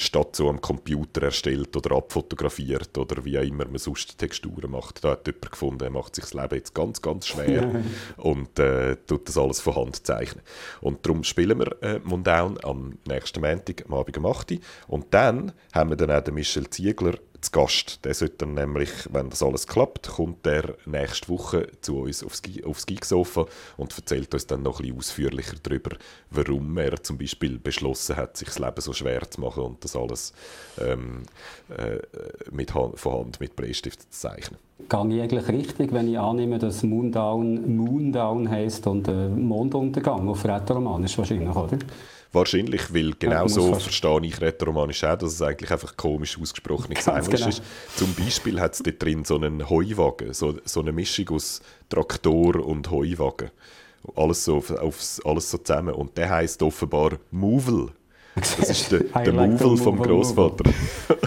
statt 0.00 0.34
so 0.34 0.48
am 0.48 0.60
Computer 0.60 1.24
erstellt 1.24 1.76
oder 1.76 1.96
abfotografiert 1.96 2.96
oder 2.96 3.24
wie 3.24 3.38
auch 3.38 3.42
immer 3.42 3.66
man 3.66 3.78
sonst 3.78 4.16
Texturen 4.16 4.70
macht. 4.70 5.04
Da 5.04 5.10
hat 5.10 5.26
jemand 5.26 5.52
gefunden, 5.52 5.84
er 5.84 5.90
macht 5.90 6.14
sich 6.14 6.24
das 6.24 6.34
Leben 6.34 6.54
jetzt 6.54 6.74
ganz, 6.74 7.02
ganz 7.02 7.26
schwer 7.26 7.82
und 8.16 8.58
äh, 8.58 8.96
tut 9.06 9.28
das 9.28 9.36
alles 9.36 9.60
von 9.60 9.76
Hand 9.76 10.06
zeichnen. 10.06 10.42
Und 10.80 11.04
darum 11.04 11.22
spielen 11.22 11.58
wir 11.58 11.82
äh, 11.82 12.00
Mundown 12.02 12.58
am 12.64 12.98
nächsten 13.06 13.40
Montag, 13.40 13.84
am 13.86 13.94
Abend 13.94 14.16
um 14.16 14.26
8 14.26 14.52
Uhr. 14.52 14.58
Und 14.88 15.06
dann 15.10 15.52
haben 15.72 15.90
wir 15.90 15.96
dann 15.96 16.10
auch 16.10 16.22
den 16.22 16.34
Michel 16.34 16.68
Ziegler 16.70 17.14
zu 17.40 17.50
Gast. 17.52 18.04
Der 18.04 18.14
sollte 18.14 18.38
dann 18.38 18.54
nämlich, 18.54 18.90
wenn 19.10 19.30
das 19.30 19.42
alles 19.42 19.66
klappt, 19.66 20.08
kommt 20.08 20.46
er 20.46 20.74
nächste 20.86 21.28
Woche 21.28 21.68
zu 21.80 22.00
uns 22.00 22.24
aufs, 22.24 22.86
Geeksofa 22.86 23.46
und 23.76 23.96
erzählt 23.96 24.32
uns 24.34 24.46
dann 24.46 24.62
noch 24.62 24.80
ein 24.80 24.84
bisschen 24.84 24.98
ausführlicher 24.98 25.56
darüber, 25.62 25.96
warum 26.30 26.76
er 26.78 27.02
zum 27.02 27.18
Beispiel 27.18 27.58
beschlossen 27.58 28.16
hat, 28.16 28.36
sich 28.36 28.48
das 28.48 28.58
Leben 28.58 28.80
so 28.80 28.92
schwer 28.92 29.28
zu 29.30 29.40
machen 29.40 29.64
und 29.64 29.84
das 29.84 29.96
alles 29.96 30.32
ähm, 30.80 31.22
äh, 31.68 31.98
mit 32.50 32.74
Hand, 32.74 32.98
von 32.98 33.26
Hand 33.26 33.40
mit 33.40 33.56
Bleistift 33.56 34.02
zu 34.02 34.10
zeichnen. 34.10 34.58
Gehe 34.88 35.16
ich 35.16 35.22
eigentlich 35.22 35.48
richtig, 35.48 35.92
wenn 35.92 36.08
ich 36.08 36.18
annehme, 36.18 36.58
dass 36.58 36.82
Moondown 36.82 37.76
Moondown 37.76 38.48
heisst 38.48 38.86
und 38.86 39.08
äh, 39.08 39.28
Monduntergang 39.28 40.28
auf 40.28 40.44
Rätoromanisch 40.44 41.18
wahrscheinlich, 41.18 41.54
oder? 41.54 41.78
Wahrscheinlich, 42.32 42.94
weil 42.94 43.12
genau 43.18 43.42
ja, 43.42 43.48
so 43.48 43.74
verstehe 43.74 44.20
ich 44.22 44.40
Rätoromanisch 44.40 45.02
auch, 45.02 45.16
dass 45.16 45.32
es 45.32 45.42
eigentlich 45.42 45.70
einfach 45.70 45.96
komisch 45.96 46.38
ausgesprochenes 46.40 47.06
Englisch 47.06 47.40
genau. 47.40 47.48
ist. 47.48 47.62
Zum 47.96 48.14
Beispiel 48.14 48.60
hat 48.60 48.74
es 48.74 48.82
dort 48.84 49.02
drin 49.02 49.24
so 49.24 49.34
einen 49.34 49.68
Heuwagen, 49.68 50.32
so, 50.32 50.56
so 50.64 50.80
eine 50.80 50.92
Mischung 50.92 51.28
aus 51.30 51.60
Traktor 51.88 52.64
und 52.64 52.88
Heuwagen. 52.88 53.50
Alles 54.14 54.44
so, 54.44 54.58
aufs, 54.80 55.20
alles 55.24 55.50
so 55.50 55.58
zusammen. 55.58 55.92
Und 55.94 56.16
der 56.16 56.30
heißt 56.30 56.62
offenbar 56.62 57.18
Movel. 57.32 57.88
Das 58.34 58.70
ist 58.70 58.92
der, 58.92 59.00
der 59.00 59.32
Move 59.32 59.76
vom 59.76 60.00
Großvater. 60.00 60.70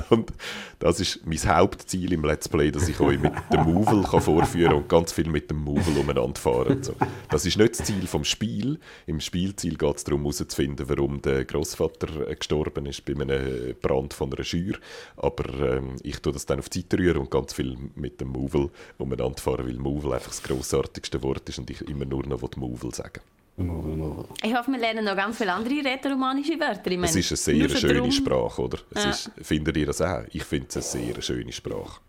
und 0.09 0.31
das 0.79 0.99
ist 0.99 1.21
mein 1.25 1.39
Hauptziel 1.39 2.11
im 2.13 2.23
Let's 2.23 2.49
Play, 2.49 2.71
dass 2.71 2.87
ich 2.87 2.99
euch 2.99 3.19
mit 3.19 3.33
dem 3.51 3.63
Movel 3.63 4.03
vorführen 4.03 4.71
kann 4.71 4.81
und 4.81 4.89
ganz 4.89 5.11
viel 5.11 5.29
mit 5.29 5.49
dem 5.49 5.57
Movel 5.57 5.97
umeinander 5.97 6.39
fahren. 6.39 6.83
So. 6.83 6.93
Das 7.29 7.45
ist 7.45 7.57
nicht 7.57 7.79
das 7.79 7.85
Ziel 7.87 8.07
vom 8.07 8.23
Spiel. 8.23 8.79
Im 9.05 9.19
Spielziel 9.19 9.77
geht 9.77 9.97
es 9.97 10.03
darum 10.03 10.21
herauszufinden, 10.21 10.87
warum 10.89 11.21
der 11.21 11.45
Großvater 11.45 12.27
äh, 12.27 12.35
gestorben 12.35 12.85
ist 12.85 13.05
bei 13.05 13.13
einem 13.13 13.75
Brand 13.81 14.13
von 14.13 14.33
einer 14.33 14.43
Schür. 14.43 14.75
Aber 15.17 15.77
ähm, 15.77 15.95
ich 16.03 16.19
tue 16.19 16.33
das 16.33 16.45
dann 16.45 16.59
auf 16.59 16.69
die 16.69 16.81
Seite 16.81 16.97
rühren 16.97 17.17
und 17.17 17.31
ganz 17.31 17.53
viel 17.53 17.77
mit 17.95 18.19
dem 18.19 18.29
Movel 18.29 18.69
umeinander 18.97 19.39
fahren, 19.39 19.67
weil 19.67 19.75
Movel 19.75 20.13
einfach 20.13 20.31
das 20.31 20.43
grossartigste 20.43 21.21
Wort 21.23 21.47
ist 21.49 21.59
und 21.59 21.69
ich 21.69 21.81
immer 21.81 22.05
nur 22.05 22.25
noch 22.25 22.41
Movel 22.57 22.93
sagen 22.93 23.21
ich 23.55 24.55
hoffe, 24.55 24.71
wir 24.71 24.79
lernen 24.79 25.05
noch 25.05 25.15
ganz 25.15 25.37
viele 25.37 25.53
andere 25.53 25.85
rätoromanische 25.85 26.59
Wörter. 26.59 26.89
Ich 26.89 26.97
meine, 26.97 27.07
es 27.07 27.31
ist 27.31 27.47
eine 27.47 27.67
sehr 27.67 27.77
schöne 27.77 27.93
darum. 27.93 28.11
Sprache, 28.11 28.61
oder? 28.61 28.79
Es 28.95 29.03
ja. 29.03 29.09
ist, 29.11 29.31
findet 29.41 29.77
ihr 29.77 29.85
das 29.85 30.01
auch? 30.01 30.23
Ich 30.31 30.43
finde 30.43 30.67
es 30.69 30.95
eine 30.95 31.05
sehr 31.05 31.21
schöne 31.21 31.51
Sprache. 31.51 31.99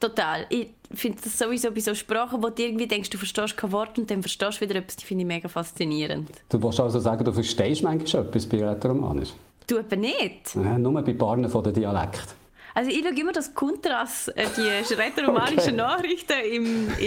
Total. 0.00 0.46
Ich 0.50 0.70
finde 0.92 1.18
das 1.22 1.38
sowieso 1.38 1.70
bei 1.70 1.80
so 1.80 1.94
Sprachen, 1.94 2.42
wo 2.42 2.50
du 2.50 2.62
irgendwie 2.62 2.88
denkst, 2.88 3.10
du 3.10 3.18
verstehst 3.18 3.56
kein 3.56 3.70
Wort 3.70 3.96
und 3.96 4.10
dann 4.10 4.22
verstehst 4.22 4.60
du 4.60 4.68
wieder 4.68 4.80
etwas, 4.80 4.96
die 4.96 5.06
finde 5.06 5.22
ich 5.22 5.28
mega 5.28 5.48
faszinierend. 5.48 6.28
Du 6.48 6.60
willst 6.62 6.80
also 6.80 6.98
sagen, 6.98 7.24
du 7.24 7.32
verstehst 7.32 7.84
manchmal 7.84 8.26
etwas 8.26 8.46
bei 8.46 8.68
Rätoromanisch? 8.68 9.30
Du 9.66 9.78
aber 9.78 9.96
nicht. 9.96 10.54
Ja, 10.56 10.76
nur 10.76 11.00
bei 11.00 11.14
Paaren 11.14 11.48
von 11.48 11.62
der 11.62 11.72
Dialekt. 11.72 12.34
Also 12.74 12.90
ich 12.90 13.02
schaue 13.04 13.18
immer 13.18 13.32
das 13.32 13.54
Kontras, 13.54 14.28
äh, 14.28 14.46
die 14.56 14.94
rätoromanischen 14.94 15.56
okay. 15.58 15.72
Nachrichten 15.76 16.32
im, 16.52 16.88
im, 16.88 16.96
im 16.98 17.06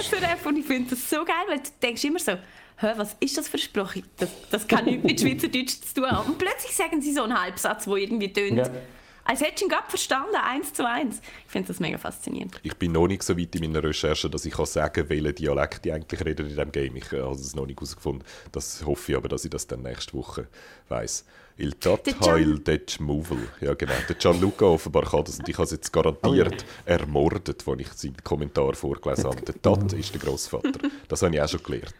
SRF 0.00 0.46
und 0.46 0.56
ich 0.56 0.64
finde 0.64 0.90
das 0.90 1.10
so 1.10 1.24
geil, 1.24 1.44
weil 1.48 1.58
du 1.58 1.70
denkst 1.82 2.04
immer 2.04 2.20
so, 2.20 2.32
Hä, 2.76 2.88
was 2.96 3.16
ist 3.20 3.38
das 3.38 3.48
für 3.48 3.58
Spruch? 3.58 3.94
Das, 4.18 4.28
das 4.50 4.66
kann 4.66 4.84
nichts 4.84 5.04
mit 5.04 5.20
Schweizerdeutsch 5.20 5.80
zu 5.80 5.94
tun 5.94 6.10
haben. 6.10 6.30
Und 6.30 6.38
plötzlich 6.38 6.74
sagen 6.74 7.00
sie 7.00 7.12
so 7.12 7.22
einen 7.22 7.40
Halbsatz, 7.40 7.84
der 7.84 7.94
irgendwie 7.94 8.32
tönt. 8.32 8.58
Ja. 8.58 8.64
Als 9.24 9.40
hättest 9.40 9.62
du 9.62 9.64
ihn 9.66 9.68
gerade 9.70 9.88
verstanden, 9.88 10.36
eins 10.36 10.72
zu 10.72 10.86
eins. 10.86 11.20
Ich 11.46 11.52
finde 11.52 11.68
das 11.68 11.80
mega 11.80 11.96
faszinierend. 11.96 12.60
Ich 12.62 12.76
bin 12.76 12.92
noch 12.92 13.06
nicht 13.06 13.22
so 13.22 13.38
weit 13.38 13.54
in 13.54 13.62
meiner 13.62 13.82
Recherche, 13.82 14.28
dass 14.28 14.44
ich 14.44 14.52
kann 14.52 14.66
sagen 14.66 14.92
kann, 14.92 15.08
welchen 15.08 15.34
Dialekt 15.34 15.86
ich 15.86 15.92
eigentlich 15.92 16.24
rede 16.24 16.42
in 16.42 16.48
diesem 16.50 16.72
Game. 16.72 16.96
Ich 16.96 17.10
habe 17.12 17.34
es 17.34 17.54
noch 17.54 17.66
nicht 17.66 17.78
herausgefunden. 17.78 18.24
Das 18.52 18.84
hoffe 18.84 19.12
ich 19.12 19.16
aber, 19.16 19.28
dass 19.28 19.44
ich 19.44 19.50
das 19.50 19.66
dann 19.66 19.82
nächste 19.82 20.14
Woche 20.14 20.46
weiss. 20.88 21.24
Il 21.56 21.72
Tatheil 21.74 22.58
det 22.58 22.98
Movel. 23.00 23.48
Ja, 23.60 23.74
genau. 23.74 23.94
Der 24.08 24.16
Gianluca 24.16 24.66
offenbar 24.66 25.04
kann 25.04 25.24
das. 25.24 25.38
Und 25.38 25.48
ich 25.48 25.54
habe 25.54 25.64
es 25.64 25.70
jetzt 25.70 25.92
garantiert 25.92 26.64
oh, 26.64 26.90
ermordet, 26.90 27.66
als 27.66 27.80
ich 27.80 27.92
seinen 27.92 28.24
Kommentar 28.24 28.74
vorgelesen 28.74 29.26
habe. 29.26 29.40
Der 29.40 29.62
Tat 29.62 29.92
ist 29.92 30.12
der 30.12 30.20
Großvater. 30.20 30.80
Das 31.06 31.22
habe 31.22 31.34
ich 31.34 31.40
auch 31.40 31.48
schon 31.48 31.62
gelernt. 31.62 31.94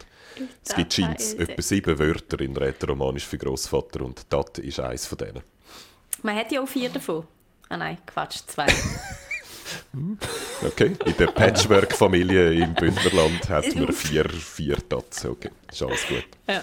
Es 0.65 0.75
gibt 0.75 0.93
scheint 0.93 1.39
etwa 1.39 1.63
sieben 1.63 1.99
Wörter 1.99 2.41
in 2.41 2.57
Rätoromanisch 2.57 3.25
für 3.25 3.39
Großvater 3.39 4.01
und 4.05 4.29
Tat 4.29 4.59
ist 4.59 4.81
eines 4.81 5.07
von 5.07 5.19
denen. 5.19 5.54
Man 6.25 6.37
hat 6.37 6.51
ja 6.51 6.63
auch 6.63 6.67
vier 6.67 6.89
davon. 6.89 7.25
Ah 7.69 7.77
nein, 7.77 7.99
Quatsch, 8.07 8.39
zwei. 8.47 8.67
Okay, 10.63 10.95
in 11.07 11.17
der 11.17 11.29
Patchwork-Familie 11.29 12.53
im 12.53 12.75
Bündnerland 12.75 13.49
hat 13.49 13.75
man 13.75 13.93
vier, 13.93 14.29
vier 14.29 14.77
Tats. 14.89 15.25
Okay, 15.25 15.51
ist 15.71 15.83
alles 15.83 16.07
gut. 16.07 16.25
Ja, 16.47 16.63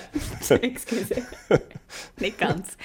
excuse. 0.57 1.23
Nicht 2.17 2.38
ganz. 2.38 2.77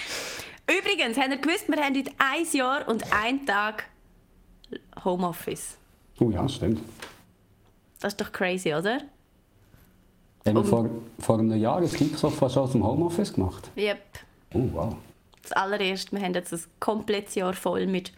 Übrigens, 0.67 1.19
habt 1.19 1.29
ihr 1.31 1.37
gewusst, 1.37 1.69
wir 1.69 1.77
haben 1.77 1.95
heute 1.95 2.11
ein 2.19 2.47
Jahr 2.51 2.89
und 2.89 3.13
einen 3.13 3.45
Tag 3.45 3.85
Homeoffice. 5.05 5.77
Oh 6.19 6.31
ja, 6.31 6.49
stimmt. 6.49 6.81
Das 8.01 8.15
ist 8.15 8.21
doch 8.21 8.33
crazy, 8.33 8.75
oder? 8.75 9.01
Haben 10.47 10.57
wir 10.57 10.65
vor, 10.65 10.91
vor 11.19 11.39
einem 11.39 11.57
Jahr 11.61 11.81
das 11.81 11.93
Geeksofa 11.93 12.49
schon 12.49 12.63
aus 12.63 12.73
dem 12.73 12.85
Homeoffice 12.85 13.33
gemacht? 13.35 13.71
Yep. 13.77 13.99
Oh, 14.55 14.69
wow. 14.73 14.97
Das 15.49 15.53
allererste, 15.53 16.11
wir 16.17 16.25
haben 16.25 16.35
jetzt 16.35 16.53
ein 16.53 16.61
komplettes 16.81 17.37
Jahr 17.37 17.55
voll 17.55 17.87
mit 17.87 18.13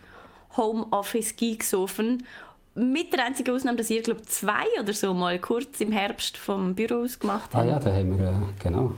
Homeoffice 0.57 1.37
Geeksofen. 1.37 2.25
Mit 2.75 3.13
der 3.13 3.27
einzigen 3.27 3.55
Ausnahme, 3.55 3.77
dass 3.77 3.91
ihr, 3.91 4.03
glaube 4.03 4.23
zwei 4.23 4.65
oder 4.81 4.95
so 4.95 5.13
mal 5.13 5.39
kurz 5.39 5.79
im 5.83 5.93
Herbst 5.93 6.39
vom 6.39 6.75
Büro 6.75 7.03
aus 7.03 7.19
gemacht 7.19 7.51
habt. 7.53 7.67
Ah 7.67 7.69
ja, 7.69 7.79
da 7.79 7.93
haben 7.93 8.19
wir, 8.19 8.29
äh, 8.29 8.63
genau. 8.63 8.95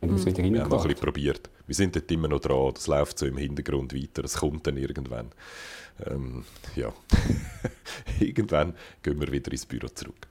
Haben 0.00 0.12
mhm. 0.12 0.24
wieder 0.24 0.44
wir 0.44 0.60
haben 0.60 0.70
noch 0.70 0.82
ein 0.82 0.88
bisschen 0.88 1.04
probiert. 1.04 1.50
Wir 1.66 1.74
sind 1.74 1.96
dort 1.96 2.10
immer 2.12 2.28
noch 2.28 2.38
dran, 2.38 2.72
das 2.72 2.86
läuft 2.86 3.18
so 3.18 3.26
im 3.26 3.36
Hintergrund 3.36 3.94
weiter, 3.94 4.22
es 4.22 4.36
kommt 4.36 4.64
dann 4.66 4.76
irgendwann. 4.76 5.32
Ähm, 6.06 6.44
ja, 6.76 6.92
irgendwann 8.20 8.74
gehen 9.02 9.20
wir 9.20 9.32
wieder 9.32 9.50
ins 9.50 9.66
Büro 9.66 9.88
zurück. 9.88 10.28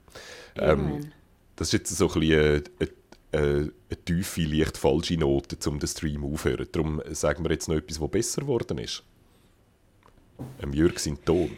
Ähm, 0.55 1.11
das 1.57 1.67
ist 1.67 1.73
jetzt 1.73 1.97
so 1.97 2.07
ein 2.13 2.19
bisschen 2.19 2.63
eine, 2.79 2.89
eine, 3.31 3.71
eine 3.89 4.05
tiefe, 4.05 4.41
leicht 4.41 4.77
falsche 4.77 5.17
Note, 5.17 5.57
um 5.69 5.79
den 5.79 5.87
Stream 5.87 6.23
aufzuhören. 6.23 6.67
Darum 6.71 7.01
sagen 7.11 7.43
wir 7.43 7.51
jetzt 7.51 7.67
noch 7.67 7.75
etwas, 7.75 7.99
was 7.99 8.09
besser 8.09 8.41
geworden 8.41 8.77
ist. 8.77 9.03
Am 10.61 10.73
Jürg 10.73 10.99
sind 10.99 11.25
Ton. 11.25 11.51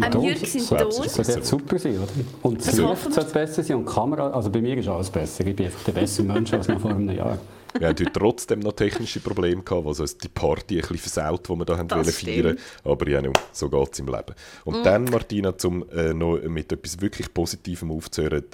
Am 0.00 0.22
Jürg 0.22 0.46
sind 0.46 0.68
Ton. 0.68 0.78
Das 0.78 1.14
sollte 1.14 1.44
super 1.44 1.78
sein, 1.78 1.98
oder? 1.98 2.12
Und 2.42 2.66
das 2.66 2.76
Licht 2.76 3.12
sollte 3.12 3.32
besser 3.32 3.62
sein 3.62 3.76
und 3.78 3.88
die 3.88 3.92
Kamera, 3.92 4.30
also 4.30 4.50
bei 4.50 4.60
mir 4.60 4.76
ist 4.76 4.88
alles 4.88 5.10
besser. 5.10 5.46
Ich 5.46 5.56
bin 5.56 5.66
einfach 5.66 5.84
der 5.84 5.92
bessere 5.92 6.26
Mensch 6.26 6.52
als 6.52 6.68
noch 6.68 6.80
vor 6.80 6.90
einem 6.90 7.10
Jahr. 7.10 7.38
Wir 7.76 7.88
hatten 7.88 8.04
heute 8.04 8.12
trotzdem 8.12 8.60
noch 8.60 8.74
technische 8.74 9.18
Probleme, 9.18 9.60
gehabt, 9.60 9.84
was 9.84 9.98
uns 9.98 10.16
die 10.16 10.28
Party 10.28 10.76
ein 10.76 10.82
bisschen 10.82 10.96
versaut, 10.98 11.48
die 11.48 11.58
wir 11.58 11.64
da 11.64 11.76
haben 11.76 11.90
wollen 11.90 12.04
feiern 12.04 12.56
Aber 12.84 13.08
ja, 13.08 13.20
so 13.50 13.68
geht 13.68 13.92
es 13.92 13.98
im 13.98 14.06
Leben. 14.06 14.32
Und 14.64 14.80
mm. 14.80 14.84
dann, 14.84 15.04
Martina, 15.06 15.52
um 15.64 15.84
äh, 15.90 16.14
noch 16.14 16.40
mit 16.42 16.70
etwas 16.70 17.00
wirklich 17.00 17.34
Positivem 17.34 17.90
aufzuhören, 17.90 18.44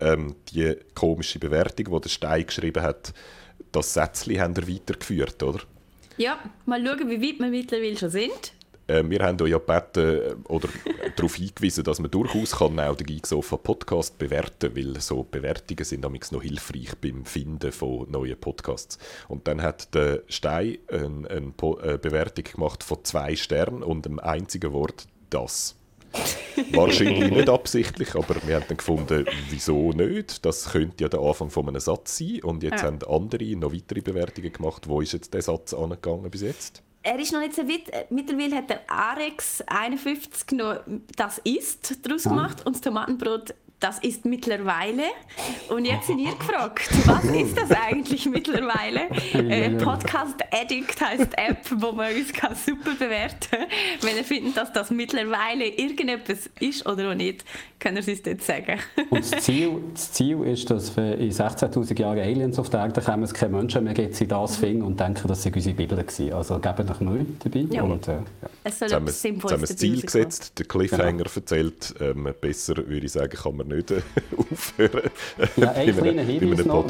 ähm, 0.00 0.34
die 0.52 0.76
komische 0.94 1.38
Bewertung, 1.38 1.94
die 1.94 2.00
der 2.00 2.08
Stein 2.08 2.46
geschrieben 2.46 2.82
hat, 2.82 3.12
das 3.72 3.94
Sätzchen 3.94 4.40
haben 4.40 4.56
wir 4.56 4.68
weitergeführt, 4.68 5.42
oder? 5.42 5.60
Ja, 6.16 6.38
mal 6.64 6.84
schauen, 6.84 7.10
wie 7.10 7.20
weit 7.20 7.40
wir 7.40 7.48
mittlerweile 7.48 7.96
schon 7.96 8.10
sind. 8.10 8.52
äh, 8.86 9.02
wir 9.04 9.20
haben 9.20 9.40
euch 9.40 9.50
ja 9.50 9.58
gebeten 9.58 10.44
äh, 10.46 10.48
oder 10.48 10.68
darauf 11.16 11.34
hingewiesen, 11.34 11.84
dass 11.84 12.00
man 12.00 12.10
durchaus 12.10 12.52
kann 12.52 12.78
auch 12.78 12.96
den 12.96 13.06
Geeksofa 13.06 13.56
Podcast 13.56 14.18
bewerten 14.18 14.74
kann, 14.74 14.76
weil 14.76 15.00
so 15.00 15.22
Bewertungen 15.22 15.84
sind 15.84 16.02
damals 16.02 16.32
noch 16.32 16.42
hilfreich 16.42 16.94
beim 17.00 17.24
Finden 17.24 17.72
von 17.72 18.10
neuen 18.10 18.38
Podcasts. 18.38 18.98
Und 19.28 19.48
dann 19.48 19.62
hat 19.62 19.94
der 19.94 20.22
Stein 20.28 20.78
eine, 20.88 21.28
eine 21.28 21.52
äh, 21.82 21.98
Bewertung 21.98 22.44
gemacht 22.44 22.82
von 22.82 23.04
zwei 23.04 23.36
Sternen 23.36 23.82
und 23.82 24.04
dem 24.04 24.18
einzigen 24.18 24.72
Wort 24.72 25.06
«das». 25.30 25.76
Wahrscheinlich 26.72 27.30
nicht 27.30 27.48
absichtlich, 27.48 28.14
aber 28.14 28.36
wir 28.46 28.56
haben 28.56 28.64
dann 28.68 28.76
gefunden, 28.76 29.26
wieso 29.50 29.90
nicht? 29.92 30.44
Das 30.44 30.72
könnte 30.72 31.04
ja 31.04 31.08
der 31.08 31.20
Anfang 31.20 31.50
von 31.50 31.68
einem 31.68 31.80
Satz 31.80 32.18
sein. 32.18 32.40
Und 32.42 32.62
jetzt 32.62 32.82
ja. 32.82 32.88
haben 32.88 32.98
andere 33.08 33.56
noch 33.56 33.72
weitere 33.72 34.00
Bewertungen 34.00 34.52
gemacht. 34.52 34.88
Wo 34.88 35.00
ist 35.00 35.12
jetzt 35.12 35.34
der 35.34 35.42
Satz 35.42 35.74
angegangen 35.74 36.30
bis 36.30 36.42
jetzt? 36.42 36.82
Er 37.02 37.18
ist 37.18 37.32
noch 37.32 37.40
nicht 37.40 37.54
so 37.54 37.62
weit. 37.68 38.10
Mittlerweile 38.10 38.56
hat 38.56 38.70
der 38.70 38.90
Arex 38.90 39.62
51 39.66 40.52
noch 40.52 40.80
das 41.16 41.38
ist 41.44 41.98
daraus 42.06 42.22
gemacht 42.22 42.64
und 42.64 42.76
das 42.76 42.80
Tomatenbrot 42.80 43.54
das 43.80 43.98
ist 43.98 44.24
mittlerweile. 44.24 45.02
Und 45.68 45.84
jetzt 45.84 46.06
sind 46.06 46.18
ihr 46.18 46.34
gefragt, 46.38 46.88
was 47.06 47.24
ist 47.24 47.56
das 47.56 47.70
eigentlich 47.70 48.26
mittlerweile? 48.26 49.08
Äh, 49.54 49.70
Podcast 49.76 50.36
Addict 50.52 51.00
heißt 51.00 51.36
App, 51.36 51.58
wo 51.76 51.92
man 51.92 52.14
uns 52.14 52.32
kann 52.32 52.54
super 52.54 52.92
bewerten 52.98 53.50
kann. 53.50 53.66
Wenn 54.00 54.16
ihr 54.16 54.24
findet, 54.24 54.56
dass 54.56 54.72
das 54.72 54.90
mittlerweile 54.90 55.66
irgendetwas 55.66 56.48
ist 56.60 56.86
oder 56.86 57.10
auch 57.10 57.14
nicht, 57.14 57.44
können 57.78 58.02
Sie 58.02 58.12
es 58.12 58.22
dort 58.22 58.42
sagen. 58.42 58.78
Und 59.10 59.32
das 59.32 59.42
Ziel, 59.42 59.70
das 59.92 60.12
Ziel 60.12 60.42
ist, 60.44 60.70
dass 60.70 60.96
wir 60.96 61.18
in 61.18 61.30
16'000 61.30 61.98
Jahren 62.00 62.18
Aliens 62.18 62.58
auf 62.58 62.70
der 62.70 62.80
Erde 62.80 63.00
kommen, 63.02 63.22
es 63.24 63.34
keine 63.34 63.56
Menschen 63.56 63.84
mehr 63.84 63.92
gibt, 63.92 64.14
sie 64.14 64.26
das 64.26 64.56
finden 64.56 64.82
und 64.82 64.98
denken, 64.98 65.28
dass 65.28 65.42
sie 65.42 65.52
unsere 65.52 65.74
Bibel 65.74 65.98
waren. 65.98 66.32
Also 66.32 66.58
geben 66.58 66.90
euch 66.90 67.00
neu 67.00 67.18
dabei. 67.42 67.66
Ja. 67.70 67.82
Und, 67.82 68.08
äh, 68.08 68.12
ja. 68.12 68.22
Es 68.64 68.78
soll 68.78 68.88
jetzt 68.88 68.94
haben 68.94 69.06
wir, 69.06 69.12
jetzt 69.12 69.24
haben 69.24 69.50
wir 69.50 69.58
das 69.58 69.76
Ziel 69.76 70.00
gesetzt, 70.00 70.58
den 70.58 70.68
Cliffhanger 70.68 71.12
genau. 71.12 71.30
erzählt. 71.34 71.94
Ähm, 72.00 72.34
besser 72.40 72.76
würde 72.76 73.06
ich 73.06 73.12
sagen, 73.12 73.36
kann 73.36 73.56
man 73.56 73.63
nicht 73.64 73.90
äh, 73.90 74.02
aufhören. 74.36 75.10
Ja, 75.56 75.72
ein 75.72 75.96
kleiner 75.96 76.22
Hinweis 76.22 76.64
noch. 76.64 76.84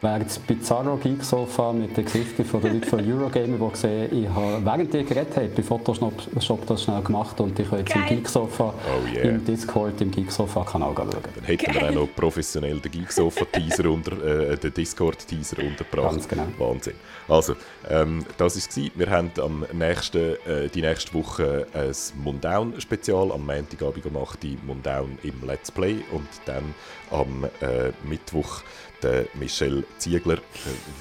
Wer 0.00 0.20
das 0.20 0.38
Bizarro 0.38 0.96
Geek 0.96 1.24
Sofa 1.24 1.72
mit 1.72 1.96
den 1.96 2.04
Gesichtern 2.04 2.46
von 2.46 2.60
den 2.60 2.74
Leuten 2.74 2.88
von 2.88 3.00
Eurogamer, 3.00 3.58
die 3.58 3.72
gesehen 3.72 4.22
ich 4.22 4.28
habe, 4.28 4.64
während 4.64 4.94
ihr 4.94 5.02
geredet 5.02 5.36
habt, 5.36 5.56
bei 5.56 5.62
Photoshop 5.64 6.66
das 6.66 6.82
schnell 6.84 7.02
gemacht 7.02 7.40
und 7.40 7.58
ich 7.58 7.68
kann 7.68 7.80
jetzt 7.80 7.92
Geil. 7.92 8.04
im 8.08 8.16
Geek 8.18 8.28
Sofa 8.28 8.74
oh 8.74 9.12
yeah. 9.12 9.24
im 9.24 9.44
Discord, 9.44 10.00
im 10.00 10.12
Geek 10.12 10.30
Sofa 10.30 10.62
Kanal 10.62 10.94
schauen. 10.94 11.10
Dann 11.10 11.44
hätten 11.44 11.72
Geil. 11.72 11.74
wir 11.74 11.88
auch 11.88 11.94
noch 12.06 12.14
professionell 12.14 12.78
den 12.78 12.92
Geek 12.92 13.10
Sofa 13.10 13.44
Teaser 13.46 13.90
unter, 13.90 14.24
äh, 14.24 14.56
den 14.56 14.72
Discord 14.72 15.26
Teaser 15.26 15.58
untergebracht. 15.58 16.12
Ganz 16.12 16.28
genau. 16.28 16.46
Wahnsinn. 16.58 16.94
Also, 17.26 17.56
ähm, 17.90 18.24
das 18.36 18.54
war 18.54 18.84
es. 18.84 18.92
Wir 18.94 19.10
haben 19.10 19.32
am 19.42 19.66
nächsten, 19.72 20.36
äh, 20.46 20.68
die 20.72 20.80
nächste 20.80 21.12
Woche 21.12 21.66
ein 21.74 21.92
Mundown-Spezial 22.22 23.32
am 23.32 23.44
Montagabend 23.44 24.04
gemacht, 24.04 24.38
die 24.44 24.56
Mundown 24.64 25.18
im 25.24 25.44
Let's 25.44 25.72
Play 25.72 25.96
und 26.12 26.28
dann 26.46 26.72
am 27.10 27.44
äh, 27.60 27.90
Mittwoch 28.08 28.62
der 29.02 29.26
Michel 29.34 29.84
Ziegler, 29.98 30.36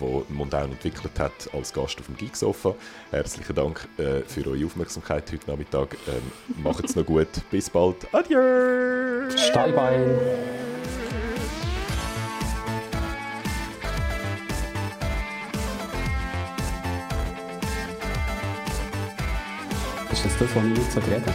der 0.01 0.07
äh, 0.07 0.23
Mundown 0.29 0.71
entwickelt 0.71 1.19
hat, 1.19 1.49
als 1.53 1.73
Gast 1.73 1.99
auf 1.99 2.05
dem 2.05 2.17
Geeksofa. 2.17 2.75
Herzlichen 3.11 3.55
Dank 3.55 3.87
äh, 3.97 4.21
für 4.21 4.47
eure 4.47 4.65
Aufmerksamkeit 4.65 5.31
heute 5.31 5.49
Nachmittag. 5.49 5.97
Ähm, 6.07 6.63
Macht 6.63 6.85
es 6.85 6.95
noch 6.95 7.05
gut. 7.05 7.27
Bis 7.51 7.69
bald. 7.69 7.95
Adieu! 8.13 9.29
Steibein! 9.35 10.19
Ist 20.11 20.25
das 20.25 20.37
das, 20.39 20.55
was 20.55 20.63
ich 20.63 20.69
nicht 20.71 20.91
so 20.91 20.99
reden 20.99 21.33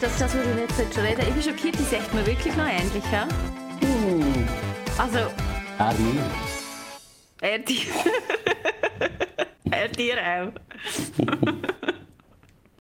Das 0.00 0.10
ist 0.12 0.20
das, 0.20 0.34
was 0.34 0.44
ich 0.44 0.94
so 0.94 1.00
reden 1.00 1.20
Ich 1.20 1.34
bin 1.34 1.42
schockiert, 1.42 1.78
die 1.78 1.84
sagt 1.84 2.12
mir 2.12 2.26
wirklich 2.26 2.56
noch 2.56 2.66
ähnlich. 2.66 3.04
Ja? 3.12 3.28
Uh. 3.82 4.22
Also, 4.98 5.18
er 5.78 5.94
mir. 5.98 6.24
Er 7.40 7.58
dir. 7.58 7.86
er 9.70 9.88
dir 9.88 10.16
auch. 10.18 10.52